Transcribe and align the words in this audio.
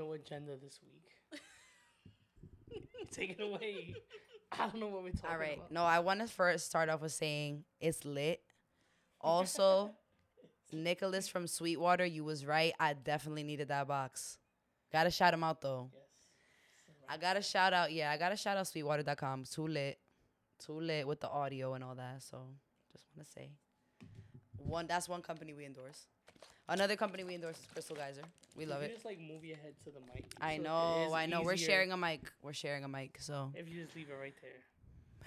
no 0.00 0.12
agenda 0.12 0.52
this 0.56 0.80
week. 0.82 1.40
Take 3.12 3.30
it 3.38 3.42
away. 3.42 3.94
I 4.52 4.66
don't 4.66 4.80
know 4.80 4.88
what 4.88 5.02
we're 5.02 5.10
talking 5.10 5.20
about. 5.22 5.32
All 5.32 5.38
right. 5.38 5.56
about. 5.56 5.72
No, 5.72 5.84
I 5.84 5.98
want 6.00 6.20
to 6.20 6.26
first 6.26 6.66
start 6.66 6.88
off 6.88 7.02
with 7.02 7.12
saying 7.12 7.64
it's 7.80 8.04
lit. 8.04 8.40
Also, 9.20 9.90
Nicholas 10.72 11.28
from 11.28 11.46
Sweetwater, 11.46 12.06
you 12.06 12.24
was 12.24 12.46
right. 12.46 12.72
I 12.80 12.94
definitely 12.94 13.42
needed 13.42 13.68
that 13.68 13.86
box. 13.86 14.38
Gotta 14.92 15.10
shout 15.10 15.34
him 15.34 15.44
out 15.44 15.60
though. 15.60 15.90
Yes. 15.92 16.02
I 17.08 17.16
gotta 17.16 17.42
shout 17.42 17.72
out, 17.72 17.92
yeah, 17.92 18.10
I 18.10 18.16
gotta 18.16 18.36
shout 18.36 18.56
out 18.56 18.66
sweetwater.com. 18.66 19.44
Too 19.44 19.66
lit. 19.66 19.98
Too 20.64 20.80
lit 20.80 21.06
with 21.06 21.20
the 21.20 21.28
audio 21.28 21.74
and 21.74 21.84
all 21.84 21.94
that. 21.94 22.22
So 22.22 22.38
just 22.90 23.04
wanna 23.14 23.26
say. 23.26 23.50
One 24.56 24.86
that's 24.86 25.08
one 25.08 25.22
company 25.22 25.52
we 25.52 25.64
endorse. 25.66 26.06
Another 26.70 26.94
company 26.94 27.24
we 27.24 27.34
endorse 27.34 27.58
is 27.58 27.66
Crystal 27.72 27.96
Geyser. 27.96 28.22
We 28.56 28.64
love 28.64 28.82
it. 28.82 28.90
You 28.90 28.94
just 28.94 29.04
like 29.04 29.18
move 29.18 29.44
your 29.44 29.56
head 29.56 29.74
to 29.84 29.90
the 29.90 29.98
mic. 30.14 30.24
I 30.40 30.56
so 30.56 30.62
know, 30.62 31.12
I 31.12 31.26
know. 31.26 31.42
We're 31.42 31.56
sharing 31.56 31.90
a 31.90 31.96
mic. 31.96 32.20
We're 32.44 32.52
sharing 32.52 32.84
a 32.84 32.88
mic. 32.88 33.16
So 33.18 33.50
If 33.56 33.68
you 33.68 33.82
just 33.82 33.96
leave 33.96 34.08
it 34.08 34.14
right 34.14 34.34
there. 34.40 34.52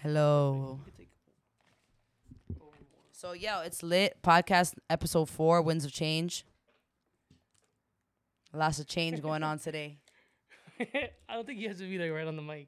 hello. 0.02 0.80
You 0.86 0.92
can 0.94 1.06
take 1.06 1.10
over 2.62 2.72
more. 2.72 3.04
So 3.12 3.34
yo, 3.34 3.60
it's 3.60 3.84
lit. 3.84 4.20
Podcast 4.24 4.76
episode 4.90 5.30
four, 5.30 5.62
Winds 5.62 5.84
of 5.84 5.92
Change. 5.92 6.46
Lots 8.54 8.80
of 8.80 8.88
change 8.88 9.22
going 9.22 9.44
on 9.44 9.60
today. 9.60 9.98
I 10.80 11.34
don't 11.34 11.46
think 11.46 11.60
you 11.60 11.68
have 11.68 11.78
to 11.80 11.84
be 11.90 11.98
like 11.98 12.12
right 12.12 12.26
on 12.26 12.38
the 12.38 12.42
mic. 12.42 12.68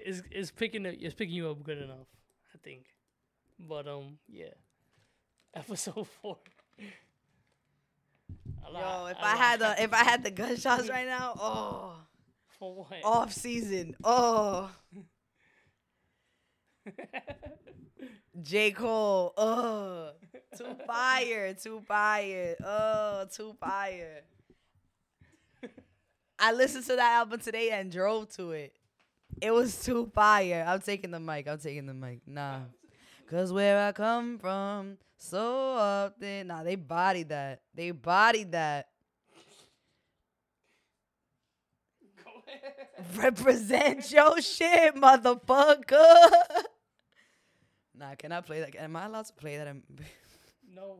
It's 0.00 0.22
it's 0.32 0.50
picking 0.50 0.86
it, 0.86 0.98
it's 1.00 1.14
picking 1.14 1.36
you 1.36 1.50
up 1.50 1.62
good 1.62 1.78
enough, 1.78 2.08
I 2.52 2.58
think. 2.64 2.86
But 3.60 3.86
um, 3.86 4.18
yeah. 4.28 4.54
Episode 5.54 6.08
four. 6.20 6.38
A 8.68 8.72
Yo, 8.72 9.06
if 9.06 9.18
I 9.20 9.36
had 9.36 9.60
the 9.60 9.82
if 9.82 9.92
I 9.92 10.04
had 10.04 10.24
the 10.24 10.30
gunshots 10.30 10.88
right 10.88 11.06
now, 11.06 11.34
oh, 11.38 11.96
for 12.58 12.74
what? 12.74 13.04
off 13.04 13.32
season, 13.32 13.94
oh, 14.02 14.70
J 18.42 18.72
Cole, 18.72 19.32
oh, 19.36 20.10
too 20.56 20.76
fire, 20.86 21.54
too 21.54 21.80
fire, 21.86 22.56
oh, 22.64 23.26
too 23.32 23.56
fire. 23.60 24.22
I 26.38 26.52
listened 26.52 26.84
to 26.86 26.96
that 26.96 27.14
album 27.14 27.40
today 27.40 27.70
and 27.70 27.90
drove 27.90 28.28
to 28.36 28.52
it. 28.52 28.74
It 29.40 29.50
was 29.52 29.82
too 29.82 30.10
fire. 30.14 30.64
I'm 30.66 30.80
taking 30.80 31.10
the 31.10 31.20
mic. 31.20 31.48
I'm 31.48 31.58
taking 31.58 31.86
the 31.86 31.94
mic. 31.94 32.20
Nah. 32.26 32.60
Cause 33.28 33.52
where 33.52 33.88
I 33.88 33.92
come 33.92 34.38
from, 34.38 34.98
so 35.16 35.74
often. 35.76 36.46
Nah, 36.46 36.62
they 36.62 36.76
bodied 36.76 37.30
that. 37.30 37.60
They 37.74 37.90
bodied 37.90 38.52
that. 38.52 38.88
Go 42.24 42.30
ahead. 42.46 43.16
Represent 43.16 44.10
your 44.12 44.40
shit, 44.40 44.94
motherfucker. 44.94 46.30
Nah, 47.98 48.14
can 48.14 48.30
I 48.30 48.42
play 48.42 48.60
that? 48.60 48.76
Am 48.76 48.94
I 48.94 49.06
allowed 49.06 49.24
to 49.24 49.32
play 49.32 49.56
that? 49.56 49.74
No, 50.74 50.98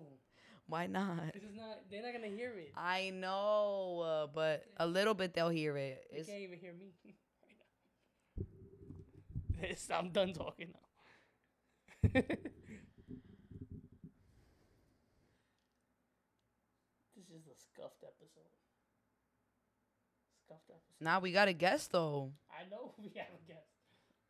Why 0.66 0.86
not? 0.86 1.34
this 1.34 1.42
is 1.42 1.54
not. 1.54 1.80
They're 1.90 2.00
not 2.02 2.14
gonna 2.14 2.34
hear 2.34 2.52
it. 2.56 2.72
I 2.74 3.10
know, 3.10 4.00
uh, 4.00 4.26
but 4.34 4.64
a 4.78 4.86
little 4.86 5.12
bit 5.12 5.34
they'll 5.34 5.50
hear 5.50 5.76
it. 5.76 6.06
They 6.10 6.22
can't 6.22 6.40
even 6.40 6.58
hear 6.58 6.72
me. 6.72 6.94
It's- 9.62 9.90
I'm 9.90 10.08
done 10.08 10.32
talking 10.32 10.68
now. 10.72 10.85
this 12.14 12.24
is 17.34 17.44
the 17.44 17.54
scuffed 17.54 18.02
episode. 18.02 18.52
Scuffed 20.44 20.70
episode. 20.70 21.00
now 21.00 21.20
we 21.20 21.32
got 21.32 21.48
a 21.48 21.52
guest 21.52 21.92
though. 21.92 22.32
I 22.50 22.68
know 22.70 22.92
we 22.98 23.10
have 23.16 23.26
a 23.34 23.42
guest. 23.46 23.66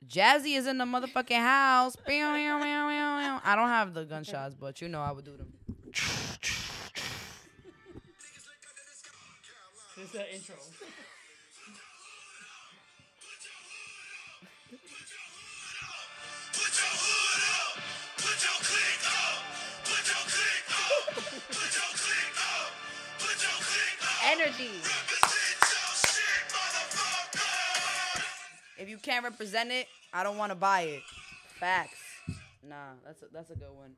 Jazzy 0.06 0.56
is 0.56 0.66
in 0.66 0.78
the 0.78 0.84
motherfucking 0.84 1.41
house. 1.41 1.96
I 2.06 3.55
don't 3.56 3.68
have 3.68 3.95
the 3.95 4.05
gunshots, 4.05 4.55
but 4.55 4.80
you 4.80 4.89
know 4.89 5.01
I 5.01 5.11
would 5.12 5.24
do 5.24 5.36
them. 5.36 5.52
This 9.96 10.05
is 10.08 10.12
the 10.12 10.34
intro. 10.34 10.56
Energy. 24.46 24.64
Represent 24.64 25.58
your 25.61 25.90
shit, 26.07 26.45
motherfucker. 26.55 28.23
If 28.79 28.89
you 28.89 28.98
can't 28.98 29.24
represent 29.24 29.73
it, 29.73 29.89
I 30.12 30.23
don't 30.23 30.36
want 30.36 30.52
to 30.52 30.57
buy 30.57 30.83
it. 30.83 31.02
Facts. 31.58 31.98
Nah, 32.62 32.92
that's 33.05 33.23
a, 33.23 33.27
that's 33.33 33.51
a 33.51 33.57
good 33.57 33.73
one. 33.74 33.96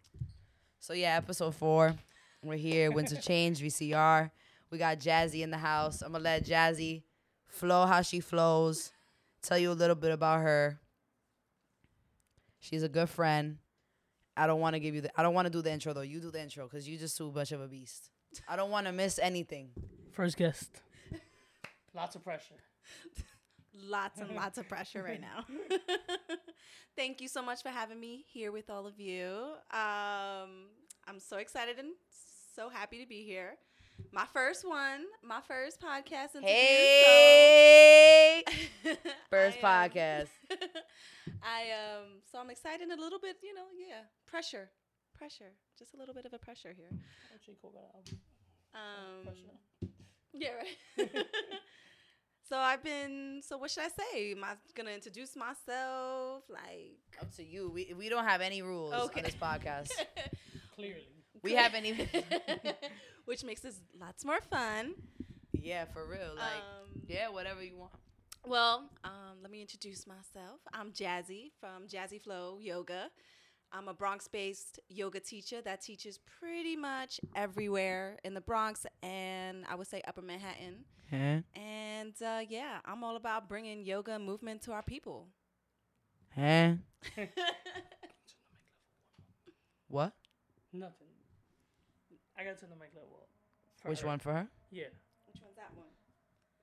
So 0.79 0.95
yeah, 0.95 1.19
episode 1.19 1.55
four. 1.55 1.95
We're 2.43 2.57
here. 2.57 2.91
Winter 2.91 3.17
Change 3.21 3.61
VCR. 3.61 4.31
We 4.71 4.79
got 4.79 4.99
Jazzy 4.99 5.43
in 5.43 5.51
the 5.51 5.59
house. 5.59 6.01
I'm 6.01 6.13
gonna 6.13 6.25
let 6.25 6.47
Jazzy 6.47 7.03
flow 7.47 7.85
how 7.85 8.01
she 8.01 8.21
flows. 8.21 8.93
Tell 9.43 9.59
you 9.59 9.71
a 9.71 9.73
little 9.73 9.97
bit 9.97 10.13
about 10.13 10.41
her. 10.41 10.81
She's 12.59 12.83
a 12.83 12.89
good 12.89 13.11
friend. 13.11 13.59
I 14.35 14.47
don't 14.47 14.61
want 14.61 14.77
to 14.77 14.81
give 14.81 14.95
you 14.95 15.03
the. 15.03 15.11
I 15.15 15.23
don't 15.23 15.35
want 15.35 15.45
to 15.45 15.53
do 15.53 15.61
the 15.61 15.71
intro 15.71 15.93
though. 15.93 16.01
You 16.01 16.21
do 16.21 16.31
the 16.31 16.41
intro 16.41 16.65
because 16.67 16.89
you 16.89 16.97
just 16.97 17.19
too 17.19 17.31
much 17.33 17.53
of 17.53 17.61
a 17.61 17.69
beast. 17.69 18.09
I 18.49 18.57
don't 18.57 18.71
want 18.71 18.87
to 18.87 18.93
miss 18.93 19.19
anything. 19.19 19.73
First 20.19 20.37
guest. 20.37 20.83
Lots 21.95 22.17
of 22.17 22.25
pressure. 22.25 22.57
Lots 23.81 24.21
and 24.21 24.35
lots 24.35 24.59
of 24.59 24.69
pressure 24.69 25.01
right 25.05 25.21
now. 25.21 25.45
Thank 26.97 27.21
you 27.21 27.29
so 27.29 27.41
much 27.41 27.63
for 27.63 27.69
having 27.69 28.01
me 28.01 28.25
here 28.29 28.51
with 28.51 28.69
all 28.69 28.89
of 28.89 28.99
you. 28.99 29.53
Um, 29.71 30.71
I'm 31.07 31.21
so 31.21 31.37
excited 31.37 31.79
and 31.79 31.91
so 32.57 32.69
happy 32.69 33.01
to 33.01 33.07
be 33.07 33.23
here. 33.23 33.59
My 34.11 34.25
first 34.33 34.67
one, 34.67 35.05
my 35.23 35.41
first 35.47 35.81
podcast 35.81 36.35
interview. 36.35 36.49
Hey, 36.49 38.43
so 38.83 38.97
first 39.31 39.59
I 39.63 39.89
podcast. 39.89 40.31
I 41.41 41.71
um, 41.71 42.23
so 42.33 42.41
I'm 42.41 42.51
excited 42.51 42.89
and 42.89 42.99
a 42.99 43.01
little 43.01 43.21
bit, 43.21 43.37
you 43.45 43.55
know, 43.55 43.67
yeah, 43.79 44.03
pressure, 44.27 44.71
pressure, 45.17 45.53
just 45.79 45.95
a 45.95 45.97
little 45.97 46.15
bit 46.15 46.27
of 46.27 46.33
a 46.33 46.39
pressure 46.39 46.75
here. 46.77 46.91
J. 47.47 47.53
Cole 47.63 47.71
got 47.71 47.85
album. 47.95 48.19
Um, 48.75 49.25
Pressure. 49.25 49.88
Yeah, 50.35 50.51
right. 50.99 51.11
so 52.49 52.57
I've 52.57 52.83
been. 52.83 53.41
So 53.45 53.59
what 53.59 53.71
should 53.71 53.85
I 53.85 53.89
say? 53.89 54.33
Am 54.33 54.45
I 54.45 54.55
gonna 54.75 54.91
introduce 54.91 55.37
myself? 55.37 56.45
Like, 56.49 56.99
Up 57.21 57.35
to 57.37 57.45
you. 57.45 57.71
We 57.71 57.95
we 57.97 58.09
don't 58.09 58.25
have 58.25 58.41
any 58.41 58.63
rules 58.63 58.93
Okay. 58.95 59.21
on 59.21 59.25
this 59.25 59.35
podcast. 59.37 59.91
Clearly. 60.75 61.09
We 61.43 61.53
haven't 61.55 61.85
even. 61.87 62.09
which 63.25 63.45
makes 63.45 63.61
this 63.61 63.81
lots 64.01 64.25
more 64.25 64.41
fun. 64.51 64.95
yeah, 65.53 65.85
for 65.87 66.07
real. 66.07 66.35
Like, 66.37 66.63
um, 66.63 67.03
yeah, 67.07 67.29
whatever 67.29 67.63
you 67.63 67.77
want. 67.77 67.93
Well, 68.47 68.89
um, 69.05 69.39
let 69.43 69.51
me 69.51 69.61
introduce 69.61 70.07
myself. 70.07 70.61
I'm 70.73 70.93
Jazzy 70.93 71.51
from 71.61 71.87
Jazzy 71.87 72.21
Flow 72.21 72.59
Yoga. 72.61 73.11
I'm 73.73 73.89
a 73.89 73.95
Bronx-based 73.95 74.81
yoga 74.89 75.21
teacher 75.21 75.61
that 75.63 75.83
teaches 75.83 76.19
pretty 76.41 76.77
much 76.77 77.21
everywhere 77.37 78.19
in 78.25 78.35
the 78.35 78.41
Bronx 78.41 78.87
and 79.03 79.65
I 79.69 79.75
would 79.75 79.87
say 79.87 80.03
Upper 80.09 80.23
Manhattan. 80.23 80.85
Huh? 81.11 81.41
And 81.61 82.15
uh, 82.25 82.41
yeah, 82.49 82.79
I'm 82.85 83.05
all 83.05 83.17
about 83.17 83.49
bringing 83.49 83.85
yoga 83.85 84.13
and 84.15 84.25
movement 84.25 84.63
to 84.63 84.73
our 84.73 84.83
people. 84.83 85.29
Huh? 86.35 86.73
What? 89.89 90.13
Nothing. 90.73 91.09
I 92.39 92.45
got 92.45 92.55
to 92.57 92.61
turn 92.61 92.71
the 92.71 92.77
mic 92.77 92.91
level. 92.95 93.21
up 93.23 93.89
Which 93.89 94.01
her. 94.01 94.07
one 94.07 94.19
for 94.19 94.33
her? 94.33 94.47
Yeah. 94.71 94.85
Which 95.27 95.41
one's 95.43 95.57
that 95.57 95.75
one? 95.75 95.87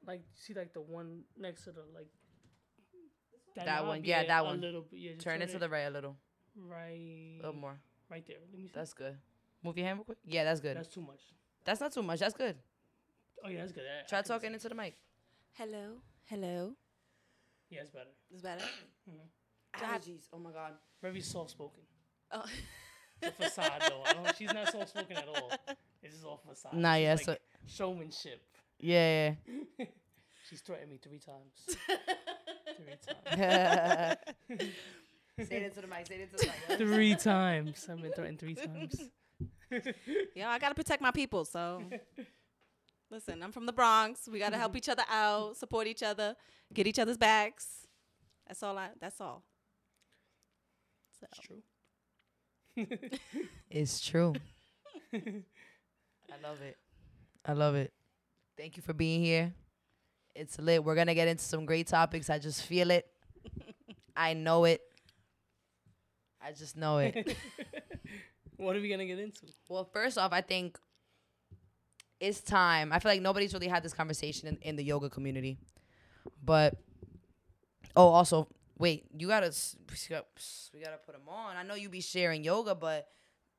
Like, 0.05 0.21
see, 0.35 0.53
like 0.53 0.73
the 0.73 0.81
one 0.81 1.21
next 1.37 1.63
to 1.63 1.71
the 1.71 1.81
like. 1.93 2.07
That 3.55 3.65
knob? 3.65 3.87
one, 3.87 4.03
yeah, 4.03 4.25
that 4.25 4.41
a 4.41 4.43
one. 4.43 4.61
little. 4.61 4.85
Yeah, 4.91 5.13
just 5.13 5.23
Turn 5.23 5.41
it 5.41 5.49
to 5.51 5.57
the 5.59 5.69
right 5.69 5.87
a 5.87 5.89
little. 5.89 6.17
Right. 6.57 7.37
A 7.39 7.45
little 7.45 7.59
more. 7.59 7.79
Right 8.09 8.25
there. 8.27 8.37
Let 8.51 8.59
me 8.59 8.67
see. 8.67 8.71
That's 8.73 8.93
good. 8.93 9.17
Move 9.63 9.77
your 9.77 9.87
hand 9.87 9.99
real 9.99 10.05
quick. 10.05 10.17
Yeah, 10.25 10.43
that's 10.43 10.59
good. 10.59 10.77
That's 10.77 10.87
too 10.87 11.01
much. 11.01 11.21
That's 11.63 11.81
not 11.81 11.91
too 11.91 12.03
much. 12.03 12.19
That's 12.19 12.35
good. 12.35 12.55
Oh 13.43 13.49
yeah, 13.49 13.59
that's 13.61 13.71
good. 13.71 13.83
I- 13.83 14.01
I 14.03 14.07
Try 14.07 14.21
can 14.21 14.27
talking 14.27 14.49
see. 14.49 14.53
into 14.55 14.69
the 14.69 14.75
mic. 14.75 14.95
Hello, 15.53 15.97
hello. 16.25 16.73
Yeah, 17.69 17.81
it's 17.81 17.89
better. 17.89 18.09
Is 18.33 18.41
better? 18.41 18.63
Mhm. 19.09 19.81
Allergies. 19.81 20.27
Oh 20.31 20.37
my 20.39 20.51
god. 20.51 20.73
Very 21.01 21.21
soft 21.21 21.51
spoken. 21.51 21.81
Oh. 22.31 22.45
The 23.21 23.31
facade 23.31 23.81
though. 23.89 24.03
I 24.05 24.13
don't, 24.13 24.35
she's 24.37 24.53
not 24.53 24.71
soft 24.71 24.89
spoken 24.89 25.17
at 25.17 25.27
all. 25.27 25.51
It's 26.03 26.13
just 26.15 26.25
all 26.25 26.41
facade. 26.47 26.73
Nah, 26.73 26.95
She's 26.95 27.03
yeah, 27.03 27.13
like 27.13 27.25
so- 27.25 27.37
showmanship. 27.67 28.41
Yeah. 28.79 29.33
She's 30.49 30.61
threatened 30.61 30.91
me 30.91 30.99
three 31.01 31.17
times. 31.19 31.55
three 32.77 32.97
times. 33.35 34.17
yeah. 35.37 35.45
say 35.45 35.57
it 35.57 35.75
to 35.75 35.81
the 35.81 35.87
mic. 35.87 36.07
Say 36.07 36.15
it 36.15 36.37
to 36.37 36.45
the 36.45 36.51
mic. 36.69 36.77
three 36.77 37.15
times. 37.15 37.87
I've 37.89 38.01
been 38.01 38.11
threatened 38.11 38.39
three 38.39 38.55
times. 38.55 39.09
yeah, 40.35 40.49
I 40.49 40.59
gotta 40.59 40.75
protect 40.75 41.01
my 41.01 41.11
people. 41.11 41.45
So 41.45 41.81
Listen, 43.11 43.43
I'm 43.43 43.51
from 43.51 43.65
the 43.65 43.73
Bronx. 43.73 44.27
We 44.31 44.39
gotta 44.39 44.57
help 44.57 44.75
each 44.75 44.89
other 44.89 45.03
out, 45.09 45.57
support 45.57 45.87
each 45.87 46.03
other, 46.03 46.35
get 46.73 46.87
each 46.87 46.99
other's 46.99 47.17
backs. 47.17 47.87
That's 48.47 48.61
all. 48.63 48.77
I. 48.77 48.89
That's 48.99 49.21
all. 49.21 49.43
So. 51.19 51.27
It's 51.31 51.39
true. 51.39 51.61
It's 53.69 54.05
true. 54.05 54.33
I 55.13 56.43
love 56.43 56.61
it. 56.61 56.77
I 57.45 57.53
love 57.53 57.75
it. 57.75 57.93
Thank 58.57 58.75
you 58.75 58.83
for 58.83 58.93
being 58.93 59.23
here. 59.23 59.53
It's 60.33 60.59
lit. 60.59 60.83
We're 60.83 60.95
gonna 60.95 61.15
get 61.15 61.27
into 61.27 61.43
some 61.43 61.65
great 61.65 61.87
topics. 61.87 62.29
I 62.29 62.39
just 62.39 62.63
feel 62.63 62.91
it. 62.91 63.05
I 64.15 64.33
know 64.33 64.65
it. 64.65 64.81
I 66.45 66.51
just 66.51 66.77
know 66.77 66.99
it. 66.99 67.35
what 68.57 68.75
are 68.75 68.81
we 68.81 68.89
gonna 68.89 69.05
get 69.05 69.19
into? 69.19 69.47
well, 69.67 69.89
first 69.91 70.17
off, 70.17 70.31
I 70.31 70.41
think 70.41 70.77
it's 72.19 72.41
time. 72.41 72.93
I 72.93 72.99
feel 72.99 73.11
like 73.11 73.21
nobody's 73.21 73.53
really 73.53 73.67
had 73.67 73.83
this 73.83 73.93
conversation 73.93 74.49
in, 74.49 74.57
in 74.57 74.75
the 74.75 74.83
yoga 74.83 75.09
community. 75.09 75.57
But 76.43 76.75
oh, 77.95 78.09
also, 78.09 78.47
wait, 78.77 79.05
you 79.17 79.27
gotta 79.27 79.51
we 79.89 79.95
gotta, 80.09 80.25
we 80.73 80.79
gotta 80.81 80.97
put 81.05 81.13
them 81.13 81.27
on. 81.27 81.57
I 81.57 81.63
know 81.63 81.75
you 81.75 81.89
be 81.89 82.01
sharing 82.01 82.43
yoga, 82.43 82.75
but 82.75 83.07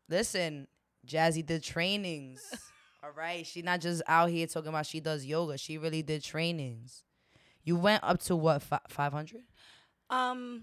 listen, 0.09 0.69
Jazzy 1.07 1.45
did 1.45 1.63
trainings. 1.63 2.41
All 3.03 3.11
right, 3.17 3.47
she 3.47 3.63
not 3.63 3.81
just 3.81 4.03
out 4.07 4.31
here 4.31 4.47
talking 4.47 4.69
about 4.69 4.87
she 4.87 5.01
does 5.01 5.25
yoga. 5.25 5.59
She 5.59 5.79
really 5.79 6.03
did 6.03 6.23
trainings. 6.23 7.03
You 7.65 7.77
went 7.77 8.05
up 8.05 8.21
to 8.25 8.37
what 8.37 8.63
fi- 8.63 8.81
500? 8.89 9.43
Um, 10.09 10.63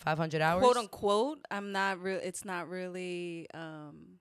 500 0.00 0.40
hours? 0.40 0.62
quote 0.64 0.76
unquote. 0.76 1.38
I'm 1.50 1.72
not 1.72 2.00
real. 2.02 2.20
It's 2.22 2.44
not 2.44 2.68
really 2.68 3.46
um, 3.54 4.18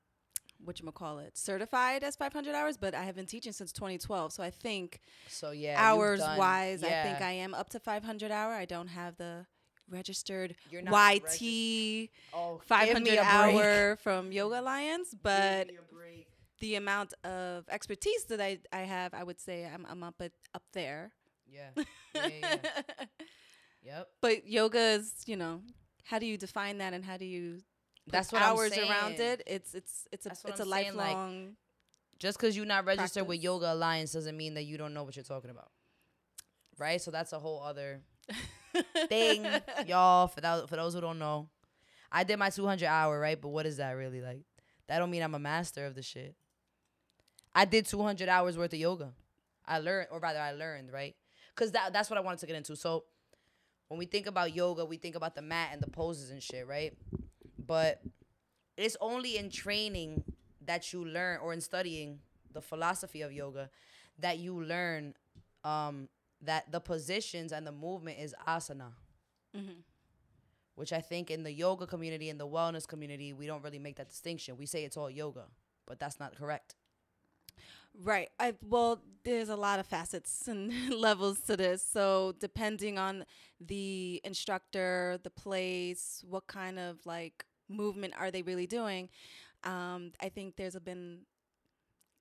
what 0.63 0.79
you 0.79 0.91
call 0.91 1.19
it, 1.19 1.37
certified 1.37 2.03
as 2.03 2.15
500 2.15 2.53
hours. 2.53 2.77
But 2.77 2.93
I 2.93 3.03
have 3.03 3.15
been 3.15 3.25
teaching 3.25 3.53
since 3.53 3.71
2012, 3.71 4.33
so 4.33 4.43
I 4.43 4.49
think 4.49 4.99
So 5.27 5.51
yeah, 5.51 5.75
hours 5.77 6.19
done- 6.19 6.37
wise, 6.37 6.83
I 6.83 6.89
think. 7.03 7.21
I 7.21 7.31
am 7.31 7.53
up 7.53 7.69
to 7.71 7.79
500 7.79 8.31
hour. 8.31 8.53
I 8.53 8.65
don't 8.65 8.87
have 8.89 9.15
the 9.17 9.45
registered 9.89 10.55
You're 10.69 10.83
not 10.83 10.93
YT 11.15 12.09
Oh, 12.33 12.61
500 12.63 13.03
me 13.03 13.09
a 13.11 13.13
break. 13.15 13.25
hour 13.25 13.95
from 14.03 14.31
Yoga 14.31 14.59
Alliance, 14.59 15.15
but 15.19 15.65
Give 15.65 15.75
me 15.75 15.79
a 15.89 15.93
break. 15.95 16.27
the 16.59 16.75
amount 16.75 17.15
of 17.23 17.67
expertise 17.69 18.25
that 18.25 18.39
I, 18.39 18.59
I 18.71 18.81
have, 18.81 19.15
I 19.15 19.23
would 19.23 19.39
say 19.39 19.65
I'm, 19.65 19.87
I'm 19.89 20.03
up 20.03 20.15
at, 20.21 20.31
up 20.53 20.61
there. 20.73 21.11
Yeah. 21.51 21.69
yeah, 21.75 21.85
yeah, 22.13 22.27
yeah. 22.41 23.05
Yep. 23.83 24.09
but 24.21 24.47
yoga 24.47 24.79
is, 24.79 25.13
you 25.25 25.35
know, 25.35 25.61
how 26.03 26.19
do 26.19 26.25
you 26.25 26.37
define 26.37 26.79
that 26.79 26.93
and 26.93 27.03
how 27.03 27.17
do 27.17 27.25
you 27.25 27.61
put 28.05 28.13
That's 28.13 28.31
what 28.31 28.41
hours 28.41 28.77
around 28.77 29.19
it? 29.19 29.43
It's 29.47 29.73
it's 29.73 30.07
it's 30.11 30.25
a 30.25 30.29
it's 30.29 30.45
a 30.59 30.63
I'm 30.63 30.69
saying, 30.69 30.95
like, 30.95 31.15
lifelong. 31.15 31.55
Just 32.17 32.37
because 32.37 32.57
you're 32.57 32.65
not 32.65 32.85
registered 32.85 33.25
with 33.27 33.41
Yoga 33.41 33.71
Alliance 33.73 34.11
doesn't 34.11 34.35
mean 34.35 34.55
that 34.55 34.63
you 34.63 34.77
don't 34.77 34.93
know 34.93 35.03
what 35.03 35.15
you're 35.15 35.23
talking 35.23 35.49
about. 35.49 35.69
Right? 36.77 37.01
So 37.01 37.11
that's 37.11 37.31
a 37.31 37.39
whole 37.39 37.63
other 37.63 38.01
thing, 39.07 39.47
y'all. 39.87 40.27
For 40.27 40.41
those, 40.41 40.69
for 40.69 40.75
those 40.75 40.93
who 40.93 41.01
don't 41.01 41.19
know, 41.19 41.47
I 42.11 42.25
did 42.25 42.37
my 42.37 42.49
200 42.49 42.85
hour, 42.85 43.17
right? 43.19 43.39
But 43.39 43.49
what 43.49 43.65
is 43.65 43.77
that 43.77 43.91
really 43.91 44.19
like? 44.19 44.43
That 44.87 44.99
don't 44.99 45.11
mean 45.11 45.23
I'm 45.23 45.35
a 45.35 45.39
master 45.39 45.85
of 45.85 45.95
the 45.95 46.01
shit. 46.01 46.35
I 47.55 47.65
did 47.65 47.85
200 47.85 48.27
hours 48.27 48.57
worth 48.57 48.73
of 48.73 48.79
yoga. 48.79 49.13
I 49.65 49.79
learned, 49.79 50.07
or 50.11 50.19
rather, 50.19 50.39
I 50.39 50.51
learned, 50.51 50.91
right? 50.91 51.15
Because 51.55 51.71
that, 51.71 51.93
that's 51.93 52.09
what 52.09 52.17
I 52.17 52.21
wanted 52.21 52.39
to 52.39 52.47
get 52.47 52.55
into. 52.55 52.75
So 52.75 53.05
when 53.89 53.97
we 53.97 54.05
think 54.05 54.27
about 54.27 54.55
yoga, 54.55 54.85
we 54.85 54.97
think 54.97 55.15
about 55.15 55.35
the 55.35 55.41
mat 55.41 55.69
and 55.73 55.81
the 55.81 55.89
poses 55.89 56.29
and 56.29 56.41
shit, 56.41 56.65
right? 56.67 56.93
But 57.57 58.01
it's 58.77 58.95
only 59.01 59.37
in 59.37 59.49
training 59.49 60.23
that 60.65 60.93
you 60.93 61.03
learn, 61.03 61.39
or 61.41 61.51
in 61.53 61.59
studying 61.61 62.19
the 62.53 62.61
philosophy 62.61 63.21
of 63.21 63.33
yoga, 63.33 63.69
that 64.19 64.37
you 64.37 64.63
learn 64.63 65.15
um, 65.63 66.07
that 66.41 66.71
the 66.71 66.79
positions 66.79 67.51
and 67.51 67.67
the 67.67 67.71
movement 67.71 68.17
is 68.19 68.33
asana 68.47 68.93
Mhm. 69.55 69.83
which 70.75 70.93
I 70.93 71.01
think 71.01 71.29
in 71.31 71.43
the 71.43 71.51
yoga 71.51 71.85
community 71.87 72.29
and 72.29 72.39
the 72.39 72.47
wellness 72.47 72.87
community, 72.87 73.33
we 73.33 73.47
don't 73.47 73.61
really 73.63 73.79
make 73.79 73.97
that 73.97 74.07
distinction. 74.07 74.55
We 74.55 74.65
say 74.65 74.85
it's 74.85 74.95
all 74.95 75.09
yoga, 75.09 75.47
but 75.85 75.99
that's 75.99 76.19
not 76.19 76.35
correct. 76.35 76.75
Right. 78.01 78.29
I 78.39 78.53
well, 78.65 79.01
there's 79.25 79.49
a 79.49 79.55
lot 79.55 79.79
of 79.79 79.85
facets 79.85 80.47
and 80.47 80.71
levels 80.93 81.41
to 81.41 81.57
this. 81.57 81.83
So 81.83 82.33
depending 82.39 82.97
on 82.97 83.25
the 83.59 84.21
instructor, 84.23 85.19
the 85.23 85.29
place, 85.29 86.23
what 86.27 86.47
kind 86.47 86.79
of 86.79 87.05
like 87.05 87.45
movement 87.67 88.13
are 88.17 88.31
they 88.31 88.41
really 88.41 88.67
doing? 88.67 89.09
Um, 89.63 90.13
I 90.21 90.29
think 90.29 90.55
there's 90.57 90.75
been 90.79 91.21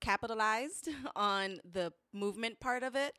capitalized 0.01 0.89
on 1.17 1.59
the 1.73 1.93
movement 2.13 2.61
part 2.61 2.83
of 2.83 2.95
it 2.95 3.15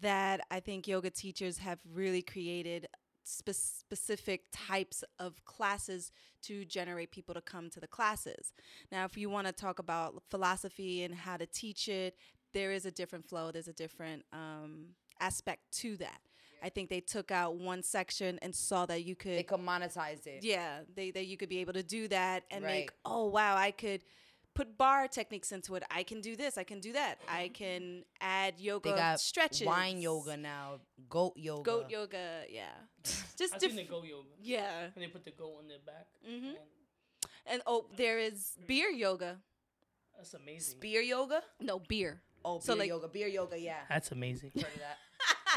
that 0.00 0.40
I 0.50 0.60
think 0.60 0.88
yoga 0.88 1.10
teachers 1.10 1.58
have 1.58 1.78
really 1.92 2.22
created 2.22 2.86
spe- 3.24 3.50
specific 3.52 4.44
types 4.52 5.02
of 5.18 5.44
classes 5.44 6.12
to 6.42 6.64
generate 6.64 7.10
people 7.10 7.34
to 7.34 7.40
come 7.40 7.70
to 7.70 7.80
the 7.80 7.86
classes. 7.86 8.52
Now, 8.92 9.04
if 9.04 9.16
you 9.16 9.28
want 9.30 9.46
to 9.46 9.52
talk 9.52 9.78
about 9.78 10.22
philosophy 10.30 11.02
and 11.02 11.14
how 11.14 11.36
to 11.36 11.46
teach 11.46 11.88
it, 11.88 12.16
there 12.52 12.70
is 12.70 12.86
a 12.86 12.90
different 12.90 13.26
flow, 13.28 13.50
there's 13.50 13.68
a 13.68 13.72
different 13.72 14.24
um, 14.32 14.90
aspect 15.20 15.72
to 15.78 15.96
that. 15.96 16.20
I 16.62 16.68
think 16.70 16.88
they 16.88 17.00
took 17.00 17.30
out 17.30 17.56
one 17.56 17.82
section 17.82 18.38
and 18.40 18.54
saw 18.54 18.86
that 18.86 19.04
you 19.04 19.14
could 19.16 19.38
They 19.38 19.42
commoditized 19.42 20.26
it. 20.26 20.42
yeah, 20.44 20.80
they 20.94 21.10
that 21.10 21.26
you 21.26 21.36
could 21.36 21.50
be 21.50 21.58
able 21.58 21.74
to 21.74 21.82
do 21.82 22.08
that 22.08 22.44
and 22.50 22.64
make 22.64 22.90
oh 23.04 23.26
wow, 23.26 23.54
I 23.56 23.70
could 23.70 24.00
put 24.54 24.78
bar 24.78 25.08
techniques 25.08 25.52
into 25.52 25.74
it. 25.74 25.82
I 25.90 26.02
can 26.04 26.20
do 26.20 26.36
this, 26.36 26.56
I 26.58 26.64
can 26.64 26.80
do 26.80 26.92
that. 26.92 27.18
I 27.28 27.48
can 27.48 28.04
add 28.20 28.54
yoga 28.58 28.84
They 28.84 28.90
yoga 28.90 29.00
got 29.02 29.20
stretches. 29.20 29.66
wine 29.66 30.00
yoga 30.00 30.36
now, 30.36 30.80
goat 31.08 31.34
yoga. 31.36 31.62
Goat 31.62 31.90
yoga, 31.90 32.42
yeah. 32.48 32.68
Just 33.38 33.54
I've 33.54 33.60
seen 33.60 33.76
the 33.76 33.84
goat 33.84 34.04
yoga. 34.04 34.28
Yeah. 34.40 34.84
And 34.94 35.02
they 35.02 35.08
put 35.08 35.24
the 35.24 35.32
goat 35.32 35.56
on 35.60 35.68
their 35.68 35.78
back. 35.84 36.06
Mhm. 36.26 36.48
and 36.50 36.56
And 37.46 37.62
oh, 37.66 37.86
there 37.96 38.18
is 38.18 38.52
beer 38.66 38.88
yoga. 38.90 39.38
That's 40.16 40.34
amazing. 40.34 40.76
Spear 40.78 41.00
yoga? 41.02 41.42
No, 41.60 41.78
beer. 41.80 42.22
Oh, 42.44 42.58
beer 42.58 42.62
So, 42.62 42.74
like- 42.74 42.88
yoga. 42.88 43.08
Beer 43.08 43.26
yoga, 43.28 43.58
yeah. 43.58 43.80
That's 43.88 44.12
amazing. 44.12 44.52
Heard 44.54 44.64
of 44.64 44.78
that. 44.78 44.98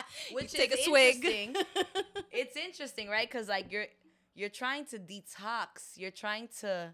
Which 0.32 0.52
take 0.52 0.74
is 0.74 0.80
a 0.80 0.84
swig. 0.84 1.24
interesting. 1.24 1.56
it's 2.32 2.56
interesting, 2.58 3.08
right? 3.10 3.30
Because 3.30 3.48
like 3.48 3.72
you're 3.72 3.86
you're 4.34 4.50
trying 4.50 4.86
to 4.88 4.98
detox. 5.00 5.96
You're 5.96 6.12
trying 6.12 6.50
to 6.62 6.92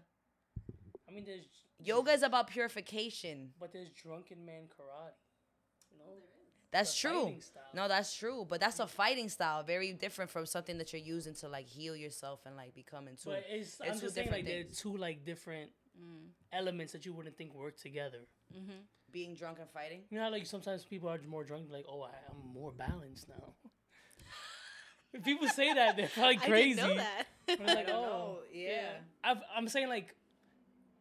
I 1.08 1.12
mean, 1.12 1.24
there's 1.24 1.46
yoga 1.82 2.12
is 2.12 2.22
about 2.22 2.48
purification. 2.48 3.50
but 3.58 3.72
there's 3.72 3.90
drunken 3.90 4.44
man 4.44 4.64
karate. 4.64 5.14
You 5.90 5.98
know, 5.98 6.12
That's 6.72 6.94
true. 6.96 7.34
No, 7.72 7.86
that's 7.88 8.14
true. 8.14 8.46
But 8.48 8.60
that's 8.60 8.80
a 8.80 8.86
fighting 8.86 9.28
style, 9.28 9.62
very 9.62 9.92
different 9.92 10.30
from 10.30 10.44
something 10.46 10.78
that 10.78 10.92
you're 10.92 11.02
using 11.02 11.34
to 11.36 11.48
like 11.48 11.66
heal 11.66 11.96
yourself 11.96 12.40
and 12.46 12.56
like 12.56 12.74
become 12.74 13.06
into. 13.08 13.26
but 13.26 13.44
it's, 13.48 13.80
I'm 13.80 13.94
two 13.94 14.00
just 14.00 14.14
saying 14.16 14.26
different 14.26 14.44
like 14.46 14.52
they're 14.52 14.64
two 14.64 14.96
like 14.96 15.24
different 15.24 15.70
Mm. 15.96 16.30
elements 16.52 16.92
that 16.92 17.06
you 17.06 17.12
wouldn't 17.12 17.36
think 17.36 17.54
work 17.54 17.76
together. 17.76 18.18
Mm-hmm. 18.52 18.80
Being 19.12 19.36
drunk 19.36 19.58
and 19.60 19.70
fighting. 19.70 20.00
You 20.10 20.18
know, 20.18 20.28
like 20.28 20.44
sometimes 20.44 20.84
people 20.84 21.08
are 21.08 21.20
more 21.24 21.44
drunk, 21.44 21.66
like, 21.70 21.84
oh, 21.88 22.02
I, 22.02 22.10
I'm 22.28 22.52
more 22.52 22.72
balanced 22.72 23.28
now. 23.28 23.54
if 25.12 25.22
people 25.22 25.46
say 25.46 25.72
that, 25.72 25.96
they're 25.96 26.08
probably 26.08 26.38
crazy. 26.38 26.80
I 26.80 26.86
didn't 26.88 26.96
know 26.98 27.02
that. 27.04 27.26
I'm 27.60 27.66
like, 27.66 27.88
I 27.88 27.92
oh, 27.92 27.94
know, 27.94 28.38
yeah. 28.52 28.88
I've, 29.22 29.38
I'm 29.56 29.68
saying 29.68 29.88
like 29.88 30.16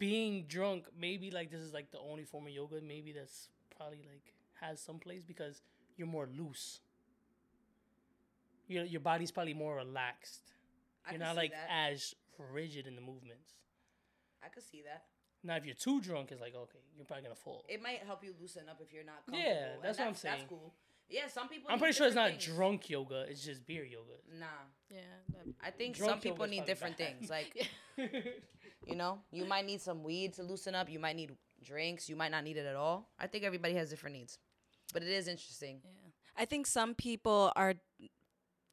being 0.07 0.45
drunk. 0.47 0.81
Maybe 0.99 1.31
like 1.31 1.49
this 1.49 1.61
is 1.61 1.73
like 1.73 1.89
the 1.91 1.99
only 2.11 2.25
form 2.25 2.45
of 2.47 2.51
yoga. 2.53 2.81
Maybe 2.81 3.13
that's 3.13 3.47
probably 3.77 3.99
like 4.11 4.33
has 4.61 4.81
some 4.81 4.99
place 4.99 5.23
because 5.23 5.61
you're 5.97 6.07
more 6.17 6.27
loose. 6.39 6.81
Your 8.67 8.83
your 8.83 8.99
body's 9.01 9.31
probably 9.31 9.53
more 9.53 9.75
relaxed. 9.77 10.41
I 11.05 11.11
You're 11.11 11.19
can 11.19 11.27
not 11.27 11.35
like 11.37 11.51
that. 11.51 11.69
as 11.91 12.15
rigid 12.53 12.85
in 12.87 12.95
the 12.95 13.01
movements. 13.01 13.49
I 14.45 14.49
could 14.49 14.63
see 14.63 14.81
that. 14.89 15.03
Now, 15.45 15.55
if 15.57 15.65
you're 15.65 15.75
too 15.87 15.99
drunk, 16.01 16.31
it's 16.33 16.41
like 16.41 16.55
okay, 16.55 16.83
you're 16.97 17.05
probably 17.05 17.23
gonna 17.23 17.35
fall. 17.35 17.63
It 17.69 17.81
might 17.81 17.99
help 18.05 18.23
you 18.25 18.33
loosen 18.41 18.63
up 18.69 18.79
if 18.85 18.91
you're 18.93 19.05
not. 19.05 19.23
Yeah, 19.31 19.37
comfortable, 19.37 19.73
and 19.75 19.83
that's 19.83 19.99
what 19.99 20.07
I'm 20.07 20.15
saying. 20.15 20.35
That's 20.39 20.49
cool. 20.49 20.73
Yeah, 21.09 21.27
some 21.27 21.47
people. 21.47 21.67
I'm 21.69 21.75
need 21.75 21.79
pretty 21.83 21.93
sure 21.97 22.07
it's 22.07 22.15
not 22.15 22.29
things. 22.31 22.45
drunk 22.45 22.89
yoga. 22.89 23.25
It's 23.29 23.43
just 23.45 23.65
beer 23.65 23.85
yoga. 23.85 24.17
Nah, 24.39 24.45
yeah. 24.89 24.99
I 25.63 25.69
think 25.69 25.95
Drunk 25.97 26.11
some 26.11 26.19
people 26.21 26.47
need 26.47 26.65
different 26.65 26.97
bad. 26.97 27.19
things. 27.19 27.29
Like 27.29 27.51
you 28.87 28.95
know, 28.95 29.19
you 29.31 29.45
might 29.45 29.65
need 29.65 29.81
some 29.81 30.03
weed 30.03 30.33
to 30.33 30.43
loosen 30.43 30.75
up. 30.75 30.89
You 30.89 30.99
might 30.99 31.15
need 31.15 31.31
drinks. 31.63 32.09
You 32.09 32.15
might 32.15 32.31
not 32.31 32.43
need 32.43 32.57
it 32.57 32.65
at 32.65 32.75
all. 32.75 33.09
I 33.19 33.27
think 33.27 33.43
everybody 33.43 33.73
has 33.75 33.89
different 33.89 34.15
needs, 34.15 34.37
but 34.93 35.03
it 35.03 35.09
is 35.09 35.27
interesting. 35.27 35.81
Yeah. 35.83 35.91
I 36.37 36.45
think 36.45 36.67
some 36.67 36.95
people 36.95 37.51
are 37.55 37.75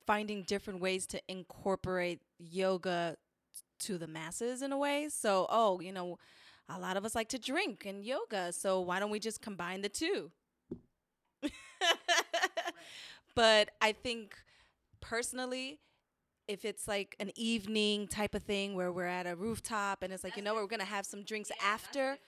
finding 0.07 0.43
different 0.43 0.81
ways 0.81 1.07
to 1.07 1.21
incorporate 1.29 2.21
yoga 2.38 3.17
to 3.81 3.99
the 3.99 4.07
masses 4.07 4.62
in 4.62 4.73
a 4.73 4.79
way. 4.79 5.09
So, 5.09 5.47
oh, 5.49 5.81
you 5.81 5.93
know, 5.93 6.19
a 6.69 6.79
lot 6.79 6.97
of 6.97 7.05
us 7.05 7.14
like 7.14 7.29
to 7.31 7.38
drink 7.38 7.85
and 7.87 8.05
yoga. 8.05 8.52
So, 8.52 8.81
why 8.81 8.99
don't 8.99 9.11
we 9.11 9.19
just 9.19 9.40
combine 9.40 9.83
the 9.83 9.88
two? 9.88 10.31
but 13.35 13.71
I 13.81 13.93
think 13.93 14.37
personally, 15.00 15.81
if 16.54 16.64
it's 16.64 16.87
like 16.88 17.14
an 17.21 17.30
evening 17.37 18.09
type 18.09 18.35
of 18.35 18.42
thing 18.42 18.75
where 18.75 18.90
we're 18.92 19.07
at 19.21 19.26
a 19.26 19.37
rooftop 19.37 20.02
and 20.02 20.12
it's 20.12 20.25
like, 20.25 20.37
you 20.37 20.42
know, 20.42 20.54
we're 20.54 20.66
going 20.66 20.80
to 20.88 20.95
have 20.97 21.07
some 21.07 21.23
drinks 21.23 21.50
after, 21.64 22.19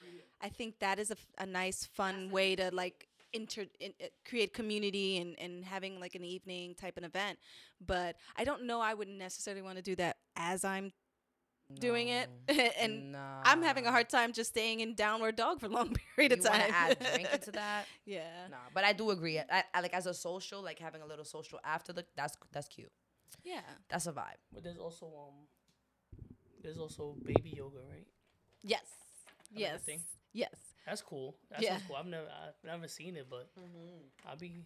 I 0.40 0.48
think 0.48 0.78
that 0.78 0.98
is 0.98 1.10
a, 1.10 1.16
a 1.38 1.46
nice, 1.46 1.84
fun 1.98 2.30
way 2.30 2.54
to 2.56 2.70
like 2.72 3.08
inter 3.32 3.64
in, 3.80 3.92
uh, 4.02 4.06
create 4.28 4.52
community 4.52 5.16
and 5.18 5.30
and 5.44 5.64
having 5.64 5.98
like 6.04 6.14
an 6.14 6.24
evening 6.24 6.74
type 6.74 6.96
of 6.98 7.04
event. 7.04 7.38
But 7.84 8.16
I 8.36 8.44
don't 8.44 8.62
know. 8.68 8.80
I 8.80 8.94
wouldn't 8.94 9.18
necessarily 9.18 9.62
want 9.62 9.76
to 9.76 9.82
do 9.82 9.96
that 9.96 10.16
as 10.36 10.64
I'm 10.64 10.92
doing 11.80 12.08
it, 12.08 12.28
and 12.82 13.16
I'm 13.44 13.62
having 13.62 13.86
a 13.86 13.90
hard 13.90 14.08
time 14.10 14.32
just 14.32 14.50
staying 14.50 14.80
in 14.80 14.94
downward 14.94 15.36
dog 15.36 15.60
for 15.60 15.66
a 15.66 15.70
long 15.70 15.88
period 16.16 16.32
You 16.32 16.38
of 16.38 16.44
want 16.44 16.60
time. 16.60 16.68
to 16.70 16.76
add 16.76 16.98
drink 17.14 17.28
into 17.32 17.50
that? 17.52 17.86
yeah. 18.04 18.48
Nah, 18.50 18.56
but 18.74 18.84
I 18.84 18.92
do 18.92 19.10
agree. 19.10 19.38
I, 19.38 19.64
I 19.74 19.80
like 19.80 19.94
as 19.94 20.06
a 20.06 20.12
social, 20.14 20.60
like 20.62 20.78
having 20.78 21.00
a 21.02 21.06
little 21.06 21.24
social 21.24 21.58
after 21.64 21.92
the 21.94 22.04
that's 22.16 22.36
that's 22.52 22.68
cute. 22.68 22.92
Yeah. 23.44 23.60
That's 23.88 24.06
a 24.06 24.12
vibe. 24.12 24.38
But 24.52 24.62
there's 24.64 24.78
also 24.78 25.06
um, 25.06 25.34
there's 26.62 26.78
also 26.78 27.16
baby 27.24 27.54
yoga, 27.56 27.78
right? 27.90 28.06
Yes. 28.62 28.84
Another 29.50 29.72
Yes. 29.74 29.82
thing. 29.82 30.00
Yes. 30.32 30.54
That's 30.86 31.02
cool. 31.02 31.36
That 31.50 31.62
Yeah. 31.62 31.78
cool. 31.86 31.96
I've 31.96 32.06
never 32.06 32.26
I've 32.26 32.64
never 32.64 32.88
seen 32.88 33.16
it, 33.16 33.26
but 33.28 33.50
I'll 34.26 34.36
be 34.36 34.64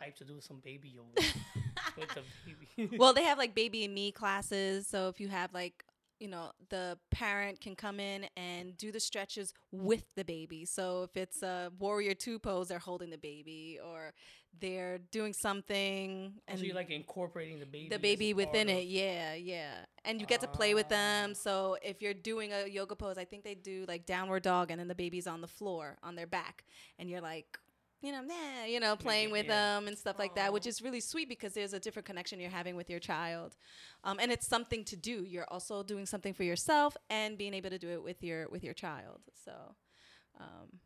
hyped 0.00 0.16
to 0.16 0.24
do 0.24 0.40
some 0.40 0.60
baby 0.60 0.88
yoga 0.88 1.10
with 1.98 2.08
the 2.14 2.22
baby. 2.44 2.96
well, 2.98 3.12
they 3.14 3.24
have 3.24 3.38
like 3.38 3.54
baby 3.54 3.84
and 3.84 3.94
me 3.94 4.12
classes. 4.12 4.86
So 4.86 5.08
if 5.08 5.20
you 5.20 5.28
have 5.28 5.52
like, 5.52 5.84
you 6.24 6.30
know, 6.30 6.52
the 6.70 6.96
parent 7.10 7.60
can 7.60 7.76
come 7.76 8.00
in 8.00 8.24
and 8.34 8.74
do 8.78 8.90
the 8.90 8.98
stretches 8.98 9.52
with 9.70 10.04
the 10.16 10.24
baby. 10.24 10.64
So 10.64 11.02
if 11.02 11.14
it's 11.18 11.42
a 11.42 11.70
warrior 11.78 12.14
two 12.14 12.38
pose, 12.38 12.68
they're 12.68 12.78
holding 12.78 13.10
the 13.10 13.18
baby, 13.18 13.78
or 13.84 14.14
they're 14.58 14.98
doing 15.10 15.34
something 15.34 16.32
and 16.48 16.58
so 16.58 16.64
you're 16.64 16.74
like 16.74 16.88
incorporating 16.90 17.58
the 17.60 17.66
baby. 17.66 17.88
the 17.90 17.98
baby 17.98 18.32
within 18.32 18.70
of- 18.70 18.76
it. 18.78 18.86
Yeah, 18.86 19.34
yeah. 19.34 19.74
And 20.06 20.18
you 20.20 20.26
get 20.26 20.40
to 20.40 20.48
play 20.48 20.72
with 20.72 20.86
Ah. 20.86 20.96
them. 20.96 21.34
So 21.34 21.76
if 21.82 22.00
you're 22.00 22.14
doing 22.14 22.52
a 22.54 22.66
yoga 22.68 22.96
pose, 22.96 23.18
I 23.18 23.26
think 23.26 23.44
they 23.44 23.54
do 23.54 23.84
like 23.86 24.06
downward 24.06 24.44
dog, 24.44 24.70
and 24.70 24.80
then 24.80 24.88
the 24.88 24.94
baby's 24.94 25.26
on 25.26 25.42
the 25.42 25.48
floor 25.58 25.98
on 26.02 26.14
their 26.14 26.26
back, 26.26 26.64
and 26.98 27.10
you're 27.10 27.20
like. 27.20 27.58
You 28.04 28.12
know, 28.12 28.20
nah, 28.20 28.66
you 28.66 28.80
know, 28.80 28.96
playing 28.96 29.30
with 29.30 29.46
yeah. 29.46 29.76
them 29.78 29.88
and 29.88 29.96
stuff 29.96 30.18
like 30.18 30.34
that, 30.34 30.52
which 30.52 30.66
is 30.66 30.82
really 30.82 31.00
sweet 31.00 31.26
because 31.26 31.54
there's 31.54 31.72
a 31.72 31.80
different 31.80 32.04
connection 32.04 32.38
you're 32.38 32.50
having 32.50 32.76
with 32.76 32.90
your 32.90 33.00
child, 33.00 33.56
um, 34.04 34.18
and 34.20 34.30
it's 34.30 34.46
something 34.46 34.84
to 34.84 34.96
do. 34.96 35.24
You're 35.24 35.46
also 35.48 35.82
doing 35.82 36.04
something 36.04 36.34
for 36.34 36.42
yourself 36.42 36.98
and 37.08 37.38
being 37.38 37.54
able 37.54 37.70
to 37.70 37.78
do 37.78 37.88
it 37.88 38.04
with 38.04 38.22
your 38.22 38.48
with 38.50 38.62
your 38.62 38.74
child. 38.74 39.20
So, 39.42 39.52
um, 40.38 40.80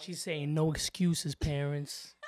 She's 0.00 0.20
saying 0.20 0.52
no 0.52 0.72
excuses, 0.72 1.36
parents. 1.36 2.14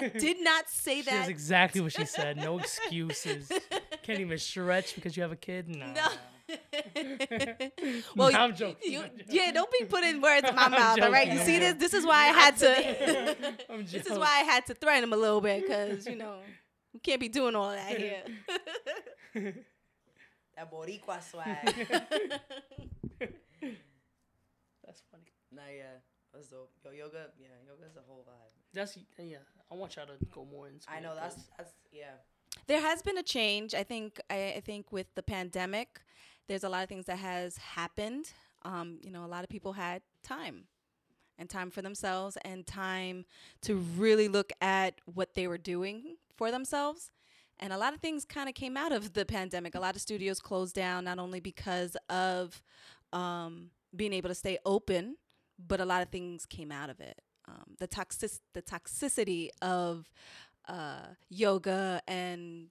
I 0.00 0.08
did 0.08 0.40
not 0.40 0.68
say 0.68 1.02
that. 1.02 1.10
That's 1.10 1.28
exactly 1.28 1.80
what 1.80 1.92
she 1.92 2.04
said. 2.04 2.36
No 2.36 2.58
excuses. 2.60 3.50
Can't 4.02 4.20
even 4.20 4.38
stretch 4.38 4.94
because 4.94 5.16
you 5.16 5.22
have 5.22 5.32
a 5.32 5.36
kid. 5.36 5.74
Nah. 5.74 5.92
No. 5.92 6.08
well, 8.16 8.30
Nah, 8.32 8.44
I'm 8.44 8.54
joking, 8.54 8.92
you- 8.92 9.00
I'm 9.00 9.10
joking. 9.10 9.26
yeah, 9.28 9.50
don't 9.52 9.70
be 9.72 9.84
putting 9.86 10.20
words 10.20 10.48
in 10.48 10.54
my 10.54 10.62
I'm 10.66 10.70
mouth. 10.72 11.00
All 11.00 11.10
right, 11.10 11.30
you 11.32 11.38
see 11.40 11.58
this? 11.58 11.74
This 11.74 11.94
is 11.94 12.04
why 12.06 12.28
I 12.28 12.32
had 12.32 12.56
to. 12.58 13.56
I'm 13.72 13.84
this 13.86 14.06
is 14.06 14.18
why 14.18 14.26
I 14.40 14.44
had 14.44 14.66
to 14.66 14.74
threaten 14.74 15.04
him 15.04 15.12
a 15.12 15.16
little 15.16 15.40
bit 15.40 15.62
because 15.62 16.06
you 16.06 16.16
know 16.16 16.36
you 16.92 17.00
can't 17.00 17.20
be 17.20 17.28
doing 17.28 17.54
all 17.54 17.70
that 17.70 17.96
here. 17.96 18.22
That 20.56 20.72
Boricua 20.72 21.22
swag. 21.22 21.56
That's 24.84 25.02
funny. 25.10 25.32
nah, 25.52 25.62
yeah. 25.74 25.84
That's 26.32 26.48
dope. 26.48 26.70
Yo, 26.84 26.90
yoga, 26.92 27.26
yeah, 27.40 27.48
yoga's 27.66 27.96
a 27.96 28.00
whole 28.06 28.24
vibe. 28.28 28.52
That's 28.74 28.98
yeah. 29.18 29.38
I 29.70 29.74
want 29.74 29.96
y'all 29.96 30.06
to 30.06 30.12
go 30.34 30.46
more 30.50 30.68
into. 30.68 30.86
I 30.90 31.00
know 31.00 31.14
that's 31.14 31.34
'cause 31.36 31.44
that's 31.56 31.72
yeah. 31.92 32.16
there 32.66 32.80
has 32.80 33.02
been 33.02 33.18
a 33.18 33.22
change. 33.22 33.74
I 33.74 33.82
think. 33.82 34.20
I, 34.30 34.54
I 34.56 34.60
think 34.60 34.92
with 34.92 35.06
the 35.14 35.22
pandemic, 35.22 36.00
there's 36.48 36.64
a 36.64 36.68
lot 36.68 36.82
of 36.82 36.88
things 36.88 37.06
that 37.06 37.18
has 37.18 37.56
happened. 37.58 38.32
Um, 38.62 38.98
you 39.02 39.10
know, 39.10 39.24
a 39.24 39.28
lot 39.28 39.44
of 39.44 39.50
people 39.50 39.74
had 39.74 40.02
time 40.22 40.64
and 41.38 41.48
time 41.48 41.70
for 41.70 41.82
themselves 41.82 42.36
and 42.44 42.66
time 42.66 43.24
to 43.62 43.76
really 43.76 44.28
look 44.28 44.52
at 44.60 45.00
what 45.04 45.34
they 45.34 45.46
were 45.46 45.58
doing 45.58 46.16
for 46.36 46.50
themselves. 46.50 47.10
And 47.60 47.72
a 47.72 47.78
lot 47.78 47.94
of 47.94 48.00
things 48.00 48.24
kind 48.24 48.48
of 48.48 48.54
came 48.54 48.76
out 48.76 48.92
of 48.92 49.14
the 49.14 49.24
pandemic. 49.24 49.74
A 49.74 49.80
lot 49.80 49.94
of 49.94 50.00
studios 50.00 50.40
closed 50.40 50.74
down 50.74 51.04
not 51.04 51.18
only 51.18 51.40
because 51.40 51.96
of 52.08 52.62
um, 53.12 53.70
being 53.94 54.12
able 54.12 54.28
to 54.28 54.34
stay 54.34 54.58
open, 54.64 55.16
but 55.58 55.80
a 55.80 55.84
lot 55.84 56.02
of 56.02 56.08
things 56.08 56.46
came 56.46 56.70
out 56.70 56.90
of 56.90 57.00
it. 57.00 57.20
Um, 57.48 57.74
the 57.78 57.86
toxic, 57.86 58.30
the 58.54 58.62
toxicity 58.62 59.48
of 59.62 60.10
uh, 60.68 61.06
yoga 61.28 62.00
and 62.06 62.68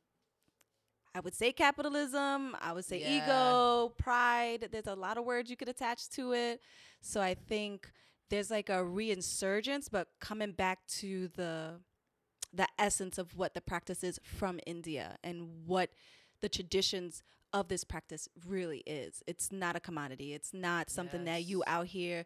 I 1.18 1.20
would 1.20 1.34
say 1.34 1.52
capitalism. 1.52 2.56
I 2.62 2.74
would 2.74 2.86
say 2.86 3.00
Yeah. 3.02 3.26
ego, 3.26 3.90
pride. 3.98 4.70
There's 4.72 4.86
a 4.86 4.94
lot 4.96 5.18
of 5.18 5.26
words 5.26 5.50
you 5.50 5.58
could 5.58 5.68
attach 5.68 6.10
to 6.10 6.34
it. 6.34 6.62
So 7.02 7.20
I 7.22 7.34
think 7.34 7.92
there's 8.30 8.52
like 8.52 8.70
a 8.70 8.84
reinsurgence, 8.84 9.90
but 9.90 10.10
coming 10.20 10.52
back 10.52 10.86
to 11.00 11.28
the 11.30 11.82
the 12.54 12.68
essence 12.80 13.18
of 13.18 13.36
what 13.36 13.54
the 13.54 13.62
practice 13.62 14.04
is 14.04 14.20
from 14.24 14.60
India 14.66 15.18
and 15.24 15.68
what 15.68 15.90
the 16.42 16.48
traditions 16.48 17.22
of 17.52 17.68
this 17.68 17.84
practice 17.84 18.30
really 18.48 18.84
is. 18.86 19.22
It's 19.28 19.52
not 19.52 19.76
a 19.76 19.80
commodity. 19.80 20.34
It's 20.34 20.54
not 20.54 20.90
something 20.90 21.26
that 21.26 21.44
you 21.44 21.64
out 21.68 21.88
here 21.88 22.26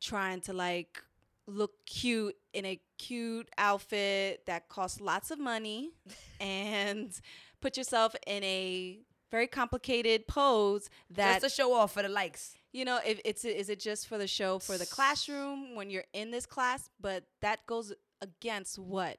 trying 0.00 0.40
to 0.42 0.52
like 0.52 1.02
look 1.46 1.72
cute 1.86 2.36
in 2.52 2.64
a 2.64 2.80
cute 2.98 3.48
outfit 3.58 4.44
that 4.46 4.68
costs 4.68 5.00
lots 5.00 5.30
of 5.30 5.38
money 5.38 5.90
and 6.40 7.20
put 7.64 7.78
yourself 7.78 8.14
in 8.26 8.44
a 8.44 8.98
very 9.30 9.46
complicated 9.46 10.28
pose 10.28 10.90
that 11.10 11.40
Just 11.40 11.56
to 11.56 11.62
show 11.62 11.72
off 11.72 11.92
for 11.94 12.02
the 12.02 12.10
likes. 12.10 12.54
you 12.74 12.84
know 12.84 13.00
if 13.06 13.20
it's 13.24 13.42
is 13.44 13.70
it 13.70 13.80
just 13.80 14.06
for 14.06 14.18
the 14.18 14.26
show 14.26 14.58
for 14.58 14.76
the 14.76 14.84
classroom 14.84 15.74
when 15.74 15.88
you're 15.88 16.04
in 16.12 16.30
this 16.30 16.44
class 16.44 16.90
but 17.00 17.24
that 17.40 17.64
goes 17.66 17.90
against 18.20 18.78
what 18.78 19.16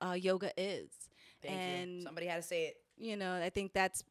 uh, 0.00 0.12
yoga 0.12 0.52
is 0.56 0.88
Thank 1.42 1.58
and 1.58 1.96
you. 1.96 2.02
Somebody 2.02 2.26
had 2.28 2.36
to 2.36 2.46
say 2.52 2.60
it. 2.68 2.76
you 2.96 3.16
know 3.16 3.32
i 3.42 3.50
think 3.50 3.72
that's 3.72 4.04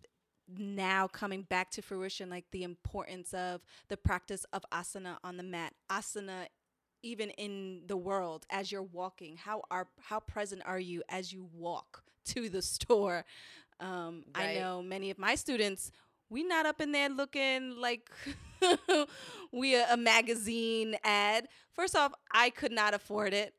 now 0.57 1.07
coming 1.07 1.43
back 1.43 1.71
to 1.71 1.81
fruition 1.81 2.29
like 2.29 2.45
the 2.51 2.63
importance 2.63 3.33
of 3.33 3.61
the 3.87 3.95
practice 3.97 4.45
of 4.51 4.65
asana 4.73 5.15
on 5.23 5.37
the 5.37 5.43
mat 5.43 5.73
asana 5.89 6.47
even 7.01 7.29
in 7.31 7.83
the 7.87 7.95
world 7.95 8.45
as 8.49 8.71
you're 8.73 8.83
walking 9.01 9.37
how 9.37 9.61
are 9.71 9.87
how 10.01 10.19
present 10.19 10.61
are 10.65 10.79
you 10.91 11.01
as 11.07 11.31
you 11.31 11.47
walk 11.53 12.03
to 12.25 12.49
the 12.49 12.61
store 12.61 13.25
um, 13.79 14.23
i 14.35 14.55
know 14.55 14.81
many 14.81 15.09
of 15.09 15.17
my 15.17 15.35
students 15.35 15.91
we 16.29 16.43
not 16.43 16.65
up 16.65 16.81
in 16.81 16.91
there 16.91 17.09
looking 17.09 17.75
like 17.79 18.09
we 19.51 19.75
a, 19.75 19.93
a 19.93 19.97
magazine 19.97 20.95
ad 21.03 21.47
first 21.71 21.95
off 21.95 22.13
i 22.31 22.49
could 22.49 22.71
not 22.71 22.93
afford 22.93 23.33
it 23.33 23.53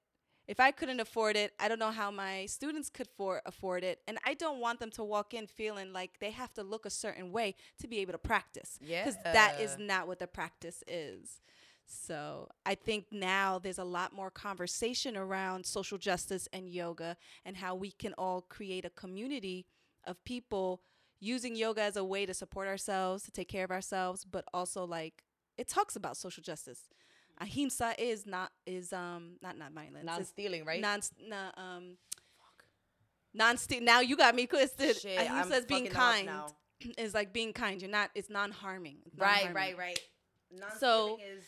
if 0.50 0.58
I 0.58 0.72
couldn't 0.72 0.98
afford 0.98 1.36
it, 1.36 1.52
I 1.60 1.68
don't 1.68 1.78
know 1.78 1.92
how 1.92 2.10
my 2.10 2.44
students 2.46 2.90
could 2.90 3.06
for 3.16 3.40
afford 3.46 3.84
it. 3.84 4.00
And 4.08 4.18
I 4.26 4.34
don't 4.34 4.58
want 4.58 4.80
them 4.80 4.90
to 4.92 5.04
walk 5.04 5.32
in 5.32 5.46
feeling 5.46 5.92
like 5.92 6.18
they 6.18 6.32
have 6.32 6.52
to 6.54 6.64
look 6.64 6.84
a 6.84 6.90
certain 6.90 7.30
way 7.30 7.54
to 7.78 7.86
be 7.86 8.00
able 8.00 8.14
to 8.14 8.18
practice. 8.18 8.76
Because 9.04 9.22
that 9.22 9.60
is 9.60 9.76
not 9.78 10.08
what 10.08 10.18
the 10.18 10.26
practice 10.26 10.82
is. 10.88 11.40
So 11.86 12.48
I 12.66 12.74
think 12.74 13.06
now 13.12 13.60
there's 13.60 13.78
a 13.78 13.84
lot 13.84 14.12
more 14.12 14.28
conversation 14.28 15.16
around 15.16 15.66
social 15.66 15.98
justice 15.98 16.48
and 16.52 16.68
yoga 16.68 17.16
and 17.44 17.56
how 17.56 17.76
we 17.76 17.92
can 17.92 18.12
all 18.14 18.42
create 18.42 18.84
a 18.84 18.90
community 18.90 19.66
of 20.06 20.22
people 20.24 20.82
using 21.20 21.54
yoga 21.54 21.82
as 21.82 21.96
a 21.96 22.04
way 22.04 22.26
to 22.26 22.34
support 22.34 22.66
ourselves, 22.66 23.24
to 23.24 23.30
take 23.30 23.48
care 23.48 23.64
of 23.64 23.70
ourselves, 23.70 24.24
but 24.24 24.44
also 24.54 24.84
like 24.84 25.24
it 25.58 25.68
talks 25.68 25.96
about 25.96 26.16
social 26.16 26.42
justice. 26.42 26.88
Ahimsa 27.40 27.94
is 27.98 28.26
not 28.26 28.52
is 28.66 28.92
um 28.92 29.36
not 29.42 29.56
not 29.56 29.72
violence. 29.72 30.04
Non-stealing, 30.04 30.64
right? 30.64 30.80
non 30.80 31.00
nah, 31.26 31.50
um 31.56 31.96
non 33.32 33.56
now 33.82 34.00
you 34.00 34.16
got 34.16 34.34
me 34.34 34.46
twisted. 34.46 34.96
Shit, 34.96 35.18
Ahimsa 35.18 35.46
I'm 35.46 35.52
is 35.52 35.66
being 35.66 35.86
kind. 35.86 36.30
Is 36.96 37.12
like 37.12 37.34
being 37.34 37.52
kind. 37.52 37.82
You're 37.82 37.90
not. 37.90 38.08
It's 38.14 38.30
non-harming. 38.30 39.00
Right, 39.14 39.44
non-harming. 39.44 39.54
right, 39.54 39.76
right. 39.76 40.00
So- 40.78 41.08
Non-stealing 41.18 41.36
is 41.36 41.44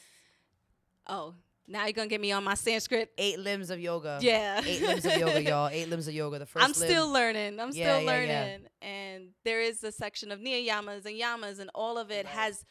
Oh, 1.06 1.34
now 1.68 1.84
you're 1.84 1.92
gonna 1.92 2.08
get 2.08 2.20
me 2.20 2.32
on 2.32 2.44
my 2.44 2.54
Sanskrit. 2.54 3.10
eight 3.18 3.38
limbs 3.38 3.70
of 3.70 3.78
yoga. 3.80 4.18
Yeah. 4.20 4.60
Eight 4.64 4.82
limbs 4.82 5.04
of 5.06 5.16
yoga, 5.16 5.42
y'all. 5.42 5.68
Eight 5.68 5.88
limbs 5.88 6.08
of 6.08 6.14
yoga. 6.14 6.38
The 6.40 6.46
1st 6.46 6.62
I'm 6.62 6.74
still 6.74 7.10
learning. 7.10 7.60
I'm 7.60 7.70
Yeah, 7.72 7.94
still 7.96 8.00
yeah, 8.00 8.06
learning. 8.06 8.28
yeah. 8.28 8.86
And 8.88 9.28
there 9.44 9.60
is 9.60 9.82
a 9.84 9.92
section 9.92 10.32
of 10.32 10.40
niyamas 10.40 11.06
and 11.06 11.14
yamas, 11.20 11.58
and 11.60 11.70
all 11.74 11.98
of 11.98 12.10
it 12.10 12.26
Right. 12.26 12.34
has 12.34 12.64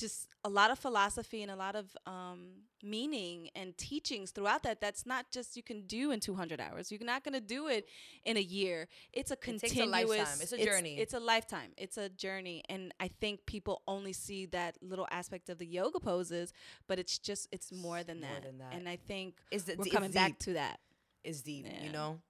just 0.00 0.28
a 0.44 0.48
lot 0.48 0.70
of 0.70 0.78
philosophy 0.78 1.42
and 1.42 1.50
a 1.50 1.56
lot 1.56 1.76
of 1.76 1.94
um, 2.06 2.48
meaning 2.82 3.50
and 3.54 3.76
teachings 3.76 4.30
throughout 4.30 4.62
that. 4.62 4.80
That's 4.80 5.04
not 5.04 5.30
just 5.30 5.56
you 5.56 5.62
can 5.62 5.86
do 5.86 6.10
in 6.10 6.20
200 6.20 6.60
hours. 6.60 6.90
You're 6.90 7.00
not 7.04 7.24
going 7.24 7.34
to 7.34 7.40
do 7.40 7.68
it 7.68 7.86
in 8.24 8.36
a 8.36 8.40
year. 8.40 8.88
It's 9.12 9.30
a 9.30 9.34
a 9.34 9.36
continuous. 9.36 9.90
lifetime. 9.90 10.38
It's 10.40 10.52
a 10.52 10.64
journey. 10.64 10.98
It's, 10.98 11.14
a 11.14 11.20
lifetime. 11.20 11.72
It's 11.76 11.98
a 11.98 12.08
journey, 12.08 12.62
and 12.68 12.92
I 12.98 13.08
think 13.08 13.46
people 13.46 13.82
only 13.86 14.12
see 14.12 14.46
that 14.46 14.76
little 14.82 15.06
aspect 15.10 15.48
of 15.50 15.58
the 15.58 15.66
yoga 15.66 16.00
poses, 16.00 16.52
but 16.88 16.98
it's 16.98 17.18
just 17.18 17.48
it's 17.52 17.72
more 17.72 18.02
than, 18.02 18.20
more 18.20 18.30
that. 18.34 18.42
than 18.42 18.58
that. 18.58 18.72
And 18.72 18.88
I 18.88 18.96
think 18.96 19.36
It's, 19.50 19.64
the- 19.64 19.76
we're 19.76 19.86
coming 19.86 20.10
back 20.10 20.38
to 20.40 20.54
that. 20.54 20.80
It's 21.22 21.42
deep. 21.42 21.66
Yeah. 21.68 21.84
You 21.84 21.92
know, 21.92 22.20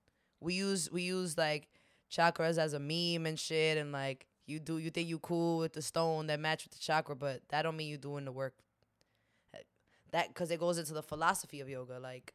we 0.41 0.55
use 0.55 0.91
we 0.91 1.03
use 1.03 1.39
like 1.39 1.69
chakras 2.11 2.59
as 2.59 2.73
a 2.73 2.81
meme 2.81 3.27
and 3.27 3.39
shit, 3.39 3.79
and 3.79 3.93
like 3.93 4.27
you 4.51 4.59
do 4.61 4.79
you 4.79 4.91
think 4.91 5.09
you 5.09 5.19
cool 5.21 5.59
with 5.59 5.73
the 5.73 5.83
stone 5.83 6.27
that 6.29 6.41
match 6.41 6.65
with 6.65 6.73
the 6.73 6.79
chakra, 6.81 7.17
but 7.17 7.41
that 7.51 7.63
don't 7.63 7.77
mean 7.77 7.89
you 7.89 7.99
doing 7.99 8.25
the 8.25 8.33
work. 8.33 8.55
that 10.13 10.29
because 10.29 10.51
it 10.51 10.59
goes 10.61 10.77
into 10.79 10.93
the 10.93 11.03
philosophy 11.03 11.61
of 11.61 11.69
yoga. 11.69 11.99
Like 11.99 12.35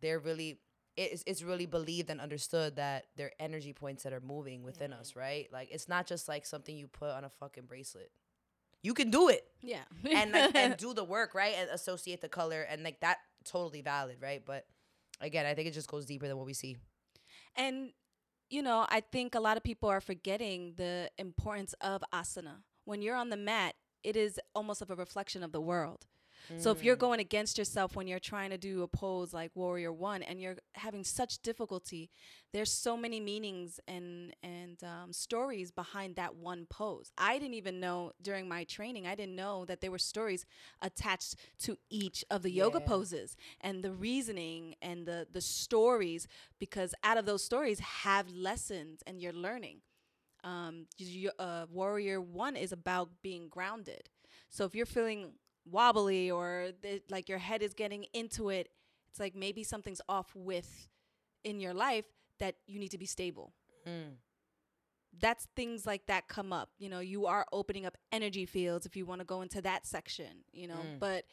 they're 0.00 0.18
really 0.18 0.58
it's 0.96 1.24
it's 1.26 1.42
really 1.42 1.66
believed 1.66 2.10
and 2.10 2.20
understood 2.20 2.76
that 2.76 3.06
they're 3.16 3.32
energy 3.40 3.72
points 3.72 4.02
that 4.04 4.12
are 4.12 4.20
moving 4.20 4.62
within 4.62 4.92
us, 4.92 5.16
right? 5.16 5.48
Like 5.52 5.68
it's 5.70 5.88
not 5.88 6.06
just 6.06 6.28
like 6.28 6.44
something 6.46 6.76
you 6.76 6.86
put 6.86 7.10
on 7.10 7.24
a 7.24 7.30
fucking 7.30 7.64
bracelet. 7.64 8.10
You 8.82 8.94
can 8.94 9.10
do 9.10 9.28
it 9.28 9.44
Yeah. 9.62 9.84
and 10.04 10.32
like 10.32 10.54
and 10.54 10.76
do 10.86 10.92
the 10.92 11.04
work, 11.04 11.34
right? 11.34 11.54
And 11.58 11.70
associate 11.70 12.20
the 12.20 12.28
color 12.28 12.62
and 12.62 12.82
like 12.82 13.00
that 13.00 13.18
totally 13.44 13.80
valid, 13.80 14.16
right? 14.20 14.42
But 14.44 14.66
again, 15.20 15.46
I 15.46 15.54
think 15.54 15.68
it 15.68 15.72
just 15.74 15.88
goes 15.88 16.04
deeper 16.04 16.28
than 16.28 16.36
what 16.36 16.46
we 16.46 16.54
see. 16.54 16.76
And 17.56 17.92
you 18.52 18.62
know, 18.62 18.86
I 18.90 19.00
think 19.00 19.34
a 19.34 19.40
lot 19.40 19.56
of 19.56 19.62
people 19.62 19.88
are 19.88 20.00
forgetting 20.00 20.74
the 20.76 21.10
importance 21.16 21.74
of 21.80 22.04
asana. 22.12 22.62
When 22.84 23.00
you're 23.00 23.16
on 23.16 23.30
the 23.30 23.36
mat, 23.36 23.76
it 24.04 24.14
is 24.14 24.38
almost 24.54 24.82
of 24.82 24.90
a 24.90 24.94
reflection 24.94 25.42
of 25.42 25.52
the 25.52 25.60
world. 25.60 26.06
So 26.58 26.70
if 26.70 26.82
you're 26.82 26.96
going 26.96 27.20
against 27.20 27.58
yourself 27.58 27.96
when 27.96 28.06
you're 28.06 28.18
trying 28.18 28.50
to 28.50 28.58
do 28.58 28.82
a 28.82 28.88
pose 28.88 29.32
like 29.32 29.50
warrior 29.54 29.92
1 29.92 30.22
and 30.22 30.40
you're 30.40 30.56
having 30.74 31.04
such 31.04 31.40
difficulty, 31.40 32.10
there's 32.52 32.70
so 32.72 32.96
many 32.96 33.20
meanings 33.20 33.80
and 33.88 34.34
and 34.42 34.82
um, 34.84 35.12
stories 35.12 35.70
behind 35.70 36.16
that 36.16 36.34
one 36.36 36.66
pose. 36.68 37.10
I 37.16 37.38
didn't 37.38 37.54
even 37.54 37.80
know 37.80 38.12
during 38.20 38.48
my 38.48 38.64
training, 38.64 39.06
I 39.06 39.14
didn't 39.14 39.36
know 39.36 39.64
that 39.66 39.80
there 39.80 39.90
were 39.90 39.98
stories 39.98 40.44
attached 40.80 41.36
to 41.60 41.78
each 41.90 42.24
of 42.30 42.42
the 42.42 42.50
yoga 42.50 42.80
poses 42.80 43.36
and 43.60 43.82
the 43.82 43.92
reasoning 43.92 44.74
and 44.82 45.06
the 45.06 45.26
the 45.32 45.40
stories 45.40 46.26
because 46.58 46.94
out 47.02 47.16
of 47.16 47.24
those 47.26 47.44
stories 47.44 47.80
have 47.80 48.28
lessons 48.30 49.02
and 49.06 49.20
you're 49.20 49.32
learning. 49.32 49.80
Um, 50.44 50.86
you, 50.98 51.30
uh, 51.38 51.66
warrior 51.70 52.20
one 52.20 52.56
is 52.56 52.72
about 52.72 53.10
being 53.22 53.48
grounded. 53.48 54.08
So 54.50 54.64
if 54.64 54.74
you're 54.74 54.86
feeling 54.86 55.34
wobbly 55.64 56.30
or 56.30 56.70
th- 56.82 57.02
like 57.10 57.28
your 57.28 57.38
head 57.38 57.62
is 57.62 57.74
getting 57.74 58.04
into 58.12 58.48
it 58.50 58.68
it's 59.10 59.20
like 59.20 59.34
maybe 59.34 59.62
something's 59.62 60.00
off 60.08 60.32
with 60.34 60.88
in 61.44 61.60
your 61.60 61.74
life 61.74 62.04
that 62.38 62.56
you 62.66 62.78
need 62.80 62.90
to 62.90 62.98
be 62.98 63.06
stable 63.06 63.52
Mm. 63.86 64.14
that's 65.20 65.46
things 65.56 65.84
like 65.86 66.06
that 66.06 66.28
come 66.28 66.52
up 66.52 66.70
you 66.78 66.88
know 66.88 67.00
you 67.00 67.26
are 67.26 67.44
opening 67.52 67.84
up 67.84 67.96
energy 68.12 68.46
fields 68.46 68.86
if 68.86 68.96
you 68.96 69.04
want 69.04 69.20
to 69.20 69.24
go 69.24 69.42
into 69.42 69.60
that 69.60 69.86
section 69.86 70.44
you 70.52 70.68
know 70.68 70.76
Mm. 70.76 70.98
but 71.00 71.24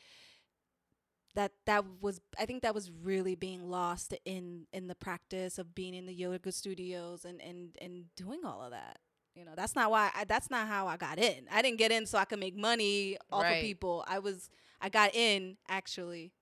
that 1.36 1.52
that 1.66 1.86
was 2.02 2.20
i 2.40 2.46
think 2.46 2.64
that 2.64 2.74
was 2.74 2.90
really 3.04 3.36
being 3.36 3.70
lost 3.70 4.14
in 4.26 4.66
in 4.74 4.88
the 4.88 4.96
practice 4.96 5.60
of 5.60 5.76
being 5.76 5.94
in 5.94 6.06
the 6.08 6.14
yoga 6.14 6.52
studios 6.52 7.24
and 7.24 7.40
and 7.42 7.76
and 7.80 8.06
doing 8.16 8.44
all 8.44 8.62
of 8.64 8.72
that 8.72 8.98
you 9.36 9.46
know 9.46 9.52
that's 9.56 9.76
not 9.76 9.92
why 9.92 10.12
I, 10.16 10.24
that's 10.26 10.50
not 10.50 10.68
how 10.68 10.88
i 10.88 10.98
got 10.98 11.18
in. 11.20 11.46
I 11.52 11.62
didn't 11.62 11.78
get 11.78 11.92
in 11.92 12.06
so 12.06 12.18
i 12.18 12.26
could 12.26 12.40
make 12.40 12.56
money 12.58 13.18
off 13.32 13.44
Right. 13.44 13.58
of 13.58 13.62
people. 13.62 14.04
I 14.08 14.20
was 14.20 14.50
i 14.82 14.90
got 14.90 15.14
in 15.16 15.58
actually 15.68 16.34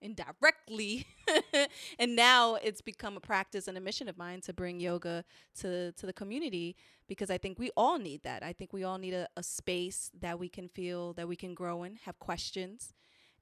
indirectly. 0.00 1.06
And 1.98 2.14
now 2.14 2.54
it's 2.56 2.80
become 2.80 3.16
a 3.16 3.20
practice 3.20 3.66
and 3.66 3.76
a 3.76 3.80
mission 3.80 4.08
of 4.08 4.16
mine 4.16 4.40
to 4.42 4.52
bring 4.52 4.78
yoga 4.80 5.24
to 5.60 5.92
to 5.92 6.06
the 6.06 6.12
community 6.12 6.76
because 7.08 7.30
i 7.30 7.38
think 7.38 7.58
we 7.58 7.70
all 7.76 7.98
need 7.98 8.22
that. 8.22 8.42
I 8.42 8.52
think 8.52 8.72
we 8.72 8.84
all 8.84 8.98
need 8.98 9.14
a, 9.14 9.26
a 9.36 9.42
space 9.42 10.10
that 10.20 10.38
we 10.38 10.48
can 10.48 10.68
feel 10.68 11.12
that 11.14 11.26
we 11.28 11.36
can 11.36 11.54
grow 11.54 11.82
in 11.82 11.96
have 12.04 12.18
questions 12.18 12.92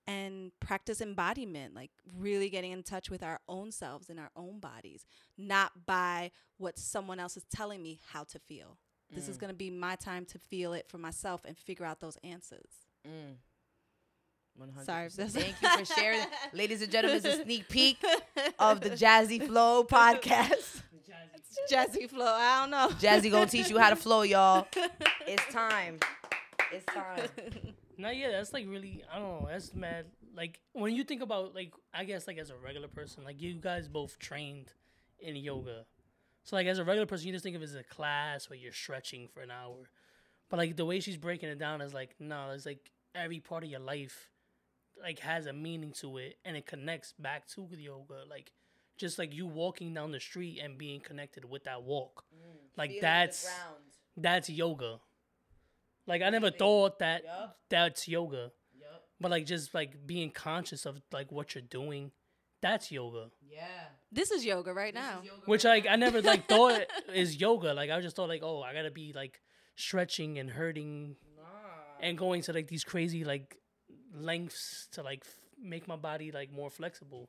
and 0.07 0.53
practice 0.61 1.01
embodiment 1.01 1.75
like 1.75 1.91
really 2.19 2.49
getting 2.51 2.73
in 2.73 2.83
touch 2.83 3.11
with 3.11 3.23
our 3.23 3.41
own 3.49 3.73
selves 3.73 4.09
and 4.11 4.19
our 4.21 4.31
own 4.37 4.61
bodies 4.61 5.07
not 5.39 5.73
by 5.87 6.31
what 6.59 6.79
someone 6.79 7.19
else 7.19 7.37
is 7.37 7.45
telling 7.55 7.83
me 7.83 7.99
how 8.13 8.23
to 8.25 8.39
feel 8.39 8.79
this 9.15 9.29
is 9.29 9.37
going 9.37 9.49
to 9.51 9.57
be 9.57 9.71
my 9.71 9.97
time 9.97 10.25
to 10.27 10.39
feel 10.39 10.73
it 10.73 10.89
for 10.89 10.99
myself 10.99 11.43
and 11.45 11.57
figure 11.57 11.87
out 11.87 12.01
those 12.01 12.19
answers 12.25 12.71
Mm. 13.07 13.35
100%. 14.59 14.85
Sorry 14.87 15.09
Thank 15.11 15.55
you 15.61 15.69
for 15.69 15.85
sharing. 16.01 16.21
Ladies 16.53 16.81
and 16.81 16.91
gentlemen, 16.91 17.19
it's 17.19 17.27
a 17.27 17.43
sneak 17.43 17.69
peek 17.69 17.99
of 18.59 18.81
the 18.81 18.91
Jazzy 19.03 19.45
Flow 19.47 19.85
podcast. 19.85 20.83
jazzy 21.71 22.11
flow 22.11 22.27
i 22.27 22.61
don't 22.61 22.71
know 22.71 22.89
Jazzy 22.99 23.31
gonna 23.31 23.47
teach 23.47 23.71
you 23.71 23.79
how 23.79 23.91
to 23.91 23.97
flow, 23.97 24.23
y'all. 24.23 24.67
It's 25.27 25.47
time. 25.53 25.99
It's 26.73 26.85
time. 26.87 27.29
No, 27.97 28.11
yeah, 28.11 28.33
that's 28.33 28.53
like 28.53 28.67
really, 28.69 29.05
I 29.13 29.19
don't 29.21 29.43
know, 29.43 29.49
that's 29.51 29.73
mad. 29.75 30.07
Like 30.37 30.61
when 30.73 30.95
you 30.95 31.05
think 31.05 31.23
about 31.23 31.55
like, 31.55 31.73
I 31.93 32.05
guess 32.05 32.27
like 32.27 32.39
as 32.39 32.51
a 32.51 32.57
regular 32.57 32.89
person, 32.89 33.23
like 33.25 33.41
you 33.41 33.55
guys 33.55 33.87
both 33.87 34.19
trained 34.19 34.73
in 35.21 35.37
yoga, 35.37 35.85
so 36.45 36.57
like 36.57 36.67
as 36.67 36.79
a 36.79 36.85
regular 36.85 37.07
person, 37.07 37.27
you 37.27 37.33
just 37.33 37.43
think 37.43 37.57
of 37.57 37.63
it 37.63 37.65
as 37.65 37.75
a 37.75 37.83
class 37.83 38.49
where 38.49 38.59
you're 38.59 38.73
stretching 38.73 39.29
for 39.29 39.41
an 39.41 39.51
hour, 39.51 39.89
but 40.49 40.59
like 40.59 40.77
the 40.77 40.85
way 40.85 41.01
she's 41.01 41.17
breaking 41.17 41.49
it 41.49 41.59
down 41.59 41.81
is 41.81 41.93
like, 41.93 42.15
no, 42.21 42.51
it's 42.55 42.67
like 42.67 42.91
every 43.15 43.41
part 43.41 43.65
of 43.65 43.71
your 43.71 43.81
life, 43.81 44.31
like 45.03 45.19
has 45.19 45.47
a 45.47 45.53
meaning 45.53 45.93
to 46.01 46.19
it, 46.19 46.37
and 46.45 46.57
it 46.57 46.67
connects 46.67 47.13
back 47.19 47.49
to 47.49 47.67
the 47.71 47.83
yoga, 47.83 48.23
like. 48.31 48.53
Just 48.97 49.19
like 49.19 49.35
you 49.35 49.45
walking 49.49 49.93
down 49.93 50.13
the 50.13 50.21
street 50.21 50.61
and 50.63 50.79
being 50.79 51.01
connected 51.01 51.45
with 51.45 51.65
that 51.65 51.83
walk, 51.83 52.25
like 52.77 52.93
that's 53.01 53.45
that's 54.17 54.49
yoga. 54.49 55.01
Like 56.07 56.23
I 56.23 56.31
never 56.31 56.53
thought 56.53 57.01
that 57.01 57.25
Yup. 57.25 57.59
that's 57.69 58.07
yoga. 58.07 58.53
Yup. 58.79 59.03
But 59.21 59.33
like 59.33 59.47
just 59.47 59.75
like 59.75 60.07
being 60.07 60.31
conscious 60.31 60.87
of 60.87 61.01
like 61.13 61.33
what 61.33 61.57
you're 61.57 61.63
doing, 61.63 62.13
that's 62.65 62.91
yoga. 62.91 63.25
Yeah. 63.49 63.85
this 64.11 64.31
is 64.31 64.45
yoga 64.45 64.73
right 64.73 64.95
now 64.95 65.17
Which 65.51 65.65
like 65.65 65.87
I 65.87 65.97
never 65.97 66.21
like 66.23 66.49
thought 66.49 66.81
is 67.23 67.31
yoga. 67.47 67.71
Like 67.75 67.91
I 67.91 68.01
just 68.01 68.17
thought 68.17 68.29
like, 68.35 68.43
oh, 68.43 68.63
I 68.63 68.73
gotta 68.79 68.91
be 68.91 69.13
like 69.13 69.41
stretching 69.77 70.39
and 70.41 70.49
hurting 70.51 71.17
and 72.05 72.19
going 72.19 72.41
to 72.43 72.53
like 72.53 72.69
these 72.69 72.85
crazy 72.85 73.23
like 73.25 73.59
lengths 74.15 74.89
to 74.93 75.03
like 75.03 75.23
f- 75.25 75.35
make 75.61 75.87
my 75.89 75.97
body 75.97 76.31
like 76.33 76.51
more 76.53 76.71
flexible. 76.71 77.29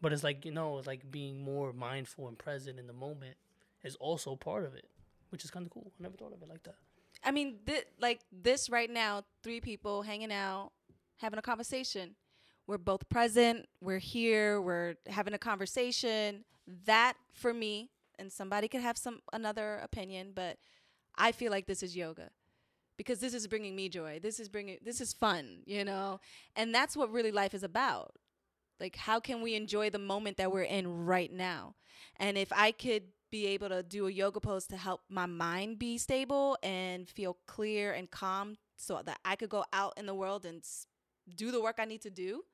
But 0.00 0.12
it's 0.12 0.22
like, 0.24 0.44
you 0.44 0.52
know, 0.52 0.78
it's 0.78 0.86
like 0.86 1.10
being 1.10 1.42
more 1.42 1.72
mindful 1.72 2.28
and 2.28 2.38
present 2.38 2.78
in 2.78 2.86
the 2.86 2.92
moment 2.92 3.36
is 3.82 3.96
also 3.96 4.36
part 4.36 4.64
of 4.64 4.74
it, 4.74 4.88
which 5.30 5.44
is 5.44 5.50
kind 5.50 5.64
of 5.66 5.72
cool. 5.72 5.92
I 5.98 6.02
never 6.02 6.16
thought 6.16 6.32
of 6.32 6.42
it 6.42 6.48
like 6.48 6.62
that. 6.64 6.76
I 7.24 7.30
mean, 7.30 7.58
thi- 7.66 7.88
like 8.00 8.20
this 8.30 8.68
right 8.68 8.90
now, 8.90 9.24
three 9.42 9.60
people 9.60 10.02
hanging 10.02 10.32
out, 10.32 10.72
having 11.18 11.38
a 11.38 11.42
conversation. 11.42 12.16
We're 12.66 12.78
both 12.78 13.08
present. 13.08 13.66
We're 13.80 13.98
here. 13.98 14.60
We're 14.60 14.94
having 15.06 15.34
a 15.34 15.38
conversation. 15.38 16.44
That 16.86 17.14
for 17.32 17.52
me, 17.52 17.90
and 18.18 18.32
somebody 18.32 18.68
could 18.68 18.80
have 18.80 18.96
some 18.96 19.20
another 19.32 19.80
opinion, 19.82 20.32
but 20.34 20.58
I 21.16 21.32
feel 21.32 21.50
like 21.50 21.66
this 21.66 21.82
is 21.82 21.96
yoga 21.96 22.30
because 22.96 23.18
this 23.18 23.34
is 23.34 23.46
bringing 23.46 23.76
me 23.76 23.88
joy. 23.88 24.20
This 24.22 24.40
is 24.40 24.48
bringing 24.48 24.78
this 24.82 25.00
is 25.00 25.12
fun, 25.12 25.62
you 25.66 25.84
know, 25.84 26.20
and 26.56 26.74
that's 26.74 26.96
what 26.96 27.10
really 27.10 27.32
life 27.32 27.54
is 27.54 27.62
about. 27.62 28.14
Like, 28.80 28.96
how 28.96 29.20
can 29.20 29.40
we 29.42 29.54
enjoy 29.54 29.90
the 29.90 29.98
moment 29.98 30.36
that 30.38 30.50
we're 30.50 30.62
in 30.62 31.06
right 31.06 31.32
now? 31.32 31.74
And 32.16 32.36
if 32.36 32.52
I 32.52 32.72
could 32.72 33.04
be 33.30 33.46
able 33.48 33.68
to 33.68 33.82
do 33.82 34.06
a 34.06 34.10
yoga 34.10 34.40
pose 34.40 34.66
to 34.68 34.76
help 34.76 35.02
my 35.08 35.26
mind 35.26 35.78
be 35.78 35.98
stable 35.98 36.56
and 36.62 37.08
feel 37.08 37.36
clear 37.46 37.92
and 37.92 38.10
calm 38.10 38.56
so 38.76 39.00
that 39.04 39.18
I 39.24 39.36
could 39.36 39.48
go 39.48 39.64
out 39.72 39.94
in 39.96 40.06
the 40.06 40.14
world 40.14 40.44
and 40.44 40.62
do 41.34 41.50
the 41.50 41.60
work 41.60 41.76
I 41.78 41.84
need 41.84 42.02
to 42.02 42.10
do, 42.10 42.44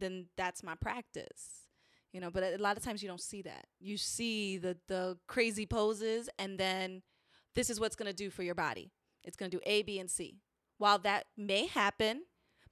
then 0.00 0.26
that's 0.36 0.62
my 0.62 0.74
practice. 0.74 1.66
You 2.12 2.20
know, 2.20 2.30
but 2.30 2.42
a 2.42 2.58
lot 2.58 2.76
of 2.76 2.82
times 2.82 3.02
you 3.02 3.08
don't 3.08 3.20
see 3.20 3.42
that. 3.42 3.66
You 3.78 3.96
see 3.96 4.58
the 4.58 4.76
the 4.88 5.18
crazy 5.28 5.66
poses 5.66 6.28
and 6.38 6.58
then 6.58 7.02
this 7.54 7.70
is 7.70 7.78
what's 7.78 7.96
going 7.96 8.10
to 8.10 8.16
do 8.16 8.30
for 8.30 8.42
your 8.42 8.54
body. 8.54 8.90
It's 9.22 9.36
going 9.36 9.50
to 9.50 9.56
do 9.56 9.62
A, 9.66 9.82
B, 9.82 9.98
and 9.98 10.10
C. 10.10 10.38
While 10.78 10.98
that 11.00 11.26
may 11.36 11.66
happen, 11.66 12.22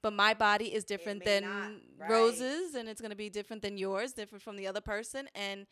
but 0.02 0.12
my 0.12 0.34
body 0.34 0.74
is 0.74 0.84
different 0.84 1.24
than 1.24 1.42
not, 1.44 1.70
right. 1.98 2.10
Rose's 2.10 2.74
and 2.74 2.88
it's 2.88 3.00
going 3.00 3.10
to 3.10 3.16
be 3.16 3.28
different 3.28 3.62
than 3.62 3.76
yours, 3.76 4.12
different 4.12 4.42
from 4.42 4.56
the 4.56 4.66
other 4.66 4.80
person 4.80 5.28
and 5.34 5.66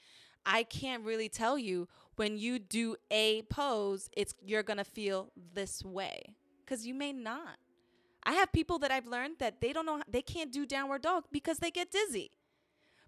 I 0.44 0.62
can't 0.62 1.04
really 1.04 1.28
tell 1.28 1.58
you 1.58 1.88
when 2.14 2.38
you 2.38 2.60
do 2.60 2.96
a 3.10 3.42
pose, 3.42 4.08
it's 4.16 4.32
you're 4.44 4.62
going 4.62 4.76
to 4.76 4.84
feel 4.84 5.32
this 5.54 5.84
way 5.84 6.36
cuz 6.66 6.86
you 6.86 6.94
may 6.94 7.12
not. 7.12 7.58
I 8.26 8.32
have 8.32 8.52
people 8.52 8.80
that 8.80 8.90
I've 8.90 9.06
learned 9.06 9.36
that 9.38 9.60
they 9.60 9.72
don't 9.72 9.86
know 9.86 10.02
they 10.08 10.20
can't 10.20 10.52
do 10.52 10.66
downward 10.66 11.02
dog 11.02 11.24
because 11.30 11.58
they 11.58 11.70
get 11.70 11.92
dizzy. 11.92 12.32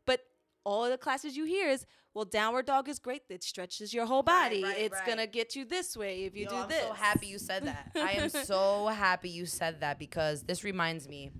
But 0.06 0.20
all 0.64 0.88
the 0.88 0.96
classes 0.96 1.36
you 1.36 1.44
hear 1.44 1.68
is, 1.68 1.84
well, 2.14 2.24
downward 2.24 2.66
dog 2.66 2.88
is 2.88 3.00
great. 3.00 3.22
It 3.28 3.42
stretches 3.42 3.92
your 3.92 4.06
whole 4.06 4.22
body. 4.22 4.62
right, 4.62 4.78
it's 4.78 4.94
right. 4.94 5.06
gonna 5.06 5.26
get 5.26 5.56
you 5.56 5.64
this 5.64 5.96
way 5.96 6.24
if 6.24 6.36
you 6.36 6.44
Yo, 6.44 6.50
do 6.50 6.56
I'm 6.56 6.68
this. 6.68 6.82
so 6.82 6.92
happy 6.92 7.26
you 7.26 7.38
said 7.38 7.64
that. 7.64 7.90
I 7.96 8.12
am 8.12 8.30
so 8.30 8.86
happy 8.86 9.28
you 9.28 9.44
said 9.44 9.80
that 9.80 9.98
because 9.98 10.44
this 10.44 10.62
reminds 10.62 11.08
me 11.08 11.30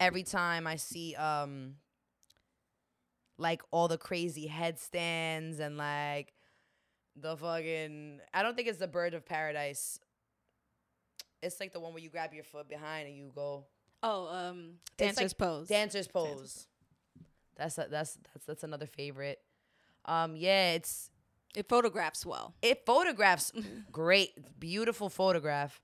every 0.00 0.22
time 0.22 0.66
I 0.66 0.76
see 0.76 1.14
um 1.16 1.74
like 3.36 3.62
all 3.70 3.88
the 3.88 3.98
crazy 3.98 4.46
headstands 4.46 5.60
and 5.60 5.76
like 5.76 6.32
the 7.14 7.36
fucking 7.36 8.20
I 8.32 8.42
don't 8.42 8.56
think 8.56 8.68
it's 8.68 8.78
the 8.78 8.88
bird 8.88 9.12
of 9.12 9.26
paradise. 9.26 10.00
It's 11.42 11.58
like 11.60 11.72
the 11.72 11.80
one 11.80 11.92
where 11.92 12.02
you 12.02 12.10
grab 12.10 12.32
your 12.34 12.44
foot 12.44 12.68
behind 12.68 13.08
and 13.08 13.16
you 13.16 13.30
go 13.34 13.66
Oh, 14.02 14.28
um, 14.28 14.74
It's 14.98 15.00
like 15.00 15.16
dancer's 15.16 15.34
pose. 15.34 15.68
Dancer's 15.68 16.08
pose. 16.08 16.66
That's 17.56 17.76
a, 17.76 17.86
that's 17.90 18.18
that's 18.32 18.46
that's 18.46 18.62
another 18.64 18.86
favorite. 18.86 19.40
Um 20.06 20.36
yeah, 20.36 20.72
it's 20.72 21.10
it 21.54 21.68
photographs 21.68 22.24
well. 22.24 22.54
it 22.62 22.86
photographs 22.86 23.52
great, 23.92 24.30
beautiful 24.58 25.08
photograph. 25.10 25.80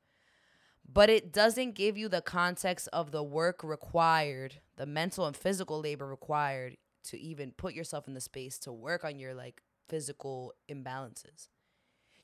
but 0.90 1.10
it 1.10 1.32
doesn't 1.32 1.74
give 1.74 1.98
you 1.98 2.08
the 2.08 2.22
context 2.22 2.88
of 2.92 3.10
the 3.10 3.22
work 3.22 3.62
required, 3.64 4.60
the 4.76 4.86
mental 4.86 5.26
and 5.26 5.36
physical 5.36 5.80
labor 5.80 6.06
required 6.06 6.76
to 7.04 7.18
even 7.20 7.50
put 7.52 7.74
yourself 7.74 8.08
in 8.08 8.14
the 8.14 8.20
space 8.20 8.58
to 8.60 8.72
work 8.72 9.04
on 9.04 9.18
your 9.18 9.34
like 9.34 9.62
physical 9.88 10.54
imbalances. 10.70 11.48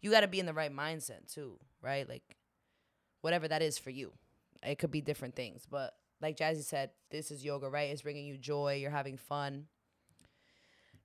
You 0.00 0.10
got 0.10 0.20
to 0.20 0.28
be 0.28 0.40
in 0.40 0.46
the 0.46 0.54
right 0.54 0.74
mindset 0.74 1.32
too, 1.32 1.58
right? 1.82 2.08
Like 2.08 2.36
whatever 3.22 3.48
that 3.48 3.62
is 3.62 3.78
for 3.78 3.90
you. 3.90 4.12
It 4.62 4.78
could 4.78 4.90
be 4.92 5.00
different 5.00 5.34
things, 5.34 5.66
but 5.68 5.94
like 6.20 6.36
Jazzy 6.36 6.62
said, 6.62 6.90
this 7.10 7.30
is 7.32 7.44
yoga, 7.44 7.68
right? 7.68 7.90
It's 7.90 8.02
bringing 8.02 8.26
you 8.26 8.36
joy, 8.36 8.76
you're 8.80 8.90
having 8.92 9.16
fun. 9.16 9.66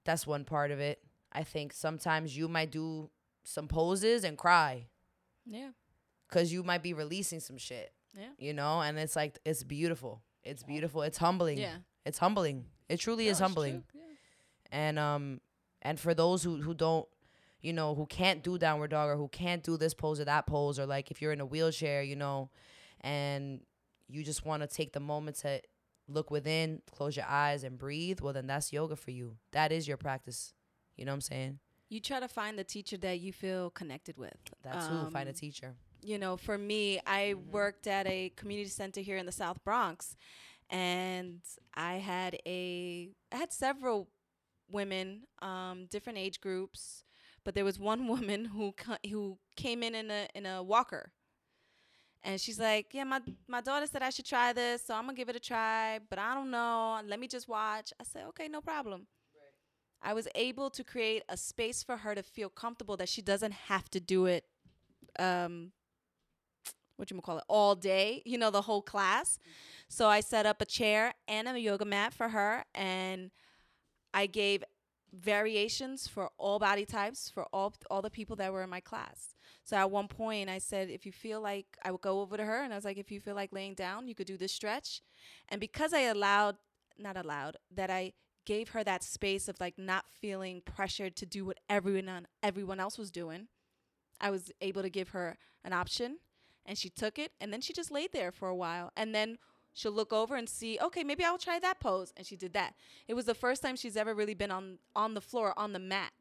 That's 0.06 0.27
one 0.27 0.43
part 0.45 0.71
of 0.71 0.80
it. 0.80 1.01
I 1.32 1.43
think 1.43 1.73
sometimes 1.73 2.36
you 2.38 2.47
might 2.47 2.71
do 2.71 3.10
some 3.43 3.67
poses 3.67 4.23
and 4.23 4.38
cry 4.38 4.88
Yeah. 5.45 5.69
because 6.27 6.51
you 6.53 6.63
might 6.63 6.84
be 6.84 6.93
releasing 6.93 7.39
some 7.39 7.58
shit. 7.58 7.91
Yeah. 8.17 8.30
You 8.38 8.53
know, 8.53 8.82
and 8.82 8.97
it's 8.97 9.15
like 9.15 9.38
it's 9.45 9.63
beautiful. 9.63 10.21
It's 10.43 10.63
beautiful. 10.63 11.01
It's 11.01 11.17
humbling. 11.17 11.58
Yeah. 11.58 11.77
It's 12.06 12.17
humbling. 12.19 12.65
It 12.89 12.99
truly 12.99 13.27
is 13.27 13.39
humbling. 13.39 13.84
Yeah. 13.93 14.01
And 14.71 14.99
um 14.99 15.41
and 15.82 15.99
for 15.99 16.13
those 16.13 16.41
who 16.43 16.62
who 16.62 16.73
don't 16.73 17.08
you 17.62 17.74
know, 17.74 17.96
who 17.96 18.06
can't 18.06 18.43
do 18.43 18.58
downward 18.58 18.91
dog 18.91 19.10
or 19.10 19.15
who 19.17 19.28
can't 19.28 19.63
do 19.63 19.78
this 19.78 19.93
pose 19.93 20.20
or 20.20 20.26
that 20.26 20.46
pose 20.46 20.80
or 20.80 20.86
like 20.86 21.12
if 21.12 21.22
you're 21.22 21.34
in 21.34 21.41
a 21.41 21.46
wheelchair, 21.46 22.02
you 22.04 22.15
know, 22.15 22.50
and 23.02 23.62
you 24.08 24.24
just 24.24 24.46
want 24.46 24.62
to 24.62 24.67
take 24.67 24.93
the 24.93 25.00
moment 25.00 25.38
to 25.38 25.62
look 26.08 26.32
within, 26.32 26.82
close 26.91 27.15
your 27.17 27.26
eyes 27.28 27.63
and 27.63 27.78
breathe, 27.78 28.22
well 28.22 28.34
then 28.34 28.48
that's 28.48 28.72
yoga 28.72 28.96
for 28.96 29.12
you. 29.12 29.36
That 29.52 29.72
is 29.72 29.88
your 29.88 29.98
practice. 29.98 30.54
You 30.96 31.06
know 31.06 31.12
what 31.12 31.15
I'm 31.15 31.22
saying? 31.22 31.60
You 31.89 32.00
try 32.00 32.20
to 32.20 32.28
find 32.28 32.58
the 32.60 32.63
teacher 32.63 32.98
that 32.98 33.20
you 33.20 33.32
feel 33.34 33.70
connected 33.72 34.17
with. 34.17 34.36
That's 34.62 34.88
who 34.88 35.10
find 35.10 35.28
a 35.28 35.32
Um, 35.32 35.36
teacher. 35.36 35.76
you 36.04 36.17
know, 36.17 36.38
for 36.38 36.58
me, 36.58 37.00
I 37.08 37.34
worked 37.34 37.88
at 37.88 38.06
a 38.08 38.30
community 38.36 38.70
center 38.70 39.02
here 39.02 39.17
in 39.17 39.26
the 39.26 39.32
South 39.32 39.63
Bronx, 39.63 40.15
and 40.70 41.41
I 41.74 41.96
had 41.96 42.39
a 42.46 43.10
I 43.32 43.36
had 43.38 43.52
several 43.54 44.10
women, 44.70 45.24
um, 45.41 45.86
different 45.89 46.17
age 46.20 46.41
groups, 46.41 47.04
but 47.47 47.55
there 47.55 47.63
was 47.63 47.79
one 47.79 48.07
woman 48.13 48.43
who 48.43 48.73
who 49.10 49.38
came 49.55 49.81
in 49.81 49.95
in 49.95 50.12
a 50.12 50.27
in 50.36 50.45
a 50.45 50.62
walker, 50.62 51.13
and 52.21 52.41
she's 52.41 52.60
like, 52.60 52.88
"Yeah, 52.91 53.05
my 53.05 53.21
my 53.47 53.62
daughter 53.62 53.88
said 53.88 54.01
I 54.03 54.10
should 54.10 54.25
try 54.25 54.51
this, 54.51 54.86
so 54.86 54.93
I'm 54.93 55.05
gonna 55.05 55.13
give 55.13 55.29
it 55.29 55.38
a 55.38 55.39
try, 55.39 55.99
but 56.10 56.19
I 56.19 56.33
don't 56.33 56.51
know. 56.51 56.99
Let 57.07 57.21
me 57.21 57.27
just 57.29 57.47
watch." 57.47 57.93
I 58.01 58.03
said, 58.03 58.25
"Okay, 58.31 58.49
no 58.49 58.60
problem." 58.60 59.07
I 60.01 60.13
was 60.13 60.27
able 60.36 60.69
to 60.71 60.83
create 60.83 61.23
a 61.29 61.38
space 61.38 61.83
for 61.83 61.95
her 61.95 62.13
to 62.15 62.21
feel 62.21 62.49
comfortable 62.49 62.97
that 62.97 63.07
she 63.07 63.21
doesn't 63.21 63.53
have 63.53 63.89
to 63.91 63.99
do 63.99 64.25
it 64.25 64.43
um 65.17 65.71
what 66.97 67.10
you 67.10 67.15
gonna 67.15 67.21
call 67.21 67.38
it 67.38 67.43
all 67.47 67.75
day 67.75 68.21
you 68.25 68.38
know 68.38 68.51
the 68.51 68.62
whole 68.62 68.83
class 68.83 69.39
so 69.89 70.07
i 70.07 70.19
set 70.19 70.45
up 70.45 70.62
a 70.62 70.65
chair 70.65 71.13
and 71.27 71.47
a 71.47 71.60
yoga 71.60 71.86
mat 71.86 72.13
for 72.13 72.29
her 72.29 72.63
and 72.75 73.31
i 74.13 74.27
gave 74.27 74.63
variations 75.19 76.08
for 76.08 76.30
all 76.38 76.60
body 76.60 76.86
types 76.86 77.30
for 77.30 77.45
all 77.53 77.73
all 77.89 78.01
the 78.01 78.10
people 78.10 78.36
that 78.36 78.51
were 78.51 78.63
in 78.63 78.69
my 78.69 78.80
class. 78.80 79.36
So 79.63 79.75
at 79.75 79.91
one 79.91 80.08
point 80.08 80.49
i 80.49 80.60
said 80.60 80.89
if 80.89 81.06
you 81.06 81.12
feel 81.12 81.41
like 81.41 81.65
i 81.84 81.91
would 81.91 82.01
go 82.01 82.21
over 82.21 82.38
to 82.38 82.45
her 82.45 82.63
and 82.63 82.71
i 82.71 82.75
was 82.75 82.86
like 82.86 82.97
if 82.97 83.12
you 83.12 83.19
feel 83.19 83.36
like 83.36 83.51
laying 83.51 83.73
down 83.73 84.08
you 84.08 84.15
could 84.15 84.27
do 84.27 84.38
this 84.38 84.51
stretch. 84.51 85.01
And 85.49 85.60
because 85.60 85.93
i 85.93 86.01
allowed 86.01 86.58
not 86.97 87.17
allowed 87.17 87.58
that 87.73 87.89
i 87.89 88.13
gave 88.45 88.69
her 88.69 88.84
that 88.84 89.03
space 89.03 89.47
of 89.47 89.60
like 89.60 89.77
not 89.77 90.06
feeling 90.10 90.62
pressured 90.63 91.15
to 91.17 91.25
do 91.25 91.45
what 91.45 91.60
everyone 91.69 92.08
on 92.08 92.27
everyone 92.41 92.80
else 92.80 92.97
was 92.97 93.12
doing 93.12 93.47
I 94.19 94.30
was 94.30 94.51
able 94.62 94.82
to 94.82 94.89
give 94.89 95.10
her 95.10 95.38
an 95.63 95.73
option 95.73 96.17
and 96.65 96.77
she 96.77 96.89
took 96.89 97.17
it 97.19 97.32
and 97.39 97.51
then 97.53 97.62
she 97.62 97.73
just 97.73 97.91
laid 97.91 98.12
there 98.12 98.32
for 98.32 98.47
a 98.47 98.56
while. 98.56 98.91
And 98.95 99.13
then 99.13 99.38
she'll 99.77 99.91
look 99.91 100.11
over 100.11 100.35
and 100.35 100.49
see 100.49 100.79
okay 100.81 101.03
maybe 101.03 101.23
I'll 101.23 101.37
try 101.37 101.59
that 101.59 101.79
pose 101.79 102.11
and 102.17 102.25
she 102.25 102.35
did 102.35 102.53
that. 102.53 102.73
It 103.07 103.13
was 103.13 103.25
the 103.25 103.35
first 103.35 103.61
time 103.61 103.75
she's 103.75 103.95
ever 103.95 104.13
really 104.13 104.33
been 104.33 104.51
on 104.51 104.79
on 104.95 105.13
the 105.13 105.21
floor 105.21 105.53
on 105.55 105.73
the 105.73 105.79
mat 105.79 106.11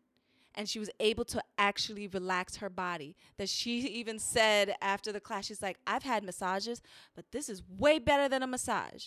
and 0.55 0.69
she 0.69 0.79
was 0.79 0.91
able 1.01 1.25
to 1.25 1.43
actually 1.59 2.07
relax 2.09 2.57
her 2.57 2.71
body. 2.71 3.17
That 3.39 3.49
she 3.49 3.81
even 3.81 4.19
said 4.19 4.75
after 4.83 5.11
the 5.11 5.21
class 5.21 5.47
she's 5.47 5.63
like 5.63 5.79
I've 5.87 6.03
had 6.03 6.23
massages 6.23 6.83
but 7.15 7.25
this 7.33 7.49
is 7.49 7.63
way 7.79 7.99
better 7.99 8.29
than 8.29 8.43
a 8.43 8.47
massage. 8.47 9.07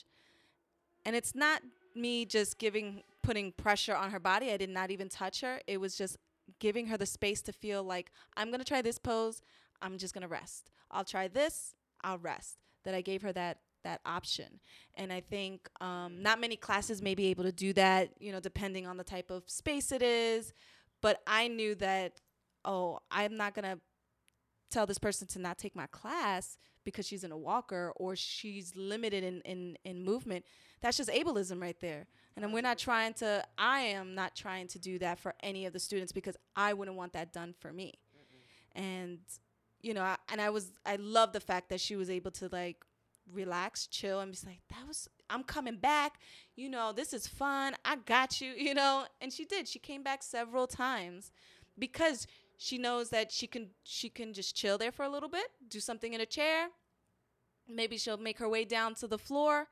And 1.06 1.16
it's 1.16 1.36
not 1.36 1.62
me 1.96 2.26
just 2.26 2.58
giving 2.58 3.04
putting 3.22 3.52
pressure 3.52 3.96
on 3.96 4.10
her 4.10 4.20
body. 4.20 4.52
I 4.52 4.58
did 4.58 4.70
not 4.70 4.90
even 4.90 5.10
touch 5.10 5.42
her. 5.42 5.60
It 5.68 5.80
was 5.80 5.96
just 5.96 6.18
giving 6.58 6.88
her 6.88 6.98
the 6.98 7.06
space 7.06 7.42
to 7.44 7.52
feel 7.52 7.84
like 7.84 8.12
I'm 8.36 8.50
to 8.60 8.66
try 8.66 8.82
this 8.82 8.98
pose, 8.98 9.42
I'm 9.82 9.98
just 9.98 10.14
to 10.24 10.28
rest. 10.28 10.72
I'll 10.90 11.04
try 11.04 11.28
this, 11.28 11.76
I'll 12.02 12.18
rest. 12.18 12.58
That 12.86 12.96
I 12.96 13.02
gave 13.02 13.22
her 13.22 13.32
that 13.34 13.60
that 13.84 14.02
option. 14.06 14.60
And 14.96 15.12
I 15.12 15.22
think 15.22 15.70
um, 15.82 16.22
not 16.22 16.40
many 16.40 16.56
classes 16.56 17.02
may 17.02 17.16
be 17.16 17.28
able 17.28 17.44
to 17.44 17.52
do 17.52 17.74
that, 17.74 18.12
you 18.20 18.32
know, 18.32 18.40
depending 18.40 18.88
on 18.88 18.98
the 18.98 19.04
type 19.04 19.30
of 19.30 19.44
space 19.50 19.92
it 19.92 20.02
is. 20.02 20.54
But 21.02 21.22
I 21.26 21.48
knew 21.48 21.76
that, 21.76 22.22
oh, 22.66 23.00
I'm 23.10 23.38
not 23.38 23.54
going 23.54 23.66
to 23.66 23.80
tell 24.70 24.86
this 24.86 25.00
person 25.00 25.28
to 25.28 25.40
not 25.40 25.58
take 25.58 25.76
my 25.76 25.88
class 25.88 26.58
because 26.84 27.08
she's 27.08 27.24
in 27.24 27.32
a 27.32 27.38
walker 27.38 27.94
or 27.96 28.16
she's 28.16 28.76
limited 28.76 29.24
in, 29.24 29.42
in, 29.42 29.78
in 29.84 30.04
movement. 30.04 30.46
That's 30.82 30.98
just 30.98 31.10
ableism 31.10 31.62
right 31.62 31.80
there. 31.80 32.08
And 32.36 32.54
we're 32.54 32.62
not 32.62 32.78
trying 32.78 33.14
to, 33.16 33.44
I 33.58 33.82
am 33.82 34.16
not 34.16 34.36
trying 34.36 34.68
to 34.70 34.80
do 34.80 34.98
that 35.00 35.20
for 35.20 35.34
any 35.42 35.66
of 35.66 35.74
the 35.74 35.80
students 35.80 36.12
because 36.12 36.38
I 36.56 36.74
wouldn't 36.74 36.96
want 36.96 37.14
that 37.14 37.34
done 37.34 37.54
for 37.60 37.74
me. 37.74 38.00
And, 38.76 39.20
you 39.82 39.94
know, 39.94 40.04
I, 40.04 40.16
and 40.32 40.40
I 40.40 40.50
was, 40.50 40.72
I 40.86 40.96
love 40.98 41.34
the 41.34 41.40
fact 41.40 41.70
that 41.70 41.82
she 41.82 41.96
was 41.96 42.10
able 42.10 42.32
to 42.32 42.48
like 42.52 42.78
relax, 43.32 43.88
chill, 43.88 44.20
and 44.20 44.32
be 44.32 44.38
like, 44.46 44.62
that 44.70 44.88
was, 44.88 45.08
I'm 45.30 45.44
coming 45.44 45.78
back. 45.78 46.20
You 46.56 46.70
know, 46.70 46.92
this 46.92 47.14
is 47.14 47.28
fun. 47.28 47.76
I 47.86 47.98
got 47.98 48.42
you, 48.42 48.52
you 48.58 48.74
know. 48.74 49.06
And 49.22 49.32
she 49.32 49.46
did. 49.46 49.68
She 49.68 49.80
came 49.80 50.04
back 50.04 50.24
several 50.24 50.68
times 50.68 51.32
because 51.78 52.28
she 52.58 52.78
knows 52.78 53.10
that 53.10 53.32
she 53.32 53.48
can 53.48 53.70
she 53.84 54.10
can 54.10 54.34
just 54.34 54.56
chill 54.56 54.78
there 54.78 54.92
for 54.92 55.06
a 55.06 55.10
little 55.10 55.30
bit, 55.30 55.48
do 55.70 55.80
something 55.80 56.14
in 56.14 56.22
a 56.22 56.26
chair. 56.26 56.68
Maybe 57.68 57.98
she'll 57.98 58.18
make 58.18 58.40
her 58.40 58.50
way 58.50 58.66
down 58.66 58.96
to 58.96 59.08
the 59.08 59.18
floor, 59.18 59.68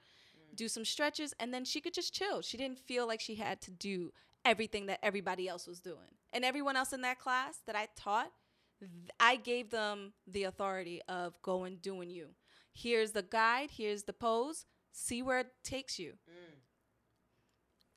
do 0.56 0.68
some 0.68 0.86
stretches, 0.86 1.34
and 1.40 1.54
then 1.54 1.66
she 1.66 1.82
could 1.82 1.94
just 1.94 2.14
chill. 2.14 2.42
She 2.42 2.56
didn't 2.58 2.80
feel 2.80 3.08
like 3.08 3.20
she 3.20 3.36
had 3.36 3.60
to 3.62 3.72
do 3.72 4.14
everything 4.46 4.86
that 4.86 5.00
everybody 5.04 5.48
else 5.48 5.68
was 5.68 5.80
doing. 5.80 6.16
And 6.32 6.46
everyone 6.46 6.78
else 6.78 6.94
in 6.94 7.02
that 7.02 7.20
class 7.20 7.60
that 7.66 7.76
I 7.76 7.88
taught, 7.96 8.32
I 9.20 9.36
gave 9.36 9.70
them 9.72 10.14
the 10.28 10.44
authority 10.44 11.02
of 11.10 11.42
go 11.42 11.64
and 11.64 11.82
doing 11.82 12.10
you. 12.10 12.28
Here's 12.78 13.12
the 13.12 13.24
guide, 13.24 13.70
here's 13.72 14.04
the 14.04 14.14
pose, 14.14 14.66
see 14.92 15.24
where 15.24 15.40
it 15.40 15.48
takes 15.64 15.98
you. 15.98 16.14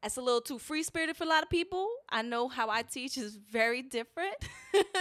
That's 0.03 0.17
a 0.17 0.23
little 0.23 0.41
too 0.41 0.59
free 0.59 0.83
spirited 0.83 1.19
for 1.19 1.25
a 1.25 1.27
lot 1.27 1.43
of 1.43 1.51
people. 1.51 1.87
I 2.09 2.23
know 2.23 2.49
how 2.49 2.71
I 2.71 2.81
teach 2.81 3.19
is 3.19 3.37
very 3.37 3.83
different. 3.83 4.37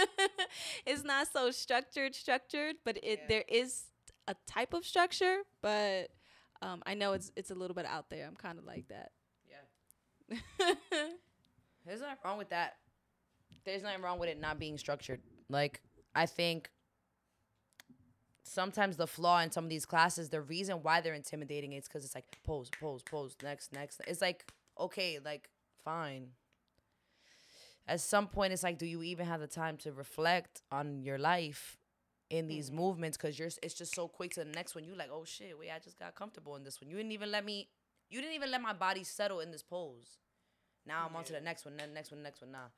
it's 0.86 1.02
not 1.02 1.28
so 1.32 1.50
structured, 1.50 2.14
structured, 2.14 2.76
but 2.84 2.98
it 3.02 3.26
there 3.26 3.44
is 3.48 3.84
a 4.28 4.34
type 4.46 4.74
of 4.74 4.84
structure, 4.84 5.38
but 5.62 6.10
um, 6.60 6.82
I 6.84 6.92
know 6.92 7.14
it's 7.14 7.32
it's 7.34 7.50
a 7.50 7.54
little 7.54 7.74
bit 7.74 7.86
out 7.86 8.10
there. 8.10 8.26
I'm 8.26 8.36
kind 8.36 8.58
of 8.58 8.66
like 8.66 8.88
that. 8.88 9.12
Yeah. 9.48 10.74
There's 11.86 12.02
nothing 12.02 12.18
wrong 12.22 12.36
with 12.36 12.50
that. 12.50 12.74
There's 13.64 13.82
nothing 13.82 14.02
wrong 14.02 14.18
with 14.18 14.28
it 14.28 14.38
not 14.38 14.58
being 14.58 14.76
structured. 14.76 15.22
Like, 15.48 15.80
I 16.14 16.26
think 16.26 16.70
sometimes 18.50 18.96
the 18.96 19.06
flaw 19.06 19.38
in 19.40 19.52
some 19.52 19.64
of 19.64 19.70
these 19.70 19.86
classes, 19.86 20.28
the 20.28 20.40
reason 20.40 20.78
why 20.82 21.00
they're 21.00 21.14
intimidating 21.14 21.72
is 21.72 21.84
because 21.84 22.04
it's 22.04 22.16
like 22.16 22.24
pose, 22.44 22.68
pose, 22.80 23.02
pose, 23.02 23.36
next, 23.44 23.72
next. 23.72 24.00
It's 24.08 24.20
like, 24.20 24.44
okay, 24.78 25.20
like, 25.24 25.48
fine. 25.84 26.30
At 27.86 28.00
some 28.00 28.26
point, 28.26 28.52
it's 28.52 28.64
like, 28.64 28.76
do 28.76 28.86
you 28.86 29.04
even 29.04 29.26
have 29.26 29.40
the 29.40 29.46
time 29.46 29.76
to 29.78 29.92
reflect 29.92 30.62
on 30.72 31.04
your 31.04 31.16
life 31.16 31.78
in 32.28 32.48
these 32.48 32.70
mm. 32.70 32.74
movements? 32.74 33.16
Because 33.16 33.38
you're, 33.38 33.50
it's 33.62 33.74
just 33.74 33.94
so 33.94 34.08
quick 34.08 34.34
to 34.34 34.40
the 34.40 34.50
next 34.50 34.74
one. 34.74 34.84
You 34.84 34.96
like, 34.96 35.10
oh 35.12 35.24
shit, 35.24 35.56
wait, 35.56 35.70
I 35.70 35.78
just 35.78 35.98
got 35.98 36.16
comfortable 36.16 36.56
in 36.56 36.64
this 36.64 36.80
one. 36.80 36.90
You 36.90 36.96
didn't 36.96 37.12
even 37.12 37.30
let 37.30 37.44
me, 37.44 37.68
you 38.08 38.20
didn't 38.20 38.34
even 38.34 38.50
let 38.50 38.60
my 38.60 38.72
body 38.72 39.04
settle 39.04 39.38
in 39.38 39.52
this 39.52 39.62
pose. 39.62 40.18
Now 40.86 41.06
I'm 41.08 41.14
on 41.14 41.22
to 41.24 41.32
the 41.32 41.40
next 41.40 41.64
one, 41.64 41.76
then 41.76 41.94
next 41.94 42.10
one, 42.10 42.22
next 42.22 42.40
one. 42.40 42.50
Nah. 42.50 42.70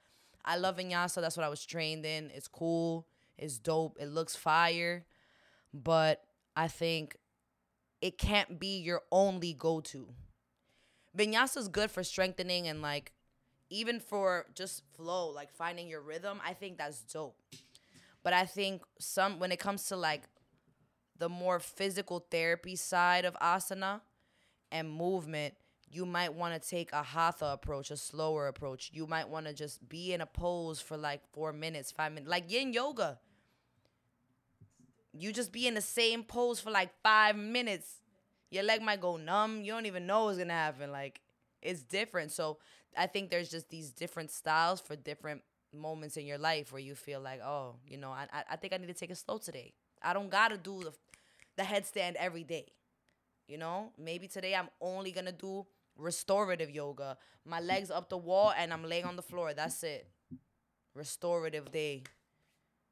I 0.44 0.56
love 0.56 0.76
vinyasa. 0.76 1.22
That's 1.22 1.36
what 1.36 1.46
I 1.46 1.48
was 1.48 1.64
trained 1.64 2.04
in. 2.04 2.30
It's 2.34 2.48
cool. 2.48 3.06
It's 3.38 3.58
dope. 3.58 3.96
It 3.98 4.08
looks 4.08 4.36
fire. 4.36 5.06
But 5.72 6.22
I 6.56 6.68
think 6.68 7.16
it 8.00 8.18
can't 8.18 8.58
be 8.58 8.78
your 8.78 9.02
only 9.10 9.54
go 9.54 9.80
to. 9.80 10.08
Vinyasa 11.16 11.58
is 11.58 11.68
good 11.68 11.90
for 11.90 12.02
strengthening 12.02 12.68
and 12.68 12.82
like 12.82 13.12
even 13.70 14.00
for 14.00 14.46
just 14.54 14.82
flow, 14.94 15.30
like 15.30 15.50
finding 15.50 15.88
your 15.88 16.02
rhythm. 16.02 16.40
I 16.44 16.52
think 16.52 16.78
that's 16.78 17.00
dope. 17.02 17.36
But 18.22 18.32
I 18.32 18.44
think 18.44 18.82
some 18.98 19.38
when 19.38 19.50
it 19.52 19.58
comes 19.58 19.86
to 19.88 19.96
like 19.96 20.22
the 21.18 21.28
more 21.28 21.58
physical 21.58 22.26
therapy 22.30 22.76
side 22.76 23.24
of 23.24 23.34
asana 23.34 24.00
and 24.70 24.90
movement, 24.90 25.54
you 25.90 26.06
might 26.06 26.34
want 26.34 26.60
to 26.60 26.68
take 26.68 26.92
a 26.92 27.02
hatha 27.02 27.46
approach, 27.46 27.90
a 27.90 27.96
slower 27.96 28.48
approach. 28.48 28.90
You 28.92 29.06
might 29.06 29.28
want 29.28 29.46
to 29.46 29.52
just 29.52 29.88
be 29.88 30.12
in 30.12 30.20
a 30.20 30.26
pose 30.26 30.80
for 30.80 30.96
like 30.96 31.20
four 31.32 31.52
minutes, 31.52 31.92
five 31.92 32.12
minutes, 32.12 32.30
like 32.30 32.50
yin 32.50 32.72
yoga. 32.72 33.18
You 35.12 35.32
just 35.32 35.52
be 35.52 35.66
in 35.66 35.74
the 35.74 35.80
same 35.82 36.24
pose 36.24 36.60
for 36.60 36.70
like 36.70 36.90
five 37.02 37.36
minutes. 37.36 37.96
Your 38.50 38.62
leg 38.64 38.82
might 38.82 39.00
go 39.00 39.16
numb. 39.16 39.62
You 39.62 39.72
don't 39.72 39.86
even 39.86 40.06
know 40.06 40.24
what's 40.24 40.38
gonna 40.38 40.52
happen. 40.52 40.90
Like 40.90 41.20
it's 41.60 41.82
different. 41.82 42.32
So 42.32 42.58
I 42.96 43.06
think 43.06 43.30
there's 43.30 43.50
just 43.50 43.68
these 43.70 43.90
different 43.90 44.30
styles 44.30 44.80
for 44.80 44.96
different 44.96 45.42
moments 45.74 46.16
in 46.16 46.26
your 46.26 46.38
life 46.38 46.72
where 46.72 46.82
you 46.82 46.94
feel 46.94 47.20
like, 47.20 47.40
oh, 47.42 47.76
you 47.86 47.96
know, 47.96 48.10
I 48.10 48.26
I- 48.50 48.56
think 48.56 48.72
I 48.72 48.76
need 48.76 48.88
to 48.88 48.94
take 48.94 49.10
it 49.10 49.16
slow 49.18 49.38
today. 49.38 49.72
I 50.02 50.12
don't 50.12 50.30
gotta 50.30 50.56
do 50.58 50.82
the 50.84 50.92
the 51.56 51.62
headstand 51.62 52.14
every 52.16 52.44
day. 52.44 52.66
You 53.48 53.58
know, 53.58 53.92
maybe 53.98 54.28
today 54.28 54.54
I'm 54.54 54.70
only 54.80 55.12
gonna 55.12 55.32
do 55.32 55.66
restorative 55.96 56.70
yoga. 56.70 57.18
My 57.44 57.60
legs 57.60 57.90
up 57.90 58.08
the 58.08 58.16
wall 58.18 58.52
and 58.56 58.72
I'm 58.72 58.84
laying 58.84 59.04
on 59.04 59.16
the 59.16 59.22
floor. 59.22 59.54
That's 59.54 59.82
it. 59.82 60.06
Restorative 60.94 61.72
day, 61.72 62.04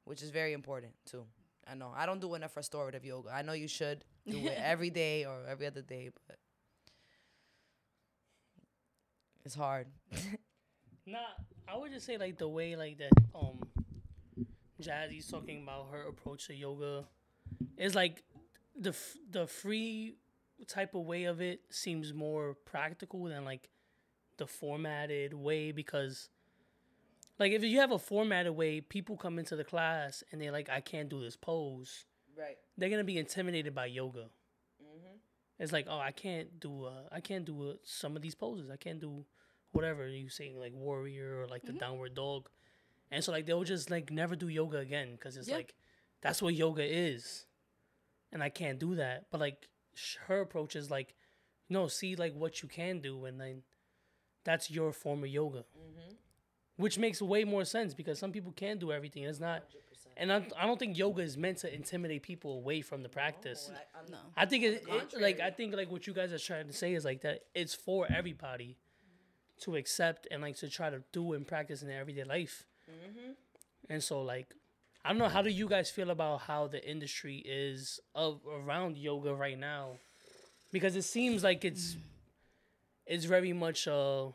which 0.05 0.21
is 0.23 0.29
very 0.31 0.53
important 0.53 0.93
too. 1.05 1.25
I 1.71 1.75
know. 1.75 1.93
I 1.95 2.05
don't 2.05 2.19
do 2.19 2.35
enough 2.35 2.57
restorative 2.57 3.05
yoga. 3.05 3.29
I 3.33 3.43
know 3.43 3.53
you 3.53 3.67
should 3.67 4.03
do 4.27 4.37
it 4.47 4.57
every 4.61 4.89
day 5.03 5.25
or 5.25 5.45
every 5.49 5.67
other 5.67 5.81
day, 5.81 6.09
but 6.27 6.37
it's 9.45 9.55
hard. 9.55 9.87
Nah, 11.05 11.19
I 11.67 11.77
would 11.77 11.91
just 11.91 12.05
say 12.05 12.17
like 12.17 12.37
the 12.37 12.47
way 12.47 12.75
like 12.75 12.97
that 12.97 13.11
um 13.33 13.59
Jazzy's 14.81 15.27
talking 15.27 15.63
about 15.63 15.87
her 15.91 16.07
approach 16.07 16.47
to 16.47 16.55
yoga 16.55 17.05
is 17.77 17.95
like 17.95 18.23
the 18.77 18.89
f- 18.89 19.17
the 19.29 19.47
free 19.47 20.15
type 20.67 20.93
of 20.93 21.05
way 21.05 21.23
of 21.25 21.41
it 21.41 21.61
seems 21.69 22.13
more 22.13 22.55
practical 22.65 23.23
than 23.25 23.45
like 23.45 23.69
the 24.37 24.47
formatted 24.47 25.33
way 25.33 25.71
because 25.71 26.29
like 27.41 27.51
if 27.51 27.63
you 27.63 27.79
have 27.79 27.91
a 27.91 27.99
formatted 27.99 28.53
way, 28.55 28.79
people 28.81 29.17
come 29.17 29.39
into 29.39 29.55
the 29.55 29.63
class 29.63 30.23
and 30.31 30.39
they're 30.39 30.51
like, 30.51 30.69
I 30.69 30.79
can't 30.79 31.09
do 31.09 31.19
this 31.21 31.35
pose. 31.35 32.05
Right. 32.37 32.57
They're 32.77 32.89
gonna 32.89 33.03
be 33.03 33.17
intimidated 33.17 33.73
by 33.75 33.87
yoga. 33.87 34.29
It's 35.59 35.71
like, 35.71 35.85
oh, 35.89 35.99
I 35.99 36.11
can't 36.11 36.59
do, 36.59 36.85
uh, 36.85 37.03
I 37.11 37.19
can't 37.19 37.45
do 37.45 37.69
uh, 37.69 37.73
some 37.83 38.15
of 38.15 38.21
these 38.23 38.33
poses. 38.33 38.71
I 38.71 38.77
can't 38.77 38.99
do 38.99 39.25
whatever 39.73 40.07
you 40.07 40.27
saying, 40.29 40.57
like 40.59 40.73
warrior 40.73 41.41
or 41.41 41.47
like 41.47 41.61
the 41.63 41.73
downward 41.73 42.15
dog, 42.15 42.49
and 43.11 43.23
so 43.23 43.31
like 43.31 43.45
they'll 43.45 43.63
just 43.63 43.91
like 43.91 44.09
never 44.11 44.35
do 44.35 44.47
yoga 44.47 44.77
again 44.79 45.09
because 45.11 45.37
it's 45.37 45.47
Yeah. 45.47 45.57
like 45.57 45.75
that's 46.21 46.41
what 46.41 46.55
yoga 46.55 46.83
is, 46.83 47.45
and 48.31 48.41
I 48.41 48.49
can't 48.49 48.79
do 48.79 48.95
that. 48.95 49.27
But 49.31 49.39
like 49.39 49.67
sh- 49.93 50.15
her 50.27 50.41
approach 50.41 50.75
is 50.75 50.89
like, 50.89 51.13
no, 51.69 51.87
see 51.87 52.15
like 52.15 52.33
what 52.33 52.63
you 52.63 52.67
can 52.67 52.99
do, 52.99 53.25
and 53.25 53.39
then 53.39 53.61
that's 54.43 54.71
your 54.71 54.91
form 54.91 55.23
of 55.23 55.29
yoga, 55.29 55.63
which 56.81 56.97
makes 56.97 57.21
way 57.21 57.43
more 57.43 57.63
sense 57.63 57.93
because 57.93 58.19
some 58.19 58.31
people 58.31 58.51
can 58.51 58.77
do 58.77 58.91
everything. 58.91 59.23
It's 59.23 59.39
not, 59.39 59.63
and 60.17 60.33
I, 60.33 60.45
I 60.59 60.65
don't 60.65 60.79
think 60.79 60.97
yoga 60.97 61.21
is 61.21 61.37
meant 61.37 61.59
to 61.59 61.73
intimidate 61.73 62.23
people 62.23 62.53
away 62.55 62.81
from 62.81 63.03
the 63.03 63.09
practice. 63.09 63.71
No. 64.09 64.17
I 64.35 64.45
think 64.45 64.63
it, 64.63 64.83
it 64.87 65.21
like. 65.21 65.39
I 65.39 65.51
think 65.51 65.75
like 65.75 65.91
what 65.91 66.07
you 66.07 66.13
guys 66.13 66.33
are 66.33 66.39
trying 66.39 66.67
to 66.67 66.73
say 66.73 66.93
is 66.93 67.05
like 67.05 67.21
that 67.21 67.41
it's 67.53 67.73
for 67.73 68.07
everybody 68.11 68.77
to 69.61 69.75
accept 69.75 70.27
and 70.31 70.41
like 70.41 70.57
to 70.57 70.69
try 70.69 70.89
to 70.89 71.03
do 71.11 71.33
and 71.33 71.47
practice 71.47 71.81
in 71.83 71.87
their 71.87 72.01
everyday 72.01 72.23
life. 72.23 72.65
And 73.89 74.03
so 74.03 74.21
like 74.23 74.47
I 75.05 75.09
don't 75.09 75.19
know 75.19 75.29
how 75.29 75.41
do 75.41 75.49
you 75.49 75.67
guys 75.67 75.89
feel 75.91 76.09
about 76.09 76.41
how 76.41 76.67
the 76.67 76.87
industry 76.87 77.37
is 77.37 77.99
of 78.15 78.41
around 78.47 78.97
yoga 78.97 79.33
right 79.33 79.57
now? 79.57 79.97
Because 80.71 80.95
it 80.95 81.03
seems 81.03 81.43
like 81.43 81.63
it's 81.63 81.95
it's 83.05 83.25
very 83.25 83.53
much 83.53 83.87
uh 83.87 84.27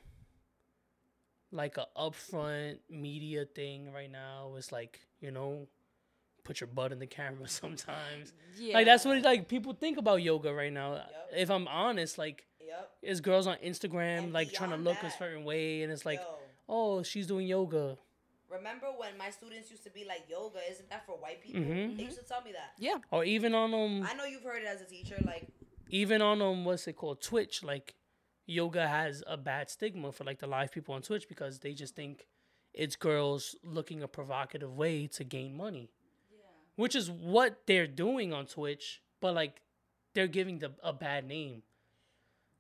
like 1.53 1.77
a 1.79 1.87
upfront 1.97 2.79
media 2.91 3.45
thing 3.45 3.93
right 3.93 4.11
now. 4.11 4.55
It's 4.57 4.73
like, 4.73 5.01
you 5.21 5.31
know, 5.31 5.69
put 6.45 6.61
your 6.61 6.69
butt 6.69 6.93
in 6.93 6.99
the 6.99 7.07
camera 7.07 7.49
sometimes. 7.63 8.33
Yeah. 8.59 8.75
Like 8.75 8.87
that's 8.87 9.05
what 9.05 9.21
like 9.23 9.49
people 9.49 9.73
think 9.75 9.99
about 9.99 10.23
yoga 10.23 10.53
right 10.53 10.73
now. 10.73 11.03
If 11.37 11.51
I'm 11.51 11.69
honest, 11.69 12.19
like 12.19 12.45
Yep. 12.67 12.91
it's 13.03 13.21
girls 13.21 13.47
on 13.47 13.57
Instagram 13.65 14.25
And 14.25 14.33
like 14.33 14.53
trying 14.53 14.71
to 14.71 14.77
look 14.77 15.01
a 15.05 15.11
certain 15.11 15.45
way, 15.45 15.83
and 15.83 15.93
it's 15.93 16.05
like, 16.05 16.19
Yo. 16.19 16.35
oh, 16.69 17.03
she's 17.05 17.29
doing 17.29 17.47
yoga. 17.47 17.97
Remember 18.51 18.87
when 18.97 19.17
my 19.17 19.31
students 19.31 19.71
used 19.71 19.85
to 19.85 19.91
be 19.91 20.05
like, 20.05 20.25
yoga, 20.29 20.59
isn't 20.69 20.89
that 20.91 21.07
for 21.07 21.13
white 21.13 21.41
people? 21.43 21.61
Mhm. 21.63 21.97
They 21.97 22.03
used 22.05 22.19
to 22.19 22.25
tell 22.25 22.43
me 22.43 22.51
that. 22.53 22.73
Yeah. 22.79 22.99
Or 23.13 23.25
even 23.25 23.55
on 23.55 23.73
um, 23.73 24.03
I 24.09 24.15
know 24.15 24.25
you've 24.25 24.43
heard 24.43 24.63
it 24.63 24.67
as 24.67 24.81
a 24.81 24.85
teacher, 24.85 25.17
like, 25.25 25.47
even 25.91 26.21
on 26.23 26.43
um, 26.43 26.65
what's 26.65 26.87
it 26.89 26.95
called, 26.97 27.21
Twitch? 27.23 27.63
Like, 27.63 27.95
yoga 28.47 28.87
has 28.87 29.23
a 29.27 29.37
bad 29.37 29.69
stigma 29.71 30.13
for 30.13 30.25
like 30.25 30.39
the 30.39 30.47
live 30.47 30.73
people 30.73 30.95
on 30.95 31.03
Twitch 31.03 31.29
because 31.29 31.59
they 31.59 31.73
just 31.75 31.95
think 31.97 32.27
it's 32.73 32.97
girls 32.97 33.57
looking 33.65 34.03
a 34.03 34.09
provocative 34.09 34.75
way 34.77 35.07
to 35.09 35.25
gain 35.25 35.57
money, 35.57 35.91
which 36.77 36.95
is 36.95 37.11
what 37.11 37.63
they're 37.67 37.87
doing 37.87 38.33
on 38.33 38.47
Twitch. 38.47 39.03
But 39.21 39.35
like, 39.35 39.61
they're 40.15 40.27
giving 40.29 40.59
the 40.61 40.73
a 40.83 40.93
bad 40.93 41.27
name. 41.27 41.63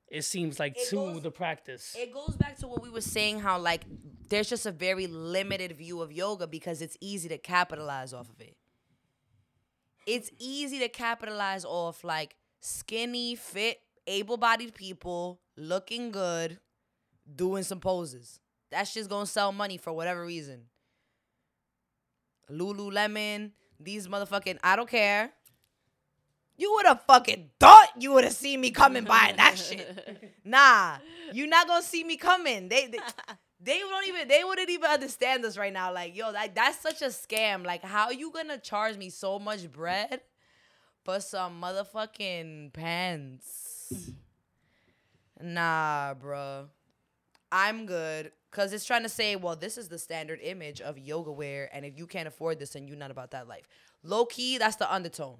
It 0.08 0.22
seems 0.22 0.60
like 0.60 0.76
It 0.76 0.88
to 0.90 0.96
goes- 0.96 1.22
the 1.22 1.30
practice. 1.32 1.96
it 1.98 2.12
goes 2.14 2.36
back 2.36 2.56
to 2.58 2.68
what 2.68 2.80
we 2.82 2.90
were 2.90 3.00
saying 3.00 3.40
how, 3.40 3.58
like, 3.58 3.82
there's 4.28 4.48
just 4.48 4.64
a 4.64 4.70
very 4.70 5.06
limited 5.08 5.72
view 5.76 6.00
of 6.00 6.12
yoga 6.12 6.46
because 6.46 6.80
it's 6.80 6.96
easy 7.00 7.28
to 7.28 7.38
capitalize 7.38 8.12
off 8.12 8.28
of 8.30 8.40
it. 8.40 8.56
It's 10.06 10.30
easy 10.38 10.78
to 10.78 10.88
capitalize 10.88 11.64
off, 11.64 12.04
like, 12.04 12.36
skinny, 12.60 13.34
fit, 13.34 13.80
able 14.06 14.36
bodied 14.36 14.74
people 14.74 15.40
looking 15.56 16.10
good, 16.10 16.58
doing 17.34 17.62
some 17.62 17.80
poses. 17.80 18.40
That's 18.70 18.92
just 18.92 19.08
gonna 19.10 19.26
sell 19.26 19.52
money 19.52 19.76
for 19.76 19.92
whatever 19.92 20.24
reason. 20.24 20.62
Lululemon, 22.50 23.52
these 23.80 24.08
motherfucking, 24.08 24.58
I 24.62 24.76
don't 24.76 24.88
care. 24.88 25.32
You 26.58 26.72
would 26.74 26.86
have 26.86 27.02
fucking 27.02 27.50
thought 27.60 27.88
you 27.98 28.12
would 28.12 28.24
have 28.24 28.32
seen 28.32 28.60
me 28.60 28.70
coming 28.70 29.04
buying 29.04 29.36
that 29.36 29.58
shit. 29.58 30.32
Nah, 30.44 30.98
you're 31.32 31.48
not 31.48 31.66
gonna 31.66 31.82
see 31.82 32.04
me 32.04 32.16
coming. 32.16 32.68
They, 32.68 32.86
they 32.86 32.98
they 33.60 33.80
don't 33.80 34.06
even 34.06 34.28
they 34.28 34.44
wouldn't 34.44 34.70
even 34.70 34.88
understand 34.88 35.44
us 35.44 35.58
right 35.58 35.72
now. 35.72 35.92
Like, 35.92 36.16
yo, 36.16 36.30
that, 36.30 36.54
that's 36.54 36.78
such 36.78 37.02
a 37.02 37.06
scam. 37.06 37.66
Like, 37.66 37.82
how 37.84 38.10
you 38.10 38.30
gonna 38.30 38.56
charge 38.58 38.96
me 38.96 39.10
so 39.10 39.40
much 39.40 39.70
bread 39.70 40.20
for 41.04 41.18
some 41.20 41.60
motherfucking 41.60 42.72
pants? 42.72 43.75
Nah, 45.40 46.14
bruh. 46.14 46.66
I'm 47.52 47.86
good. 47.86 48.32
Cause 48.50 48.72
it's 48.72 48.86
trying 48.86 49.02
to 49.02 49.08
say, 49.08 49.36
well, 49.36 49.54
this 49.54 49.76
is 49.76 49.88
the 49.88 49.98
standard 49.98 50.40
image 50.42 50.80
of 50.80 50.98
yoga 50.98 51.30
wear, 51.30 51.68
and 51.74 51.84
if 51.84 51.98
you 51.98 52.06
can't 52.06 52.26
afford 52.26 52.58
this, 52.58 52.70
then 52.70 52.88
you're 52.88 52.96
not 52.96 53.10
about 53.10 53.32
that 53.32 53.46
life. 53.46 53.68
Low 54.02 54.24
key, 54.24 54.56
that's 54.56 54.76
the 54.76 54.90
undertone. 54.92 55.36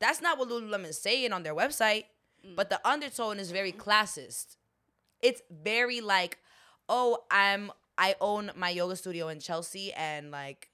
That's 0.00 0.22
not 0.22 0.38
what 0.38 0.48
Lululemon 0.48 0.88
is 0.88 0.98
saying 0.98 1.32
on 1.32 1.42
their 1.42 1.54
website, 1.54 2.04
mm. 2.46 2.56
but 2.56 2.70
the 2.70 2.80
undertone 2.88 3.38
is 3.38 3.50
very 3.50 3.70
classist. 3.70 4.56
It's 5.20 5.42
very 5.50 6.00
like, 6.00 6.38
oh, 6.88 7.18
I'm 7.30 7.70
I 7.98 8.16
own 8.20 8.50
my 8.56 8.70
yoga 8.70 8.96
studio 8.96 9.28
in 9.28 9.40
Chelsea, 9.40 9.92
and 9.92 10.30
like, 10.30 10.70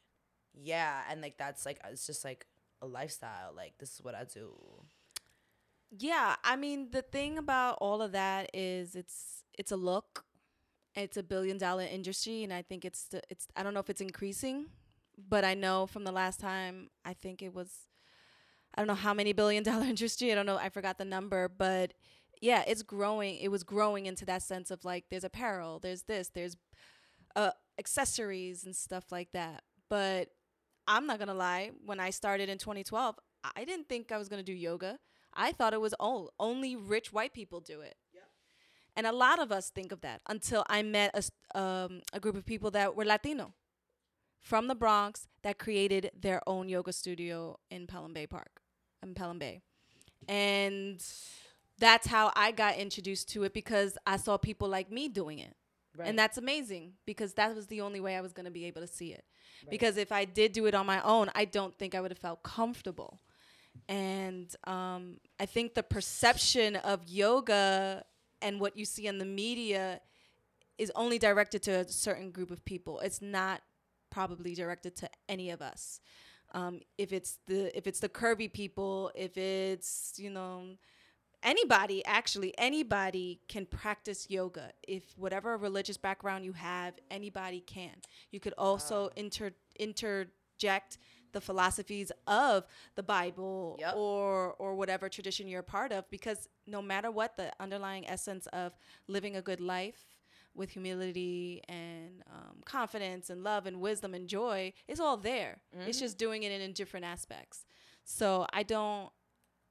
yeah, 0.55 1.03
and 1.11 1.21
like 1.21 1.37
that's 1.39 1.67
like 1.67 1.81
it's 1.91 2.07
just 2.07 2.25
like 2.25 2.47
a 2.83 2.87
lifestyle. 2.87 3.53
Like 3.57 3.75
this 3.79 3.95
is 3.95 4.05
what 4.05 4.15
I 4.15 4.25
do. 4.25 4.53
Yeah, 5.91 6.37
I 6.45 6.57
mean 6.57 6.91
the 6.93 7.03
thing 7.03 7.39
about 7.39 7.79
all 7.81 8.01
of 8.03 8.13
that 8.13 8.51
is 8.55 8.95
it's 8.95 9.45
it's 9.59 9.73
a 9.73 9.77
look. 9.77 10.25
It's 10.95 11.17
a 11.17 11.23
billion 11.23 11.59
dollar 11.59 11.85
industry 11.85 12.45
and 12.45 12.53
I 12.53 12.63
think 12.63 12.85
it's 12.85 13.09
it's 13.31 13.49
I 13.57 13.63
don't 13.63 13.75
know 13.75 13.81
if 13.81 13.91
it's 13.91 14.01
increasing, 14.01 14.67
but 15.19 15.45
I 15.45 15.55
know 15.55 15.87
from 15.87 16.05
the 16.05 16.13
last 16.13 16.41
time 16.41 16.91
I 17.05 17.15
think 17.15 17.43
it 17.43 17.55
was 17.55 17.89
I 18.75 18.81
don't 18.81 18.89
know 18.89 18.95
how 18.95 19.15
many 19.15 19.33
billion 19.33 19.63
dollar 19.65 19.85
industry. 19.95 20.33
I 20.33 20.35
don't 20.35 20.47
know, 20.47 20.57
I 20.59 20.69
forgot 20.69 20.99
the 20.99 21.05
number, 21.05 21.49
but 21.49 21.95
yeah, 22.41 22.65
it's 22.67 22.83
growing. 22.83 23.37
It 23.39 23.49
was 23.51 23.65
growing 23.65 24.07
into 24.07 24.25
that 24.27 24.43
sense 24.43 24.71
of 24.71 24.85
like 24.85 25.07
there's 25.11 25.25
apparel, 25.25 25.79
there's 25.81 26.05
this, 26.05 26.31
there's 26.31 26.57
uh 27.37 27.53
accessories 27.79 28.65
and 28.65 28.77
stuff 28.77 29.13
like 29.13 29.33
that. 29.33 29.63
But 29.91 30.29
I'm 30.89 31.07
not 31.07 31.19
to 31.29 31.35
lie, 31.35 31.73
when 31.85 32.01
I 32.01 32.11
started 32.11 32.49
in 32.49 32.59
2012, 32.59 33.17
I 33.57 33.65
didn't 33.65 33.89
think 33.89 34.13
I 34.13 34.19
was 34.19 34.29
to 34.45 34.53
do 34.53 34.55
yoga. 34.57 34.99
I 35.47 35.53
thought 35.53 35.73
it 35.73 35.81
was 35.81 35.95
all 35.95 36.33
only 36.39 36.73
rich 36.77 37.09
white 37.13 37.33
people 37.33 37.61
do 37.61 37.81
it. 37.81 37.97
And 38.97 39.07
a 39.07 39.13
lot 39.13 39.39
of 39.45 39.51
us 39.51 39.71
think 39.71 39.91
of 39.93 40.01
that 40.03 40.21
until 40.29 40.63
I 40.69 40.83
met 40.83 41.11
a, 41.15 41.59
um, 41.59 42.03
a 42.13 42.21
group 42.21 42.37
of 42.37 42.45
people 42.45 42.71
that 42.73 42.95
were 42.97 43.07
Latino 43.07 43.55
from 44.41 44.69
the 44.69 44.75
Bronx 44.75 45.29
that 45.43 45.59
created 45.59 46.11
their 46.27 46.41
own 46.47 46.69
yoga 46.69 46.93
studio 46.93 47.59
in 47.71 47.87
Pelham 47.87 48.13
Bay 48.13 48.27
Park, 48.27 48.61
in 49.03 49.15
Pelham 49.15 49.39
Bay. 49.39 49.63
And 50.29 51.03
that's 51.79 52.07
how 52.09 52.33
I 52.37 52.53
got 52.53 52.77
introduced 52.77 53.31
to 53.31 53.45
it 53.45 53.55
because 53.55 53.97
I 54.07 54.17
saw 54.19 54.37
people 54.37 54.69
like 54.69 54.91
me 54.91 55.09
doing 55.09 55.39
it. 55.39 55.55
And 56.09 56.19
that's 56.19 56.39
amazing 56.39 56.93
because 57.07 57.35
that 57.35 57.55
was 57.55 57.67
the 57.67 57.81
only 57.81 58.01
way 58.01 58.17
I 58.17 58.21
was 58.21 58.33
going 58.33 58.45
to 58.45 58.51
be 58.51 58.65
able 58.67 58.81
to 58.83 58.87
see 58.87 59.13
it. 59.13 59.25
Because 59.71 59.97
if 59.97 60.13
I 60.13 60.25
did 60.25 60.53
do 60.53 60.67
it 60.67 60.75
on 60.75 60.87
my 60.87 61.01
own, 61.03 61.31
I 61.35 61.45
don't 61.47 61.75
think 61.79 61.95
I 61.95 62.01
would 62.01 62.11
have 62.11 62.19
felt 62.19 62.43
comfortable. 62.43 63.21
And 63.89 64.55
um, 64.65 65.17
I 65.39 65.47
think 65.47 65.75
the 65.75 65.83
perception 65.83 66.77
of 66.77 67.03
yoga 67.07 68.05
and 68.43 68.61
what 68.61 68.77
you 68.77 68.85
see 68.85 69.07
in 69.07 69.19
the 69.19 69.25
media 69.25 70.01
is 70.79 70.91
only 70.95 71.19
directed 71.19 71.63
to 71.65 71.73
a 71.73 71.89
certain 71.89 72.31
group 72.31 72.51
of 72.51 72.65
people. 72.65 73.01
It's 73.01 73.21
not 73.21 73.63
probably 74.11 74.55
directed 74.55 74.97
to 74.97 75.11
any 75.29 75.51
of 75.51 75.61
us. 75.61 76.01
Um, 76.53 76.81
if 76.99 77.13
it's 77.13 77.39
the 77.47 77.77
if 77.77 77.87
it's 77.87 78.01
the 78.01 78.09
curvy 78.09 78.53
people, 78.53 79.13
if 79.15 79.37
it's 79.37 80.15
you 80.17 80.31
know 80.31 80.77
anybody 81.43 82.05
actually 82.05 82.55
anybody 82.59 83.41
can 83.49 83.65
practice 83.65 84.29
yoga 84.29 84.71
if 84.87 85.03
whatever 85.17 85.57
religious 85.57 85.97
background 85.97 86.45
you 86.45 86.53
have 86.53 86.95
anybody 87.11 87.61
can 87.61 87.95
you 88.31 88.39
could 88.39 88.53
also 88.59 89.09
inter 89.17 89.51
interject 89.79 90.99
the 91.33 91.41
philosophies 91.41 92.11
of 92.27 92.65
the 92.95 93.03
bible 93.03 93.77
Yep. 93.81 93.95
or 93.97 94.55
or 94.59 94.75
whatever 94.75 95.09
tradition 95.09 95.49
you're 95.49 95.61
a 95.61 95.65
part 95.79 95.93
of 95.93 96.09
because 96.11 96.49
no 96.67 96.81
matter 96.83 97.11
what 97.11 97.37
the 97.37 97.53
underlying 97.61 98.09
essence 98.09 98.47
of 98.49 98.73
living 99.09 99.37
a 99.37 99.43
good 99.43 99.61
life 99.61 100.19
with 100.55 100.71
humility 100.71 101.63
and 101.69 102.23
um, 102.31 102.57
confidence 102.65 103.31
and 103.31 103.45
love 103.45 103.67
and 103.67 103.81
wisdom 103.81 104.15
and 104.15 104.29
joy 104.29 104.73
is 104.89 104.99
all 104.99 105.17
there 105.17 105.61
it's 105.87 106.01
just 106.01 106.19
doing 106.19 106.43
it 106.43 106.51
in, 106.53 106.61
in 106.61 106.73
different 106.73 107.07
aspects 107.07 107.65
so 108.05 108.47
i 108.53 108.63
don't 108.63 109.11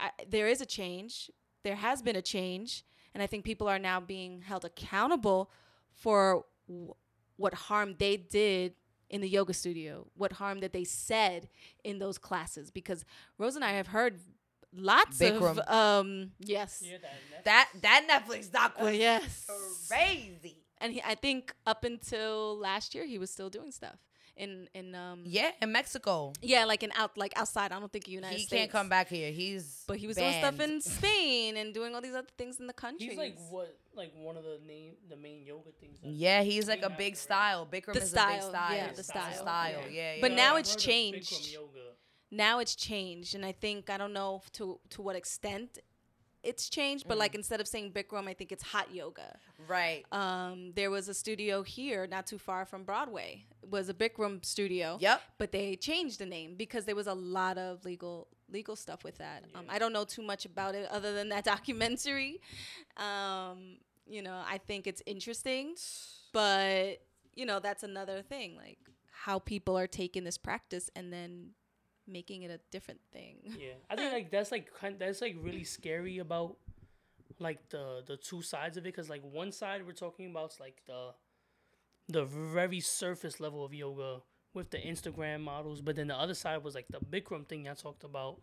I, 0.01 0.11
there 0.29 0.47
is 0.47 0.61
a 0.61 0.65
change. 0.65 1.29
There 1.65 1.75
has 1.75 2.01
been 2.01 2.15
a 2.15 2.21
change, 2.21 2.85
and 3.13 3.21
I 3.21 3.27
think 3.27 3.43
people 3.43 3.67
are 3.67 3.77
now 3.77 3.99
being 3.99 4.41
held 4.41 4.63
accountable 4.63 5.51
for 5.91 6.45
w- 6.69 6.93
what 7.35 7.53
harm 7.53 7.95
they 7.99 8.15
did 8.15 8.75
in 9.09 9.21
the 9.21 9.29
yoga 9.29 9.53
studio, 9.53 10.07
what 10.15 10.33
harm 10.33 10.59
that 10.59 10.73
they 10.73 10.83
said 10.83 11.49
in 11.83 11.99
those 11.99 12.17
classes. 12.17 12.69
Because 12.71 13.05
Rose 13.37 13.55
and 13.55 13.65
I 13.65 13.71
have 13.71 13.87
heard 13.87 14.19
lots 14.73 15.17
Bikram. 15.17 15.57
of 15.57 15.69
um 15.69 16.31
yes, 16.39 16.83
Yeah, 16.85 16.97
that, 17.01 17.43
That 17.45 17.69
that 17.81 18.07
Netflix 18.27 18.51
doc 18.51 18.73
Oh, 18.77 18.85
was 18.85 18.95
yes, 18.97 19.47
crazy. 19.87 20.57
and 20.79 20.93
he, 20.93 21.01
I 21.03 21.15
think 21.15 21.53
up 21.65 21.83
until 21.83 22.57
last 22.57 22.93
year 22.93 23.05
he 23.05 23.17
was 23.17 23.31
still 23.31 23.49
doing 23.49 23.71
stuff 23.71 23.97
in 24.39 24.67
in 24.73 24.95
um 24.95 25.19
Yeah, 25.25 25.51
in 25.61 25.71
Mexico. 25.71 26.33
yeah 26.41 26.63
like 26.65 26.81
in 26.83 26.91
out 26.95 27.17
like 27.17 27.33
outside. 27.41 27.71
I 27.71 27.79
don't 27.79 27.91
think 27.91 28.07
United 28.07 28.37
he 28.39 28.45
States. 28.45 28.59
can't 28.59 28.71
come 28.71 28.89
back 28.89 29.07
here. 29.09 29.31
He's 29.31 29.83
But 29.87 29.97
he 29.97 30.07
was 30.07 30.15
doing 30.17 30.33
stuff 30.43 30.59
in 30.59 30.81
Spain 30.81 31.57
and 31.57 31.73
doing 31.73 31.93
all 31.93 32.01
these 32.01 32.15
other 32.21 32.33
things 32.37 32.59
in 32.59 32.67
the 32.67 32.73
country. 32.85 33.09
He's 33.09 33.17
like 33.17 33.37
what, 33.49 33.77
like 33.93 34.11
one 34.15 34.37
of 34.37 34.43
the 34.43 34.59
name, 34.65 34.93
the 35.09 35.15
main 35.17 35.45
yoga 35.45 35.71
things. 35.81 35.97
Yeah, 36.01 36.41
he's 36.43 36.67
like 36.67 36.79
a 36.79 36.89
Yeah, 36.89 37.03
big 37.03 37.13
right. 37.13 37.17
style. 37.27 37.67
Bikram 37.71 37.93
The 37.93 38.01
is 38.01 38.13
a 38.13 38.15
big 38.15 38.41
style, 38.41 38.49
style. 38.49 38.75
yeah, 38.75 38.91
the 38.93 39.01
a 39.01 39.03
style, 39.03 39.33
style. 39.33 39.71
yeah. 39.71 39.87
Yeah, 39.91 40.13
yeah. 40.15 40.21
But 40.21 40.31
yeah. 40.31 40.37
now 40.43 40.53
I've 40.55 40.59
it's 40.61 40.75
changed. 40.75 41.57
Now 42.31 42.59
it's 42.59 42.75
changed 42.75 43.33
and 43.35 43.43
i 43.43 43.51
think 43.51 43.89
i 43.89 43.97
don't 43.97 44.13
know 44.13 44.33
to 44.53 44.79
to 44.93 45.01
what 45.01 45.15
extent 45.15 45.79
it's 46.43 46.69
changed 46.69 47.07
but 47.07 47.15
Mm. 47.17 47.19
like 47.19 47.35
instead 47.35 47.59
of 47.59 47.67
saying 47.67 47.91
bikram 47.91 48.27
i 48.27 48.33
think 48.33 48.51
it's 48.51 48.63
hot 48.63 48.93
yoga 48.93 49.37
right. 49.67 50.05
um 50.11 50.71
there 50.75 50.89
was 50.89 51.09
a 51.09 51.13
studio 51.13 51.63
here 51.63 52.07
not 52.07 52.25
too 52.25 52.37
far 52.37 52.65
from 52.65 52.83
broadway 52.83 53.43
it 53.61 53.69
was 53.69 53.89
a 53.89 53.93
bikram 53.93 54.43
studio 54.45 54.97
Yep. 55.01 55.21
but 55.37 55.51
they 55.51 55.75
changed 55.75 56.17
the 56.19 56.25
name 56.25 56.55
because 56.55 56.85
there 56.85 56.95
was 56.95 57.07
a 57.07 57.13
lot 57.13 57.57
of 57.57 57.83
legal 57.85 58.27
legal 58.51 58.75
stuff 58.75 59.03
with 59.03 59.17
that 59.17 59.43
um, 59.55 59.65
i 59.69 59.77
don't 59.77 59.93
know 59.93 60.05
too 60.05 60.21
much 60.23 60.45
about 60.45 60.75
it 60.75 60.87
other 60.89 61.13
than 61.13 61.29
that 61.29 61.43
documentary 61.55 62.39
um 62.97 63.77
you 64.07 64.21
know 64.21 64.41
i 64.47 64.57
think 64.57 64.87
it's 64.87 65.03
interesting 65.05 65.75
but 66.31 67.01
you 67.35 67.45
know 67.45 67.59
that's 67.59 67.83
another 67.83 68.21
thing 68.21 68.55
like 68.55 68.77
how 69.11 69.39
people 69.39 69.77
are 69.77 69.87
taking 69.87 70.23
this 70.23 70.37
practice 70.37 70.89
and 70.95 71.11
then 71.11 71.49
making 72.09 72.43
it 72.43 72.51
a 72.51 72.59
different 72.71 72.99
thing 73.11 73.37
Yeah, 73.43 73.73
I 73.89 73.95
think 73.95 74.11
like 74.13 74.31
that's 74.31 74.51
like 74.51 74.73
kind 74.73 74.95
that's 74.99 75.21
like 75.21 75.35
really 75.41 75.63
scary 75.63 76.19
about 76.19 76.57
like 77.39 77.69
the 77.69 78.03
the 78.05 78.17
two 78.17 78.41
sides 78.41 78.77
of 78.77 78.83
it 78.83 78.93
because 78.93 79.09
like 79.09 79.21
one 79.23 79.51
side 79.51 79.85
we're 79.85 79.93
talking 79.93 80.29
about 80.29 80.53
is 80.53 80.59
like 80.59 80.81
the 80.87 81.11
the 82.07 82.25
very 82.25 82.79
surface 82.79 83.39
level 83.39 83.63
of 83.63 83.73
yoga 83.73 84.21
with 84.53 84.71
the 84.71 84.77
Instagram 84.77 85.41
models, 85.41 85.79
but 85.81 85.95
then 85.95 86.07
the 86.07 86.15
other 86.15 86.33
side 86.33 86.63
was 86.63 86.73
like 86.73 86.87
the 86.89 86.99
Bikram 86.99 87.47
thing 87.47 87.67
I 87.67 87.73
talked 87.75 88.03
about, 88.03 88.37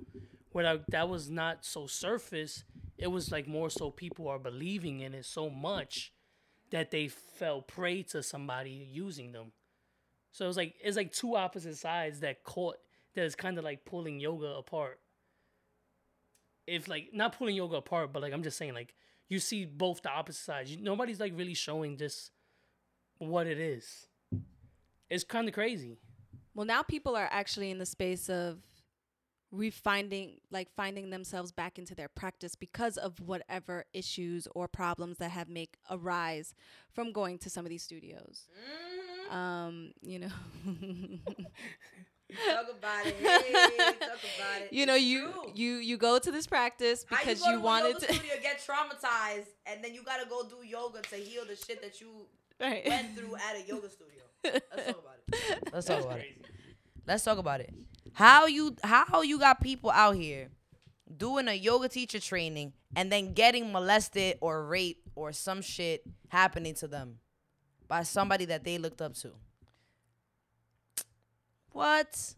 where 0.53 0.81
that 0.89 1.09
was 1.09 1.31
not 1.31 1.65
so 1.65 1.87
surface. 1.87 2.65
It 2.97 3.09
was 3.09 3.33
like 3.33 3.47
more 3.49 3.69
so 3.69 3.91
people 3.91 4.29
are 4.29 4.39
believing 4.39 5.01
in 5.01 5.15
it 5.15 5.25
so 5.27 5.51
much 5.51 6.13
that 6.71 6.91
they 6.91 7.09
fell 7.09 7.61
prey 7.61 8.03
to 8.05 8.23
somebody 8.23 8.89
using 8.91 9.33
them. 9.33 9.53
So 10.33 10.45
it 10.45 10.49
was 10.49 10.57
like 10.57 10.75
it's 10.83 10.97
like 10.97 11.13
two 11.13 11.37
opposite 11.37 11.77
sides 11.77 12.21
that 12.21 12.45
caught 12.45 12.77
that 13.17 13.25
is 13.25 13.35
kind 13.35 13.59
of 13.59 13.65
like 13.65 13.85
pulling 13.85 14.21
yoga 14.21 14.47
apart. 14.47 15.01
If 16.67 16.89
like 16.89 17.11
not 17.13 17.37
pulling 17.37 17.57
yoga 17.57 17.77
apart, 17.77 18.13
but 18.13 18.23
like 18.23 18.33
I'm 18.33 18.43
just 18.43 18.57
saying 18.57 18.75
like 18.75 18.95
you 19.29 19.41
see 19.41 19.65
both 19.65 20.03
the 20.03 20.11
opposite 20.11 20.45
sides. 20.45 20.71
You, 20.71 20.83
nobody's 20.83 21.21
like 21.21 21.33
really 21.37 21.55
showing 21.55 21.97
just 21.97 22.31
what 23.19 23.47
it 23.47 23.59
is. 23.59 24.07
It's 25.11 25.25
kind 25.25 25.49
of 25.49 25.55
crazy. 25.55 25.99
Well, 26.55 26.67
now 26.67 26.83
people 26.83 27.17
are 27.17 27.29
actually 27.31 27.71
in 27.71 27.79
the 27.79 27.87
space 27.87 28.29
of 28.29 28.59
refinding, 29.55 30.39
like 30.51 30.69
finding 30.77 31.11
themselves 31.11 31.53
back 31.53 31.79
into 31.79 31.95
their 31.95 32.09
practice 32.09 32.55
because 32.55 32.97
of 32.97 33.21
whatever 33.21 33.85
issues 33.93 34.49
or 34.55 34.69
problems 34.69 35.19
that 35.19 35.31
have 35.31 35.49
make 35.49 35.77
arise 35.91 36.55
from 36.93 37.13
going 37.13 37.39
to 37.39 37.51
some 37.51 37.65
of 37.65 37.71
these 37.71 37.83
studios. 37.83 38.47
Um, 39.31 39.93
you 40.03 40.21
know, 40.21 40.29
Talk 42.33 42.67
about 42.79 43.07
it. 43.07 43.17
Hey, 43.21 43.53
talk 44.01 44.19
about 44.19 44.63
it. 44.63 44.73
you 44.73 44.85
know, 44.87 44.95
It's 44.97 45.05
you 45.05 45.31
true. 45.33 45.53
you 45.55 45.73
you 45.77 45.97
go 45.97 46.19
to 46.19 46.31
this 46.33 46.47
practice 46.47 47.05
How 47.09 47.19
because 47.19 47.41
you, 47.45 47.53
you, 47.53 47.53
go 47.53 47.57
to 47.57 47.59
a 47.59 47.65
wanted 47.65 47.99
to. 48.01 48.13
studio, 48.15 48.33
get 48.43 48.59
traumatized, 48.67 49.47
and 49.67 49.83
then 49.83 49.95
you 49.95 50.03
gotta 50.03 50.29
go 50.29 50.43
do 50.49 50.67
yoga 50.67 51.03
to 51.03 51.17
heal 51.17 51.45
the 51.47 51.55
shit 51.57 51.81
that 51.83 52.01
you 52.01 52.09
right. 52.61 52.85
went 52.87 53.17
through 53.17 53.37
at 53.37 53.57
a 53.57 53.63
yoga 53.69 53.89
studio. 53.89 54.23
Let's 54.45 54.87
talk 54.87 54.99
about 54.99 55.19
it. 55.33 55.69
Let's 55.73 55.87
talk 55.87 56.05
about 56.05 56.19
it. 56.19 56.47
Let's 57.07 57.25
talk 57.25 57.39
about 57.39 57.61
it. 57.61 57.73
How 58.15 58.47
you 58.47 58.75
how 58.83 59.23
you 59.23 59.39
got 59.39 59.61
people 59.61 59.91
out 59.91 60.17
here 60.17 60.49
doing 61.17 61.47
a 61.49 61.55
yoga 61.55 61.89
teacher 61.89 62.19
training 62.19 62.73
and 62.97 63.13
then 63.13 63.33
getting 63.35 63.71
molested 63.73 64.39
or 64.41 64.67
raped 64.67 65.07
or 65.15 65.33
some 65.33 65.63
shit 65.63 66.03
happening 66.29 66.75
to 66.75 66.89
them 66.89 67.19
by 67.89 68.03
somebody 68.03 68.45
that 68.47 68.65
they 68.65 68.79
looked 68.79 69.01
up 69.01 69.15
to. 69.15 69.33
What? 71.77 72.35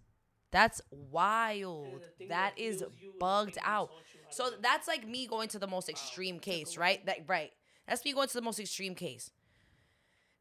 That's 0.51 0.81
wild. 0.91 1.87
And 1.87 1.95
the 2.03 2.07
thing 2.19 2.29
That 2.29 2.57
that 2.57 2.61
is 2.61 2.81
heals 2.81 2.93
you 3.01 3.09
is 3.09 3.15
the 3.15 3.19
bugged 3.19 3.59
out. 3.63 3.89
taught 3.91 3.99
you 4.15 4.21
how 4.25 4.31
to 4.31 4.35
So 4.35 4.51
do 4.51 4.57
that's 4.63 4.89
like 4.89 5.07
me 5.07 5.27
going 5.27 5.49
to 5.51 5.59
the 5.59 5.67
most 5.67 5.89
extreme 5.89 6.39
case, 6.39 6.75
oh. 6.77 6.81
right? 6.81 7.05
That 7.07 7.19
right. 7.27 7.53
That's 7.87 8.05
me 8.05 8.13
going 8.13 8.29
to 8.29 8.35
the 8.35 8.43
most 8.43 8.61
extreme 8.61 8.95
case. 8.95 9.31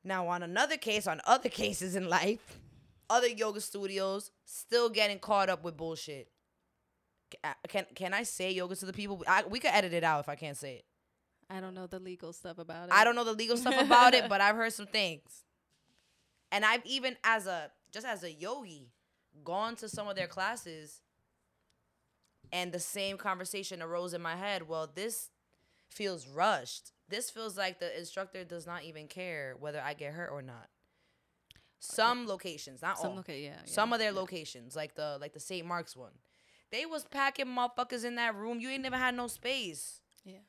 Now 0.04 0.28
on 0.28 0.44
another 0.44 0.78
case, 0.78 1.08
on 1.08 1.22
other 1.26 1.50
cases 1.64 1.96
in 1.96 2.10
life, 2.10 2.60
other 3.10 3.28
yoga 3.28 3.62
studios 3.62 4.32
still 4.46 4.90
getting 4.90 5.20
caught 5.20 5.50
up 5.50 5.64
with 5.64 5.78
bullshit. 5.78 6.30
Uh, 7.44 7.54
can 7.68 7.86
can 7.94 8.14
I 8.14 8.24
say 8.24 8.52
yoga 8.52 8.76
to 8.78 8.86
the 8.86 8.94
people? 8.94 9.24
I, 9.28 9.44
we 9.44 9.60
could 9.60 9.72
edit 9.74 9.94
it 9.94 10.04
out 10.04 10.22
if 10.22 10.30
I 10.30 10.36
can't 10.36 10.56
say 10.58 10.76
it. 10.76 10.86
I 11.50 11.60
don't 11.62 11.74
know 11.74 11.88
the 11.88 12.00
legal 12.00 12.34
stuff 12.34 12.58
about 12.58 12.90
it. 12.90 12.94
I 12.94 13.04
don't 13.04 13.16
know 13.16 13.24
the 13.24 13.34
legal 13.34 13.58
stuff 13.58 13.76
about 13.82 14.14
it, 14.14 14.30
but 14.30 14.42
I've 14.42 14.56
heard 14.56 14.74
some 14.74 14.88
things. 14.88 15.44
And 16.52 16.64
I've 16.64 16.86
even 16.86 17.18
as 17.24 17.48
a 17.48 17.70
just 17.92 18.06
as 18.06 18.24
a 18.24 18.32
yogi 18.32 18.92
gone 19.44 19.76
to 19.78 19.90
some 19.90 20.08
of 20.08 20.16
their 20.16 20.28
classes 20.28 21.02
and 22.52 22.72
the 22.72 22.80
same 22.80 23.18
conversation 23.18 23.82
arose 23.82 24.14
in 24.14 24.22
my 24.22 24.36
head. 24.36 24.68
Well, 24.68 24.90
this 24.94 25.30
feels 25.90 26.28
rushed. 26.28 26.92
This 27.10 27.30
feels 27.30 27.58
like 27.58 27.80
the 27.80 27.98
instructor 27.98 28.44
does 28.44 28.66
not 28.66 28.84
even 28.84 29.08
care 29.08 29.56
whether 29.60 29.82
I 29.82 29.94
get 29.94 30.14
hurt 30.14 30.30
or 30.32 30.42
not. 30.42 30.68
Some 31.80 32.26
locations, 32.28 32.82
not 32.82 32.98
Some 32.98 33.12
all. 33.12 33.20
okay, 33.20 33.44
yeah, 33.44 33.58
Some 33.66 33.94
of 33.94 34.00
their 34.00 34.12
yeah. 34.12 34.20
locations, 34.20 34.76
like 34.76 34.96
the 34.96 35.18
like 35.22 35.34
the 35.34 35.40
St. 35.40 35.66
Mark's 35.66 35.96
one, 35.96 36.14
they 36.72 36.86
was 36.86 37.06
packing 37.06 37.46
motherfuckers 37.46 38.04
in 38.04 38.16
that 38.16 38.36
room. 38.36 38.60
You 38.60 38.70
ain't 38.70 38.82
never 38.82 38.98
had 38.98 39.16
no 39.16 39.28
space. 39.28 40.02
Yeah. 40.26 40.40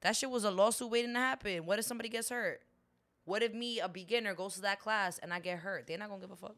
That 0.00 0.16
shit 0.16 0.30
was 0.30 0.44
a 0.44 0.50
lawsuit 0.50 0.90
waiting 0.90 1.14
to 1.14 1.20
happen. 1.20 1.64
What 1.64 1.78
if 1.78 1.84
somebody 1.84 2.08
gets 2.08 2.28
hurt? 2.28 2.60
What 3.28 3.42
if 3.42 3.52
me, 3.52 3.78
a 3.78 3.88
beginner, 3.88 4.34
goes 4.34 4.54
to 4.54 4.62
that 4.62 4.80
class 4.80 5.18
and 5.18 5.34
I 5.34 5.40
get 5.40 5.58
hurt? 5.58 5.86
They're 5.86 5.98
not 5.98 6.08
gonna 6.08 6.22
give 6.22 6.30
a 6.30 6.36
fuck. 6.36 6.56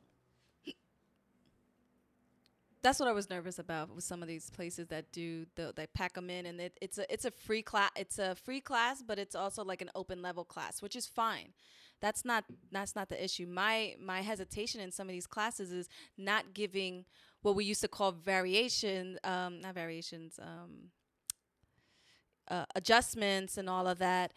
that's 2.82 2.98
what 2.98 3.08
I 3.08 3.12
was 3.12 3.28
nervous 3.28 3.58
about 3.58 3.94
with 3.94 4.04
some 4.04 4.22
of 4.22 4.28
these 4.28 4.50
places 4.50 4.88
that 4.88 5.12
do 5.12 5.44
the 5.54 5.72
they 5.76 5.86
pack 5.88 6.14
them 6.14 6.30
in 6.30 6.46
and 6.46 6.60
it, 6.60 6.78
it's 6.80 6.96
a 6.96 7.12
it's 7.12 7.24
a 7.24 7.30
free 7.30 7.60
class 7.62 7.90
it's 7.94 8.18
a 8.18 8.34
free 8.34 8.60
class 8.60 9.02
but 9.02 9.18
it's 9.18 9.34
also 9.34 9.62
like 9.62 9.82
an 9.82 9.90
open 9.94 10.22
level 10.22 10.44
class 10.44 10.80
which 10.80 10.96
is 10.96 11.06
fine 11.06 11.52
that's 12.00 12.24
not 12.24 12.44
that's 12.72 12.96
not 12.96 13.08
the 13.08 13.22
issue 13.22 13.46
my 13.46 13.94
my 14.00 14.22
hesitation 14.22 14.80
in 14.80 14.90
some 14.90 15.08
of 15.08 15.12
these 15.12 15.26
classes 15.26 15.70
is 15.72 15.88
not 16.16 16.54
giving 16.54 17.04
what 17.42 17.54
we 17.54 17.64
used 17.64 17.82
to 17.82 17.88
call 17.88 18.12
variation 18.12 19.18
um 19.24 19.60
not 19.60 19.74
variations 19.74 20.38
um 20.40 20.90
uh, 22.48 22.64
adjustments 22.74 23.58
and 23.58 23.68
all 23.68 23.86
of 23.86 23.98
that 23.98 24.32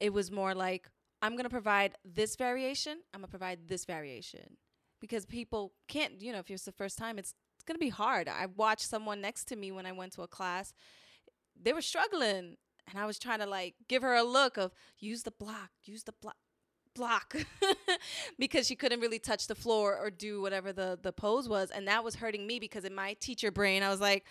it 0.00 0.12
was 0.12 0.30
more 0.30 0.54
like 0.54 0.90
i'm 1.24 1.32
going 1.32 1.44
to 1.44 1.50
provide 1.50 1.96
this 2.04 2.36
variation 2.36 2.98
i'm 3.12 3.20
going 3.20 3.28
to 3.28 3.30
provide 3.30 3.58
this 3.66 3.84
variation. 3.84 4.58
Because 5.00 5.26
people 5.26 5.72
can't 5.88 6.20
you 6.20 6.32
know 6.32 6.38
if 6.38 6.50
it's 6.50 6.64
the 6.64 6.72
first 6.72 6.96
time 6.98 7.18
it's 7.18 7.34
it's 7.54 7.64
going 7.64 7.76
to 7.76 7.80
be 7.80 7.88
hard. 7.88 8.28
I 8.28 8.46
watched 8.46 8.88
someone 8.88 9.20
next 9.20 9.44
to 9.46 9.56
me 9.56 9.72
when 9.72 9.86
i 9.86 9.92
went 9.92 10.12
to 10.12 10.22
a 10.22 10.28
class. 10.28 10.72
They 11.60 11.72
were 11.72 11.82
struggling 11.82 12.56
and 12.88 12.98
i 12.98 13.06
was 13.06 13.18
trying 13.18 13.38
to 13.40 13.46
like 13.46 13.74
give 13.88 14.02
her 14.02 14.14
a 14.14 14.22
look 14.22 14.58
of 14.58 14.72
use 14.98 15.22
the 15.22 15.30
block 15.30 15.70
use 15.84 16.04
the 16.04 16.14
block 16.20 16.36
block. 16.94 17.34
Because 18.38 18.66
she 18.66 18.76
couldn't 18.76 19.00
really 19.00 19.18
touch 19.18 19.46
the 19.46 19.54
floor 19.54 19.96
or 19.96 20.10
do 20.10 20.40
whatever 20.40 20.72
the 20.72 20.98
the 21.00 21.12
pose 21.12 21.48
was 21.48 21.70
and 21.70 21.88
that 21.88 22.04
was 22.04 22.16
hurting 22.16 22.46
me 22.46 22.58
because 22.58 22.84
in 22.84 22.94
my 22.94 23.14
teacher 23.14 23.50
brain 23.50 23.82
I 23.82 23.88
was 23.88 24.00
like 24.00 24.24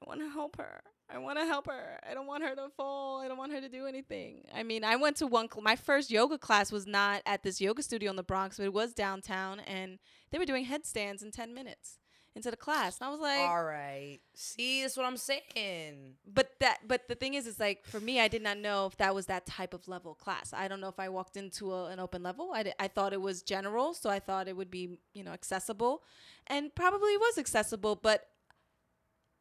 I 0.00 0.08
want 0.08 0.20
to 0.20 0.30
help 0.30 0.56
her. 0.56 0.82
I 1.14 1.18
want 1.18 1.38
to 1.38 1.44
help 1.44 1.66
her. 1.66 1.98
I 2.08 2.14
don't 2.14 2.26
want 2.26 2.42
her 2.42 2.54
to 2.54 2.68
fall. 2.76 3.20
I 3.20 3.28
don't 3.28 3.38
want 3.38 3.52
her 3.52 3.60
to 3.60 3.68
do 3.68 3.86
anything. 3.86 4.44
I 4.54 4.62
mean, 4.62 4.84
I 4.84 4.96
went 4.96 5.16
to 5.16 5.26
one 5.26 5.48
cl- 5.50 5.62
my 5.62 5.76
first 5.76 6.10
yoga 6.10 6.38
class 6.38 6.72
was 6.72 6.86
not 6.86 7.22
at 7.26 7.42
this 7.42 7.60
yoga 7.60 7.82
studio 7.82 8.10
in 8.10 8.16
the 8.16 8.22
Bronx, 8.22 8.56
but 8.56 8.64
it 8.64 8.72
was 8.72 8.92
downtown 8.94 9.60
and 9.60 9.98
they 10.30 10.38
were 10.38 10.46
doing 10.46 10.64
headstands 10.64 11.22
in 11.22 11.30
10 11.30 11.52
minutes 11.52 11.98
into 12.34 12.50
the 12.50 12.56
class. 12.56 12.98
And 12.98 13.08
I 13.08 13.10
was 13.10 13.20
like 13.20 13.40
All 13.40 13.62
right. 13.62 14.18
See, 14.34 14.80
that's 14.80 14.96
what 14.96 15.04
I'm 15.04 15.18
saying. 15.18 16.14
but 16.26 16.52
that 16.60 16.78
but 16.88 17.06
the 17.08 17.14
thing 17.14 17.34
is 17.34 17.46
is 17.46 17.60
like 17.60 17.84
for 17.84 18.00
me 18.00 18.20
i 18.20 18.28
did 18.28 18.40
not 18.42 18.56
know 18.56 18.86
if 18.86 18.96
that 18.96 19.14
was 19.14 19.26
that 19.26 19.44
type 19.44 19.74
of 19.74 19.86
level 19.88 20.14
class 20.14 20.52
i 20.56 20.66
don't 20.68 20.80
know 20.80 20.88
if 20.88 20.98
i 20.98 21.08
walked 21.08 21.36
into 21.36 21.72
a, 21.72 21.86
an 21.86 22.00
open 22.00 22.22
level 22.22 22.52
I, 22.54 22.72
I 22.78 22.88
thought 22.88 23.12
it 23.12 23.20
was 23.20 23.42
general 23.42 23.92
so 23.92 24.08
i 24.08 24.18
thought 24.18 24.48
it 24.48 24.56
would 24.56 24.70
be 24.70 24.98
you 25.12 25.24
know 25.24 25.32
accessible 25.32 26.02
and 26.46 26.74
probably 26.74 27.16
was 27.18 27.36
accessible 27.38 27.96
but 27.96 28.28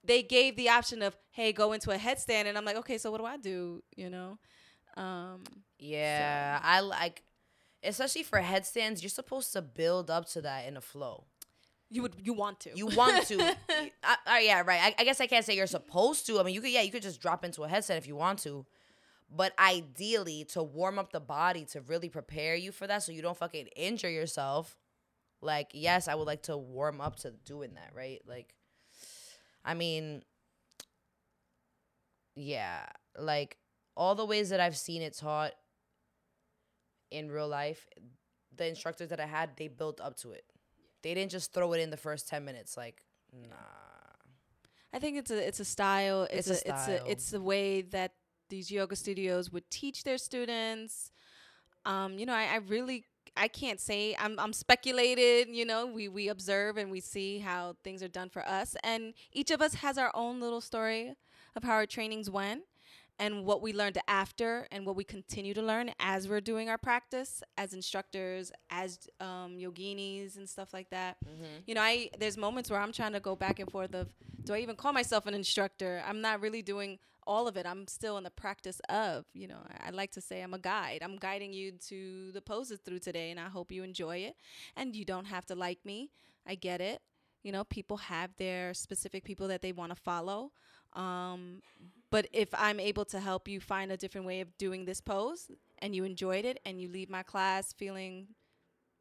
they 0.04 0.24
gave 0.24 0.56
the 0.56 0.70
option 0.70 1.02
of 1.02 1.16
hey 1.32 1.52
go 1.54 1.74
into 1.74 1.92
a 1.92 1.98
headstand 1.98 2.46
and 2.46 2.58
i'm 2.58 2.66
like 2.66 2.76
okay 2.78 2.98
so 2.98 3.12
what 3.12 3.20
do 3.20 3.26
i 3.26 3.38
do 3.38 3.84
you 3.96 4.10
know 4.10 4.38
um 4.98 5.44
Yeah, 5.80 6.60
I 6.62 6.82
like, 6.82 7.24
especially 7.84 8.24
for 8.24 8.40
headstands. 8.40 9.02
You're 9.02 9.10
supposed 9.10 9.54
to 9.54 9.62
build 9.62 10.10
up 10.12 10.28
to 10.34 10.42
that 10.42 10.68
in 10.68 10.78
a 10.78 10.82
flow. 10.82 11.24
you 11.90 12.02
would 12.04 12.16
you 12.22 12.34
want 12.34 12.60
to 12.62 12.70
You 12.76 12.88
want 12.88 13.26
to. 13.28 13.38
I, 14.04 14.16
I- 14.28 14.42
yeah, 14.42 14.62
right. 14.66 14.82
I, 14.84 14.96
I 15.02 15.04
guess 15.06 15.20
I 15.22 15.28
can't 15.28 15.46
say 15.46 15.56
you're 15.56 15.68
supposed 15.68 16.26
to. 16.28 16.40
I 16.40 16.44
mean, 16.44 16.54
you 16.56 16.62
could. 16.62 16.72
Yeah, 16.72 16.82
you 16.84 16.92
could 16.92 17.02
just 17.04 17.22
drop 17.22 17.44
into 17.46 17.64
a 17.64 17.68
headstand 17.70 17.98
if 17.98 18.08
you 18.08 18.16
want 18.16 18.40
to. 18.44 18.66
But 19.34 19.54
ideally, 19.58 20.46
to 20.54 20.62
warm 20.62 21.00
up 21.00 21.12
the 21.14 21.22
body 21.22 21.66
to 21.72 21.82
really 21.82 22.10
prepare 22.10 22.56
you 22.56 22.72
for 22.72 22.86
that, 22.88 23.02
so 23.04 23.12
you 23.14 23.22
don't 23.22 23.38
fucking 23.38 23.68
injure 23.76 24.10
yourself. 24.10 24.78
Like, 25.42 25.70
yes, 25.74 26.08
I 26.08 26.16
would 26.16 26.28
like 26.28 26.44
to 26.44 26.58
warm 26.58 27.02
up 27.02 27.16
to 27.24 27.32
doing 27.46 27.74
that, 27.76 27.92
right? 27.96 28.22
Like, 28.28 28.54
I 29.64 29.74
mean, 29.74 30.24
yeah, 32.36 32.86
like 33.18 33.58
all 33.96 34.16
the 34.16 34.26
ways 34.26 34.50
that 34.50 34.60
I've 34.60 34.78
seen 34.78 35.02
it 35.02 35.18
taught 35.18 35.54
in 37.12 37.30
real 37.30 37.48
life, 37.48 37.88
the 38.56 38.68
instructors 38.68 39.10
that 39.10 39.20
I 39.20 39.26
had, 39.26 39.52
they 39.58 39.68
built 39.68 40.00
up 40.02 40.18
to 40.18 40.32
it. 40.32 40.46
They 41.04 41.14
didn't 41.14 41.32
just 41.32 41.54
throw 41.54 41.74
it 41.74 41.80
in 41.80 41.90
the 41.90 41.98
first 41.98 42.28
10 42.28 42.46
minutes. 42.46 42.78
Like, 42.78 43.04
nah. 43.34 43.56
I 44.94 45.00
think 45.00 45.18
it's 45.18 45.32
a 45.32 45.48
it's 45.48 45.60
a 45.60 45.66
style. 45.66 46.28
It's, 46.32 46.48
It's 46.50 46.64
a 46.64 46.70
a, 46.70 46.74
it's 46.74 46.88
a 46.88 47.12
it's 47.12 47.30
the 47.32 47.42
way 47.42 47.82
that 47.82 48.14
these 48.50 48.70
yoga 48.70 48.96
studios 48.96 49.52
would 49.52 49.70
teach 49.70 50.04
their 50.04 50.18
students. 50.18 51.12
Um, 51.86 52.20
you 52.20 52.26
know, 52.26 52.34
I, 52.34 52.44
I 52.44 52.56
really 52.68 53.06
I 53.36 53.48
can't 53.48 53.80
say 53.80 54.16
I'm 54.20 54.40
I'm 54.40 54.54
speculated, 54.54 55.50
you 55.50 55.66
know, 55.66 55.86
we 55.88 56.08
we 56.08 56.28
observe 56.30 56.78
and 56.78 56.92
we 56.92 57.00
see 57.00 57.40
how 57.40 57.76
things 57.84 58.04
are 58.04 58.08
done 58.08 58.30
for 58.30 58.48
us 58.48 58.76
and 58.84 59.14
each 59.32 59.52
of 59.52 59.62
us 59.62 59.76
has 59.76 59.98
our 59.98 60.12
own 60.14 60.40
little 60.40 60.62
story 60.62 61.16
of 61.56 61.64
how 61.64 61.74
our 61.74 61.86
trainings 61.86 62.30
went 62.30 62.64
and 63.20 63.46
what 63.46 63.62
we 63.62 63.72
learned 63.72 64.00
after 64.08 64.68
and 64.72 64.86
what 64.86 64.96
we 64.96 65.04
continue 65.04 65.54
to 65.54 65.62
learn 65.62 65.92
as 66.00 66.28
we're 66.28 66.42
doing 66.42 66.70
our 66.70 66.78
practice 66.78 67.44
as 67.58 67.74
instructors, 67.74 68.52
as 68.72 69.00
um, 69.20 69.58
yoginis 69.60 70.38
and 70.38 70.50
stuff 70.50 70.74
like 70.74 70.90
that. 70.90 71.18
You 71.68 71.76
know, 71.76 71.82
I 71.82 72.10
there's 72.20 72.38
moments 72.38 72.72
where 72.72 72.80
I'm 72.80 72.92
trying 72.92 73.14
to 73.14 73.20
go 73.20 73.36
back 73.36 73.60
and 73.60 73.70
forth 73.72 73.94
of 73.94 74.10
do 74.44 74.54
I 74.54 74.60
even 74.60 74.76
call 74.76 74.92
myself 74.92 75.28
an 75.28 75.36
instructor? 75.36 76.02
I'm 76.08 76.20
not 76.22 76.42
really 76.42 76.64
doing 76.64 76.98
all 77.28 77.48
of 77.48 77.58
it. 77.58 77.66
I'm 77.66 77.88
still 77.88 78.18
in 78.18 78.24
the 78.24 78.32
practice 78.32 78.82
of, 78.90 79.26
you 79.34 79.48
know, 79.48 79.60
I 79.86 79.92
like 79.92 80.12
to 80.14 80.22
say 80.22 80.42
I'm 80.42 80.54
a 80.54 80.60
guide. 80.60 81.00
I'm 81.04 81.18
guiding 81.18 81.54
you 81.54 81.74
to 81.88 82.32
the 82.32 82.42
poses 82.42 82.80
through 82.80 83.00
today 83.00 83.32
and 83.32 83.40
I 83.40 83.50
hope 83.50 83.72
you 83.72 83.84
enjoy 83.84 84.18
it. 84.18 84.36
And 84.76 84.96
you 84.96 85.06
don't 85.06 85.26
have 85.26 85.46
to 85.48 85.56
like 85.56 85.80
me. 85.86 86.12
I 86.48 86.56
get 86.56 86.82
it. 86.82 87.02
You 87.44 87.52
know, 87.52 87.64
people 87.64 87.98
have 87.98 88.32
their 88.38 88.74
specific 88.74 89.24
people 89.24 89.48
that 89.48 89.62
they 89.62 89.72
want 89.72 89.92
to 89.92 89.96
follow. 89.96 90.52
Um, 90.94 91.62
but 92.10 92.28
if 92.34 92.50
I'm 92.54 92.80
able 92.80 93.06
to 93.06 93.20
help 93.20 93.48
you 93.48 93.60
find 93.60 93.92
a 93.92 93.98
different 93.98 94.28
way 94.28 94.42
of 94.42 94.58
doing 94.58 94.86
this 94.86 95.02
pose 95.02 95.50
and 95.80 95.96
you 95.96 96.04
enjoyed 96.04 96.46
it 96.46 96.60
and 96.66 96.80
you 96.82 96.90
leave 96.90 97.10
my 97.10 97.24
class 97.24 97.74
feeling 97.74 98.28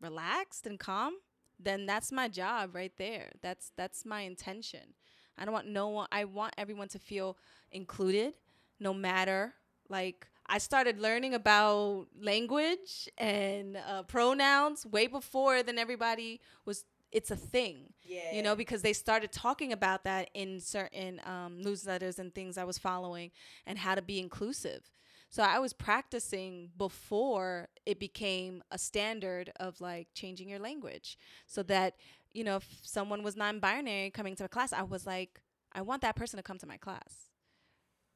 relaxed 0.00 0.66
and 0.66 0.78
calm, 0.78 1.14
then 1.58 1.86
that's 1.86 2.12
my 2.12 2.28
job 2.28 2.74
right 2.74 2.92
there. 2.96 3.32
That's 3.42 3.72
that's 3.76 4.06
my 4.06 4.22
intention. 4.22 4.94
I 5.38 5.44
don't 5.44 5.54
want 5.54 5.68
no 5.68 5.88
one 5.88 6.08
I 6.12 6.24
want 6.24 6.54
everyone 6.58 6.88
to 6.88 6.98
feel 6.98 7.36
included 7.72 8.34
no 8.78 8.92
matter 8.94 9.54
like 9.88 10.26
I 10.46 10.58
started 10.58 10.98
learning 10.98 11.34
about 11.34 12.06
language 12.20 13.08
and 13.18 13.76
uh, 13.76 14.02
pronouns 14.04 14.84
way 14.86 15.06
before 15.06 15.62
than 15.62 15.78
everybody 15.78 16.40
was 16.64 16.84
it's 17.12 17.30
a 17.30 17.36
thing 17.36 17.92
Yeah. 18.04 18.32
you 18.34 18.42
know 18.42 18.54
because 18.54 18.82
they 18.82 18.92
started 18.92 19.32
talking 19.32 19.72
about 19.72 20.04
that 20.04 20.30
in 20.34 20.60
certain 20.60 21.20
um, 21.26 21.58
newsletters 21.60 22.18
and 22.20 22.32
things 22.34 22.56
i 22.56 22.62
was 22.64 22.78
following 22.78 23.32
and 23.66 23.78
how 23.78 23.96
to 23.96 24.02
be 24.02 24.20
inclusive 24.20 24.88
so 25.28 25.42
i 25.42 25.58
was 25.58 25.72
practicing 25.72 26.70
before 26.78 27.68
it 27.84 27.98
became 27.98 28.62
a 28.70 28.78
standard 28.78 29.50
of 29.58 29.80
like 29.80 30.06
changing 30.14 30.48
your 30.48 30.60
language 30.60 31.18
so 31.48 31.64
that 31.64 31.94
you 32.32 32.44
know 32.44 32.56
if 32.56 32.68
someone 32.82 33.22
was 33.22 33.36
non-binary 33.36 34.10
coming 34.10 34.34
to 34.36 34.44
a 34.44 34.48
class 34.48 34.72
i 34.72 34.82
was 34.82 35.06
like 35.06 35.40
i 35.72 35.80
want 35.80 36.02
that 36.02 36.16
person 36.16 36.36
to 36.36 36.42
come 36.42 36.58
to 36.58 36.66
my 36.66 36.76
class 36.76 37.30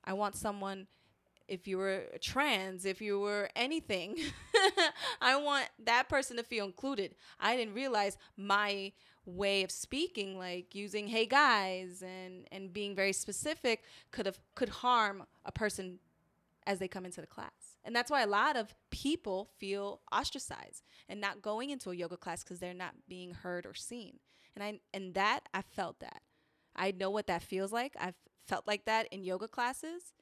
i 0.04 0.12
want 0.12 0.36
someone 0.36 0.86
if 1.48 1.68
you 1.68 1.78
were 1.78 2.04
trans, 2.20 2.84
if 2.84 3.00
you 3.00 3.20
were 3.20 3.48
anything, 3.54 4.18
I 5.20 5.36
want 5.36 5.68
that 5.84 6.08
person 6.08 6.36
to 6.38 6.42
feel 6.42 6.64
included. 6.64 7.14
I 7.38 7.56
didn't 7.56 7.74
realize 7.74 8.16
my 8.36 8.92
way 9.26 9.62
of 9.62 9.70
speaking, 9.70 10.38
like 10.38 10.74
using 10.74 11.08
"hey 11.08 11.26
guys" 11.26 12.02
and 12.02 12.46
and 12.50 12.72
being 12.72 12.94
very 12.94 13.12
specific, 13.12 13.84
could 14.10 14.26
have 14.26 14.38
could 14.54 14.68
harm 14.68 15.24
a 15.44 15.52
person 15.52 15.98
as 16.66 16.78
they 16.78 16.88
come 16.88 17.04
into 17.04 17.20
the 17.20 17.26
class. 17.26 17.63
And 17.84 17.94
that's 17.94 18.10
why 18.10 18.22
a 18.22 18.26
lot 18.26 18.56
of 18.56 18.74
people 18.90 19.50
feel 19.58 20.00
ostracized 20.10 20.82
and 21.08 21.20
not 21.20 21.42
going 21.42 21.70
into 21.70 21.90
a 21.90 21.94
yoga 21.94 22.16
class 22.16 22.42
because 22.42 22.60
they're 22.60 22.74
not 22.74 22.94
being 23.08 23.32
heard 23.32 23.66
or 23.66 23.74
seen. 23.74 24.20
And 24.54 24.64
I 24.64 24.80
and 24.92 25.14
that 25.14 25.40
I 25.52 25.62
felt 25.62 26.00
that. 26.00 26.22
I 26.74 26.92
know 26.92 27.10
what 27.10 27.26
that 27.26 27.42
feels 27.42 27.72
like. 27.72 27.94
I've 27.98 28.14
felt 28.46 28.66
like 28.66 28.84
that 28.86 29.06
in 29.12 29.24
yoga 29.24 29.48
classes 29.48 30.14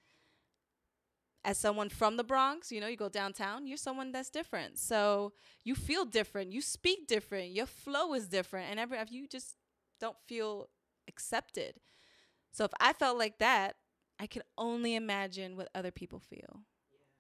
as 1.45 1.59
someone 1.59 1.89
from 1.89 2.17
the 2.17 2.25
Bronx, 2.25 2.71
you 2.71 2.81
know, 2.81 2.87
you 2.87 2.97
go 2.97 3.09
downtown, 3.09 3.67
you're 3.67 3.77
someone 3.77 4.13
that's 4.13 4.31
different. 4.31 4.79
So 4.79 5.33
you 5.65 5.75
feel 5.75 6.05
different, 6.05 6.53
you 6.53 6.63
speak 6.63 7.07
different, 7.09 7.51
your 7.51 7.67
flow 7.67 8.15
is 8.15 8.29
different, 8.29 8.71
and 8.71 8.79
every 8.79 8.99
you 9.11 9.27
just 9.27 9.57
don't 10.01 10.17
feel 10.27 10.69
accepted. 11.09 11.75
So 12.53 12.65
if 12.65 12.71
I 12.79 12.93
felt 12.93 13.19
like 13.19 13.39
that, 13.39 13.77
I 14.21 14.27
can 14.27 14.43
only 14.57 14.95
imagine 14.95 15.57
what 15.57 15.69
other 15.75 15.91
people 15.91 16.21
feel. 16.21 16.61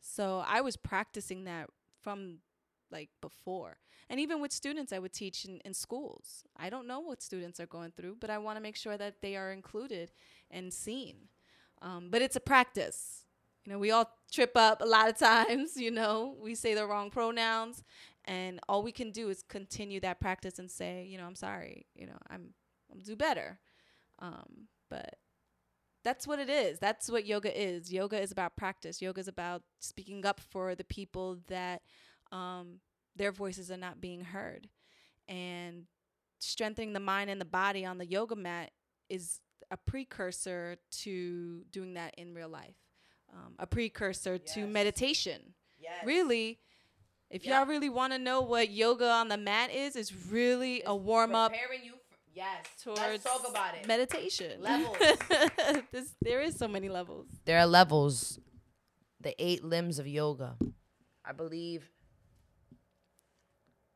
So 0.03 0.45
I 0.47 0.61
was 0.61 0.77
practicing 0.77 1.45
that 1.45 1.71
from 2.03 2.39
like 2.91 3.09
before. 3.21 3.79
And 4.11 4.21
even 4.21 4.41
with 4.41 4.53
students 4.53 4.93
I 4.93 4.99
would 4.99 5.13
teach 5.13 5.47
in, 5.47 5.61
in 5.65 5.73
schools. 5.73 6.45
I 6.57 6.69
don't 6.69 6.87
know 6.87 7.01
what 7.01 7.23
students 7.23 7.61
are 7.61 7.67
going 7.67 7.93
through, 7.97 8.17
but 8.21 8.29
I 8.29 8.39
want 8.39 8.57
to 8.59 8.63
make 8.63 8.77
sure 8.77 8.99
that 8.99 9.23
they 9.23 9.37
are 9.37 9.53
included 9.53 10.11
and 10.51 10.75
seen. 10.75 11.29
Um, 11.81 12.09
but 12.11 12.21
it's 12.21 12.37
a 12.37 12.41
practice. 12.41 13.25
You 13.65 13.73
know, 13.73 13.79
we 13.79 13.93
all 13.93 14.11
trip 14.31 14.53
up 14.57 14.83
a 14.83 14.85
lot 14.85 15.09
of 15.09 15.17
times, 15.19 15.77
you 15.77 15.91
know, 15.91 16.37
we 16.43 16.55
say 16.55 16.75
the 16.75 16.87
wrong 16.87 17.11
pronouns 17.11 17.83
and 18.25 18.61
all 18.69 18.83
we 18.83 18.93
can 18.93 19.13
do 19.13 19.31
is 19.31 19.43
continue 19.43 20.01
that 20.01 20.21
practice 20.21 20.59
and 20.59 20.71
say, 20.71 21.07
you 21.09 21.17
know, 21.17 21.25
I'm 21.25 21.35
sorry, 21.37 21.87
you 21.95 22.07
know, 22.07 22.19
I'm 22.29 22.55
I'll 22.91 23.01
do 23.01 23.17
better. 23.17 23.59
Um, 24.19 24.69
but 24.91 25.17
that's 26.05 26.27
what 26.27 26.39
it 26.39 26.49
is. 26.51 26.79
That's 26.79 27.11
what 27.11 27.27
yoga 27.27 27.51
is. 27.61 27.93
Yoga 27.93 28.21
is 28.21 28.33
about 28.33 28.57
practice. 28.57 29.01
Yoga 29.01 29.21
is 29.21 29.29
about 29.29 29.63
speaking 29.81 30.25
up 30.27 30.41
for 30.41 30.75
the 30.75 30.85
people 30.85 31.39
that 31.49 31.83
um, 32.31 32.81
their 33.17 33.33
voices 33.33 33.71
are 33.71 33.77
not 33.77 34.01
being 34.01 34.23
heard. 34.23 34.69
And 35.29 35.85
strengthening 36.41 36.93
the 36.93 37.01
mind 37.01 37.31
and 37.31 37.41
the 37.41 37.45
body 37.47 37.85
on 37.85 37.99
the 37.99 38.07
yoga 38.07 38.35
mat 38.35 38.71
is 39.09 39.41
a 39.71 39.77
precursor 39.77 40.77
to 40.91 41.65
doing 41.71 41.95
that 41.95 42.15
in 42.19 42.35
real 42.35 42.49
life, 42.49 42.75
um, 43.33 43.55
a 43.59 43.67
precursor 43.67 44.39
to 44.39 44.67
meditation. 44.67 45.55
Yes. 45.79 46.05
Really, 46.05 46.59
if 47.31 47.45
Yeah. 47.45 47.59
y'all 47.61 47.67
really 47.67 47.89
want 47.89 48.13
to 48.13 48.19
know 48.19 48.41
what 48.43 48.71
yoga 48.71 49.09
on 49.09 49.29
the 49.29 49.37
mat 49.39 49.71
is, 49.71 49.97
it's 49.97 50.13
really 50.13 50.83
a 50.85 50.95
warm 50.95 51.35
up 51.35 51.53
Preparing 51.53 51.85
you. 51.85 51.95
For, 52.33 52.39
yes. 52.39 52.67
towards 52.83 53.01
Let's 53.01 53.25
talk 53.25 53.49
about 53.49 53.75
it. 53.75 53.87
meditation. 53.87 54.61
Levels. 54.61 54.97
this, 55.93 56.15
there 56.23 56.41
is 56.41 56.57
so 56.57 56.69
many 56.69 56.89
levels. 56.89 57.27
there 57.45 57.59
are 57.59 57.67
levels. 57.67 58.39
The 59.21 59.35
eight 59.39 59.63
limbs 59.65 59.99
of 59.99 60.07
yoga. 60.07 60.57
I 61.25 61.33
believe 61.33 61.91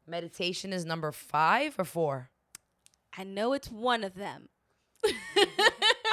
meditation 0.07 0.73
is 0.73 0.85
number 0.85 1.11
five 1.13 1.75
or 1.79 1.85
four. 1.85 2.31
I 3.17 3.25
know 3.25 3.53
it's 3.55 3.71
one 3.71 4.05
of 4.05 4.15
them. 4.15 4.49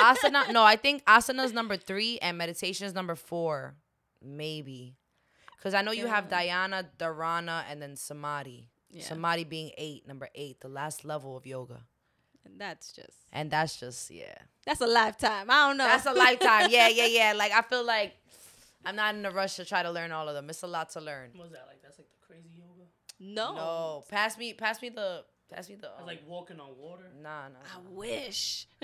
asana. 0.01 0.49
No, 0.51 0.63
I 0.63 0.76
think 0.76 1.03
asana 1.05 1.43
is 1.45 1.53
number 1.53 1.78
three 1.78 2.17
and 2.19 2.38
meditation 2.38 2.88
is 2.88 2.93
number 2.93 3.15
four. 3.15 3.76
Maybe. 4.21 4.95
Because 5.57 5.74
I 5.74 5.82
know 5.82 5.91
you 5.91 6.07
have 6.07 6.28
Yeah. 6.32 6.67
Dhyana, 6.67 6.86
Dharana, 6.97 7.63
and 7.69 7.82
then 7.82 7.95
Samadhi. 7.95 8.69
Yeah. 8.89 9.03
Samadhi 9.03 9.43
being 9.43 9.71
eight, 9.78 10.07
number 10.07 10.30
eight, 10.36 10.59
the 10.61 10.67
last 10.69 11.05
level 11.05 11.36
of 11.38 11.45
yoga. 11.45 11.82
And 12.45 12.59
that's 12.59 12.91
just 12.91 13.17
And 13.31 13.49
that's 13.49 13.79
just, 13.79 14.11
yeah. 14.11 14.35
that's 14.65 14.81
a 14.81 14.87
lifetime. 14.87 15.49
I 15.49 15.67
don't 15.67 15.77
know. 15.77 15.85
That's 15.85 16.05
a 16.05 16.13
lifetime. 16.13 16.67
Yeah, 16.69 16.87
yeah, 16.89 17.05
yeah. 17.19 17.33
Like, 17.35 17.51
I 17.51 17.61
feel 17.61 17.85
like 17.85 18.13
I'm 18.85 18.95
not 18.95 19.15
in 19.15 19.25
a 19.25 19.31
rush 19.31 19.55
to 19.55 19.65
try 19.65 19.81
to 19.83 19.91
learn 19.91 20.11
all 20.11 20.27
of 20.27 20.35
them. 20.35 20.49
It's 20.49 20.61
a 20.63 20.67
lot 20.67 20.89
to 20.91 21.01
learn. 21.01 21.29
What's 21.35 21.51
that 21.51 21.65
like? 21.67 21.81
That's 21.81 21.97
like 21.97 22.07
the 22.09 22.25
crazy 22.27 22.49
yoga. 22.57 22.87
no. 23.19 23.55
No. 23.55 24.03
Pass 24.09 24.37
me, 24.37 24.53
pass 24.53 24.81
me 24.81 24.89
the, 24.89 25.23
pass 25.53 25.69
me 25.69 25.75
the. 25.75 25.87
Um, 25.99 26.05
like 26.05 26.21
walking 26.27 26.59
on 26.59 26.69
water. 26.77 27.09
nah, 27.21 27.43
nah. 27.43 27.49
nah. 27.49 27.79
I 27.79 27.89
wish. 27.91 28.67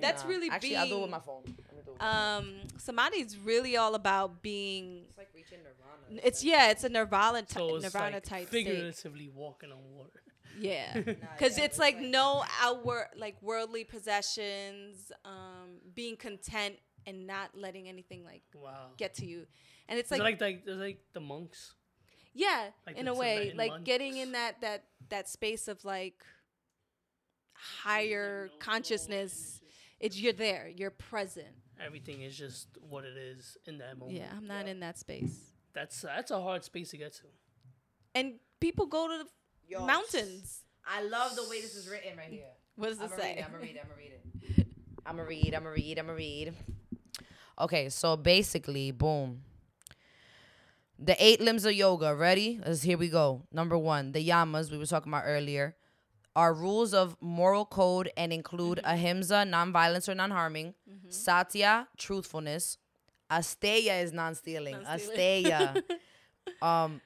That's 0.00 0.22
Nah. 0.24 0.28
really 0.28 0.50
Actually, 0.50 0.76
I'll 0.76 0.88
do 0.88 0.98
it 0.98 1.02
with 1.02 1.10
my 1.10 1.18
phone. 1.20 1.42
Let 1.46 1.46
me 1.46 1.54
do 1.84 1.90
it 1.90 1.92
with 1.92 2.00
my 2.00 2.06
phone. 2.06 2.44
Um, 2.44 2.54
Samadhi's 2.78 3.36
really 3.38 3.76
all 3.76 3.94
about 3.94 4.42
being. 4.42 5.04
It's 5.08 5.18
like 5.18 5.28
reaching 5.34 5.58
nirvana. 5.58 6.20
It's 6.26 6.42
yeah, 6.42 6.70
it's 6.70 6.82
a 6.84 6.88
nirvana, 6.88 7.42
ty- 7.42 7.60
so 7.60 7.76
it's 7.76 7.84
nirvana 7.84 8.16
like 8.16 8.24
type 8.24 8.48
state. 8.48 8.64
figuratively 8.66 9.28
walking 9.32 9.70
on 9.70 9.78
water. 9.94 10.22
Yeah, 10.58 11.00
because 11.00 11.58
it's 11.58 11.78
like 11.78 12.00
no 12.00 12.44
outward 12.60 13.06
like 13.16 13.40
worldly 13.42 13.84
possessions, 13.84 15.12
um, 15.24 15.78
being 15.94 16.16
content 16.16 16.76
and 17.06 17.26
not 17.26 17.50
letting 17.54 17.88
anything 17.88 18.24
like 18.24 18.42
Wow. 18.54 18.90
get 18.96 19.14
to 19.14 19.26
you, 19.26 19.46
and 19.88 19.98
it's 19.98 20.10
like, 20.10 20.20
like 20.20 20.40
like, 20.40 20.62
like 20.66 21.00
the 21.12 21.20
monks. 21.20 21.74
yeah, 22.34 22.68
like 22.86 22.96
in 22.96 23.08
a 23.08 23.14
way, 23.14 23.52
like 23.56 23.84
getting 23.84 24.16
in 24.16 24.32
that 24.32 24.60
that 24.60 24.84
that 25.08 25.28
space 25.28 25.68
of 25.68 25.84
like 25.84 26.24
higher 27.54 28.50
consciousness. 28.58 29.60
It's 29.98 30.18
you're 30.18 30.32
there, 30.32 30.70
you're 30.74 30.90
present. 30.90 31.48
Everything 31.84 32.22
is 32.22 32.36
just 32.36 32.68
what 32.88 33.04
it 33.04 33.16
is 33.16 33.56
in 33.66 33.78
that 33.78 33.98
moment. 33.98 34.18
Yeah, 34.18 34.28
I'm 34.36 34.46
not 34.46 34.66
in 34.66 34.80
that 34.80 34.98
space. 34.98 35.52
That's 35.74 36.00
that's 36.00 36.30
a 36.30 36.40
hard 36.40 36.64
space 36.64 36.90
to 36.90 36.96
get 36.96 37.12
to. 37.14 37.22
And 38.14 38.34
people 38.60 38.86
go 38.86 39.08
to 39.08 39.24
the 39.24 39.30
Yo, 39.70 39.86
mountains. 39.86 40.62
I 40.84 41.02
love 41.04 41.36
the 41.36 41.44
way 41.48 41.60
this 41.60 41.76
is 41.76 41.88
written 41.88 42.16
right 42.18 42.28
here. 42.28 42.48
What 42.74 42.88
does 42.88 43.00
it 43.00 43.10
say? 43.16 43.40
I'm 43.44 43.52
gonna 43.52 43.62
read 43.62 43.76
it. 43.76 43.82
I'm 43.84 43.88
gonna 43.88 43.98
read 43.98 44.12
it. 44.58 44.66
I'm 45.06 45.16
gonna 45.16 45.28
read. 45.28 45.54
I'm 45.54 45.62
gonna 45.62 45.70
read. 45.70 45.98
I'm 45.98 46.06
gonna 46.06 46.16
read. 46.16 46.54
Okay, 47.60 47.88
so 47.88 48.16
basically, 48.16 48.90
boom. 48.90 49.42
The 50.98 51.14
eight 51.24 51.40
limbs 51.40 51.64
of 51.64 51.72
yoga. 51.72 52.16
Ready? 52.16 52.58
Let's 52.66 52.82
here 52.82 52.98
we 52.98 53.08
go. 53.10 53.42
Number 53.52 53.78
one, 53.78 54.10
the 54.10 54.26
yamas 54.26 54.72
we 54.72 54.76
were 54.78 54.86
talking 54.86 55.12
about 55.12 55.22
earlier 55.24 55.76
are 56.34 56.52
rules 56.52 56.92
of 56.92 57.16
moral 57.20 57.64
code 57.64 58.10
and 58.16 58.32
include 58.32 58.80
ahimsa, 58.82 59.44
nonviolence 59.46 60.08
or 60.08 60.14
non-harming, 60.16 60.74
satya, 61.08 61.86
truthfulness, 61.96 62.76
asteya 63.30 64.02
is 64.02 64.12
non-stealing, 64.12 64.82
Non-stealing. 64.82 65.44
asteya. 65.44 65.82
um, 66.62 67.00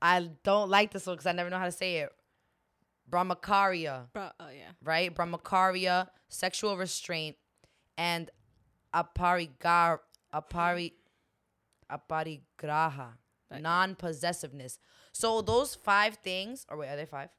I 0.00 0.30
don't 0.44 0.70
like 0.70 0.92
this 0.92 1.06
one 1.06 1.16
because 1.16 1.26
I 1.26 1.32
never 1.32 1.50
know 1.50 1.58
how 1.58 1.64
to 1.66 1.72
say 1.72 1.96
it. 1.96 2.10
Brahmakarya 3.10 4.12
Bro, 4.12 4.30
oh 4.38 4.48
yeah. 4.50 4.70
right? 4.82 5.14
Brahmakarya, 5.14 6.08
sexual 6.28 6.76
restraint, 6.76 7.36
and 7.96 8.30
aparigar, 8.94 10.00
apari, 10.34 10.92
aparigraha, 11.90 13.12
Right. 13.50 13.62
non-possessiveness. 13.62 14.78
So 15.12 15.40
those 15.40 15.74
five 15.74 16.16
things, 16.16 16.66
or 16.68 16.76
wait, 16.76 16.88
are 16.90 16.96
they 16.96 17.06
five? 17.06 17.30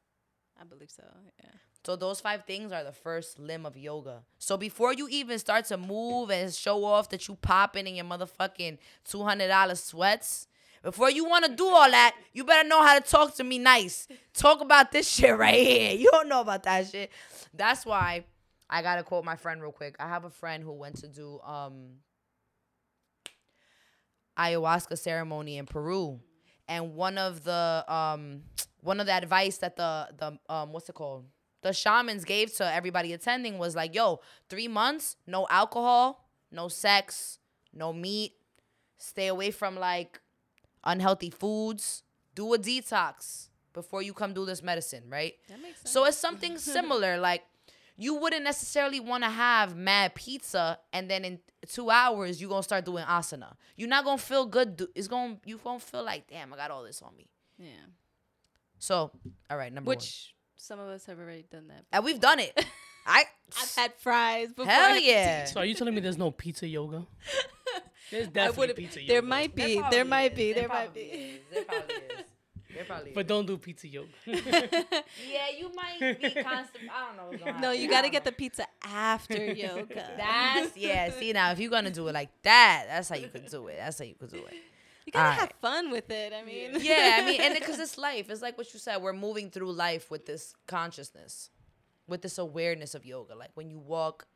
I 0.59 0.63
believe 0.63 0.89
so. 0.89 1.03
Yeah. 1.43 1.51
So 1.85 1.95
those 1.95 2.19
five 2.19 2.45
things 2.45 2.71
are 2.71 2.83
the 2.83 2.91
first 2.91 3.37
limb 3.37 3.63
of 3.65 3.77
yoga. 3.77 4.23
So 4.39 4.57
before 4.57 4.91
you 4.91 5.07
even 5.09 5.37
start 5.37 5.65
to 5.65 5.77
move 5.77 6.31
and 6.31 6.51
show 6.51 6.83
off 6.83 7.09
that 7.09 7.27
you 7.27 7.35
popping 7.35 7.85
in 7.85 7.93
your 7.95 8.05
motherfucking 8.05 8.79
two 9.05 9.21
hundred 9.23 9.49
dollar 9.49 9.75
sweats, 9.75 10.47
before 10.83 11.09
you 11.09 11.25
want 11.25 11.45
to 11.45 11.55
do 11.55 11.67
all 11.67 11.89
that, 11.89 12.15
you 12.33 12.43
better 12.43 12.67
know 12.67 12.81
how 12.83 12.97
to 12.97 13.05
talk 13.05 13.35
to 13.35 13.43
me 13.43 13.59
nice. 13.59 14.07
Talk 14.33 14.61
about 14.61 14.91
this 14.91 15.09
shit 15.13 15.37
right 15.37 15.55
here. 15.55 15.93
You 15.93 16.09
don't 16.11 16.29
know 16.29 16.41
about 16.41 16.63
that 16.63 16.87
shit. 16.87 17.11
That's 17.53 17.85
why 17.85 18.25
I 18.69 18.81
gotta 18.81 19.03
quote 19.03 19.25
my 19.25 19.35
friend 19.35 19.61
real 19.61 19.71
quick. 19.71 19.95
I 19.99 20.07
have 20.07 20.25
a 20.25 20.29
friend 20.29 20.63
who 20.63 20.73
went 20.73 20.97
to 20.97 21.07
do 21.07 21.39
um 21.41 21.97
ayahuasca 24.37 24.97
ceremony 24.97 25.57
in 25.57 25.65
Peru, 25.65 26.19
and 26.67 26.95
one 26.95 27.17
of 27.17 27.43
the 27.43 27.83
um 27.87 28.43
one 28.81 28.99
of 28.99 29.05
the 29.05 29.13
advice 29.13 29.57
that 29.57 29.75
the 29.75 30.07
the 30.17 30.53
um 30.53 30.71
what's 30.71 30.87
it 30.87 30.95
called 30.95 31.25
the 31.61 31.73
shamans 31.73 32.23
gave 32.23 32.55
to 32.55 32.73
everybody 32.73 33.11
attending 33.13 33.57
was 33.57 33.75
like, 33.75 33.93
yo, 33.93 34.21
three 34.49 34.67
months, 34.67 35.17
no 35.27 35.45
alcohol, 35.49 36.29
no 36.51 36.69
sex, 36.69 37.39
no 37.73 37.91
meat, 37.91 38.33
stay 38.97 39.27
away 39.27 39.51
from 39.51 39.75
like 39.75 40.21
unhealthy 40.83 41.29
foods, 41.29 42.03
do 42.35 42.53
a 42.53 42.57
detox 42.57 43.47
before 43.73 44.01
you 44.01 44.13
come 44.13 44.33
do 44.33 44.45
this 44.45 44.63
medicine, 44.63 45.03
right? 45.09 45.33
That 45.47 45.61
makes 45.61 45.81
sense. 45.81 45.91
So 45.91 46.05
it's 46.05 46.17
something 46.17 46.57
similar. 46.75 47.17
Like 47.17 47.43
you 47.97 48.15
wouldn't 48.15 48.43
necessarily 48.43 48.99
want 48.99 49.23
to 49.23 49.29
have 49.29 49.75
mad 49.75 50.15
pizza 50.15 50.79
and 50.93 51.09
then 51.09 51.25
in 51.25 51.39
two 51.67 51.89
hours 51.89 52.39
you're 52.41 52.49
gonna 52.49 52.63
start 52.63 52.85
doing 52.85 53.03
asana. 53.05 53.53
You're 53.75 53.89
not 53.89 54.05
gonna 54.05 54.17
feel 54.17 54.45
good. 54.45 54.87
It's 54.95 55.07
gonna 55.07 55.37
you 55.45 55.59
gonna 55.63 55.79
feel 55.79 56.03
like 56.03 56.27
damn, 56.29 56.53
I 56.53 56.57
got 56.57 56.71
all 56.71 56.83
this 56.83 57.01
on 57.01 57.15
me. 57.17 57.27
yeah. 57.57 57.67
So 58.79 59.11
all 59.49 59.57
right, 59.57 59.71
number 59.73 59.89
one. 59.89 59.97
Which 59.97 60.33
some 60.55 60.79
of 60.79 60.89
us 60.89 61.05
have 61.05 61.19
already 61.19 61.45
done 61.49 61.67
that. 61.67 61.85
And 61.91 62.03
we've 62.03 62.19
done 62.19 62.39
it. 62.39 62.53
I 63.05 63.23
I've 63.61 63.75
had 63.75 63.93
fries 63.97 64.53
before. 64.53 64.71
I 64.71 64.75
hell 64.75 64.99
yeah. 64.99 65.45
So 65.45 65.59
are 65.59 65.65
you 65.65 65.73
telling 65.73 65.95
me 65.95 66.01
there's 66.01 66.17
no 66.17 66.31
pizza 66.31 66.67
yoga? 66.67 67.05
There's 68.11 68.27
definitely 68.27 68.73
pizza 68.73 69.01
yoga. 69.01 69.13
there 69.13 69.21
might 69.21 69.55
be. 69.55 69.75
There 69.75 69.81
probably 69.81 70.03
might 70.09 70.35
be. 70.35 70.53
There 70.53 70.67
might 70.67 70.93
be. 70.93 70.99
is. 71.01 71.39
There 71.51 71.63
probably 71.63 71.95
is. 71.95 72.25
There 72.75 72.85
probably 72.85 73.11
But 73.15 73.21
is. 73.25 73.27
don't 73.27 73.45
do 73.47 73.57
pizza 73.57 73.87
yoga. 73.87 74.09
Yeah, 74.25 75.49
you 75.57 75.71
might 75.75 75.99
be 76.21 76.29
constant. 76.29 76.85
I 76.93 77.07
don't 77.07 77.17
know 77.17 77.25
what's 77.29 77.43
going 77.43 77.55
on. 77.55 77.61
No, 77.61 77.71
you 77.71 77.89
got 77.89 78.01
to 78.03 78.09
get 78.09 78.23
the 78.23 78.31
pizza 78.31 78.65
after 78.83 79.43
yoga. 79.53 80.03
Uh. 80.03 80.17
That's 80.17 80.77
yeah. 80.87 81.11
See 81.11 81.33
now, 81.33 81.51
if 81.51 81.59
you're 81.59 81.71
gonna 81.71 81.91
do 81.91 82.07
it 82.07 82.13
like 82.13 82.29
that, 82.43 82.85
that's 82.87 83.09
how 83.09 83.15
you 83.15 83.27
could 83.27 83.47
do 83.49 83.67
it. 83.67 83.77
That's 83.79 83.97
how 83.99 84.05
you 84.05 84.15
could 84.15 84.31
do 84.31 84.37
it. 84.45 84.53
you 85.05 85.11
got 85.11 85.33
to 85.33 85.39
have 85.41 85.51
fun 85.61 85.89
with 85.91 86.09
it. 86.11 86.31
I 86.33 86.43
mean, 86.43 86.71
Yeah, 86.79 87.17
I 87.21 87.25
mean, 87.25 87.41
and 87.41 87.55
because 87.55 87.79
it's 87.79 87.97
life. 87.97 88.29
It's 88.29 88.41
like 88.41 88.57
what 88.57 88.71
you 88.73 88.79
said. 88.79 88.97
We're 89.01 89.13
moving 89.13 89.49
through 89.49 89.71
life 89.71 90.11
with 90.11 90.25
this 90.27 90.53
consciousness, 90.67 91.49
with 92.07 92.21
this 92.21 92.37
awareness 92.37 92.93
of 92.93 93.05
yoga. 93.05 93.35
Like 93.35 93.51
when 93.55 93.69
you 93.71 93.79
walk, 93.79 94.27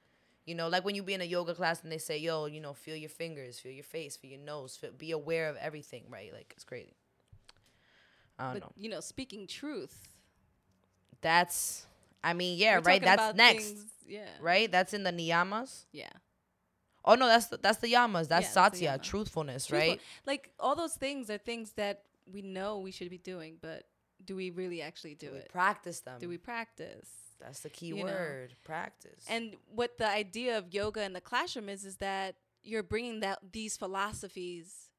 you 0.46 0.56
know, 0.56 0.68
like 0.68 0.84
when 0.84 0.96
you 0.96 1.04
be 1.04 1.14
in 1.14 1.22
a 1.22 1.26
yoga 1.26 1.54
class 1.54 1.84
and 1.84 1.91
they 1.91 1.98
say, 1.98 2.18
"Yo, 2.18 2.46
you 2.46 2.60
know, 2.60 2.74
feel 2.74 2.96
your 2.96 3.10
fingers, 3.10 3.60
feel 3.60 3.72
your 3.72 3.84
face, 3.84 4.18
feel 4.18 4.32
your 4.32 4.39
nose, 4.39 4.76
feel, 4.76 4.91
be 4.91 5.12
aware 5.12 5.50
of 5.50 5.56
everything." 5.58 6.04
Right? 6.10 6.34
Like 6.34 6.52
it's 6.56 6.64
crazy. 6.64 6.96
I 8.38 8.46
don't 8.46 8.54
but 8.54 8.62
know. 8.64 8.72
you 8.76 8.89
know, 8.89 9.00
speaking 9.00 9.48
truth. 9.48 10.02
That's. 11.22 11.86
I 12.24 12.34
mean, 12.34 12.58
yeah, 12.58 12.78
we're 12.78 12.84
right. 12.84 13.02
That's 13.02 13.36
next, 13.36 13.66
things- 13.66 13.86
yeah. 14.08 14.30
right? 14.41 14.72
That's 14.72 14.94
in 14.94 15.04
the 15.04 15.12
niyamas. 15.12 15.86
Yeah. 15.91 16.10
Oh 17.06 17.16
no, 17.16 17.28
that's 17.28 17.48
the, 17.48 17.58
that's 17.58 17.80
the 17.80 17.91
yamas. 17.91 18.30
That's 18.30 18.46
Yeah, 18.48 18.52
satya, 18.52 19.00
truthfulness, 19.02 19.66
Truthful- 19.68 19.89
right? 19.89 20.02
Like 20.26 20.52
all 20.60 20.76
those 20.76 20.94
things 20.94 21.30
are 21.30 21.38
things 21.38 21.74
that 21.74 22.04
we 22.32 22.41
know 22.41 22.80
we 22.80 22.91
should 22.91 23.10
be 23.10 23.18
doing, 23.18 23.58
but 23.62 23.84
do 24.24 24.36
we 24.36 24.52
really 24.52 24.82
actually 24.82 25.16
do 25.16 25.32
we 25.32 25.39
it? 25.39 25.50
practice 25.52 26.00
them. 26.00 26.20
Do 26.20 26.30
we 26.30 26.38
practice? 26.38 27.10
That's 27.44 27.60
the 27.60 27.70
key 27.70 27.88
you 27.88 27.98
know? 27.98 28.04
word. 28.04 28.54
Practice. 28.64 29.26
And 29.28 29.56
what 29.74 29.98
the 29.98 30.08
idea 30.08 30.58
of 30.58 30.74
yoga 30.74 31.04
in 31.04 31.14
the 31.14 31.22
classroom 31.22 31.70
is 31.70 31.86
is 31.86 31.98
that 31.98 32.36
you're 32.64 32.84
bringing 32.84 33.20
that 33.20 33.39
these 33.52 33.76
philosophies 33.78 34.89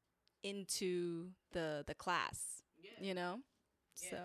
into 0.43 1.29
the 1.51 1.83
the 1.87 1.95
class. 1.95 2.63
You 3.01 3.13
know? 3.13 3.39
So 3.95 4.17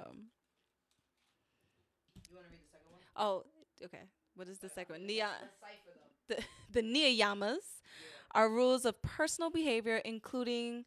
you 2.31 2.37
want 2.37 2.47
to 2.47 2.53
read 2.53 2.61
the 2.61 2.71
second 2.71 2.91
one? 2.91 3.01
Oh, 3.17 3.45
okay. 3.85 4.05
What 4.35 4.49
is 4.49 4.59
the 4.59 4.69
uh, 4.69 4.75
second 4.75 4.95
one? 4.95 5.07
Nia 5.07 5.29
the, 6.29 6.39
the 6.71 6.83
niyamas 6.83 7.83
are 8.33 8.49
rules 8.49 8.85
of 8.85 9.01
personal 9.03 9.51
behavior, 9.51 9.97
including, 9.97 10.85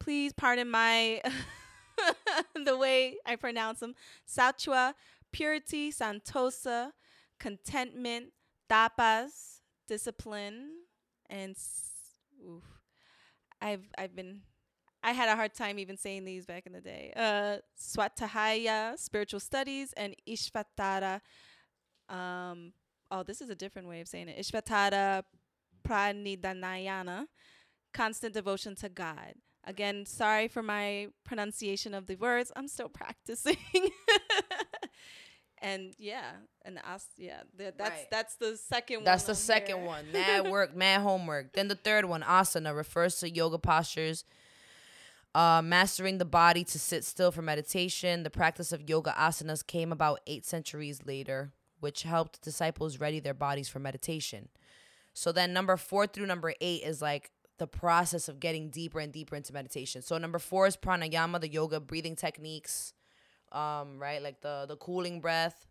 please 0.00 0.32
pardon 0.32 0.68
my, 0.68 1.22
the 2.64 2.76
way 2.76 3.16
I 3.24 3.36
pronounce 3.36 3.80
them, 3.80 3.94
sattva, 4.28 4.94
purity, 5.32 5.90
santosa, 5.90 6.90
contentment, 7.38 8.26
tapas, 8.70 9.60
discipline, 9.88 10.70
and 11.28 11.56
oof, 12.46 12.64
I've 13.60 13.84
I've 13.96 14.14
been 14.14 14.42
I 15.02 15.12
had 15.12 15.28
a 15.28 15.36
hard 15.36 15.54
time 15.54 15.78
even 15.78 15.96
saying 15.96 16.24
these 16.24 16.46
back 16.46 16.66
in 16.66 16.72
the 16.72 16.80
day. 16.80 17.12
Uh, 17.16 17.56
Swatahaya, 17.78 18.96
spiritual 18.98 19.40
studies, 19.40 19.92
and 19.96 20.14
Ishvatara. 20.28 21.20
Um, 22.08 22.72
oh, 23.10 23.22
this 23.24 23.40
is 23.40 23.50
a 23.50 23.54
different 23.54 23.88
way 23.88 24.00
of 24.00 24.06
saying 24.06 24.28
it. 24.28 24.38
Ishvatara 24.38 25.24
Pranidhanayana, 25.86 27.26
constant 27.92 28.34
devotion 28.34 28.76
to 28.76 28.88
God. 28.88 29.34
Again, 29.64 30.06
sorry 30.06 30.48
for 30.48 30.62
my 30.62 31.08
pronunciation 31.24 31.94
of 31.94 32.06
the 32.06 32.16
words. 32.16 32.52
I'm 32.54 32.68
still 32.68 32.88
practicing. 33.02 33.56
And 35.62 35.94
yeah, 35.98 36.24
and 36.64 36.78
us, 36.78 37.06
yeah, 37.16 37.42
th- 37.56 37.74
that's 37.78 37.90
Right. 37.90 38.06
that's 38.10 38.34
the 38.36 38.56
second 38.56 38.96
one. 38.96 39.04
That's 39.04 39.24
the 39.24 39.34
second 39.34 39.78
here. 39.78 39.86
one. 39.86 40.04
Mad 40.12 40.50
work, 40.50 40.74
mad 40.76 41.00
homework. 41.02 41.52
Then 41.52 41.68
the 41.68 41.74
third 41.74 42.04
one, 42.04 42.22
asana, 42.22 42.74
refers 42.76 43.20
to 43.20 43.30
yoga 43.30 43.58
postures 43.58 44.24
Uh, 45.34 45.62
mastering 45.64 46.18
the 46.18 46.26
body 46.26 46.62
to 46.62 46.78
sit 46.78 47.04
still 47.04 47.30
for 47.32 47.40
meditation. 47.40 48.22
The 48.22 48.28
practice 48.30 48.70
of 48.70 48.86
yoga 48.88 49.14
asanas 49.16 49.66
came 49.66 49.90
about 49.90 50.20
eight 50.26 50.44
centuries 50.44 51.06
later, 51.06 51.52
which 51.80 52.02
helped 52.02 52.42
disciples 52.42 53.00
ready 53.00 53.18
their 53.18 53.32
bodies 53.32 53.66
for 53.68 53.78
meditation. 53.78 54.50
So 55.14 55.32
then 55.32 55.54
number 55.54 55.78
four 55.78 56.06
through 56.06 56.26
number 56.26 56.52
eight 56.60 56.82
is 56.82 57.00
like 57.00 57.30
the 57.56 57.66
process 57.66 58.28
of 58.28 58.40
getting 58.40 58.68
deeper 58.68 59.00
and 59.00 59.10
deeper 59.10 59.34
into 59.34 59.54
meditation. 59.54 60.02
So 60.02 60.18
number 60.18 60.38
four 60.38 60.66
is 60.66 60.76
pranayama, 60.76 61.40
the 61.40 61.48
yoga 61.48 61.80
breathing 61.80 62.14
techniques, 62.16 62.92
um, 63.52 63.98
right? 63.98 64.22
Like 64.22 64.40
the 64.40 64.66
the 64.68 64.76
cooling 64.76 65.20
breath, 65.20 65.66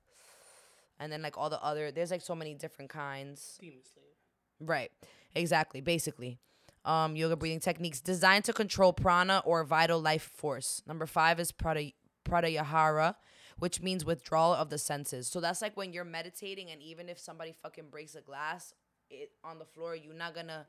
and 0.99 1.11
then 1.11 1.21
like 1.21 1.37
all 1.37 1.49
the 1.49 1.61
other. 1.61 1.91
There's 1.91 2.11
like 2.11 2.21
so 2.21 2.35
many 2.35 2.53
different 2.53 2.89
kinds. 2.89 3.57
Demon 3.59 3.79
Slayer. 3.83 4.67
Right. 4.69 4.91
Exactly. 5.35 5.81
Basically. 5.81 6.39
Um, 6.83 7.15
yoga 7.15 7.35
breathing 7.35 7.59
techniques 7.59 8.01
designed 8.01 8.43
to 8.45 8.53
control 8.53 8.91
prana 8.91 9.43
or 9.45 9.63
vital 9.63 10.01
life 10.01 10.31
force. 10.35 10.81
Number 10.87 11.05
five 11.05 11.39
is 11.39 11.51
prada, 11.51 11.91
pradayahara, 12.25 13.15
which 13.59 13.81
means 13.81 14.03
withdrawal 14.03 14.53
of 14.53 14.69
the 14.69 14.79
senses. 14.79 15.27
So 15.27 15.39
that's 15.39 15.61
like 15.61 15.77
when 15.77 15.93
you're 15.93 16.03
meditating, 16.03 16.71
and 16.71 16.81
even 16.81 17.07
if 17.07 17.19
somebody 17.19 17.53
fucking 17.61 17.89
breaks 17.91 18.15
a 18.15 18.21
glass 18.21 18.73
it, 19.11 19.29
on 19.43 19.59
the 19.59 19.65
floor, 19.65 19.95
you're 19.95 20.15
not 20.15 20.33
gonna. 20.33 20.65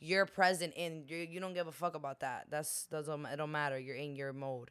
You're 0.00 0.26
present 0.26 0.72
in. 0.74 1.04
You 1.06 1.18
you 1.18 1.38
don't 1.38 1.54
give 1.54 1.68
a 1.68 1.72
fuck 1.72 1.94
about 1.94 2.20
that. 2.20 2.46
That's 2.50 2.86
doesn't 2.86 3.26
it 3.26 3.36
don't 3.36 3.52
matter. 3.52 3.78
You're 3.78 3.96
in 3.96 4.16
your 4.16 4.32
mode. 4.32 4.70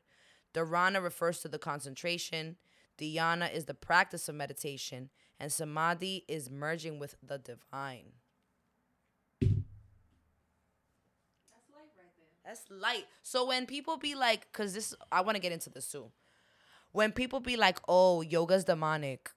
Dharana 0.54 1.02
refers 1.02 1.40
to 1.40 1.48
the 1.48 1.60
concentration. 1.60 2.58
Dhyana 2.98 3.54
is 3.54 3.66
the 3.66 3.74
practice 3.74 4.30
of 4.30 4.36
meditation, 4.36 5.10
and 5.40 5.52
samadhi 5.52 6.26
is 6.28 6.50
merging 6.50 7.00
with 7.00 7.16
the 7.24 7.38
divine. 7.38 8.14
That's 9.42 9.50
light. 11.74 11.76
Right 11.76 11.90
there. 11.96 12.06
That's 12.46 12.64
light. 12.70 13.06
So 13.24 13.46
when 13.48 13.66
people 13.66 13.98
be 13.98 14.14
like, 14.14 14.52
cause 14.52 14.74
this, 14.74 14.94
I 15.12 15.22
want 15.22 15.36
to 15.36 15.42
get 15.42 15.52
into 15.52 15.70
this 15.70 15.88
too. 15.88 16.12
When 16.92 17.12
people 17.14 17.40
be 17.40 17.56
like, 17.56 17.80
"Oh, 17.88 18.22
yoga's 18.22 18.66
demonic," 18.66 19.32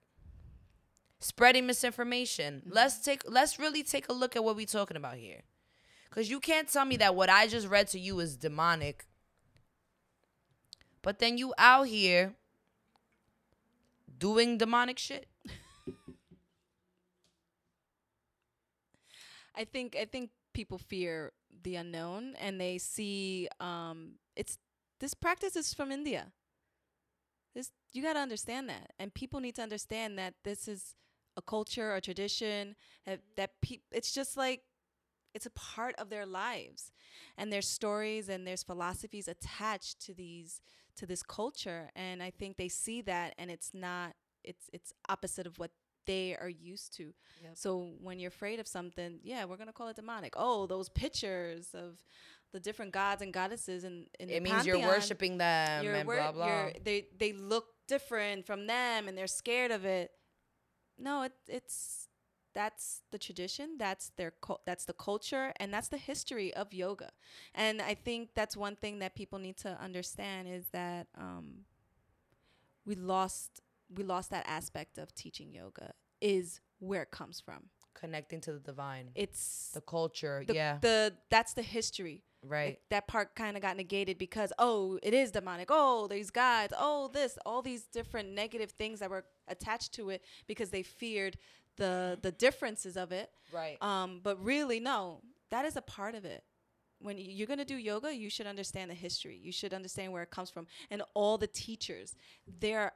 spreading 1.19 1.65
misinformation. 1.65 2.55
Mm-hmm. 2.55 2.73
Let's 2.73 2.99
take, 2.99 3.23
let's 3.25 3.57
really 3.57 3.81
take 3.81 4.09
a 4.09 4.13
look 4.13 4.35
at 4.35 4.43
what 4.43 4.57
we 4.57 4.65
talking 4.65 4.97
about 4.97 5.15
here, 5.15 5.43
cause 6.09 6.29
you 6.29 6.41
can't 6.41 6.67
tell 6.67 6.83
me 6.83 6.97
that 6.97 7.15
what 7.15 7.29
I 7.29 7.47
just 7.47 7.67
read 7.67 7.87
to 7.89 7.99
you 7.99 8.19
is 8.19 8.35
demonic. 8.35 9.05
But 11.05 11.19
then 11.19 11.37
you 11.37 11.53
out 11.59 11.83
here 11.87 12.33
doing 14.17 14.57
demonic 14.57 14.97
shit. 14.97 15.27
I 19.55 19.65
think 19.65 19.95
I 19.95 20.05
think 20.05 20.31
people 20.51 20.79
fear 20.79 21.31
the 21.61 21.75
unknown 21.75 22.33
and 22.39 22.59
they 22.59 22.79
see 22.79 23.47
um 23.59 24.13
it's 24.35 24.57
this 24.99 25.13
practice 25.13 25.55
is 25.55 25.75
from 25.75 25.91
India. 25.91 26.31
This 27.53 27.69
you 27.93 28.01
got 28.01 28.13
to 28.13 28.19
understand 28.19 28.67
that. 28.69 28.93
And 28.97 29.13
people 29.13 29.39
need 29.39 29.53
to 29.57 29.61
understand 29.61 30.17
that 30.17 30.33
this 30.43 30.67
is 30.67 30.95
a 31.37 31.41
culture, 31.43 31.93
a 31.93 32.01
tradition 32.01 32.75
that 33.05 33.19
that 33.37 33.51
pe- 33.61 33.81
it's 33.91 34.11
just 34.11 34.37
like 34.37 34.63
it's 35.35 35.45
a 35.45 35.51
part 35.51 35.93
of 35.99 36.09
their 36.09 36.25
lives. 36.25 36.91
And 37.37 37.53
there's 37.53 37.67
stories 37.67 38.27
and 38.27 38.47
there's 38.47 38.63
philosophies 38.63 39.27
attached 39.27 39.99
to 40.07 40.15
these 40.15 40.61
to 40.97 41.05
this 41.05 41.23
culture 41.23 41.89
and 41.95 42.21
I 42.23 42.31
think 42.31 42.57
they 42.57 42.69
see 42.69 43.01
that 43.01 43.33
and 43.37 43.49
it's 43.51 43.71
not 43.73 44.13
it's 44.43 44.69
it's 44.73 44.93
opposite 45.09 45.47
of 45.47 45.57
what 45.59 45.71
they 46.05 46.35
are 46.35 46.49
used 46.49 46.95
to. 46.97 47.13
So 47.55 47.93
when 47.99 48.19
you're 48.19 48.29
afraid 48.29 48.59
of 48.59 48.67
something, 48.67 49.19
yeah, 49.23 49.45
we're 49.45 49.57
gonna 49.57 49.73
call 49.73 49.87
it 49.87 49.95
demonic. 49.95 50.33
Oh, 50.37 50.67
those 50.67 50.87
pictures 50.87 51.69
of 51.73 51.97
the 52.53 52.59
different 52.59 52.91
gods 52.91 53.21
and 53.21 53.33
goddesses 53.33 53.83
and 53.83 54.07
in 54.19 54.27
the 54.27 54.35
It 54.35 54.43
means 54.43 54.65
you're 54.65 54.77
worshiping 54.79 55.37
them 55.39 55.83
you're 55.83 55.95
and 55.95 56.07
wor- 56.07 56.15
blah 56.17 56.31
blah. 56.31 56.69
they 56.83 57.07
they 57.17 57.33
look 57.33 57.65
different 57.87 58.45
from 58.45 58.67
them 58.67 59.07
and 59.07 59.17
they're 59.17 59.27
scared 59.27 59.71
of 59.71 59.83
it. 59.85 60.11
No, 60.97 61.23
it, 61.23 61.33
it's 61.47 62.07
that's 62.55 63.01
the 63.11 63.19
tradition. 63.19 63.75
That's 63.77 64.11
their 64.17 64.33
that's 64.65 64.85
the 64.85 64.93
culture 64.93 65.53
and 65.57 65.71
that's 65.73 65.89
the 65.89 65.97
history 65.97 66.53
of 66.55 66.73
yoga. 66.73 67.11
And 67.53 67.81
I 67.81 67.93
think 67.93 68.29
that's 68.33 68.55
one 68.57 68.75
thing 68.75 68.99
that 68.99 69.13
people 69.13 69.37
need 69.37 69.57
to 69.57 69.77
understand 69.81 70.47
is 70.47 70.65
that 70.71 71.07
um, 71.17 71.65
we 72.85 72.95
lost 72.95 73.61
we 73.95 74.03
lost 74.03 74.31
that 74.31 74.45
aspect 74.47 74.97
of 74.97 75.13
teaching 75.13 75.51
yoga 75.53 75.93
is 76.21 76.61
where 76.79 77.03
it 77.03 77.11
comes 77.11 77.39
from. 77.39 77.69
Connecting 77.93 78.41
to 78.41 78.53
the 78.53 78.59
divine, 78.59 79.09
It's 79.15 79.71
the 79.73 79.81
culture. 79.81 80.43
the, 80.47 80.53
yeah, 80.53 80.77
the 80.81 81.13
that's 81.29 81.53
the 81.53 81.61
history. 81.61 82.23
right. 82.43 82.65
Like, 82.65 82.81
that 82.89 83.07
part 83.07 83.35
kind 83.35 83.55
of 83.55 83.61
got 83.61 83.77
negated 83.77 84.17
because 84.17 84.51
oh, 84.59 84.99
it 85.01 85.13
is 85.13 85.31
demonic. 85.31 85.67
Oh, 85.71 86.07
these 86.07 86.29
gods. 86.29 86.73
Oh, 86.77 87.09
this. 87.13 87.37
All 87.45 87.61
these 87.61 87.83
different 87.85 88.29
negative 88.29 88.71
things 88.71 88.99
that 88.99 89.09
were 89.09 89.25
attached 89.47 89.93
to 89.93 90.09
it 90.09 90.23
because 90.47 90.69
they 90.71 90.83
feared 90.83 91.37
the 91.77 92.17
the 92.21 92.31
differences 92.31 92.97
of 92.97 93.11
it. 93.11 93.29
right. 93.53 93.81
Um, 93.81 94.21
but 94.23 94.43
really, 94.43 94.79
no, 94.79 95.21
that 95.51 95.65
is 95.65 95.75
a 95.75 95.81
part 95.81 96.15
of 96.15 96.25
it. 96.25 96.43
When 96.99 97.17
you're 97.17 97.47
gonna 97.47 97.65
do 97.65 97.75
yoga, 97.75 98.15
you 98.15 98.29
should 98.29 98.47
understand 98.47 98.89
the 98.89 98.95
history. 98.95 99.39
You 99.41 99.51
should 99.51 99.73
understand 99.73 100.11
where 100.11 100.23
it 100.23 100.31
comes 100.31 100.49
from 100.49 100.67
and 100.89 101.03
all 101.13 101.37
the 101.37 101.47
teachers. 101.47 102.15
There 102.47 102.79
are 102.79 102.93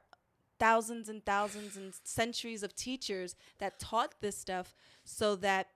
thousands 0.59 1.09
and 1.09 1.25
thousands 1.25 1.77
and 1.77 1.93
centuries 2.03 2.63
of 2.63 2.75
teachers 2.75 3.35
that 3.59 3.79
taught 3.79 4.15
this 4.21 4.37
stuff 4.37 4.75
so 5.03 5.35
that 5.37 5.67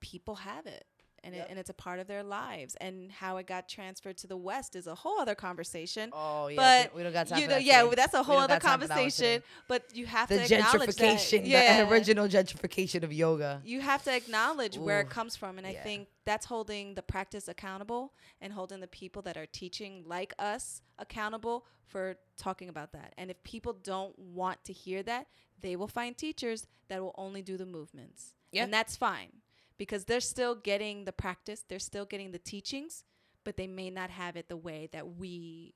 people 0.00 0.36
have 0.36 0.66
it. 0.66 0.86
And, 1.24 1.34
Yep. 1.36 1.44
it, 1.44 1.50
and 1.50 1.58
it's 1.60 1.70
a 1.70 1.74
part 1.74 2.00
of 2.00 2.08
their 2.08 2.24
lives. 2.24 2.74
And 2.80 3.12
how 3.12 3.36
it 3.36 3.46
got 3.46 3.68
transferred 3.68 4.16
to 4.18 4.26
the 4.26 4.36
West 4.36 4.74
is 4.74 4.88
a 4.88 4.94
whole 4.94 5.20
other 5.20 5.36
conversation. 5.36 6.10
oh 6.12 6.48
yeah, 6.48 6.56
but 6.86 6.94
we 6.96 7.02
don't 7.04 7.12
got 7.12 7.28
time 7.28 7.38
you 7.38 7.44
for 7.44 7.50
know, 7.50 7.54
that. 7.56 7.64
yeah, 7.64 7.82
today. 7.82 7.94
that's 7.94 8.14
a 8.14 8.22
whole 8.24 8.38
other 8.38 8.54
got 8.54 8.62
time 8.62 8.80
for 8.80 8.86
that 8.88 8.94
one 8.94 8.98
conversation. 9.04 9.42
But 9.68 9.84
you 9.94 10.06
have 10.06 10.28
The 10.28 10.38
to 10.38 10.42
acknowledge 10.56 10.96
that. 10.96 11.18
gentrification, 11.18 11.42
Yeah 11.46 11.84
the 11.84 11.90
original 11.92 12.26
gentrification 12.28 13.02
of 13.04 13.12
yoga. 13.12 13.60
you 13.64 13.80
have 13.80 14.02
to 14.04 14.14
acknowledge 14.14 14.76
where 14.78 15.00
it 15.00 15.10
comes 15.10 15.36
from 15.36 15.58
and 15.58 15.66
i 15.66 15.74
think 15.74 16.08
that's 16.24 16.46
holding 16.46 16.94
the 16.94 17.02
practice 17.02 17.46
accountable 17.48 18.12
and 18.40 18.52
holding 18.52 18.80
the 18.80 18.86
people 18.88 19.22
that 19.22 19.36
are 19.36 19.46
teaching 19.46 20.02
like 20.06 20.32
us 20.38 20.82
accountable 20.98 21.64
for 21.86 22.16
talking 22.36 22.68
about 22.68 22.92
that 22.92 23.12
and 23.18 23.30
if 23.30 23.42
people 23.44 23.72
don't 23.72 24.18
want 24.18 24.62
to 24.64 24.72
hear 24.72 25.02
that 25.02 25.26
they 25.60 25.76
will 25.76 25.88
find 25.88 26.16
teachers 26.16 26.66
that 26.88 27.00
will 27.02 27.14
only 27.16 27.42
do 27.42 27.56
the 27.56 27.66
movements 27.66 28.34
Yeah. 28.50 28.64
and 28.64 28.72
that's 28.74 28.96
fine 28.96 29.41
because 29.82 30.04
they're 30.04 30.20
still 30.34 30.54
getting 30.54 31.04
the 31.04 31.12
practice 31.24 31.64
they're 31.68 31.86
still 31.90 32.04
getting 32.12 32.30
the 32.30 32.38
teachings 32.38 33.02
but 33.44 33.56
they 33.56 33.66
may 33.66 33.90
not 33.90 34.10
have 34.10 34.36
it 34.36 34.48
the 34.48 34.56
way 34.56 34.88
that 34.92 35.04
we 35.20 35.74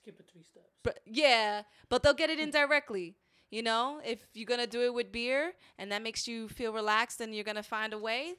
Skip 0.00 0.20
it 0.20 0.26
three 0.32 0.44
steps. 0.44 0.66
but 0.84 1.00
yeah, 1.06 1.62
but 1.88 2.02
they'll 2.02 2.14
get 2.14 2.30
it 2.30 2.38
indirectly. 2.38 3.16
You 3.50 3.62
know, 3.62 4.00
if 4.04 4.20
you're 4.34 4.46
gonna 4.46 4.66
do 4.66 4.82
it 4.82 4.94
with 4.94 5.10
beer 5.10 5.54
and 5.78 5.90
that 5.90 6.02
makes 6.02 6.28
you 6.28 6.48
feel 6.48 6.72
relaxed 6.72 7.20
and 7.20 7.34
you're 7.34 7.44
gonna 7.50 7.62
find 7.76 7.92
a 7.92 7.98
way 7.98 8.34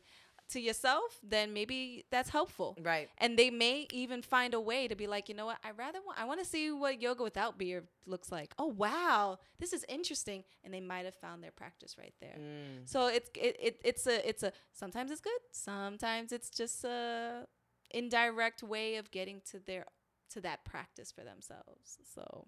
to 0.50 0.60
yourself, 0.60 1.20
then 1.24 1.54
maybe 1.54 2.06
that's 2.12 2.30
helpful. 2.30 2.78
Right. 2.82 3.10
And 3.18 3.38
they 3.38 3.50
may 3.50 3.88
even 3.91 4.22
find 4.22 4.54
a 4.54 4.60
way 4.60 4.88
to 4.88 4.95
be 4.95 5.08
like, 5.08 5.30
you 5.30 5.36
know 5.36 5.45
what, 5.45 5.58
I 5.64 5.72
rather 5.72 6.00
want, 6.06 6.20
I 6.20 6.26
want 6.26 6.39
to 6.39 6.45
see 6.45 6.72
what 6.72 7.02
yoga 7.02 7.24
without 7.24 7.58
beer 7.58 7.84
looks 8.06 8.32
like. 8.32 8.54
Oh 8.58 8.68
wow, 8.68 9.39
this 9.60 9.74
is 9.74 9.86
interesting, 9.88 10.43
and 10.64 10.74
they 10.74 10.82
might 10.82 11.06
have 11.06 11.16
found 11.16 11.43
their 11.43 11.52
practice 11.52 11.95
right 11.97 12.14
there. 12.20 12.38
Mm. 12.39 12.89
So 12.89 13.08
it's 13.08 13.30
it, 13.36 13.58
it 13.62 13.82
it's 13.84 14.08
a 14.08 14.28
it's 14.28 14.43
a 14.43 14.52
sometimes 14.74 15.12
it's 15.12 15.22
good, 15.22 15.39
sometimes 15.52 16.32
it's 16.32 16.50
just 16.50 16.84
a 16.84 17.45
indirect 17.91 18.64
way 18.64 18.95
of 18.95 19.12
getting 19.12 19.41
to 19.52 19.60
their 19.60 19.86
to 20.32 20.41
that 20.41 20.66
practice 20.66 21.12
for 21.12 21.24
themselves. 21.24 21.97
So 22.14 22.47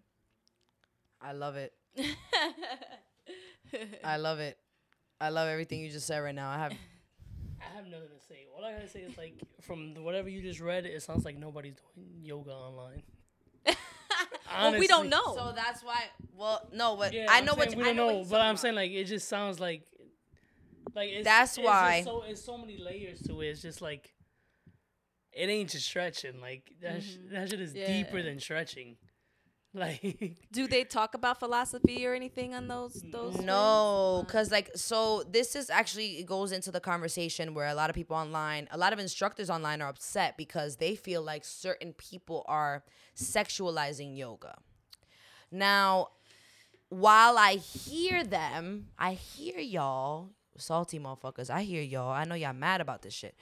I 1.21 1.33
love 1.33 1.55
it. 1.55 1.73
I 4.03 4.17
love 4.17 4.39
it. 4.39 4.57
I 5.19 5.29
love 5.29 5.47
everything 5.47 5.81
you 5.81 5.89
just 5.89 6.07
said 6.07 6.19
right 6.19 6.33
now. 6.33 6.49
I 6.49 6.57
have 6.57 6.73
I 7.61 7.75
have 7.75 7.85
nothing 7.87 8.07
to 8.17 8.25
say. 8.27 8.45
All 8.57 8.65
I 8.65 8.73
gotta 8.73 8.87
say 8.87 9.01
is 9.01 9.17
like 9.17 9.35
from 9.61 9.93
the, 9.93 10.01
whatever 10.01 10.29
you 10.29 10.41
just 10.41 10.59
read, 10.59 10.85
it 10.85 11.01
sounds 11.03 11.25
like 11.25 11.37
nobody's 11.37 11.75
doing 11.95 12.07
yoga 12.21 12.51
online. 12.51 13.03
well, 14.51 14.77
we 14.79 14.87
don't 14.87 15.09
know. 15.09 15.35
So 15.35 15.53
that's 15.55 15.83
why. 15.83 16.03
Well, 16.35 16.67
no, 16.73 16.95
but 16.95 17.13
Yeah, 17.13 17.27
I 17.29 17.37
I'm 17.37 17.45
know 17.45 17.53
what 17.53 17.69
saying 17.69 17.79
you- 17.79 17.83
we 17.85 17.89
I 17.91 17.93
don't 17.93 18.07
know. 18.07 18.21
know, 18.23 18.27
but 18.29 18.41
I'm 18.41 18.51
about. 18.51 18.59
saying 18.59 18.75
like 18.75 18.91
it 18.91 19.05
just 19.05 19.27
sounds 19.29 19.59
like 19.59 19.83
like 20.95 21.09
it's, 21.09 21.23
That's 21.25 21.57
it's 21.57 21.65
why. 21.65 22.01
so 22.03 22.23
it's 22.27 22.43
so 22.43 22.57
many 22.57 22.77
layers 22.77 23.21
to 23.23 23.41
it. 23.41 23.47
It's 23.47 23.61
just 23.61 23.81
like 23.81 24.13
it 25.33 25.47
ain't 25.49 25.69
just 25.69 25.85
stretching. 25.85 26.41
Like 26.41 26.71
that 26.81 27.01
sh- 27.03 27.11
mm-hmm. 27.17 27.33
that 27.35 27.49
shit 27.49 27.61
is 27.61 27.73
deeper 27.73 28.21
than 28.21 28.39
stretching. 28.39 28.97
Like 29.73 30.35
Do 30.51 30.67
they 30.67 30.83
talk 30.83 31.13
about 31.13 31.39
philosophy 31.39 32.05
or 32.05 32.13
anything 32.13 32.53
on 32.53 32.67
those 32.67 33.01
those? 33.09 33.39
No, 33.39 34.17
things? 34.17 34.27
because 34.27 34.51
like 34.51 34.71
so 34.75 35.23
this 35.23 35.55
is 35.55 35.69
actually 35.69 36.19
it 36.19 36.25
goes 36.25 36.51
into 36.51 36.71
the 36.71 36.81
conversation 36.81 37.53
where 37.53 37.67
a 37.67 37.73
lot 37.73 37.89
of 37.89 37.95
people 37.95 38.17
online, 38.17 38.67
a 38.71 38.77
lot 38.77 38.91
of 38.91 38.99
instructors 38.99 39.49
online 39.49 39.81
are 39.81 39.87
upset 39.87 40.35
because 40.35 40.75
they 40.75 40.95
feel 40.95 41.21
like 41.21 41.45
certain 41.45 41.93
people 41.93 42.43
are 42.49 42.83
sexualizing 43.15 44.17
yoga. 44.17 44.57
Now, 45.51 46.09
while 46.89 47.37
I 47.37 47.55
hear 47.55 48.25
them, 48.25 48.87
I 48.99 49.13
hear 49.13 49.59
y'all, 49.59 50.31
salty 50.57 50.99
motherfuckers. 50.99 51.49
I 51.49 51.63
hear 51.63 51.81
y'all. 51.81 52.11
I 52.11 52.25
know 52.25 52.35
y'all 52.35 52.51
mad 52.53 52.81
about 52.81 53.03
this 53.03 53.13
shit. 53.13 53.35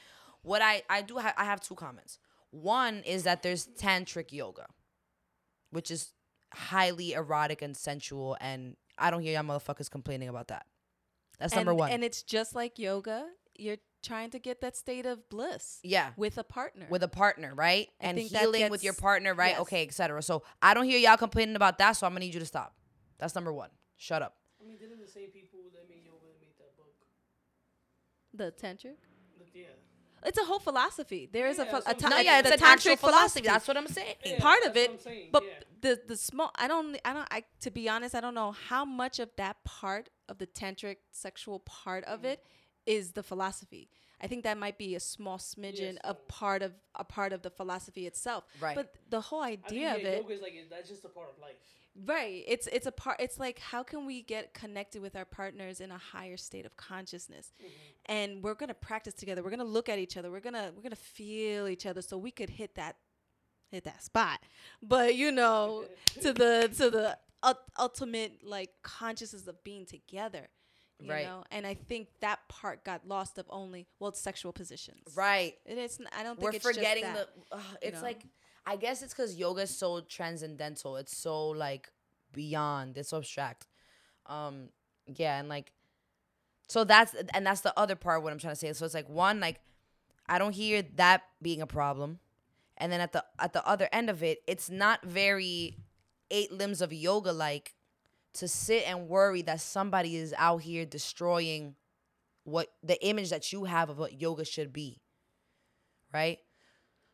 What 0.44 0.62
I 0.62 0.84
I 0.90 1.02
do 1.02 1.18
have 1.18 1.34
I 1.38 1.46
have 1.46 1.60
two 1.60 1.76
comments. 1.76 2.20
One 2.52 2.98
is 3.04 3.24
that 3.24 3.42
there's 3.42 3.68
tantric 3.68 4.32
yoga, 4.32 4.68
which 5.72 5.90
is 5.90 6.14
highly 6.54 7.14
erotic 7.14 7.62
and 7.62 7.76
sensual, 7.76 8.38
and 8.42 8.76
I 8.98 9.12
don't 9.12 9.22
hear 9.22 9.34
y'all 9.34 9.44
motherfuckers 9.44 9.90
complaining 9.90 10.30
about 10.30 10.48
that. 10.50 10.66
That's 11.40 11.56
number 11.56 11.72
And- 11.72 11.80
one. 11.80 11.92
And 11.92 12.04
it's 12.04 12.24
just 12.24 12.56
like 12.56 12.78
yoga. 12.80 13.28
You're 13.58 13.78
trying 14.02 14.30
to 14.32 14.40
get 14.40 14.62
that 14.62 14.78
state 14.78 15.06
of 15.06 15.28
bliss 15.30 15.80
yeah. 15.84 16.12
with 16.16 16.38
a 16.38 16.44
partner. 16.44 16.88
With 16.90 17.04
a 17.04 17.08
partner, 17.08 17.54
right? 17.54 17.90
I 18.02 18.08
and 18.08 18.18
think 18.18 18.32
that 18.32 18.42
healing 18.42 18.70
with 18.72 18.84
your 18.84 18.94
partner, 18.94 19.34
right? 19.34 19.52
yes. 19.52 19.62
Okay, 19.62 19.84
etc. 19.84 20.22
So 20.22 20.44
I 20.62 20.74
don't 20.74 20.86
hear 20.86 20.98
y'all 20.98 21.18
complaining 21.18 21.56
about 21.56 21.78
that, 21.80 21.94
so 21.94 22.08
I'm 22.08 22.14
gonna 22.14 22.22
need 22.22 22.34
you 22.34 22.40
to 22.40 22.46
stop. 22.46 22.76
That's 23.18 23.36
number 23.36 23.52
one. 23.52 23.70
Shut 23.98 24.22
up. 24.22 24.36
I 24.62 24.66
mean, 24.66 24.78
didn't 24.78 25.00
the 25.00 25.08
same 25.12 25.30
people 25.30 25.60
that 25.74 25.90
made 25.90 26.06
yoga 26.06 26.28
make 26.40 26.58
that 26.58 26.76
book? 26.78 26.94
the 28.34 28.52
tantric. 28.52 28.96
But 29.38 29.48
yeah. 29.54 29.76
It's 30.26 30.38
a 30.38 30.44
whole 30.44 30.60
philosophy. 30.60 31.30
There 31.32 31.48
is 31.48 31.58
Yeah, 31.58 31.64
a, 31.64 31.66
phi- 31.68 31.72
that's 31.72 31.86
a, 31.86 31.90
what 31.90 31.96
I'm 31.96 32.02
ta- 32.02 32.10
No, 32.10 32.16
saying. 32.16 32.26
yeah, 32.26 32.40
it's 32.40 32.50
the 32.50 32.54
an 32.56 32.60
tantric 32.60 33.00
philosophy. 33.00 33.46
That's 33.48 33.68
what 33.68 33.78
I'm 33.78 33.88
saying. 33.88 34.16
Yeah, 34.26 34.40
part 34.40 34.64
of 34.64 34.76
it, 34.78 34.90
what 34.90 35.00
I'm 35.00 35.04
saying, 35.04 35.30
but 35.32 35.44
yeah. 35.44 35.52
the 35.82 36.02
the 36.08 36.18
small 36.18 36.52
I 36.56 36.68
don't 36.68 36.98
I 37.06 37.14
don't 37.14 37.28
I 37.32 37.44
to 37.62 37.72
be 37.72 37.88
honest 37.90 38.16
I 38.16 38.22
don't 38.22 38.36
know 38.36 38.52
how 38.52 38.86
much 38.86 39.20
of 39.20 39.30
that 39.38 39.64
part 39.64 40.10
of 40.28 40.38
the 40.38 40.48
tantric 40.48 40.98
sexual 41.12 41.60
part 41.60 42.04
of 42.06 42.22
mm. 42.22 42.26
it 42.34 42.44
is 42.86 43.12
the 43.12 43.24
philosophy. 43.24 43.90
I 44.22 44.28
think 44.28 44.44
that 44.44 44.58
might 44.58 44.78
be 44.78 44.96
a 44.96 45.00
small 45.00 45.38
smidgen 45.38 45.94
Yes, 45.94 45.98
of 46.04 46.28
part 46.28 46.62
of 46.62 46.74
a 46.96 47.04
part 47.04 47.32
of 47.34 47.42
the 47.42 47.50
philosophy 47.50 48.06
itself. 48.06 48.44
Right. 48.60 48.76
But 48.76 48.94
the 49.10 49.22
whole 49.22 49.42
I 49.42 49.56
think, 49.56 49.66
idea 49.68 49.96
of 49.96 50.02
yeah, 50.02 50.08
it, 50.10 50.18
yoga 50.18 50.34
is 50.34 50.42
like 50.42 50.54
that's 50.70 50.90
just 50.90 51.06
a 51.06 51.10
part 51.10 51.30
of 51.30 51.40
life. 51.42 51.56
Right? 52.06 52.44
It's 52.48 52.68
it's 52.68 52.86
a 52.86 52.92
part. 52.92 53.18
It's 53.20 53.40
like 53.40 53.60
how 53.60 53.84
can 53.84 54.06
we 54.06 54.22
get 54.22 54.54
connected 54.54 55.02
with 55.02 55.16
our 55.16 55.26
partners 55.26 55.82
in 55.82 55.92
a 55.92 55.98
higher 55.98 56.38
state 56.38 56.66
of 56.66 56.76
consciousness, 56.78 57.52
mm-hmm. 57.62 58.12
and 58.12 58.44
we're 58.44 58.56
gonna 58.56 58.74
practice 58.74 59.14
together. 59.14 59.44
We're 59.44 59.50
gonna 59.50 59.64
look 59.64 59.90
at 59.90 60.00
each 60.00 60.18
other. 60.18 60.32
We're 60.32 60.40
gonna 60.40 60.72
we're 60.76 60.84
gonna 60.84 60.96
feel 60.96 61.68
each 61.68 61.86
other 61.86 62.02
so 62.02 62.18
we 62.18 62.32
could 62.32 62.50
hit 62.50 62.76
that 62.76 62.96
hit 63.72 63.84
that 63.86 64.04
spot. 64.04 64.40
But 64.82 65.16
you 65.16 65.32
know, 65.32 65.86
to 66.22 66.34
the 66.34 66.72
to 66.78 66.90
the 66.90 67.18
ul- 67.44 67.66
ultimate 67.78 68.44
like 68.44 68.72
consciousness 68.84 69.48
of 69.48 69.64
being 69.64 69.86
together. 69.86 70.50
You 71.02 71.10
Right. 71.10 71.26
know, 71.26 71.46
and 71.50 71.66
I 71.66 71.76
think 71.76 72.10
that 72.20 72.40
part 72.50 72.84
got 72.84 73.08
lost 73.08 73.38
of 73.38 73.46
only 73.50 73.88
well, 74.00 74.10
it's 74.10 74.20
sexual 74.20 74.52
positions. 74.52 75.16
Right. 75.16 75.54
It 75.66 75.78
is. 75.78 75.98
I 76.18 76.24
don't 76.24 76.36
think 76.36 76.44
We're 76.44 76.58
it's 76.58 76.66
just 76.66 76.76
forgetting 76.76 77.04
the. 77.04 77.26
ugh, 77.54 77.62
it's 77.82 77.98
know? 77.98 78.04
like, 78.04 78.26
I 78.66 78.76
guess 78.76 79.02
it's 79.02 79.14
because 79.14 79.36
yoga 79.36 79.64
is 79.64 79.76
so 79.76 80.02
transcendental. 80.02 80.98
It's 80.98 81.16
so 81.18 81.50
like 81.50 81.90
beyond. 82.34 82.98
It's 82.98 83.10
so 83.10 83.18
abstract. 83.18 83.68
Um. 84.26 84.70
Yeah, 85.08 85.40
and 85.40 85.50
like, 85.50 85.74
so 86.68 86.84
that's 86.84 87.16
and 87.34 87.46
that's 87.46 87.62
the 87.62 87.78
other 87.78 87.96
part. 87.96 88.24
What 88.24 88.32
I'm 88.32 88.40
trying 88.40 88.54
to 88.54 88.60
say. 88.60 88.72
So 88.74 88.86
it's 88.86 88.94
like 88.94 89.10
one 89.10 89.40
like, 89.40 89.60
I 90.28 90.38
don't 90.38 90.54
hear 90.54 90.84
that 90.96 91.24
being 91.42 91.62
a 91.62 91.68
problem, 91.68 92.20
and 92.78 92.92
then 92.92 93.02
at 93.02 93.12
the 93.12 93.24
at 93.40 93.54
the 93.54 93.66
other 93.68 93.90
end 93.92 94.10
of 94.10 94.24
it, 94.24 94.40
it's 94.48 94.70
not 94.70 95.04
very 95.04 95.78
eight 96.32 96.52
limbs 96.52 96.82
of 96.82 96.94
yoga 96.94 97.32
like 97.32 97.74
to 98.34 98.48
sit 98.48 98.84
and 98.88 99.08
worry 99.08 99.42
that 99.42 99.62
somebody 99.62 100.16
is 100.16 100.34
out 100.38 100.62
here 100.62 100.86
destroying 100.86 101.76
what 102.44 102.68
the 102.84 103.04
image 103.06 103.32
that 103.32 103.52
you 103.52 103.66
have 103.66 103.90
of 103.90 103.98
what 103.98 104.22
yoga 104.22 104.46
should 104.46 104.72
be 104.72 105.02
right? 106.14 106.40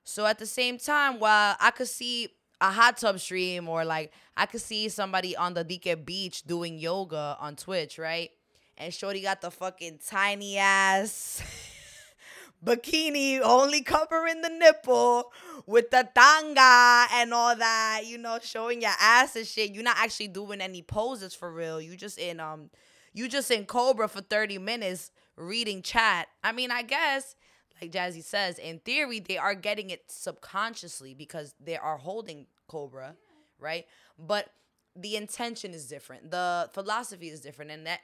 So 0.05 0.25
at 0.25 0.39
the 0.39 0.45
same 0.45 0.77
time, 0.77 1.19
while 1.19 1.57
I 1.59 1.71
could 1.71 1.87
see 1.87 2.29
a 2.61 2.71
hot 2.71 2.97
tub 2.97 3.19
stream 3.19 3.67
or 3.67 3.83
like 3.83 4.13
I 4.37 4.45
could 4.45 4.61
see 4.61 4.87
somebody 4.87 5.35
on 5.35 5.55
the 5.55 5.63
Dike 5.63 6.05
beach 6.05 6.43
doing 6.43 6.77
yoga 6.77 7.35
on 7.39 7.55
Twitch, 7.55 7.97
right? 7.97 8.29
And 8.77 8.93
Shorty 8.93 9.21
got 9.21 9.41
the 9.41 9.51
fucking 9.51 9.99
tiny 10.07 10.57
ass 10.57 11.41
bikini 12.63 13.41
only 13.41 13.81
covering 13.81 14.41
the 14.41 14.49
nipple 14.49 15.31
with 15.65 15.89
the 15.89 16.07
tanga 16.13 17.07
and 17.13 17.33
all 17.33 17.55
that, 17.55 18.01
you 18.05 18.17
know, 18.17 18.37
showing 18.41 18.81
your 18.81 18.93
ass 18.99 19.35
and 19.35 19.47
shit. 19.47 19.71
You're 19.73 19.83
not 19.83 19.97
actually 19.97 20.27
doing 20.27 20.61
any 20.61 20.83
poses 20.83 21.33
for 21.33 21.51
real. 21.51 21.81
You 21.81 21.95
just 21.95 22.19
in 22.19 22.39
um 22.39 22.69
you 23.13 23.27
just 23.27 23.49
in 23.49 23.65
Cobra 23.65 24.07
for 24.07 24.21
30 24.21 24.59
minutes 24.59 25.11
reading 25.35 25.81
chat. 25.81 26.27
I 26.43 26.51
mean, 26.51 26.69
I 26.69 26.83
guess 26.83 27.35
like 27.81 27.91
Jazzy 27.91 28.23
says, 28.23 28.57
in 28.57 28.79
theory, 28.79 29.19
they 29.19 29.37
are 29.37 29.55
getting 29.55 29.89
it 29.89 30.03
subconsciously 30.07 31.13
because 31.13 31.53
they 31.59 31.77
are 31.77 31.97
holding 31.97 32.47
Cobra, 32.67 33.15
right? 33.59 33.85
But 34.17 34.49
the 34.95 35.15
intention 35.15 35.73
is 35.73 35.87
different. 35.87 36.31
The 36.31 36.69
philosophy 36.73 37.29
is 37.29 37.41
different, 37.41 37.71
and 37.71 37.85
that 37.85 37.99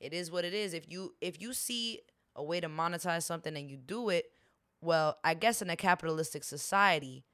it 0.00 0.12
is 0.12 0.30
what 0.30 0.44
it 0.44 0.52
is. 0.52 0.74
If 0.74 0.90
you 0.90 1.14
if 1.20 1.40
you 1.40 1.52
see 1.52 2.00
a 2.34 2.42
way 2.42 2.60
to 2.60 2.68
monetize 2.68 3.22
something 3.22 3.56
and 3.56 3.70
you 3.70 3.76
do 3.76 4.08
it, 4.08 4.30
well, 4.80 5.18
I 5.22 5.34
guess 5.34 5.62
in 5.62 5.70
a 5.70 5.76
capitalistic 5.76 6.42
society, 6.42 7.24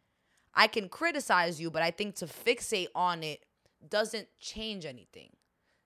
I 0.54 0.66
can 0.66 0.88
criticize 0.88 1.60
you, 1.60 1.70
but 1.70 1.82
I 1.82 1.90
think 1.90 2.16
to 2.16 2.26
fixate 2.26 2.88
on 2.94 3.22
it 3.22 3.44
doesn't 3.88 4.28
change 4.40 4.84
anything. 4.84 5.30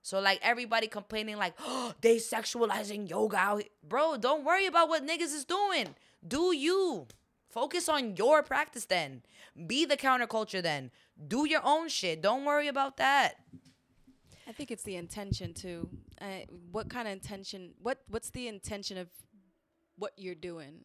So 0.03 0.20
like 0.20 0.40
everybody 0.42 0.88
complaining 0.88 1.36
like, 1.36 1.55
oh, 1.61 1.94
they 2.00 2.16
sexualizing 2.16 3.09
yoga 3.09 3.36
out. 3.36 3.64
Bro, 3.88 4.18
don't 4.18 4.44
worry 4.44 4.66
about 4.66 4.88
what 4.88 5.07
niggas 5.07 5.34
is 5.34 5.44
doing. 5.44 5.94
Do 6.26 6.55
you. 6.55 7.07
Focus 7.48 7.88
on 7.88 8.16
your 8.16 8.42
practice 8.42 8.86
then. 8.86 9.22
Be 9.66 9.84
the 9.84 9.96
counterculture 9.96 10.62
then. 10.62 10.90
Do 11.28 11.46
your 11.46 11.61
own 11.62 11.88
shit. 11.88 12.22
Don't 12.22 12.44
worry 12.44 12.66
about 12.66 12.96
that. 12.96 13.34
I 14.48 14.53
think 14.53 14.70
it's 14.70 14.82
the 14.82 14.96
intention 14.96 15.53
too. 15.53 15.88
Uh, 16.20 16.46
what 16.70 16.88
kind 16.88 17.07
of 17.07 17.12
intention? 17.12 17.72
What 17.82 17.98
What's 18.09 18.30
the 18.30 18.48
intention 18.48 18.96
of 18.96 19.09
what 19.96 20.12
you're 20.16 20.34
doing? 20.34 20.80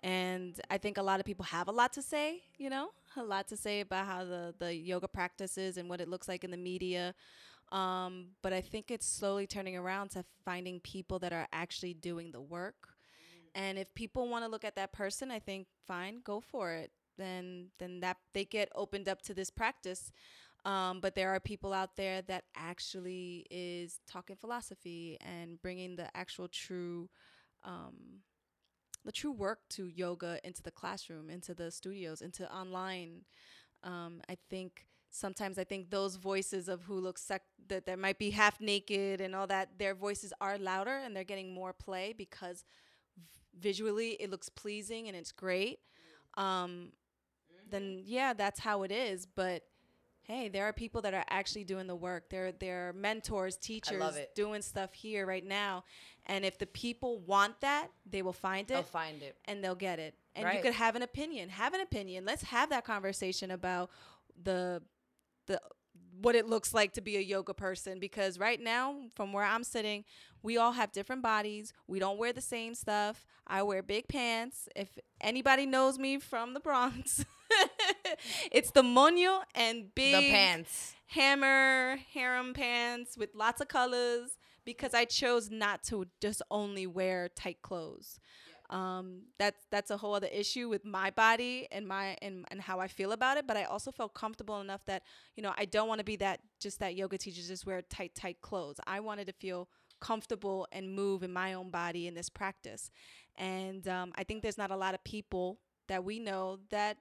And 0.00 0.60
I 0.70 0.78
think 0.78 0.98
a 0.98 1.02
lot 1.02 1.18
of 1.18 1.26
people 1.26 1.46
have 1.46 1.68
a 1.68 1.72
lot 1.72 1.92
to 1.94 2.02
say. 2.02 2.42
You 2.58 2.70
know, 2.70 2.90
a 3.16 3.22
lot 3.22 3.48
to 3.48 3.56
say 3.56 3.80
about 3.80 4.06
how 4.06 4.24
the 4.24 4.54
the 4.58 4.74
yoga 4.74 5.08
practices 5.08 5.76
and 5.76 5.88
what 5.88 6.00
it 6.00 6.08
looks 6.08 6.28
like 6.28 6.44
in 6.44 6.50
the 6.50 6.56
media. 6.56 7.14
Um, 7.74 8.28
but 8.40 8.52
I 8.52 8.60
think 8.60 8.92
it's 8.92 9.06
slowly 9.06 9.48
turning 9.48 9.76
around 9.76 10.10
to 10.10 10.24
finding 10.44 10.78
people 10.78 11.18
that 11.18 11.32
are 11.32 11.48
actually 11.52 11.92
doing 11.92 12.30
the 12.30 12.40
work. 12.40 12.94
And 13.56 13.78
if 13.78 13.92
people 13.94 14.28
want 14.28 14.44
to 14.44 14.50
look 14.50 14.64
at 14.64 14.76
that 14.76 14.92
person, 14.92 15.32
I 15.32 15.40
think 15.40 15.66
fine, 15.86 16.20
go 16.22 16.40
for 16.40 16.72
it. 16.72 16.92
Then 17.18 17.70
then 17.78 18.00
that 18.00 18.16
they 18.32 18.44
get 18.44 18.68
opened 18.74 19.08
up 19.08 19.22
to 19.22 19.34
this 19.34 19.50
practice. 19.50 20.12
Um, 20.64 21.00
but 21.00 21.14
there 21.14 21.30
are 21.34 21.40
people 21.40 21.72
out 21.72 21.96
there 21.96 22.22
that 22.22 22.44
actually 22.56 23.46
is 23.50 24.00
talking 24.08 24.36
philosophy 24.36 25.18
and 25.20 25.60
bringing 25.60 25.96
the 25.96 26.16
actual 26.16 26.48
true, 26.48 27.10
um, 27.64 28.22
the 29.04 29.12
true 29.12 29.32
work 29.32 29.58
to 29.70 29.88
yoga 29.88 30.38
into 30.42 30.62
the 30.62 30.70
classroom, 30.70 31.28
into 31.28 31.54
the 31.54 31.70
studios, 31.70 32.22
into 32.22 32.50
online. 32.50 33.24
Um, 33.82 34.22
I 34.28 34.38
think 34.48 34.86
sometimes 35.14 35.58
I 35.58 35.64
think 35.64 35.90
those 35.90 36.16
voices 36.16 36.68
of 36.68 36.82
who 36.82 36.98
looks 36.98 37.22
sec- 37.22 37.42
that 37.68 37.86
that 37.86 37.98
might 37.98 38.18
be 38.18 38.30
half 38.30 38.60
naked 38.60 39.20
and 39.20 39.34
all 39.34 39.46
that, 39.46 39.78
their 39.78 39.94
voices 39.94 40.32
are 40.40 40.58
louder 40.58 40.96
and 40.96 41.14
they're 41.14 41.24
getting 41.24 41.54
more 41.54 41.72
play 41.72 42.12
because 42.16 42.64
v- 43.16 43.24
visually 43.68 44.10
it 44.20 44.30
looks 44.30 44.48
pleasing 44.48 45.06
and 45.08 45.16
it's 45.16 45.32
great. 45.32 45.78
Um, 46.36 46.92
then 47.70 48.00
yeah, 48.04 48.32
that's 48.32 48.60
how 48.60 48.82
it 48.82 48.90
is. 48.92 49.24
But 49.26 49.62
hey, 50.24 50.48
there 50.48 50.64
are 50.64 50.72
people 50.72 51.00
that 51.02 51.14
are 51.14 51.24
actually 51.30 51.64
doing 51.64 51.86
the 51.86 51.94
work. 51.96 52.28
They're 52.28 52.52
they're 52.52 52.92
mentors, 52.94 53.56
teachers, 53.56 53.98
doing 54.34 54.62
stuff 54.62 54.92
here 54.94 55.26
right 55.26 55.44
now. 55.46 55.84
And 56.26 56.44
if 56.44 56.58
the 56.58 56.66
people 56.66 57.20
want 57.20 57.60
that, 57.60 57.88
they 58.10 58.22
will 58.22 58.32
find 58.32 58.70
it. 58.70 58.74
They'll 58.74 58.82
find 58.82 59.22
it. 59.22 59.36
and 59.44 59.62
they'll 59.62 59.74
get 59.74 59.98
it. 59.98 60.14
And 60.34 60.42
you 60.44 60.48
Right. 60.48 60.62
could 60.62 60.74
have 60.74 60.96
an 60.96 61.02
opinion. 61.02 61.50
Have 61.50 61.74
an 61.74 61.80
opinion. 61.82 62.24
Let's 62.24 62.42
have 62.44 62.70
that 62.70 62.84
conversation 62.84 63.50
about 63.52 63.90
the 64.42 64.82
the 65.46 65.60
what 66.20 66.34
it 66.34 66.46
looks 66.48 66.72
like 66.72 66.92
to 66.94 67.00
be 67.00 67.16
a 67.16 67.20
yoga 67.20 67.52
person 67.52 67.98
because 67.98 68.38
right 68.38 68.60
now 68.60 68.96
from 69.16 69.32
where 69.32 69.44
I'm 69.44 69.64
sitting, 69.64 70.04
we 70.42 70.56
all 70.56 70.72
have 70.72 70.92
different 70.92 71.22
bodies. 71.22 71.72
We 71.88 71.98
don't 71.98 72.18
wear 72.18 72.32
the 72.32 72.40
same 72.40 72.74
stuff. 72.74 73.26
I 73.46 73.62
wear 73.62 73.82
big 73.82 74.08
pants. 74.08 74.68
If 74.76 74.96
anybody 75.20 75.66
knows 75.66 75.98
me 75.98 76.18
from 76.18 76.54
the 76.54 76.60
Bronx, 76.60 77.24
it's 78.52 78.70
the 78.70 78.82
moño 78.82 79.40
and 79.54 79.94
big 79.94 80.14
The 80.14 80.30
pants. 80.30 80.94
hammer 81.08 81.98
harem 82.12 82.54
pants 82.54 83.16
with 83.18 83.30
lots 83.34 83.60
of 83.60 83.68
colors 83.68 84.36
because 84.64 84.94
I 84.94 85.04
chose 85.04 85.50
not 85.50 85.82
to 85.84 86.06
just 86.22 86.42
only 86.50 86.86
wear 86.86 87.28
tight 87.28 87.60
clothes. 87.60 88.18
Um, 88.74 89.22
that's 89.38 89.66
that's 89.70 89.92
a 89.92 89.96
whole 89.96 90.14
other 90.14 90.28
issue 90.32 90.68
with 90.68 90.84
my 90.84 91.10
body 91.10 91.68
and 91.70 91.86
my 91.86 92.16
and, 92.20 92.44
and 92.50 92.60
how 92.60 92.80
I 92.80 92.88
feel 92.88 93.12
about 93.12 93.36
it. 93.36 93.46
But 93.46 93.56
I 93.56 93.64
also 93.64 93.92
felt 93.92 94.14
comfortable 94.14 94.60
enough 94.60 94.84
that 94.86 95.04
you 95.36 95.44
know 95.44 95.54
I 95.56 95.64
don't 95.64 95.86
want 95.86 96.00
to 96.00 96.04
be 96.04 96.16
that 96.16 96.40
just 96.60 96.80
that 96.80 96.96
yoga 96.96 97.16
teacher 97.16 97.40
just 97.40 97.66
wear 97.66 97.82
tight 97.82 98.16
tight 98.16 98.40
clothes. 98.40 98.80
I 98.84 98.98
wanted 98.98 99.28
to 99.28 99.32
feel 99.32 99.68
comfortable 100.00 100.66
and 100.72 100.92
move 100.92 101.22
in 101.22 101.32
my 101.32 101.54
own 101.54 101.70
body 101.70 102.08
in 102.08 102.14
this 102.14 102.28
practice. 102.28 102.90
And 103.36 103.86
um, 103.86 104.12
I 104.16 104.24
think 104.24 104.42
there's 104.42 104.58
not 104.58 104.72
a 104.72 104.76
lot 104.76 104.94
of 104.94 105.04
people 105.04 105.60
that 105.88 106.04
we 106.04 106.18
know 106.18 106.58
that 106.70 106.98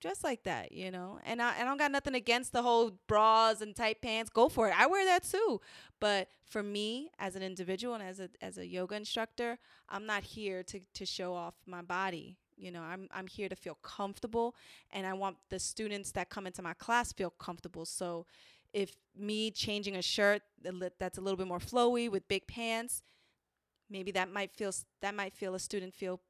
dress 0.00 0.22
like 0.22 0.44
that, 0.44 0.72
you 0.72 0.90
know. 0.90 1.18
And 1.24 1.40
I, 1.40 1.60
I 1.60 1.64
don't 1.64 1.78
got 1.78 1.90
nothing 1.90 2.14
against 2.14 2.52
the 2.52 2.62
whole 2.62 2.92
bras 3.06 3.60
and 3.60 3.74
tight 3.74 4.00
pants. 4.02 4.30
Go 4.30 4.48
for 4.48 4.68
it. 4.68 4.78
I 4.78 4.86
wear 4.86 5.04
that 5.06 5.24
too. 5.24 5.60
But 6.00 6.28
for 6.44 6.62
me, 6.62 7.10
as 7.18 7.36
an 7.36 7.42
individual 7.42 7.94
and 7.94 8.02
as 8.02 8.20
a 8.20 8.28
as 8.40 8.58
a 8.58 8.66
yoga 8.66 8.96
instructor, 8.96 9.58
I'm 9.88 10.06
not 10.06 10.22
here 10.22 10.62
to 10.64 10.80
to 10.80 11.06
show 11.06 11.34
off 11.34 11.54
my 11.66 11.82
body. 11.82 12.36
You 12.56 12.70
know, 12.70 12.82
I'm 12.82 13.08
I'm 13.12 13.26
here 13.26 13.48
to 13.48 13.56
feel 13.56 13.78
comfortable 13.82 14.54
and 14.92 15.06
I 15.06 15.12
want 15.14 15.36
the 15.50 15.58
students 15.58 16.12
that 16.12 16.30
come 16.30 16.46
into 16.46 16.62
my 16.62 16.74
class 16.74 17.12
feel 17.12 17.30
comfortable. 17.30 17.84
So 17.84 18.26
if 18.72 18.96
me 19.16 19.50
changing 19.50 19.96
a 19.96 20.02
shirt 20.02 20.42
that's 20.98 21.18
a 21.18 21.20
little 21.20 21.36
bit 21.36 21.46
more 21.46 21.58
flowy 21.60 22.10
with 22.10 22.26
big 22.28 22.46
pants, 22.46 23.02
maybe 23.88 24.10
that 24.12 24.30
might 24.30 24.52
feel 24.52 24.72
that 25.00 25.14
might 25.14 25.34
feel 25.34 25.54
a 25.54 25.58
student 25.58 25.94
feel 25.94 26.20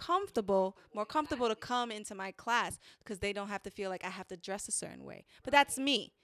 comfortable, 0.00 0.76
more 0.94 1.04
comfortable 1.04 1.48
to 1.48 1.54
come 1.54 1.92
into 1.92 2.14
my 2.14 2.32
class 2.32 2.78
because 3.00 3.18
they 3.18 3.32
don't 3.32 3.48
have 3.48 3.62
to 3.64 3.70
feel 3.70 3.90
like 3.90 4.04
I 4.04 4.08
have 4.08 4.26
to 4.28 4.36
dress 4.36 4.66
a 4.66 4.72
certain 4.72 5.04
way. 5.04 5.24
But 5.44 5.52
that's 5.52 5.78
me. 5.78 6.14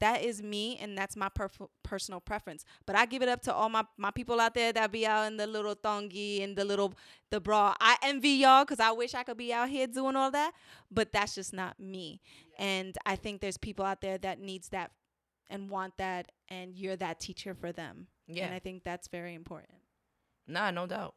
That 0.00 0.22
is 0.22 0.42
me, 0.42 0.76
and 0.78 0.98
that's 0.98 1.16
my 1.16 1.28
perf- 1.28 1.68
personal 1.82 2.20
preference. 2.20 2.64
But 2.84 2.96
I 2.96 3.06
give 3.06 3.22
it 3.22 3.28
up 3.28 3.42
to 3.42 3.54
all 3.54 3.68
my, 3.68 3.84
my 3.96 4.10
people 4.10 4.40
out 4.40 4.54
there 4.54 4.72
that 4.72 4.90
be 4.92 5.06
out 5.06 5.26
in 5.26 5.36
the 5.36 5.46
little 5.46 5.74
thongy 5.74 6.42
and 6.42 6.56
the 6.56 6.64
little 6.64 6.94
the 7.30 7.40
bra. 7.40 7.74
I 7.80 7.96
envy 8.02 8.30
y'all 8.30 8.64
because 8.64 8.80
I 8.80 8.90
wish 8.92 9.14
I 9.14 9.22
could 9.22 9.36
be 9.36 9.52
out 9.52 9.68
here 9.68 9.86
doing 9.86 10.16
all 10.16 10.30
that, 10.32 10.52
but 10.90 11.12
that's 11.12 11.34
just 11.34 11.52
not 11.52 11.78
me. 11.78 12.20
And 12.58 12.96
I 13.06 13.16
think 13.16 13.40
there's 13.40 13.56
people 13.56 13.84
out 13.84 14.00
there 14.00 14.18
that 14.18 14.40
needs 14.40 14.68
that 14.70 14.90
and 15.48 15.70
want 15.70 15.96
that, 15.98 16.32
and 16.48 16.74
you're 16.74 16.96
that 16.96 17.20
teacher 17.20 17.54
for 17.54 17.70
them. 17.70 18.08
Yeah. 18.26 18.46
And 18.46 18.54
I 18.54 18.58
think 18.58 18.82
that's 18.84 19.08
very 19.08 19.34
important. 19.34 19.78
Nah, 20.46 20.70
no 20.70 20.86
doubt. 20.86 21.14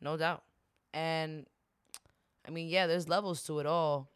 No 0.00 0.16
doubt. 0.16 0.44
And 0.94 1.46
I 2.46 2.50
mean, 2.50 2.68
yeah, 2.68 2.86
there's 2.86 3.08
levels 3.08 3.42
to 3.44 3.58
it 3.60 3.66
all. 3.66 4.08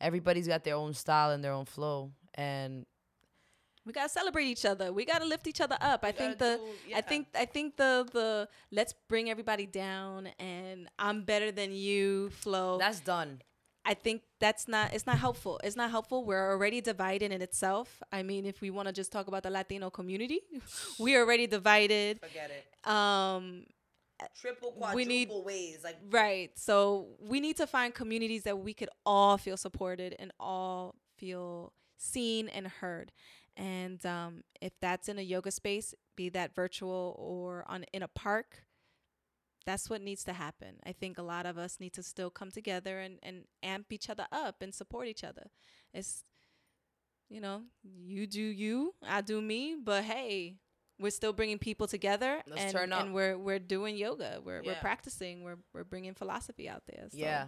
Everybody's 0.00 0.46
got 0.48 0.64
their 0.64 0.76
own 0.76 0.94
style 0.94 1.30
and 1.30 1.42
their 1.44 1.52
own 1.52 1.64
flow. 1.66 2.10
And 2.34 2.86
We 3.86 3.92
gotta 3.92 4.08
celebrate 4.08 4.44
each 4.46 4.64
other. 4.64 4.92
We 4.92 5.04
gotta 5.04 5.24
lift 5.24 5.46
each 5.46 5.60
other 5.60 5.76
up. 5.80 6.04
I 6.04 6.12
think 6.12 6.38
the 6.38 6.60
do- 6.88 6.94
I 6.94 7.00
think 7.00 7.28
I 7.34 7.44
think 7.46 7.76
the 7.76 8.06
the 8.12 8.48
let's 8.70 8.94
bring 9.08 9.30
everybody 9.30 9.66
down 9.66 10.28
and 10.38 10.88
I'm 10.98 11.22
better 11.24 11.50
than 11.52 11.72
you 11.72 12.30
flow. 12.30 12.78
that's 12.78 13.00
done. 13.00 13.40
I 13.84 13.94
think 13.94 14.22
that's 14.38 14.68
not 14.68 14.92
it's 14.94 15.06
not 15.06 15.18
helpful. 15.18 15.58
It's 15.64 15.76
not 15.76 15.90
helpful. 15.90 16.24
We're 16.24 16.50
already 16.52 16.80
divided 16.82 17.32
in 17.32 17.40
itself. 17.42 18.02
I 18.12 18.22
mean, 18.22 18.44
if 18.44 18.60
we 18.60 18.68
want 18.70 18.88
to 18.88 18.92
just 18.92 19.10
talk 19.10 19.26
about 19.26 19.42
the 19.42 19.50
Latino 19.50 19.88
community, 19.90 20.40
we're 20.98 21.20
already 21.24 21.46
divided. 21.46 22.20
Forget 22.20 22.50
it. 22.50 22.64
Um 22.88 23.64
Triple, 24.40 24.74
We 24.94 25.04
need- 25.04 25.30
ways. 25.30 25.82
Like 25.84 25.98
right. 26.10 26.50
So 26.58 27.08
we 27.20 27.40
need 27.40 27.56
to 27.56 27.66
find 27.66 27.94
communities 27.94 28.44
that 28.44 28.58
we 28.58 28.74
could 28.74 28.90
all 29.06 29.38
feel 29.38 29.56
supported 29.56 30.14
and 30.18 30.32
all 30.38 30.96
feel 31.16 31.72
seen 31.96 32.48
and 32.48 32.66
heard. 32.66 33.12
And 33.56 34.04
um, 34.06 34.44
if 34.60 34.72
that's 34.80 35.08
in 35.08 35.18
a 35.18 35.22
yoga 35.22 35.50
space, 35.50 35.94
be 36.16 36.28
that 36.30 36.54
virtual 36.54 37.14
or 37.18 37.64
on 37.68 37.84
in 37.92 38.02
a 38.02 38.08
park, 38.08 38.64
that's 39.66 39.90
what 39.90 40.00
needs 40.00 40.24
to 40.24 40.32
happen. 40.32 40.76
I 40.86 40.92
think 40.92 41.18
a 41.18 41.22
lot 41.22 41.44
of 41.46 41.58
us 41.58 41.78
need 41.78 41.92
to 41.94 42.02
still 42.02 42.30
come 42.30 42.50
together 42.50 43.00
and, 43.00 43.18
and 43.22 43.44
amp 43.62 43.92
each 43.92 44.08
other 44.08 44.26
up 44.32 44.62
and 44.62 44.74
support 44.74 45.06
each 45.08 45.24
other. 45.24 45.50
It's 45.92 46.24
you 47.28 47.40
know, 47.40 47.62
you 47.84 48.26
do 48.26 48.40
you, 48.42 48.94
I 49.06 49.20
do 49.20 49.40
me, 49.40 49.76
but 49.82 50.02
hey, 50.04 50.56
we're 51.00 51.10
still 51.10 51.32
bringing 51.32 51.58
people 51.58 51.86
together 51.86 52.42
Let's 52.46 52.74
and, 52.74 52.92
and 52.92 53.14
we're 53.14 53.36
we're 53.36 53.58
doing 53.58 53.96
yoga. 53.96 54.40
We're 54.44 54.62
we're 54.62 54.74
practicing. 54.76 55.42
We're 55.42 55.58
we're 55.72 55.84
bringing 55.84 56.14
philosophy 56.14 56.68
out 56.68 56.82
there. 56.86 57.06
So. 57.10 57.16
Yeah. 57.18 57.46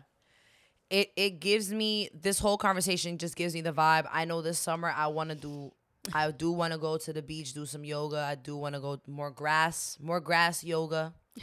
It 0.91 1.13
it 1.17 1.41
gives 1.41 1.73
me 1.73 2.09
this 2.15 2.39
whole 2.39 2.57
conversation 2.57 3.19
just 3.19 3.37
gives 3.37 3.55
me 3.55 3.61
the 3.61 3.73
vibe. 3.73 4.09
I 4.11 4.25
know 4.25 4.43
this 4.43 4.59
summer 4.59 4.93
I 4.95 5.07
want 5.09 5.31
to 5.31 5.37
do 5.37 5.73
I 6.13 6.31
do 6.31 6.51
want 6.51 6.73
to 6.73 6.79
go 6.79 6.97
to 6.97 7.13
the 7.13 7.23
beach, 7.23 7.55
do 7.55 7.67
some 7.67 7.85
yoga. 7.85 8.19
I 8.19 8.35
do 8.35 8.57
want 8.57 8.75
to 8.75 8.81
go 8.81 9.01
more 9.07 9.31
grass, 9.31 9.99
more 10.01 10.21
grass 10.21 10.65
yoga. 10.65 11.15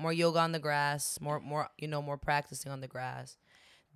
More 0.00 0.12
yoga 0.12 0.38
on 0.38 0.52
the 0.52 0.60
grass, 0.60 1.18
more 1.20 1.40
more 1.40 1.70
you 1.76 1.88
know, 1.88 2.00
more 2.00 2.16
practicing 2.16 2.70
on 2.70 2.80
the 2.80 2.86
grass. 2.86 3.36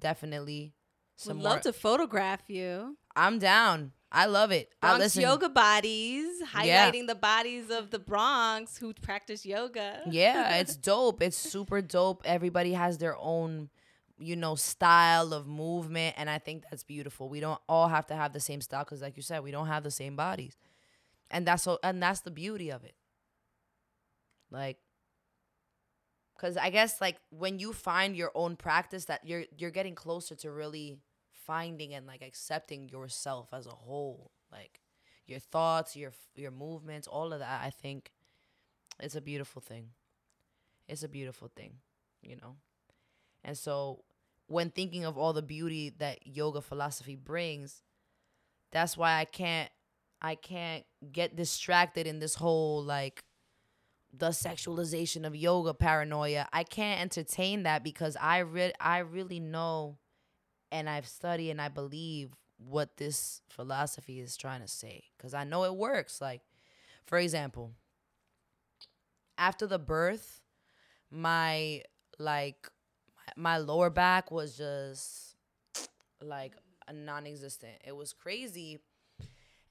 Definitely 0.00 0.74
some 1.14 1.36
Would 1.36 1.44
more 1.44 1.52
love 1.52 1.62
to 1.62 1.72
photograph 1.72 2.42
you. 2.48 2.96
I'm 3.14 3.38
down. 3.38 3.92
I 4.14 4.26
love 4.26 4.50
it. 4.52 4.70
I 4.82 4.88
Bronx 4.88 5.00
listen. 5.00 5.22
yoga 5.22 5.48
bodies, 5.48 6.26
Yeah. 6.40 6.90
highlighting 6.90 7.06
the 7.06 7.14
bodies 7.14 7.70
of 7.70 7.90
the 7.90 7.98
Bronx 7.98 8.76
who 8.76 8.92
practice 8.92 9.46
yoga. 9.46 10.02
Yeah, 10.06 10.56
it's 10.60 10.76
dope. 10.76 11.22
It's 11.22 11.36
super 11.36 11.80
dope. 11.80 12.20
Everybody 12.26 12.74
has 12.74 12.98
their 12.98 13.16
own, 13.16 13.70
you 14.18 14.36
know, 14.36 14.54
style 14.54 15.32
of 15.32 15.46
movement, 15.46 16.16
and 16.18 16.28
I 16.28 16.38
think 16.38 16.64
that's 16.70 16.84
beautiful. 16.84 17.30
We 17.30 17.40
don't 17.40 17.60
all 17.70 17.88
have 17.88 18.06
to 18.08 18.14
have 18.14 18.34
the 18.34 18.40
same 18.40 18.60
style 18.60 18.84
because, 18.84 19.00
like 19.00 19.16
you 19.16 19.22
said, 19.22 19.42
we 19.42 19.50
don't 19.50 19.68
have 19.68 19.82
the 19.82 19.90
same 19.90 20.14
bodies, 20.14 20.58
and 21.30 21.46
that's 21.46 21.62
so, 21.62 21.78
and 21.82 22.02
that's 22.02 22.20
the 22.20 22.30
beauty 22.30 22.70
of 22.70 22.84
it. 22.84 22.94
Like, 24.50 24.76
because 26.36 26.58
I 26.58 26.68
guess 26.68 27.00
like 27.00 27.16
when 27.30 27.58
you 27.58 27.72
find 27.72 28.14
your 28.14 28.30
own 28.34 28.56
practice, 28.56 29.06
that 29.06 29.26
you're 29.26 29.44
you're 29.56 29.70
getting 29.70 29.94
closer 29.94 30.34
to 30.36 30.50
really 30.50 30.98
finding 31.52 31.92
and 31.92 32.06
like 32.06 32.22
accepting 32.22 32.88
yourself 32.88 33.48
as 33.52 33.66
a 33.66 33.70
whole, 33.70 34.30
like 34.50 34.80
your 35.26 35.38
thoughts, 35.38 35.94
your 35.94 36.12
your 36.34 36.50
movements, 36.50 37.06
all 37.06 37.30
of 37.34 37.40
that. 37.40 37.60
I 37.62 37.68
think 37.68 38.10
it's 38.98 39.16
a 39.16 39.20
beautiful 39.20 39.60
thing. 39.60 39.90
It's 40.88 41.02
a 41.02 41.08
beautiful 41.08 41.50
thing, 41.54 41.74
you 42.22 42.36
know. 42.36 42.56
And 43.44 43.58
so 43.58 44.04
when 44.46 44.70
thinking 44.70 45.04
of 45.04 45.18
all 45.18 45.34
the 45.34 45.42
beauty 45.42 45.92
that 45.98 46.26
yoga 46.26 46.62
philosophy 46.62 47.16
brings, 47.16 47.82
that's 48.70 48.96
why 48.96 49.18
I 49.18 49.26
can't 49.26 49.70
I 50.22 50.36
can't 50.36 50.84
get 51.12 51.36
distracted 51.36 52.06
in 52.06 52.18
this 52.18 52.36
whole 52.36 52.82
like 52.82 53.24
the 54.10 54.30
sexualization 54.30 55.26
of 55.26 55.36
yoga 55.36 55.74
paranoia. 55.74 56.48
I 56.50 56.64
can't 56.64 57.02
entertain 57.02 57.64
that 57.64 57.84
because 57.84 58.16
I 58.18 58.38
re- 58.38 58.80
I 58.80 58.98
really 59.00 59.40
know 59.40 59.98
and 60.72 60.90
I've 60.90 61.06
studied 61.08 61.52
and 61.52 61.62
I 61.62 61.68
believe 61.68 62.32
what 62.58 62.96
this 62.98 63.42
philosophy 63.48 64.20
is 64.20 64.36
trying 64.36 64.62
to 64.62 64.68
say 64.68 65.04
cuz 65.18 65.34
I 65.34 65.44
know 65.44 65.64
it 65.64 65.76
works 65.76 66.20
like 66.20 66.42
for 67.06 67.18
example, 67.18 67.72
after 69.38 69.66
the 69.66 69.78
birth, 69.78 70.42
my 71.10 71.82
like 72.18 72.68
my 73.36 73.58
lower 73.58 73.90
back 73.90 74.30
was 74.30 74.56
just 74.56 75.36
like 76.22 76.54
non-existent. 76.92 77.74
It 77.84 77.96
was 77.96 78.12
crazy. 78.12 78.80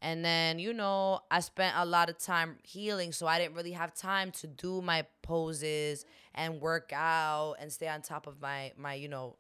And 0.04 0.26
then, 0.26 0.60
you 0.60 0.74
know, 0.74 1.22
I 1.30 1.42
spent 1.42 1.76
a 1.78 1.86
lot 1.86 2.10
of 2.10 2.18
time 2.18 2.58
healing, 2.64 3.12
so 3.12 3.28
I 3.28 3.40
didn't 3.40 3.56
really 3.56 3.74
have 3.74 3.94
time 3.94 4.32
to 4.34 4.48
do 4.48 4.82
my 4.82 5.06
poses 5.22 6.06
and 6.34 6.60
work 6.60 6.92
out 6.94 7.56
and 7.60 7.72
stay 7.72 7.88
on 7.88 8.02
top 8.02 8.26
of 8.28 8.42
my 8.42 8.74
my, 8.78 8.96
you 8.96 9.08
know, 9.10 9.38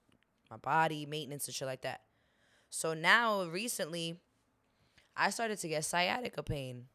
my 0.51 0.57
body 0.57 1.05
maintenance 1.05 1.47
and 1.47 1.55
shit 1.55 1.67
like 1.67 1.81
that. 1.81 2.01
So 2.69 2.93
now 2.93 3.45
recently 3.45 4.17
I 5.15 5.29
started 5.29 5.57
to 5.59 5.67
get 5.67 5.85
sciatica 5.85 6.43
pain. 6.43 6.85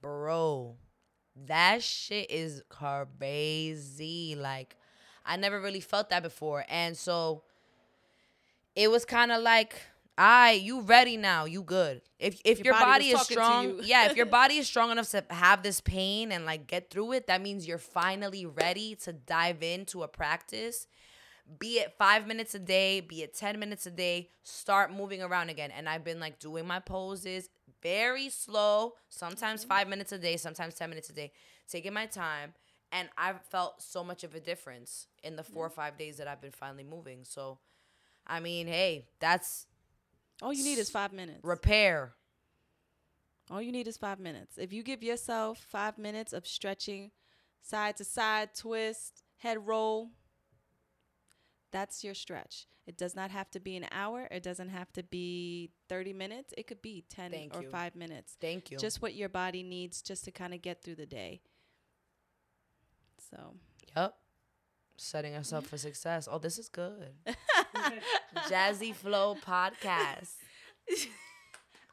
Bro, 0.00 0.76
that 1.46 1.82
shit 1.82 2.30
is 2.30 2.62
crazy. 2.68 4.36
Like, 4.38 4.76
I 5.26 5.36
never 5.36 5.60
really 5.60 5.80
felt 5.80 6.10
that 6.10 6.22
before. 6.22 6.64
And 6.68 6.96
so 6.96 7.42
it 8.74 8.90
was 8.90 9.04
kind 9.04 9.32
of 9.32 9.42
like, 9.42 9.74
I 10.16 10.52
you 10.52 10.80
ready 10.80 11.16
now, 11.16 11.44
you 11.44 11.62
good. 11.62 12.02
If 12.18 12.40
if 12.44 12.58
your, 12.58 12.66
Your 12.66 12.74
body 12.74 12.86
body, 12.86 13.10
is 13.10 13.20
strong, 13.20 13.80
yeah, 13.82 14.10
if 14.10 14.16
your 14.16 14.26
body 14.40 14.56
is 14.56 14.66
strong 14.66 14.90
enough 14.90 15.10
to 15.10 15.24
have 15.30 15.62
this 15.62 15.80
pain 15.80 16.32
and 16.32 16.44
like 16.44 16.66
get 16.66 16.90
through 16.90 17.12
it, 17.12 17.28
that 17.28 17.40
means 17.40 17.68
you're 17.68 17.78
finally 17.78 18.44
ready 18.44 18.96
to 19.04 19.12
dive 19.12 19.62
into 19.62 20.02
a 20.02 20.08
practice. 20.08 20.88
Be 21.58 21.78
it 21.78 21.94
five 21.98 22.26
minutes 22.26 22.54
a 22.54 22.58
day, 22.58 23.00
be 23.00 23.22
it 23.22 23.34
10 23.34 23.58
minutes 23.58 23.86
a 23.86 23.90
day, 23.90 24.28
start 24.42 24.92
moving 24.92 25.22
around 25.22 25.48
again. 25.48 25.70
And 25.70 25.88
I've 25.88 26.04
been 26.04 26.20
like 26.20 26.38
doing 26.38 26.66
my 26.66 26.78
poses 26.78 27.48
very 27.82 28.28
slow, 28.28 28.94
sometimes 29.08 29.60
mm-hmm. 29.60 29.68
five 29.68 29.88
minutes 29.88 30.12
a 30.12 30.18
day, 30.18 30.36
sometimes 30.36 30.74
10 30.74 30.90
minutes 30.90 31.10
a 31.10 31.12
day, 31.12 31.32
taking 31.70 31.92
my 31.92 32.06
time. 32.06 32.54
And 32.90 33.08
I've 33.18 33.42
felt 33.42 33.82
so 33.82 34.02
much 34.02 34.24
of 34.24 34.34
a 34.34 34.40
difference 34.40 35.06
in 35.22 35.36
the 35.36 35.44
four 35.44 35.66
or 35.66 35.68
mm-hmm. 35.68 35.76
five 35.76 35.98
days 35.98 36.16
that 36.16 36.28
I've 36.28 36.40
been 36.40 36.52
finally 36.52 36.84
moving. 36.84 37.20
So, 37.24 37.58
I 38.26 38.40
mean, 38.40 38.66
hey, 38.66 39.06
that's 39.20 39.66
All 40.42 40.52
you 40.52 40.64
need 40.64 40.78
is 40.78 40.90
five 40.90 41.12
minutes. 41.12 41.40
repair. 41.42 42.14
All 43.50 43.62
you 43.62 43.72
need 43.72 43.88
is 43.88 43.96
five 43.96 44.20
minutes. 44.20 44.58
If 44.58 44.72
you 44.72 44.82
give 44.82 45.02
yourself 45.02 45.58
five 45.58 45.96
minutes 45.98 46.32
of 46.32 46.46
stretching, 46.46 47.10
side 47.62 47.96
to 47.96 48.04
side, 48.04 48.50
twist, 48.54 49.22
head 49.38 49.66
roll, 49.66 50.10
that's 51.72 52.02
your 52.04 52.14
stretch. 52.14 52.66
It 52.86 52.96
does 52.96 53.14
not 53.14 53.30
have 53.30 53.50
to 53.50 53.60
be 53.60 53.76
an 53.76 53.86
hour. 53.92 54.26
It 54.30 54.42
doesn't 54.42 54.70
have 54.70 54.90
to 54.94 55.02
be 55.02 55.70
30 55.90 56.14
minutes. 56.14 56.54
It 56.56 56.66
could 56.66 56.80
be 56.80 57.04
10 57.10 57.30
Thank 57.30 57.54
or 57.56 57.62
you. 57.62 57.68
five 57.68 57.94
minutes. 57.94 58.36
Thank 58.40 58.70
you. 58.70 58.78
Just 58.78 59.02
what 59.02 59.14
your 59.14 59.28
body 59.28 59.62
needs 59.62 60.00
just 60.00 60.24
to 60.24 60.30
kind 60.30 60.54
of 60.54 60.62
get 60.62 60.82
through 60.82 60.94
the 60.96 61.04
day. 61.06 61.42
So, 63.30 63.54
Yep. 63.96 64.14
Setting 64.96 65.34
us 65.36 65.52
up 65.52 65.64
for 65.64 65.76
success. 65.78 66.28
Oh, 66.30 66.38
this 66.38 66.58
is 66.58 66.68
good. 66.68 67.12
Jazzy 68.48 68.92
Flow 68.94 69.36
podcast. 69.46 70.32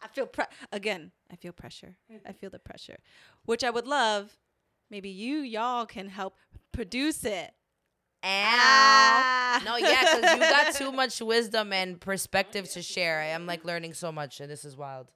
I 0.02 0.08
feel 0.12 0.26
pre- 0.26 0.46
again. 0.72 1.12
I 1.32 1.36
feel 1.36 1.52
pressure. 1.52 1.96
I 2.28 2.32
feel 2.32 2.50
the 2.50 2.58
pressure, 2.60 2.98
which 3.46 3.64
I 3.64 3.70
would 3.70 3.86
love. 3.86 4.32
Maybe 4.90 5.10
you 5.10 5.38
y'all 5.40 5.86
can 5.86 6.08
help 6.10 6.36
produce 6.72 7.26
it 7.26 7.52
Ah. 8.26 9.62
No, 9.64 9.78
yeah, 9.78 10.02
because 10.16 10.34
you 10.34 10.40
got 10.40 10.74
too 10.74 10.92
much 11.02 11.22
wisdom 11.22 11.72
and 11.72 12.00
perspective 12.00 12.70
to 12.72 12.82
share. 12.82 13.22
I'm 13.22 13.46
like 13.46 13.64
learning 13.64 13.94
so 13.94 14.12
much, 14.12 14.40
and 14.40 14.50
this 14.50 14.66
is 14.66 14.76
wild. 14.76 15.08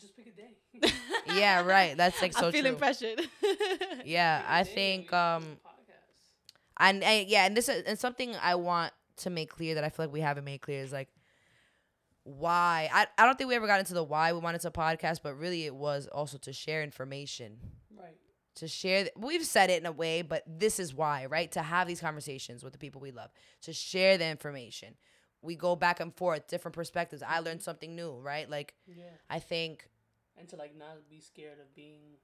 Just 0.00 0.16
pick 0.16 0.26
a 0.28 0.30
day. 0.30 0.92
Yeah, 1.34 1.62
right. 1.62 1.94
That's 1.96 2.22
like 2.22 2.32
so 2.32 2.46
I'm 2.46 2.52
feeling 2.52 2.72
true. 2.72 2.78
pressured. 2.78 3.20
Yeah, 4.04 4.42
I 4.48 4.64
think 4.64 5.12
um 5.12 5.58
and, 6.80 7.02
and 7.02 7.28
yeah, 7.28 7.44
and 7.44 7.56
this 7.56 7.68
is 7.68 7.82
and 7.84 7.98
something 7.98 8.34
I 8.40 8.54
want 8.54 8.92
to 9.18 9.30
make 9.30 9.50
clear 9.50 9.74
that 9.74 9.84
I 9.84 9.90
feel 9.90 10.06
like 10.06 10.12
we 10.12 10.20
haven't 10.20 10.44
made 10.44 10.60
clear 10.60 10.80
is 10.82 10.92
like 10.92 11.08
why 12.24 12.88
I, 12.92 13.06
I 13.18 13.26
don't 13.26 13.36
think 13.36 13.48
we 13.48 13.56
ever 13.56 13.66
got 13.66 13.80
into 13.80 13.94
the 13.94 14.04
why 14.04 14.32
we 14.32 14.38
wanted 14.38 14.60
to 14.62 14.70
podcast, 14.70 15.20
but 15.22 15.34
really 15.36 15.66
it 15.66 15.74
was 15.74 16.06
also 16.06 16.38
to 16.38 16.52
share 16.52 16.82
information. 16.82 17.58
Right. 17.96 18.16
To 18.58 18.68
share 18.68 19.02
th- 19.04 19.12
we've 19.16 19.44
said 19.44 19.70
it 19.70 19.80
in 19.80 19.86
a 19.86 19.92
way, 19.92 20.22
but 20.22 20.42
this 20.46 20.78
is 20.80 20.94
why, 20.94 21.26
right? 21.26 21.50
To 21.52 21.62
have 21.62 21.86
these 21.86 22.00
conversations 22.00 22.62
with 22.64 22.72
the 22.72 22.78
people 22.78 23.00
we 23.00 23.10
love, 23.10 23.30
to 23.62 23.72
share 23.72 24.18
the 24.18 24.26
information. 24.26 24.94
We 25.42 25.54
go 25.54 25.76
back 25.76 26.00
and 26.00 26.14
forth, 26.14 26.48
different 26.48 26.74
perspectives. 26.74 27.22
I 27.22 27.38
learned 27.40 27.62
something 27.62 27.94
new, 27.94 28.12
right? 28.18 28.48
Like 28.50 28.74
Yeah. 28.86 29.04
I 29.30 29.38
think 29.38 29.88
And 30.36 30.48
to 30.48 30.56
like 30.56 30.76
not 30.76 31.08
be 31.08 31.20
scared 31.20 31.60
of 31.60 31.74
being 31.74 32.16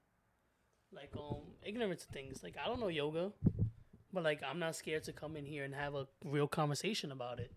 like 0.91 1.11
um 1.17 1.41
ignorant 1.63 1.99
to 2.01 2.07
things. 2.07 2.43
Like 2.43 2.55
I 2.63 2.67
don't 2.67 2.79
know 2.79 2.87
yoga. 2.89 3.31
But 4.13 4.23
like 4.23 4.41
I'm 4.43 4.59
not 4.59 4.75
scared 4.75 5.03
to 5.05 5.13
come 5.13 5.35
in 5.37 5.45
here 5.45 5.63
and 5.63 5.73
have 5.75 5.95
a 5.95 6.07
real 6.25 6.47
conversation 6.47 7.11
about 7.11 7.39
it. 7.39 7.51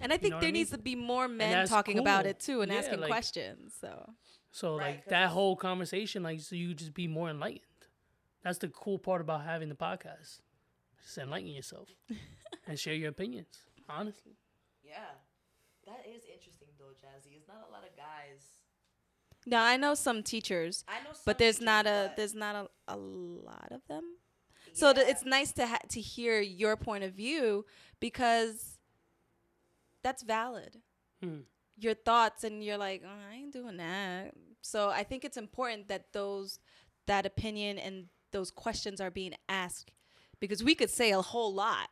and 0.00 0.12
I 0.12 0.16
think 0.16 0.32
know 0.34 0.40
there 0.40 0.48
I 0.48 0.52
mean? 0.52 0.60
needs 0.60 0.70
to 0.70 0.78
be 0.78 0.94
more 0.96 1.26
men 1.28 1.50
that's 1.52 1.70
talking 1.70 1.98
about 1.98 2.26
it 2.26 2.38
too 2.40 2.60
and 2.62 2.70
Yeah, 2.72 2.78
asking 2.78 3.00
like- 3.00 3.10
questions. 3.10 3.74
So 3.80 4.10
So 4.50 4.78
Right, 4.78 4.86
like 4.86 5.04
'cause 5.04 5.10
that 5.10 5.28
whole 5.30 5.54
conversation, 5.54 6.22
like 6.22 6.40
so 6.40 6.56
you 6.56 6.74
just 6.74 6.94
be 6.94 7.06
more 7.06 7.28
enlightened. 7.30 7.60
That's 8.46 8.58
the 8.58 8.68
cool 8.68 8.96
part 8.96 9.20
about 9.20 9.42
having 9.42 9.68
the 9.68 9.74
podcast. 9.74 10.38
Just 11.02 11.18
enlighten 11.18 11.50
yourself 11.50 11.88
and 12.68 12.78
share 12.78 12.94
your 12.94 13.08
opinions. 13.08 13.58
Honestly. 13.88 14.36
Yeah. 14.84 15.00
That 15.84 16.06
is 16.08 16.22
interesting 16.32 16.68
though, 16.78 16.94
Jazzy. 16.94 17.34
It's 17.36 17.48
not 17.48 17.66
a 17.68 17.72
lot 17.72 17.82
of 17.82 17.96
guys. 17.96 18.44
now 19.46 19.64
I 19.64 19.76
know 19.76 19.96
some 19.96 20.22
teachers, 20.22 20.84
I 20.86 21.02
know 21.02 21.10
but 21.24 21.38
there's 21.38 21.60
not 21.60 21.88
a 21.88 22.12
there's 22.16 22.36
not 22.36 22.54
a, 22.54 22.94
a 22.94 22.96
lot 22.96 23.66
of 23.72 23.80
them. 23.88 24.04
So 24.74 24.92
th- 24.92 25.08
it's 25.08 25.24
nice 25.24 25.50
to 25.54 25.66
ha- 25.66 25.88
to 25.88 26.00
hear 26.00 26.40
your 26.40 26.76
point 26.76 27.02
of 27.02 27.14
view 27.14 27.64
because 27.98 28.78
that's 30.04 30.22
valid. 30.22 30.76
Hmm. 31.20 31.40
Your 31.78 31.94
thoughts 31.94 32.44
and 32.44 32.62
you're 32.62 32.78
like, 32.78 33.02
oh, 33.04 33.32
I 33.32 33.34
ain't 33.34 33.52
doing 33.52 33.78
that. 33.78 34.34
So 34.62 34.88
I 34.88 35.02
think 35.02 35.24
it's 35.24 35.36
important 35.36 35.88
that 35.88 36.12
those 36.12 36.60
that 37.06 37.26
opinion 37.26 37.78
and 37.78 38.06
those 38.32 38.50
questions 38.50 39.00
are 39.00 39.10
being 39.10 39.34
asked 39.48 39.90
because 40.40 40.62
we 40.62 40.74
could 40.74 40.90
say 40.90 41.12
a 41.12 41.22
whole 41.22 41.52
lot, 41.52 41.88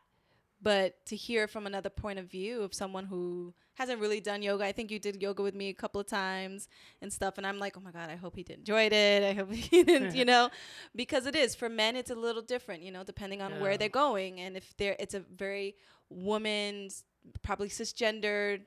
but 0.61 1.05
to 1.07 1.15
hear 1.15 1.47
from 1.47 1.65
another 1.65 1.89
point 1.89 2.19
of 2.19 2.25
view 2.25 2.61
of 2.61 2.73
someone 2.73 3.05
who 3.05 3.53
hasn't 3.75 3.99
really 3.99 4.21
done 4.21 4.41
yoga. 4.41 4.63
I 4.63 4.71
think 4.71 4.89
you 4.89 4.99
did 4.99 5.21
yoga 5.21 5.43
with 5.43 5.53
me 5.53 5.69
a 5.69 5.73
couple 5.73 5.99
of 5.99 6.07
times 6.07 6.67
and 7.01 7.11
stuff 7.11 7.37
and 7.37 7.45
I'm 7.45 7.59
like, 7.59 7.77
"Oh 7.77 7.81
my 7.81 7.91
god, 7.91 8.09
I 8.09 8.15
hope 8.15 8.35
he 8.35 8.43
did 8.43 8.59
enjoyed 8.59 8.93
it. 8.93 9.23
I 9.23 9.33
hope 9.33 9.51
he 9.53 9.83
didn't, 9.83 10.15
you 10.15 10.25
know, 10.31 10.49
because 10.95 11.25
it 11.25 11.35
is 11.35 11.55
for 11.55 11.69
men 11.69 11.95
it's 11.95 12.11
a 12.11 12.15
little 12.15 12.41
different, 12.41 12.81
you 12.83 12.91
know, 12.91 13.03
depending 13.03 13.41
on 13.41 13.59
where 13.59 13.77
they're 13.77 13.89
going 13.89 14.39
and 14.39 14.57
if 14.57 14.75
they're 14.77 14.95
it's 14.99 15.13
a 15.13 15.19
very 15.19 15.75
woman's 16.09 17.03
probably 17.41 17.69
cisgendered 17.69 18.61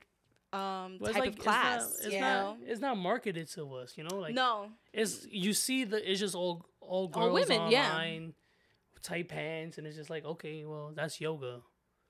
um 0.53 0.97
But 0.99 1.13
type 1.13 1.27
of 1.33 1.37
class, 1.37 1.83
It's 1.85 1.99
not, 1.99 2.05
it's 2.05 2.13
you 2.15 2.19
not, 2.21 2.59
know. 2.59 2.65
it's 2.67 2.81
not 2.81 2.97
marketed 2.97 3.47
to 3.51 3.73
us, 3.75 3.93
you 3.97 4.03
know? 4.03 4.17
Like 4.17 4.33
no. 4.33 4.69
it's 4.93 5.25
you 5.29 5.53
see 5.53 5.83
the 5.83 5.97
it's 6.09 6.19
just 6.19 6.35
all 6.35 6.65
all 6.81 7.07
girls 7.07 7.27
All 7.27 7.33
women, 7.33 7.69
yeah. 7.71 7.89
online, 7.91 8.33
tight 9.03 9.27
pants, 9.29 9.77
and 9.77 9.85
it's 9.85 9.95
just 9.95 10.09
like 10.09 10.25
okay, 10.25 10.65
well 10.65 10.91
that's 10.95 11.21
yoga. 11.21 11.61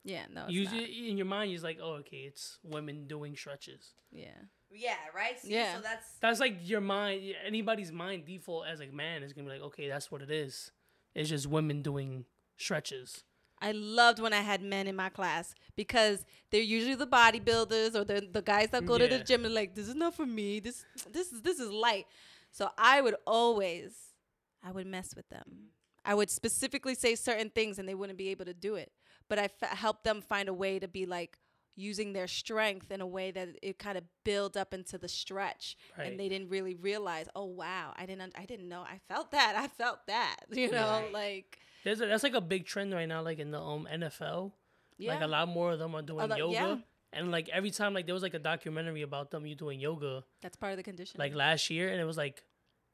Yeah, 0.06 0.24
no. 0.34 0.46
It's 0.46 0.54
You 0.54 0.64
not. 0.66 0.74
in 1.10 1.18
your 1.18 1.26
mind, 1.26 1.52
you're 1.52 1.62
like, 1.62 1.80
oh 1.82 1.96
okay, 2.02 2.18
it's 2.28 2.58
women 2.64 3.08
doing 3.08 3.36
stretches. 3.36 3.94
yeah. 4.12 4.30
Yeah, 4.72 4.94
right? 5.16 5.40
See, 5.40 5.52
Yeah. 5.54 5.76
So 5.78 5.82
that's 5.82 6.06
That's 6.22 6.40
like 6.40 6.58
your 6.62 6.80
mind. 6.80 7.34
Anybody's 7.46 7.92
mind 7.92 8.26
default 8.26 8.68
as 8.68 8.80
a 8.82 8.86
man 8.86 9.24
is 9.24 9.34
gonna 9.34 9.48
be 9.48 9.54
like, 9.54 9.64
okay, 9.64 9.90
that's 9.90 10.12
what 10.12 10.22
it 10.22 10.30
is. 10.30 10.72
It's 11.16 11.28
just 11.28 11.48
women 11.48 11.82
doing 11.82 12.26
stretches. 12.56 13.24
I 13.62 13.72
loved 13.74 14.20
when 14.20 14.34
I 14.34 14.42
had 14.42 14.62
men 14.62 14.88
in 14.88 14.96
my 14.96 15.10
class 15.10 15.54
because 15.76 16.26
they're 16.50 16.62
usually 16.62 16.96
the 16.96 17.08
bodybuilders 17.08 17.96
or 17.96 18.04
the 18.06 18.28
the 18.32 18.42
guys 18.42 18.70
that 18.70 18.86
go 18.86 18.98
to 18.98 19.08
the 19.08 19.20
gym 19.24 19.46
and 19.46 19.54
like 19.54 19.76
this 19.76 19.88
is 19.88 19.96
not 19.96 20.16
for 20.16 20.26
me. 20.26 20.60
This 20.60 20.86
this 21.12 21.32
is 21.32 21.42
this 21.42 21.60
is 21.60 21.70
light. 21.72 22.06
So 22.52 22.70
I 22.78 23.02
would 23.02 23.16
always 23.28 23.94
I 24.64 24.72
would 24.72 24.88
mess 24.88 25.14
with 25.16 25.28
them. 25.30 25.72
I 26.06 26.14
would 26.16 26.30
specifically 26.30 26.96
say 26.96 27.16
certain 27.16 27.50
things 27.50 27.78
and 27.80 27.88
they 27.88 27.96
wouldn't 27.96 28.18
be 28.18 28.30
able 28.30 28.46
to 28.46 28.54
do 28.54 28.76
it. 28.76 28.92
But 29.28 29.38
I 29.40 29.50
f- 29.62 29.78
helped 29.78 30.04
them 30.06 30.22
find 30.22 30.50
a 30.50 30.54
way 30.54 30.80
to 30.80 30.88
be 30.88 31.06
like 31.06 31.38
using 31.76 32.14
their 32.14 32.28
strength 32.28 32.92
in 32.92 33.00
a 33.00 33.08
way 33.08 33.32
that 33.32 33.50
it 33.62 33.78
kind 33.80 33.98
of 33.98 34.04
build 34.26 34.58
up 34.58 34.74
into 34.74 34.98
the 34.98 35.08
stretch 35.08 35.78
Right. 35.98 36.08
and 36.08 36.20
they 36.20 36.28
didn't 36.28 36.50
really 36.50 36.76
realize 36.76 37.28
oh 37.38 37.46
wow 37.46 37.94
i 37.96 38.06
didn't 38.06 38.22
un- 38.24 38.34
i 38.36 38.44
didn't 38.46 38.68
know 38.68 38.82
i 38.82 39.00
felt 39.08 39.32
that 39.32 39.54
i 39.56 39.68
felt 39.70 40.06
that 40.08 40.38
you 40.52 40.70
know 40.70 41.04
Right. 41.04 41.14
like 41.14 41.60
There's 41.84 42.02
a, 42.02 42.06
that's 42.08 42.24
like 42.24 42.34
a 42.34 42.42
big 42.42 42.66
trend 42.66 42.94
right 42.94 43.08
now, 43.08 43.22
like 43.22 43.40
in 43.40 43.52
the 43.52 43.60
um 43.62 43.88
NFL. 43.92 44.52
yeah 44.98 45.14
Like 45.14 45.22
a 45.24 45.28
lot 45.28 45.48
more 45.48 45.72
of 45.72 45.80
them 45.80 45.96
are 45.96 46.02
doing 46.02 46.28
lot- 46.30 46.38
yoga. 46.38 46.54
yeah. 46.54 46.76
And 47.12 47.32
like 47.32 47.50
every 47.50 47.72
time, 47.72 47.94
like 47.96 48.06
there 48.06 48.14
was 48.14 48.22
like 48.22 48.36
a 48.36 48.40
documentary 48.40 49.02
about 49.02 49.32
them 49.32 49.46
you 49.48 49.56
doing 49.56 49.80
yoga, 49.80 50.24
that's 50.42 50.56
part 50.56 50.74
of 50.74 50.78
the 50.78 50.84
condition 50.84 51.18
like 51.18 51.34
last 51.34 51.70
year, 51.72 51.90
and 51.90 52.00
it 52.00 52.04
was 52.06 52.18
like 52.18 52.44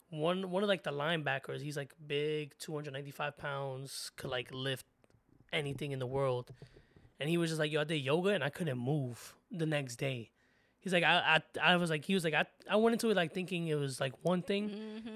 one 0.09 0.49
one 0.51 0.63
of 0.63 0.69
like 0.69 0.83
the 0.83 0.91
linebackers. 0.93 1.61
He's 1.61 1.75
like 1.75 1.93
big, 2.07 2.53
two 2.57 2.73
hundred 2.73 2.93
ninety 2.93 3.11
five 3.11 3.37
pounds, 3.37 4.11
could 4.15 4.29
like 4.29 4.49
lift 4.53 4.85
anything 5.51 5.91
in 5.91 5.99
the 5.99 6.07
world, 6.07 6.53
and 7.19 7.29
he 7.29 7.37
was 7.37 7.49
just 7.49 7.59
like, 7.59 7.71
"Yo, 7.73 7.81
I 7.81 7.83
did 7.83 7.97
yoga 7.97 8.29
and 8.29 8.43
I 8.43 8.49
couldn't 8.49 8.77
move 8.77 9.35
the 9.51 9.65
next 9.65 9.97
day." 9.97 10.31
He's 10.85 10.93
like, 10.93 11.03
I, 11.03 11.41
I, 11.59 11.73
I 11.73 11.75
was 11.77 11.89
like, 11.89 12.05
he 12.05 12.13
was 12.13 12.23
like, 12.23 12.35
I, 12.35 12.45
I 12.69 12.75
went 12.77 12.93
into 12.93 13.09
it 13.09 13.15
like 13.17 13.33
thinking 13.33 13.67
it 13.67 13.75
was 13.75 13.99
like 13.99 14.13
one 14.21 14.41
thing, 14.43 14.69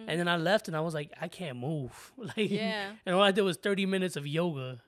and 0.08 0.20
then 0.20 0.28
I 0.28 0.36
left 0.38 0.68
and 0.68 0.76
I 0.76 0.82
was 0.82 0.94
like, 0.96 1.14
I 1.22 1.28
can't 1.30 1.58
move, 1.58 2.12
like, 2.18 2.36
Mm-hmm. 2.36 2.56
Yeah. 2.56 2.92
and 3.06 3.16
all 3.16 3.22
I 3.22 3.32
did 3.32 3.44
was 3.44 3.56
thirty 3.58 3.86
minutes 3.86 4.16
of 4.18 4.26
yoga. 4.28 4.82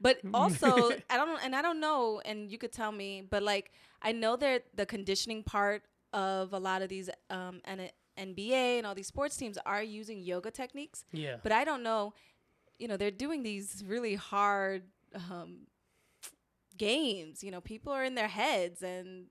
But 0.00 0.18
also, 0.34 0.92
I 1.10 1.16
don't, 1.16 1.40
and 1.44 1.56
I 1.56 1.62
don't 1.62 1.80
know, 1.80 2.20
and 2.24 2.50
you 2.52 2.58
could 2.58 2.72
tell 2.72 2.92
me, 2.92 3.22
but 3.28 3.42
like, 3.42 3.72
I 4.02 4.12
know 4.12 4.36
that 4.36 4.64
the 4.74 4.86
conditioning 4.86 5.42
part 5.42 5.82
of 6.12 6.52
a 6.52 6.58
lot 6.58 6.82
of 6.82 6.88
these 6.90 7.08
um, 7.30 7.60
and 7.64 7.90
NBA 8.18 8.78
and 8.78 8.86
all 8.86 8.94
these 8.94 9.06
sports 9.08 9.36
teams 9.36 9.56
are 9.64 9.82
using 9.82 10.20
yoga 10.20 10.50
techniques, 10.50 11.04
Yeah, 11.12 11.36
but 11.42 11.52
I 11.52 11.64
don't 11.64 11.82
know, 11.82 12.12
you 12.78 12.88
know, 12.88 12.96
they're 12.98 13.10
doing 13.10 13.42
these 13.42 13.82
really 13.86 14.16
hard 14.16 14.82
um, 15.14 15.66
games. 16.76 17.42
You 17.44 17.50
know, 17.50 17.60
people 17.60 17.92
are 17.92 18.04
in 18.04 18.14
their 18.14 18.28
heads 18.28 18.82
and 18.82 19.26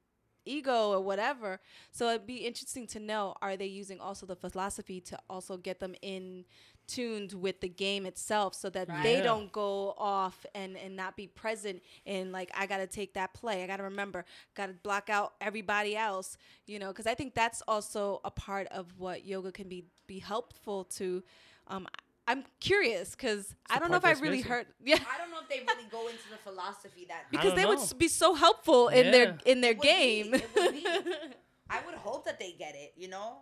ego 0.49 0.91
or 0.91 1.01
whatever. 1.01 1.59
So 1.91 2.09
it'd 2.09 2.27
be 2.27 2.37
interesting 2.47 2.87
to 2.87 2.99
know: 2.99 3.35
are 3.41 3.55
they 3.57 3.67
using 3.67 3.99
also 3.99 4.25
the 4.25 4.35
philosophy 4.35 4.99
to 5.01 5.17
also 5.29 5.57
get 5.57 5.79
them 5.79 5.95
in 6.01 6.45
tuned 6.87 7.33
with 7.33 7.61
the 7.61 7.69
game 7.69 8.05
itself, 8.07 8.55
so 8.55 8.69
that 8.71 8.87
Right. 8.89 9.03
they 9.03 9.17
Yeah. 9.17 9.23
don't 9.23 9.51
go 9.51 9.93
off 9.97 10.45
and 10.55 10.75
and 10.77 10.95
not 10.95 11.15
be 11.15 11.27
present 11.27 11.83
in 12.05 12.31
like 12.31 12.49
I 12.55 12.65
gotta 12.65 12.87
take 12.87 13.13
that 13.13 13.33
play. 13.33 13.63
I 13.63 13.67
gotta 13.67 13.83
remember. 13.83 14.25
Gotta 14.55 14.73
block 14.73 15.09
out 15.09 15.33
everybody 15.39 15.95
else. 15.95 16.37
You 16.65 16.79
know, 16.79 16.87
because 16.87 17.05
I 17.07 17.15
think 17.15 17.35
that's 17.35 17.61
also 17.67 18.21
a 18.23 18.31
part 18.31 18.67
of 18.67 18.85
what 18.97 19.25
yoga 19.25 19.51
can 19.51 19.69
be 19.69 19.85
be 20.07 20.19
helpful 20.19 20.83
to. 20.97 21.23
Um, 21.67 21.87
I'm 22.31 22.43
curious 22.59 23.11
because 23.11 23.55
I 23.71 23.79
don't 23.79 23.89
know 23.89 23.97
if 23.97 24.05
I 24.05 24.11
really 24.11 24.37
missing. 24.37 24.51
heard. 24.51 24.67
Yeah. 24.83 24.95
I 25.13 25.17
don't 25.17 25.31
know 25.31 25.39
if 25.41 25.49
they 25.49 25.59
really 25.67 25.89
go 25.91 26.07
into 26.07 26.29
the 26.29 26.37
philosophy 26.43 27.05
that 27.09 27.23
because 27.31 27.55
they 27.55 27.65
would 27.65 27.79
know. 27.79 27.83
s- 27.83 27.93
be 27.93 28.07
so 28.07 28.35
helpful 28.35 28.87
in 28.89 29.09
their 29.11 29.37
in 29.45 29.61
their 29.61 29.71
It 29.71 29.77
would 29.79 29.81
be, 29.81 29.87
game. 30.23 30.33
it 30.35 30.49
would 30.55 30.71
be. 30.73 30.85
I 31.71 31.79
would 31.85 31.95
hope 31.95 32.25
that 32.25 32.37
they 32.39 32.51
get 32.53 32.75
it, 32.75 32.93
you 32.95 33.07
know, 33.09 33.41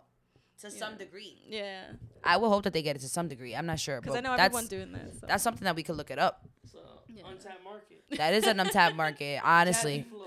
to 0.62 0.70
some 0.70 0.96
degree. 0.96 1.36
yeah, 1.48 1.82
I 2.24 2.36
would 2.38 2.48
hope 2.48 2.62
that 2.64 2.72
they 2.72 2.82
get 2.82 2.96
it 2.96 3.00
to 3.00 3.08
some 3.08 3.28
degree. 3.28 3.54
I'm 3.54 3.66
not 3.66 3.78
sure, 3.78 4.00
because 4.00 4.16
I 4.16 4.20
know 4.20 4.36
that's 4.36 4.46
everyone 4.56 4.66
doing 4.68 4.92
that. 4.92 5.20
So. 5.20 5.26
that's 5.26 5.42
something 5.42 5.64
that 5.64 5.76
we 5.76 5.82
could 5.82 5.96
look 5.96 6.10
it 6.10 6.18
up. 6.18 6.46
it's 6.64 6.74
a 6.74 6.78
Yeah. 7.08 7.22
untapped 7.30 7.62
market. 7.64 8.04
That 8.16 8.32
is 8.34 8.46
an 8.46 8.58
untapped 8.60 8.96
market, 8.96 9.40
honestly. 9.44 10.06
Flow, 10.10 10.26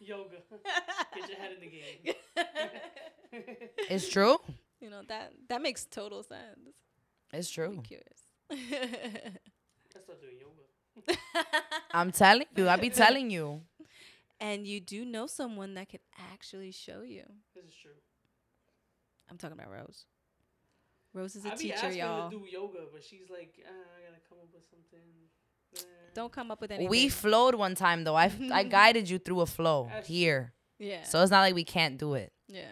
yoga, 0.00 0.36
get 1.16 1.28
your 1.28 1.38
head 1.38 1.52
in 1.54 1.60
the 1.60 1.66
game. 1.66 2.14
It's 3.88 4.08
true. 4.08 4.38
you 4.80 4.90
know 4.90 5.02
that 5.08 5.32
that 5.48 5.60
makes 5.62 5.84
total 5.86 6.22
sense. 6.22 6.74
It's 7.32 7.56
I'm 7.58 7.72
true. 7.72 7.82
curious. 7.82 8.20
I 8.50 9.98
start 10.00 10.20
doing 10.20 10.38
yoga. 10.40 11.18
I'm 11.92 12.10
telling 12.12 12.46
you. 12.56 12.68
I 12.68 12.76
be 12.76 12.90
telling 13.04 13.30
you. 13.30 13.62
and 14.40 14.66
you 14.66 14.80
do 14.80 15.04
know 15.04 15.26
someone 15.26 15.74
that 15.74 15.88
could 15.88 16.00
actually 16.32 16.72
show 16.72 17.02
you. 17.02 17.24
This 17.54 17.64
is 17.66 17.74
true. 17.82 17.92
I'm 19.30 19.38
talking 19.38 19.56
about 19.58 19.70
Rose. 19.70 20.06
Rose 21.12 21.36
is 21.36 21.44
a 21.44 21.48
I 21.48 21.56
be 21.56 21.62
teacher, 21.64 21.74
asking 21.76 21.98
y'all. 21.98 22.24
her 22.24 22.30
to 22.30 22.38
do 22.38 22.44
yoga, 22.50 22.78
but 22.92 23.02
she's 23.04 23.28
like, 23.30 23.54
uh, 23.64 23.70
I 23.70 24.08
gotta 24.10 24.20
come 24.28 24.38
up 24.42 24.48
with 24.52 24.64
something. 24.70 25.06
Uh, 25.76 25.82
Don't 26.14 26.32
come 26.32 26.50
up 26.50 26.60
with 26.60 26.70
anything. 26.72 26.88
We 26.88 27.08
flowed 27.08 27.54
one 27.54 27.74
time 27.74 28.04
though. 28.04 28.16
I 28.16 28.30
I 28.52 28.64
guided 28.78 29.08
you 29.08 29.18
through 29.18 29.40
a 29.42 29.46
flow 29.46 29.84
That's- 29.88 30.06
here, 30.08 30.52
yeah. 30.78 31.02
so 31.04 31.20
it's 31.22 31.30
not 31.30 31.40
like 31.40 31.54
we 31.54 31.64
can't 31.64 31.96
do 31.98 32.14
it. 32.14 32.32
Yeah. 32.48 32.64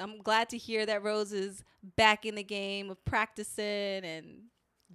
I'm 0.00 0.18
glad 0.22 0.48
to 0.50 0.58
hear 0.58 0.86
that 0.86 1.02
Rose 1.02 1.32
is 1.32 1.62
back 1.96 2.24
in 2.24 2.34
the 2.34 2.42
game 2.42 2.90
of 2.90 3.04
practicing 3.04 4.04
and 4.04 4.26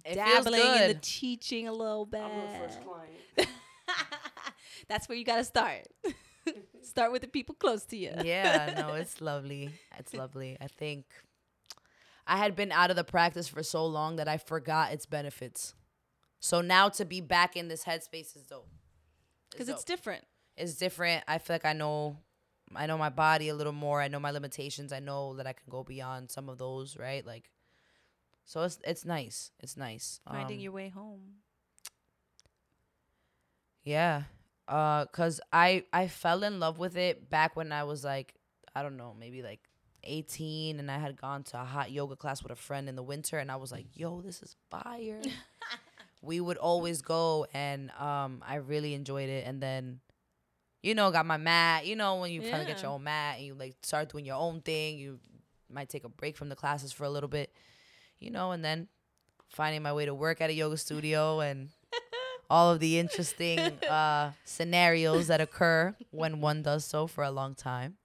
It 0.04 0.14
dabbling 0.14 0.60
in 0.60 0.88
the 0.88 0.98
teaching 1.00 1.68
a 1.68 1.72
little 1.72 2.06
bit. 2.06 2.20
I'm 2.20 2.60
first 2.60 2.80
client. 2.82 3.48
That's 4.88 5.08
where 5.08 5.16
you 5.16 5.24
got 5.24 5.36
to 5.36 5.44
start. 5.44 5.86
start 6.82 7.12
with 7.12 7.22
the 7.22 7.28
people 7.28 7.54
close 7.54 7.84
to 7.86 7.96
you. 7.96 8.12
yeah, 8.22 8.74
no, 8.78 8.94
it's 8.94 9.20
lovely. 9.20 9.70
It's 9.98 10.14
lovely. 10.14 10.56
I 10.60 10.66
think 10.66 11.06
I 12.26 12.36
had 12.36 12.56
been 12.56 12.72
out 12.72 12.90
of 12.90 12.96
the 12.96 13.04
practice 13.04 13.48
for 13.48 13.62
so 13.62 13.86
long 13.86 14.16
that 14.16 14.28
I 14.28 14.38
forgot 14.38 14.92
its 14.92 15.06
benefits. 15.06 15.74
So 16.40 16.60
now 16.60 16.88
to 16.90 17.04
be 17.04 17.20
back 17.20 17.56
in 17.56 17.68
this 17.68 17.84
headspace 17.84 18.36
is 18.36 18.42
dope. 18.48 18.68
Because 19.50 19.68
it's 19.68 19.84
dope. 19.84 19.96
different. 19.96 20.24
it's 20.56 20.74
different. 20.74 21.24
I 21.26 21.38
feel 21.38 21.54
like 21.54 21.64
I 21.64 21.72
know 21.72 22.18
I 22.74 22.86
know 22.86 22.98
my 22.98 23.10
body 23.10 23.48
a 23.48 23.54
little 23.54 23.72
more. 23.72 24.00
I 24.00 24.08
know 24.08 24.18
my 24.20 24.30
limitations. 24.32 24.92
I 24.92 24.98
know 25.00 25.34
that 25.36 25.46
I 25.46 25.52
can 25.52 25.68
go 25.70 25.84
beyond 25.84 26.30
some 26.30 26.48
of 26.48 26.58
those, 26.58 26.96
right? 26.96 27.24
Like 27.24 27.50
so 28.44 28.62
it's 28.62 28.78
it's 28.84 29.04
nice. 29.04 29.50
It's 29.60 29.76
nice. 29.76 30.20
Finding 30.28 30.58
Um, 30.58 30.62
your 30.62 30.72
way 30.72 30.88
home. 30.88 31.36
Yeah. 33.84 34.24
Uh 34.68 35.06
cuz 35.06 35.40
I 35.52 35.84
I 35.92 36.08
fell 36.08 36.42
in 36.42 36.58
love 36.58 36.78
with 36.78 36.96
it 36.96 37.30
back 37.30 37.54
when 37.54 37.70
I 37.72 37.84
was 37.84 38.02
like 38.04 38.34
I 38.74 38.82
don't 38.82 38.96
know, 38.96 39.14
maybe 39.18 39.42
like 39.42 39.60
18 40.02 40.78
and 40.78 40.90
I 40.90 40.98
had 40.98 41.16
gone 41.16 41.44
to 41.44 41.60
a 41.60 41.64
hot 41.64 41.90
yoga 41.90 42.14
class 42.16 42.42
with 42.42 42.52
a 42.52 42.56
friend 42.56 42.88
in 42.88 42.94
the 42.96 43.02
winter 43.02 43.38
and 43.38 43.50
I 43.50 43.56
was 43.56 43.72
like, 43.72 43.86
"Yo, 43.94 44.20
this 44.20 44.42
is 44.42 44.54
fire." 44.70 45.20
we 46.22 46.40
would 46.40 46.56
always 46.58 47.02
go 47.02 47.46
and 47.54 47.90
um 47.92 48.42
I 48.46 48.56
really 48.56 48.94
enjoyed 48.94 49.28
it 49.28 49.46
and 49.46 49.62
then 49.62 50.00
you 50.86 50.94
know, 50.94 51.10
got 51.10 51.26
my 51.26 51.36
mat. 51.36 51.84
You 51.84 51.96
know, 51.96 52.20
when 52.20 52.30
you 52.30 52.40
kind 52.42 52.62
of 52.62 52.68
get 52.68 52.80
your 52.80 52.92
own 52.92 53.02
mat 53.02 53.38
and 53.38 53.46
you 53.46 53.54
like 53.54 53.74
start 53.82 54.08
doing 54.08 54.24
your 54.24 54.36
own 54.36 54.60
thing, 54.60 54.98
you 54.98 55.18
might 55.68 55.88
take 55.88 56.04
a 56.04 56.08
break 56.08 56.36
from 56.36 56.48
the 56.48 56.54
classes 56.54 56.92
for 56.92 57.02
a 57.02 57.10
little 57.10 57.28
bit, 57.28 57.52
you 58.20 58.30
know, 58.30 58.52
and 58.52 58.64
then 58.64 58.86
finding 59.48 59.82
my 59.82 59.92
way 59.92 60.06
to 60.06 60.14
work 60.14 60.40
at 60.40 60.48
a 60.48 60.52
yoga 60.52 60.76
studio 60.76 61.40
and 61.40 61.70
all 62.50 62.72
of 62.72 62.78
the 62.78 63.00
interesting 63.00 63.58
uh, 63.58 64.30
scenarios 64.44 65.26
that 65.26 65.40
occur 65.40 65.92
when 66.12 66.40
one 66.40 66.62
does 66.62 66.84
so 66.84 67.08
for 67.08 67.24
a 67.24 67.32
long 67.32 67.56
time. 67.56 67.96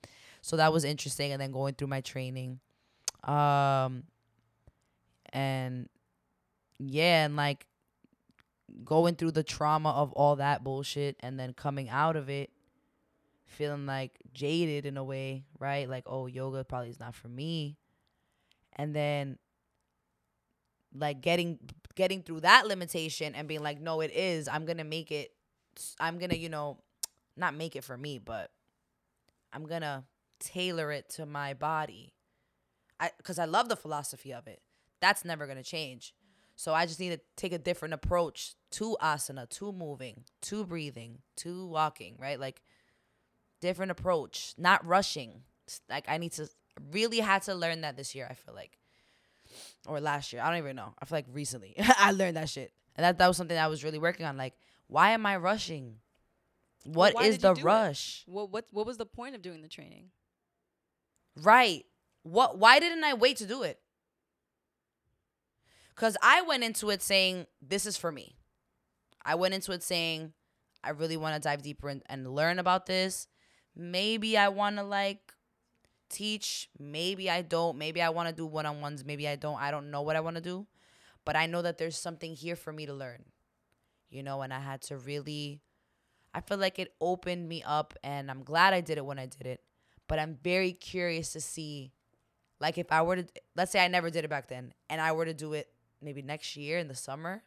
So 0.41 0.57
that 0.57 0.73
was 0.73 0.83
interesting, 0.83 1.31
and 1.31 1.39
then 1.39 1.51
going 1.51 1.75
through 1.75 1.89
my 1.89 2.01
training, 2.01 2.61
um, 3.25 4.05
and 5.31 5.87
yeah, 6.79 7.25
and 7.25 7.35
like 7.35 7.67
going 8.83 9.13
through 9.13 9.33
the 9.33 9.43
trauma 9.43 9.91
of 9.91 10.11
all 10.13 10.37
that 10.37 10.63
bullshit, 10.63 11.15
and 11.19 11.39
then 11.39 11.53
coming 11.53 11.87
out 11.87 12.15
of 12.15 12.27
it, 12.27 12.49
feeling 13.51 13.85
like 13.85 14.19
jaded 14.33 14.85
in 14.85 14.97
a 14.97 15.03
way, 15.03 15.45
right? 15.59 15.89
Like, 15.89 16.03
oh, 16.07 16.27
yoga 16.27 16.63
probably 16.63 16.89
is 16.89 16.99
not 16.99 17.15
for 17.15 17.27
me, 17.27 17.77
and 18.73 18.95
then 18.95 19.37
like 20.93 21.21
getting 21.21 21.59
getting 21.95 22.21
through 22.21 22.41
that 22.41 22.67
limitation 22.67 23.35
and 23.35 23.47
being 23.47 23.63
like 23.63 23.79
no 23.79 24.01
it 24.01 24.11
is. 24.13 24.47
I'm 24.47 24.65
gonna 24.65 24.83
make 24.83 25.11
it 25.11 25.31
i'm 25.99 26.17
gonna 26.19 26.35
you 26.35 26.49
know 26.49 26.77
not 27.37 27.55
make 27.55 27.77
it 27.77 27.83
for 27.83 27.97
me 27.97 28.17
but 28.17 28.51
i'm 29.53 29.65
gonna 29.65 30.03
tailor 30.39 30.91
it 30.91 31.09
to 31.09 31.25
my 31.25 31.53
body. 31.53 32.13
I 32.99 33.11
because 33.17 33.39
i 33.39 33.45
love 33.45 33.69
the 33.69 33.75
philosophy 33.75 34.33
of 34.33 34.47
it. 34.47 34.61
That's 34.99 35.23
never 35.25 35.47
gonna 35.47 35.63
change. 35.63 36.13
So 36.55 36.73
i 36.73 36.85
just 36.85 36.99
need 36.99 37.11
to 37.11 37.19
take 37.37 37.53
a 37.53 37.57
different 37.57 37.93
approach 37.93 38.55
to 38.71 38.97
asana 39.01 39.49
to 39.49 39.71
moving 39.71 40.23
to 40.41 40.65
breathing 40.65 41.19
to 41.37 41.67
walking 41.67 42.17
right? 42.19 42.39
Like 42.39 42.61
different 43.61 43.91
approach 43.91 44.53
not 44.57 44.85
rushing 44.85 45.41
like 45.89 46.05
i 46.07 46.17
need 46.17 46.31
to 46.31 46.47
really 46.91 47.19
had 47.19 47.41
to 47.41 47.53
learn 47.53 47.81
that 47.81 47.95
this 47.95 48.13
year 48.13 48.27
i 48.29 48.33
feel 48.33 48.53
like 48.55 48.77
or 49.87 49.99
last 49.99 50.33
year. 50.33 50.41
I 50.41 50.49
don't 50.49 50.59
even 50.59 50.75
know. 50.75 50.93
I 51.01 51.05
feel 51.05 51.17
like 51.17 51.25
recently 51.31 51.75
I 51.97 52.11
learned 52.11 52.37
that 52.37 52.49
shit. 52.49 52.71
And 52.95 53.03
that, 53.03 53.17
that 53.17 53.27
was 53.27 53.37
something 53.37 53.57
I 53.57 53.67
was 53.67 53.83
really 53.83 53.99
working 53.99 54.25
on. 54.25 54.37
Like, 54.37 54.53
why 54.87 55.11
am 55.11 55.25
I 55.25 55.37
rushing? 55.37 55.95
What 56.83 57.13
why 57.13 57.25
is 57.25 57.37
the 57.39 57.53
it? 57.53 57.63
rush? 57.63 58.23
What 58.25 58.51
what 58.51 58.65
what 58.71 58.85
was 58.85 58.97
the 58.97 59.05
point 59.05 59.35
of 59.35 59.41
doing 59.41 59.61
the 59.61 59.67
training? 59.67 60.09
Right. 61.41 61.85
What 62.23 62.57
why 62.57 62.79
didn't 62.79 63.03
I 63.03 63.13
wait 63.13 63.37
to 63.37 63.45
do 63.45 63.63
it? 63.63 63.79
Cuz 65.95 66.17
I 66.23 66.41
went 66.41 66.63
into 66.63 66.89
it 66.89 67.01
saying 67.01 67.45
this 67.61 67.85
is 67.85 67.97
for 67.97 68.11
me. 68.11 68.35
I 69.23 69.35
went 69.35 69.53
into 69.53 69.71
it 69.71 69.83
saying 69.83 70.33
I 70.83 70.89
really 70.89 71.17
want 71.17 71.35
to 71.35 71.47
dive 71.47 71.61
deeper 71.61 71.87
and, 71.87 72.01
and 72.07 72.33
learn 72.33 72.57
about 72.57 72.87
this. 72.87 73.27
Maybe 73.75 74.37
I 74.37 74.49
want 74.49 74.77
to 74.77 74.83
like 74.83 75.33
teach, 76.09 76.69
maybe 76.79 77.29
I 77.29 77.41
don't. 77.41 77.77
Maybe 77.77 78.01
I 78.01 78.09
want 78.09 78.29
to 78.29 78.35
do 78.35 78.45
one-on-ones, 78.45 79.05
maybe 79.05 79.27
I 79.27 79.35
don't. 79.35 79.59
I 79.59 79.71
don't 79.71 79.91
know 79.91 80.01
what 80.01 80.15
I 80.15 80.19
want 80.19 80.35
to 80.35 80.41
do, 80.41 80.67
but 81.25 81.35
I 81.35 81.45
know 81.45 81.61
that 81.61 81.77
there's 81.77 81.97
something 81.97 82.35
here 82.35 82.55
for 82.55 82.73
me 82.73 82.85
to 82.85 82.93
learn. 82.93 83.23
You 84.09 84.23
know, 84.23 84.41
and 84.41 84.53
I 84.53 84.59
had 84.59 84.81
to 84.83 84.97
really 84.97 85.61
I 86.33 86.41
feel 86.41 86.57
like 86.57 86.79
it 86.79 86.93
opened 87.01 87.47
me 87.47 87.63
up 87.65 87.93
and 88.03 88.31
I'm 88.31 88.43
glad 88.43 88.73
I 88.73 88.81
did 88.81 88.97
it 88.97 89.05
when 89.05 89.19
I 89.19 89.25
did 89.25 89.45
it 89.45 89.61
but 90.11 90.19
I'm 90.19 90.37
very 90.43 90.73
curious 90.73 91.31
to 91.31 91.39
see, 91.39 91.93
like, 92.59 92.77
if 92.77 92.91
I 92.91 93.01
were 93.01 93.15
to, 93.15 93.25
let's 93.55 93.71
say 93.71 93.81
I 93.81 93.87
never 93.87 94.09
did 94.09 94.25
it 94.25 94.29
back 94.29 94.49
then, 94.49 94.73
and 94.89 94.99
I 94.99 95.13
were 95.13 95.23
to 95.23 95.33
do 95.33 95.53
it 95.53 95.69
maybe 96.01 96.21
next 96.21 96.57
year 96.57 96.79
in 96.79 96.89
the 96.89 96.95
summer, 96.95 97.43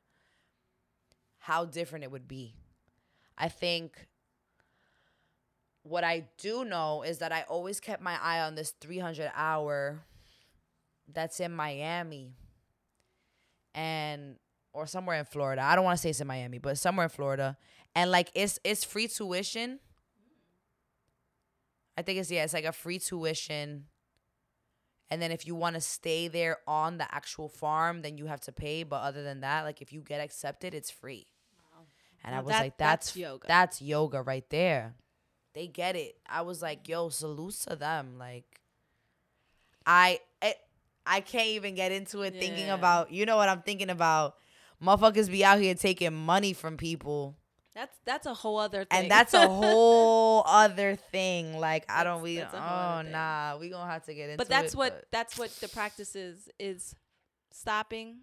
how 1.40 1.66
different 1.66 2.04
it 2.04 2.10
would 2.10 2.26
be. 2.26 2.54
I 3.36 3.50
think 3.50 4.06
what 5.84 6.02
I 6.02 6.24
do 6.38 6.64
know 6.64 7.02
is 7.02 7.18
that 7.18 7.30
I 7.30 7.42
always 7.42 7.78
kept 7.78 8.02
my 8.02 8.18
eye 8.20 8.40
on 8.40 8.54
this 8.54 8.72
300 8.80 9.30
hour 9.36 10.02
that's 11.12 11.38
in 11.40 11.52
Miami 11.52 12.32
and 13.74 14.36
or 14.72 14.86
somewhere 14.86 15.18
in 15.18 15.26
Florida. 15.26 15.62
I 15.62 15.76
don't 15.76 15.84
want 15.84 15.98
to 15.98 16.02
say 16.02 16.10
it's 16.10 16.20
in 16.20 16.26
Miami, 16.26 16.58
but 16.58 16.78
somewhere 16.78 17.04
in 17.04 17.10
Florida. 17.10 17.56
And 17.94 18.10
like 18.10 18.30
it's 18.34 18.58
it's 18.64 18.82
free 18.82 19.08
tuition. 19.08 19.78
I 21.96 22.02
think 22.02 22.18
it's 22.18 22.30
yeah, 22.30 22.44
it's 22.44 22.54
like 22.54 22.64
a 22.64 22.72
free 22.72 22.98
tuition. 22.98 23.84
And 25.10 25.20
then 25.20 25.30
if 25.30 25.46
you 25.46 25.54
want 25.54 25.74
to 25.74 25.82
stay 25.82 26.28
there 26.28 26.56
on 26.66 26.96
the 26.96 27.14
actual 27.14 27.48
farm, 27.48 28.00
then 28.00 28.16
you 28.16 28.26
have 28.26 28.40
to 28.42 28.52
pay. 28.52 28.84
But 28.84 29.02
other 29.02 29.22
than 29.22 29.42
that, 29.42 29.62
like 29.64 29.82
if 29.82 29.92
you 29.92 30.00
get 30.00 30.20
accepted, 30.20 30.74
it's 30.74 30.90
free. 30.90 31.26
And 32.24 32.34
I 32.34 32.40
was 32.40 32.48
that- 32.48 32.62
like, 32.62 32.78
that's, 32.78 33.08
that's 33.08 33.16
yoga. 33.16 33.46
That's 33.46 33.82
yoga 33.82 34.22
right 34.22 34.48
there. 34.48 34.94
They 35.54 35.68
get 35.68 35.94
it. 35.96 36.16
I 36.28 36.42
was 36.42 36.60
like, 36.60 36.88
yo, 36.88 37.08
salute 37.10 37.54
to 37.68 37.76
them. 37.76 38.18
Like, 38.18 38.60
I 39.86 40.18
it, 40.42 40.56
I 41.06 41.20
can't 41.20 41.48
even 41.48 41.74
get 41.74 41.92
into 41.92 42.22
it 42.22 42.34
thinking 42.38 42.70
about. 42.70 43.12
You 43.12 43.24
know 43.24 43.36
what 43.36 43.48
I'm 43.48 43.62
thinking 43.62 43.90
about? 43.90 44.34
Motherfuckers 44.82 45.30
be 45.30 45.44
out 45.44 45.60
here 45.60 45.74
taking 45.74 46.12
money 46.12 46.52
from 46.52 46.76
people 46.76 47.36
That's 47.74 47.96
that's 48.04 48.26
a 48.26 48.34
whole 48.34 48.58
other 48.58 48.84
thing. 48.84 49.02
and 49.02 49.10
that's 49.10 49.32
a 49.32 49.46
whole 49.48 50.42
other 50.46 50.96
thing. 50.96 51.58
Like 51.58 51.84
I 51.88 52.04
don't 52.04 52.22
That's- 52.22 52.22
we 52.22 52.36
that's 52.36 52.54
oh 52.54 53.02
nah, 53.10 53.56
we 53.58 53.70
gonna 53.70 53.90
have 53.90 54.04
to 54.06 54.14
get 54.14 54.30
into 54.30 54.38
but 54.38 54.48
that's 54.48 54.74
it, 54.74 54.76
what 54.76 54.92
but- 54.92 55.04
that's 55.12 55.38
what 55.38 55.50
the 55.60 55.68
practice 55.68 56.16
is 56.16 56.48
is 56.58 56.94
stopping. 57.52 58.18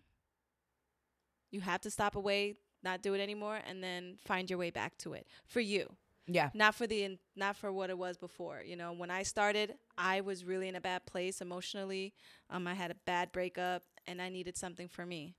You 1.49 1.61
have 1.61 1.81
to 1.81 1.91
stop 1.91 2.15
away, 2.15 2.55
not 2.83 3.01
do 3.01 3.13
it 3.13 3.19
anymore, 3.21 3.59
and 3.67 3.83
then 3.83 4.17
find 4.25 4.49
your 4.49 4.59
way 4.59 4.69
back 4.69 4.97
to 4.99 5.13
it 5.13 5.27
for 5.47 5.59
you. 5.61 5.95
Yeah. 6.33 6.49
Not 6.53 6.75
for 6.75 6.87
the 6.87 7.17
not 7.35 7.55
for 7.55 7.71
what 7.71 7.89
it 7.89 7.97
was 7.97 8.17
before 8.17 8.61
you 8.65 8.75
know 8.75 8.91
when 8.93 9.09
i 9.11 9.23
started 9.23 9.75
i 9.97 10.21
was 10.21 10.43
really 10.45 10.67
in 10.67 10.75
a 10.75 10.81
bad 10.81 11.05
place 11.05 11.41
emotionally. 11.41 12.13
Um 12.49 12.67
i 12.67 12.73
had 12.73 12.91
a 12.91 12.95
bad 13.05 13.31
breakup 13.31 13.83
and 14.07 14.21
i 14.21 14.29
needed 14.29 14.57
something 14.57 14.87
for 14.87 15.05
me. 15.05 15.35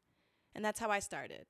And 0.54 0.64
that's 0.64 0.80
how 0.80 0.90
i 0.90 1.00
started. 1.00 1.46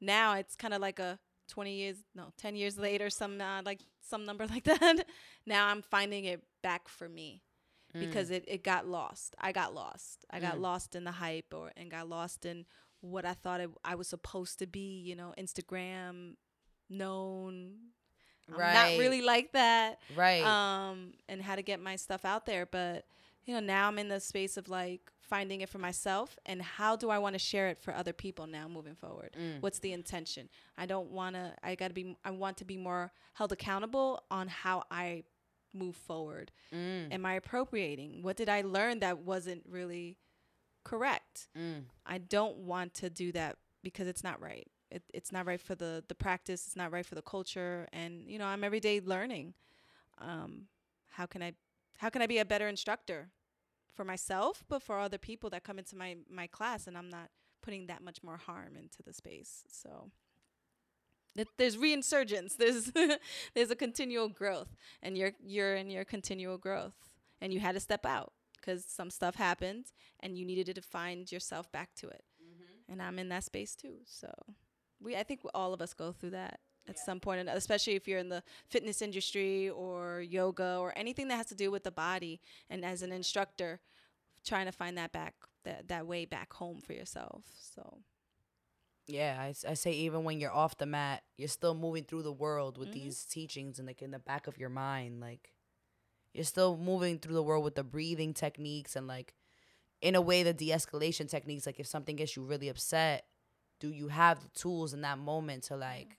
Now 0.00 0.34
it's 0.34 0.56
kind 0.56 0.74
of 0.74 0.80
like 0.80 0.98
a 0.98 1.18
20 1.48 1.72
years 1.74 1.96
no 2.14 2.32
10 2.38 2.54
years 2.56 2.78
later 2.78 3.10
some 3.10 3.40
uh, 3.40 3.62
like 3.64 3.80
some 4.00 4.24
number 4.24 4.46
like 4.54 4.64
that. 4.64 5.04
Now 5.46 5.66
i'm 5.68 5.82
finding 5.82 6.24
it 6.24 6.42
back 6.62 6.88
for 6.88 7.08
me 7.08 7.42
because 7.92 8.30
it, 8.30 8.44
it 8.46 8.62
got 8.62 8.86
lost. 8.86 9.34
I 9.40 9.50
got 9.52 9.74
lost. 9.74 10.24
I 10.30 10.38
got 10.38 10.56
Mm. 10.58 10.60
lost 10.60 10.94
in 10.94 11.02
the 11.04 11.10
hype 11.24 11.52
or 11.52 11.72
and 11.76 11.90
got 11.90 12.08
lost 12.08 12.44
in 12.44 12.64
what 13.00 13.24
i 13.24 13.32
thought 13.34 13.60
it, 13.60 13.70
i 13.84 13.94
was 13.94 14.06
supposed 14.08 14.58
to 14.58 14.66
be 14.66 15.00
you 15.08 15.16
know 15.16 15.32
instagram 15.38 16.34
known 16.90 17.74
I'm 18.54 18.74
not 18.74 18.98
really 18.98 19.22
like 19.22 19.52
that. 19.52 20.00
right 20.16 20.42
Um, 20.44 21.12
and 21.28 21.42
how 21.42 21.56
to 21.56 21.62
get 21.62 21.80
my 21.80 21.96
stuff 21.96 22.24
out 22.24 22.46
there. 22.46 22.66
But, 22.66 23.06
you 23.44 23.54
know, 23.54 23.60
now 23.60 23.88
I'm 23.88 23.98
in 23.98 24.08
the 24.08 24.20
space 24.20 24.56
of 24.56 24.68
like 24.68 25.10
finding 25.20 25.60
it 25.60 25.68
for 25.68 25.78
myself 25.78 26.36
and 26.44 26.60
how 26.60 26.96
do 26.96 27.08
I 27.08 27.18
want 27.18 27.34
to 27.34 27.38
share 27.38 27.68
it 27.68 27.78
for 27.78 27.94
other 27.94 28.12
people 28.12 28.48
now 28.48 28.66
moving 28.66 28.96
forward? 28.96 29.36
Mm. 29.40 29.62
What's 29.62 29.78
the 29.78 29.92
intention? 29.92 30.48
I 30.76 30.86
don't 30.86 31.10
want 31.12 31.36
to, 31.36 31.54
I 31.62 31.76
got 31.76 31.88
to 31.88 31.94
be, 31.94 32.16
I 32.24 32.32
want 32.32 32.56
to 32.58 32.64
be 32.64 32.76
more 32.76 33.12
held 33.34 33.52
accountable 33.52 34.24
on 34.30 34.48
how 34.48 34.82
I 34.90 35.22
move 35.72 35.94
forward. 35.94 36.50
Mm, 36.74 37.12
Am 37.14 37.24
I 37.24 37.34
appropriating? 37.34 38.22
What 38.22 38.36
did 38.36 38.48
I 38.48 38.62
learn 38.62 38.98
that 39.00 39.18
wasn't 39.18 39.62
really 39.70 40.18
correct? 40.84 41.48
mm. 41.56 41.84
I 42.04 42.18
don't 42.18 42.58
want 42.58 42.94
to 42.94 43.10
do 43.10 43.30
that 43.32 43.56
because 43.84 44.08
it's 44.08 44.24
not 44.24 44.40
right. 44.42 44.66
It, 44.90 45.02
it's 45.14 45.32
not 45.32 45.46
right 45.46 45.60
for 45.60 45.74
the 45.74 46.02
the 46.08 46.14
practice. 46.14 46.66
It's 46.66 46.76
not 46.76 46.92
right 46.92 47.06
for 47.06 47.14
the 47.14 47.22
culture. 47.22 47.88
And 47.92 48.28
you 48.28 48.38
know, 48.38 48.46
I'm 48.46 48.64
every 48.64 48.80
day 48.80 49.00
learning. 49.04 49.54
Um, 50.18 50.66
how 51.10 51.26
can 51.26 51.42
I 51.42 51.52
how 51.98 52.08
can 52.08 52.22
I 52.22 52.26
be 52.26 52.38
a 52.38 52.44
better 52.44 52.68
instructor 52.68 53.28
for 53.94 54.04
myself, 54.04 54.64
but 54.68 54.82
for 54.82 54.98
other 54.98 55.18
people 55.18 55.50
that 55.50 55.64
come 55.64 55.78
into 55.78 55.96
my 55.96 56.16
my 56.30 56.46
class, 56.46 56.86
and 56.86 56.96
I'm 56.96 57.10
not 57.10 57.30
putting 57.62 57.86
that 57.86 58.02
much 58.02 58.22
more 58.22 58.36
harm 58.36 58.76
into 58.76 59.02
the 59.02 59.12
space. 59.12 59.64
So 59.68 60.10
th- 61.36 61.48
there's 61.58 61.76
reinsurgence. 61.76 62.56
There's 62.56 62.92
there's 63.54 63.70
a 63.70 63.76
continual 63.76 64.28
growth, 64.28 64.74
and 65.02 65.16
you're 65.16 65.32
you're 65.44 65.76
in 65.76 65.90
your 65.90 66.04
continual 66.04 66.58
growth, 66.58 66.96
and 67.40 67.52
you 67.52 67.60
had 67.60 67.74
to 67.74 67.80
step 67.80 68.06
out 68.06 68.32
because 68.56 68.84
some 68.84 69.10
stuff 69.10 69.36
happened, 69.36 69.86
and 70.20 70.36
you 70.36 70.44
needed 70.44 70.74
to 70.74 70.82
find 70.82 71.30
yourself 71.30 71.70
back 71.72 71.94
to 71.96 72.08
it. 72.08 72.24
And 72.88 73.00
I'm 73.00 73.18
in 73.18 73.28
that 73.28 73.44
space 73.44 73.76
too. 73.76 73.98
So 74.04 74.30
we 75.00 75.16
I 75.16 75.22
think 75.22 75.40
all 75.54 75.72
of 75.74 75.80
us 75.80 75.94
go 75.94 76.12
through 76.12 76.30
that 76.30 76.60
at 76.88 76.98
some 76.98 77.20
point, 77.20 77.40
and 77.40 77.48
especially 77.50 77.94
if 77.94 78.08
you're 78.08 78.18
in 78.18 78.28
the 78.28 78.42
fitness 78.68 79.02
industry 79.02 79.68
or 79.70 80.20
yoga 80.20 80.76
or 80.78 80.92
anything 80.96 81.28
that 81.28 81.36
has 81.36 81.46
to 81.46 81.54
do 81.54 81.70
with 81.70 81.84
the 81.84 81.90
body, 81.92 82.40
and 82.70 82.84
as 82.84 83.02
an 83.02 83.12
instructor, 83.12 83.80
trying 84.44 84.66
to 84.66 84.72
find 84.72 84.96
that 84.98 85.12
back 85.12 85.34
that 85.64 85.88
that 85.88 86.06
way 86.06 86.24
back 86.24 86.52
home 86.52 86.80
for 86.80 86.92
yourself. 86.92 87.44
So 87.60 87.98
Yeah, 89.06 89.36
I, 89.40 89.48
s- 89.50 89.64
I 89.68 89.74
say 89.74 89.92
even 89.92 90.24
when 90.24 90.40
you're 90.40 90.52
off 90.54 90.78
the 90.78 90.86
mat, 90.86 91.22
you're 91.36 91.48
still 91.48 91.74
moving 91.74 92.04
through 92.04 92.22
the 92.22 92.32
world 92.32 92.78
with 92.78 92.90
Mhm. 92.90 92.92
these 92.92 93.24
teachings 93.24 93.78
and 93.78 93.86
like 93.88 94.02
in 94.02 94.10
the 94.12 94.18
back 94.18 94.46
of 94.46 94.58
your 94.58 94.68
mind. 94.70 95.20
Like 95.20 95.52
you're 96.34 96.44
still 96.44 96.76
moving 96.76 97.18
through 97.18 97.34
the 97.34 97.42
world 97.42 97.64
with 97.64 97.74
the 97.76 97.84
breathing 97.84 98.34
techniques 98.34 98.96
and 98.96 99.06
like 99.06 99.34
in 100.02 100.14
a 100.16 100.20
way 100.20 100.42
the 100.42 100.52
de-escalation 100.54 101.28
techniques. 101.28 101.66
Like 101.66 101.80
if 101.80 101.86
something 101.86 102.16
gets 102.16 102.36
you 102.36 102.44
really 102.44 102.68
upset, 102.68 103.26
do 103.80 103.88
you 103.90 104.08
have 104.08 104.40
the 104.40 104.48
tools 104.50 104.94
in 104.94 105.02
that 105.02 105.18
moment 105.18 105.64
to 105.64 105.76
like 105.76 106.18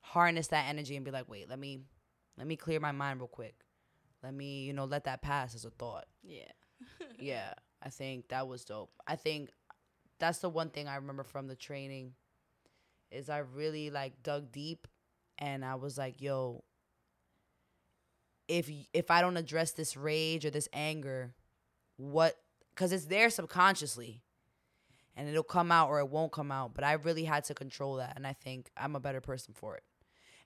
harness 0.00 0.48
that 0.48 0.68
energy 0.68 0.96
and 0.96 1.04
be 1.04 1.10
like, 1.10 1.28
wait, 1.28 1.48
let 1.48 1.58
me 1.58 1.80
let 2.36 2.46
me 2.46 2.56
clear 2.56 2.80
my 2.80 2.92
mind 2.92 3.20
real 3.20 3.28
quick. 3.28 3.54
Let 4.22 4.34
me, 4.34 4.64
you 4.64 4.72
know, 4.72 4.84
let 4.84 5.04
that 5.04 5.22
pass 5.22 5.54
as 5.54 5.64
a 5.64 5.70
thought 5.70 6.06
yeah, 6.22 6.52
yeah, 7.18 7.54
I 7.82 7.88
think 7.90 8.28
that 8.28 8.46
was 8.46 8.64
dope. 8.64 8.90
I 9.06 9.16
think 9.16 9.50
that's 10.20 10.38
the 10.38 10.50
one 10.50 10.70
thing 10.70 10.88
I 10.88 10.96
remember 10.96 11.24
from 11.24 11.46
the 11.46 11.56
training 11.56 12.12
is 13.10 13.30
I 13.30 13.38
really 13.38 13.90
like 13.90 14.22
dug 14.22 14.52
deep 14.52 14.86
and 15.38 15.64
I 15.64 15.76
was 15.76 15.96
like, 15.96 16.20
yo, 16.20 16.64
if 18.48 18.70
if 18.92 19.10
I 19.10 19.20
don't 19.20 19.36
address 19.36 19.72
this 19.72 19.96
rage 19.96 20.44
or 20.44 20.50
this 20.50 20.68
anger, 20.72 21.34
what 21.96 22.36
cuz 22.74 22.92
it's 22.92 23.06
there 23.06 23.30
subconsciously 23.30 24.22
and 25.18 25.28
it'll 25.28 25.42
come 25.42 25.70
out 25.70 25.90
or 25.90 25.98
it 25.98 26.08
won't 26.08 26.32
come 26.32 26.50
out, 26.50 26.72
but 26.72 26.84
I 26.84 26.92
really 26.92 27.24
had 27.24 27.44
to 27.44 27.54
control 27.54 27.96
that 27.96 28.14
and 28.16 28.26
I 28.26 28.32
think 28.32 28.70
I'm 28.76 28.96
a 28.96 29.00
better 29.00 29.20
person 29.20 29.52
for 29.52 29.76
it. 29.76 29.82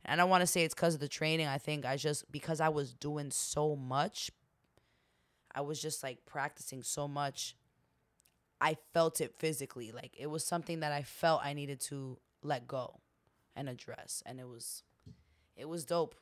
And 0.04 0.20
I 0.20 0.24
don't 0.24 0.30
want 0.30 0.40
to 0.40 0.46
say 0.48 0.64
it's 0.64 0.74
cuz 0.74 0.94
of 0.94 1.00
the 1.00 1.06
training. 1.06 1.46
I 1.46 1.58
think 1.58 1.84
I 1.84 1.96
just 1.96 2.32
because 2.32 2.60
I 2.60 2.70
was 2.70 2.92
doing 2.92 3.30
so 3.30 3.76
much 3.76 4.30
I 5.54 5.60
was 5.60 5.80
just 5.80 6.02
like 6.02 6.24
practicing 6.24 6.82
so 6.82 7.06
much. 7.06 7.56
I 8.60 8.76
felt 8.94 9.20
it 9.20 9.34
physically. 9.38 9.92
Like 9.92 10.14
it 10.18 10.28
was 10.28 10.44
something 10.44 10.80
that 10.80 10.92
I 10.92 11.02
felt 11.02 11.44
I 11.44 11.52
needed 11.52 11.80
to 11.82 12.18
let 12.42 12.66
go 12.66 13.00
and 13.54 13.68
address. 13.68 14.22
And 14.24 14.40
it 14.40 14.48
was 14.48 14.82
it 15.56 15.68
was 15.68 15.84
dope. 15.84 16.14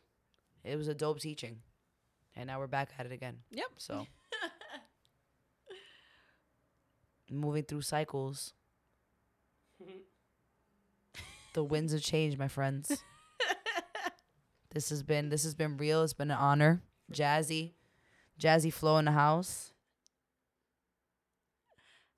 It 0.65 0.77
was 0.77 0.89
a 0.89 0.95
dope 0.95 1.21
teaching. 1.21 1.61
And 2.37 2.47
now 2.49 2.59
we're 2.59 2.67
back 2.67 2.91
at 2.99 3.07
it 3.07 3.13
again. 3.13 3.39
Yep. 3.51 3.71
So 3.77 4.07
moving 7.31 7.63
through 7.65 7.83
cycles. 7.83 8.53
the 11.55 11.65
winds 11.65 11.93
of 11.93 12.03
change, 12.03 12.37
my 12.39 12.49
friends. 12.49 13.03
this 14.73 14.91
has 14.91 15.03
been 15.03 15.29
this 15.31 15.43
has 15.45 15.55
been 15.55 15.77
real. 15.77 16.03
It's 16.03 16.13
been 16.13 16.31
an 16.31 16.37
honor. 16.39 16.83
Jazzy. 17.13 17.73
Jazzy 18.41 18.73
Flow 18.73 18.99
in 18.99 19.05
the 19.07 19.13
house. 19.13 19.73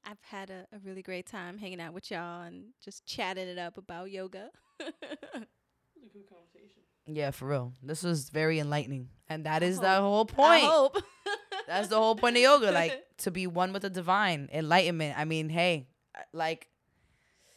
I've 0.05 0.21
had 0.23 0.51
a, 0.51 0.67
a 0.75 0.79
really 0.85 1.03
great 1.03 1.27
time 1.27 1.59
hanging 1.59 1.81
out 1.81 1.95
with 1.95 2.11
y'all 2.11 2.43
and 2.43 2.67
just 2.85 3.07
chatting 3.07 3.47
it 3.49 3.59
up 3.59 3.79
about 3.79 4.11
yoga. 4.11 4.51
A 4.81 4.85
good 4.85 6.29
conversation. 6.29 6.83
Yeah, 7.07 7.31
for 7.31 7.47
real. 7.47 7.73
This 7.83 8.03
was 8.03 8.29
very 8.29 8.59
enlightening. 8.59 9.09
And 9.29 9.45
that 9.47 9.63
I 9.63 9.67
is 9.67 9.79
the 9.81 9.89
hope- 10.01 10.33
whole 10.33 10.45
I 10.47 10.61
point. 10.93 11.05
That's 11.67 11.89
the 11.89 11.97
whole 11.97 12.17
point 12.17 12.37
of 12.37 12.43
yoga, 12.43 12.73
like 12.73 13.05
to 13.19 13.31
be 13.31 13.47
one 13.47 13.73
with 13.73 13.83
the 13.83 13.91
divine, 13.91 14.49
enlightenment. 14.53 15.19
I 15.19 15.25
mean, 15.25 15.49
hey, 15.49 15.87
uh, 16.15 16.21
like 16.33 16.69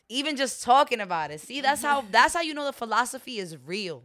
even 0.10 0.36
just 0.36 0.64
talking 0.64 1.00
about 1.00 1.32
it. 1.32 1.42
See, 1.42 1.62
that's 1.62 1.82
how 1.82 2.04
that's 2.12 2.34
how 2.34 2.42
you 2.42 2.54
know 2.54 2.66
the 2.66 2.74
philosophy 2.74 3.40
is 3.40 3.58
real. 3.58 4.04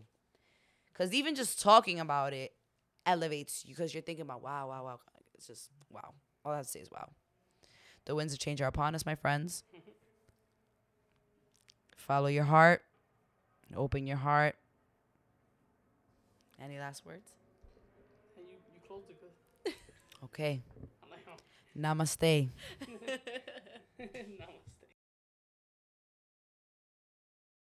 Cuz 0.94 1.12
even 1.12 1.34
just 1.34 1.60
talking 1.60 2.00
about 2.00 2.32
it 2.32 2.52
elevates 3.06 3.64
you 3.64 3.74
cuz 3.74 3.94
you're 3.94 4.02
thinking 4.02 4.22
about 4.22 4.42
wow, 4.42 4.68
wow, 4.68 4.84
wow. 4.84 5.00
It's 5.34 5.46
just 5.46 5.70
wow. 5.90 6.14
All 6.44 6.52
I 6.52 6.56
have 6.56 6.66
to 6.66 6.72
say 6.72 6.80
is 6.80 6.90
wow. 6.90 7.10
The 8.06 8.14
winds 8.14 8.32
of 8.32 8.38
change 8.38 8.60
are 8.60 8.68
upon 8.68 8.94
us, 8.94 9.06
my 9.06 9.14
friends. 9.14 9.64
Follow 11.96 12.28
your 12.28 12.44
heart. 12.44 12.82
Open 13.76 14.06
your 14.06 14.16
heart. 14.16 14.56
Any 16.62 16.78
last 16.78 17.06
words? 17.06 17.30
And 18.36 18.46
you, 18.48 18.56
you 18.74 18.80
closed 18.86 19.08
it 19.08 19.16
good. 19.20 19.72
Okay. 20.24 20.62
Namaste. 21.74 22.48
Namaste. 22.84 23.20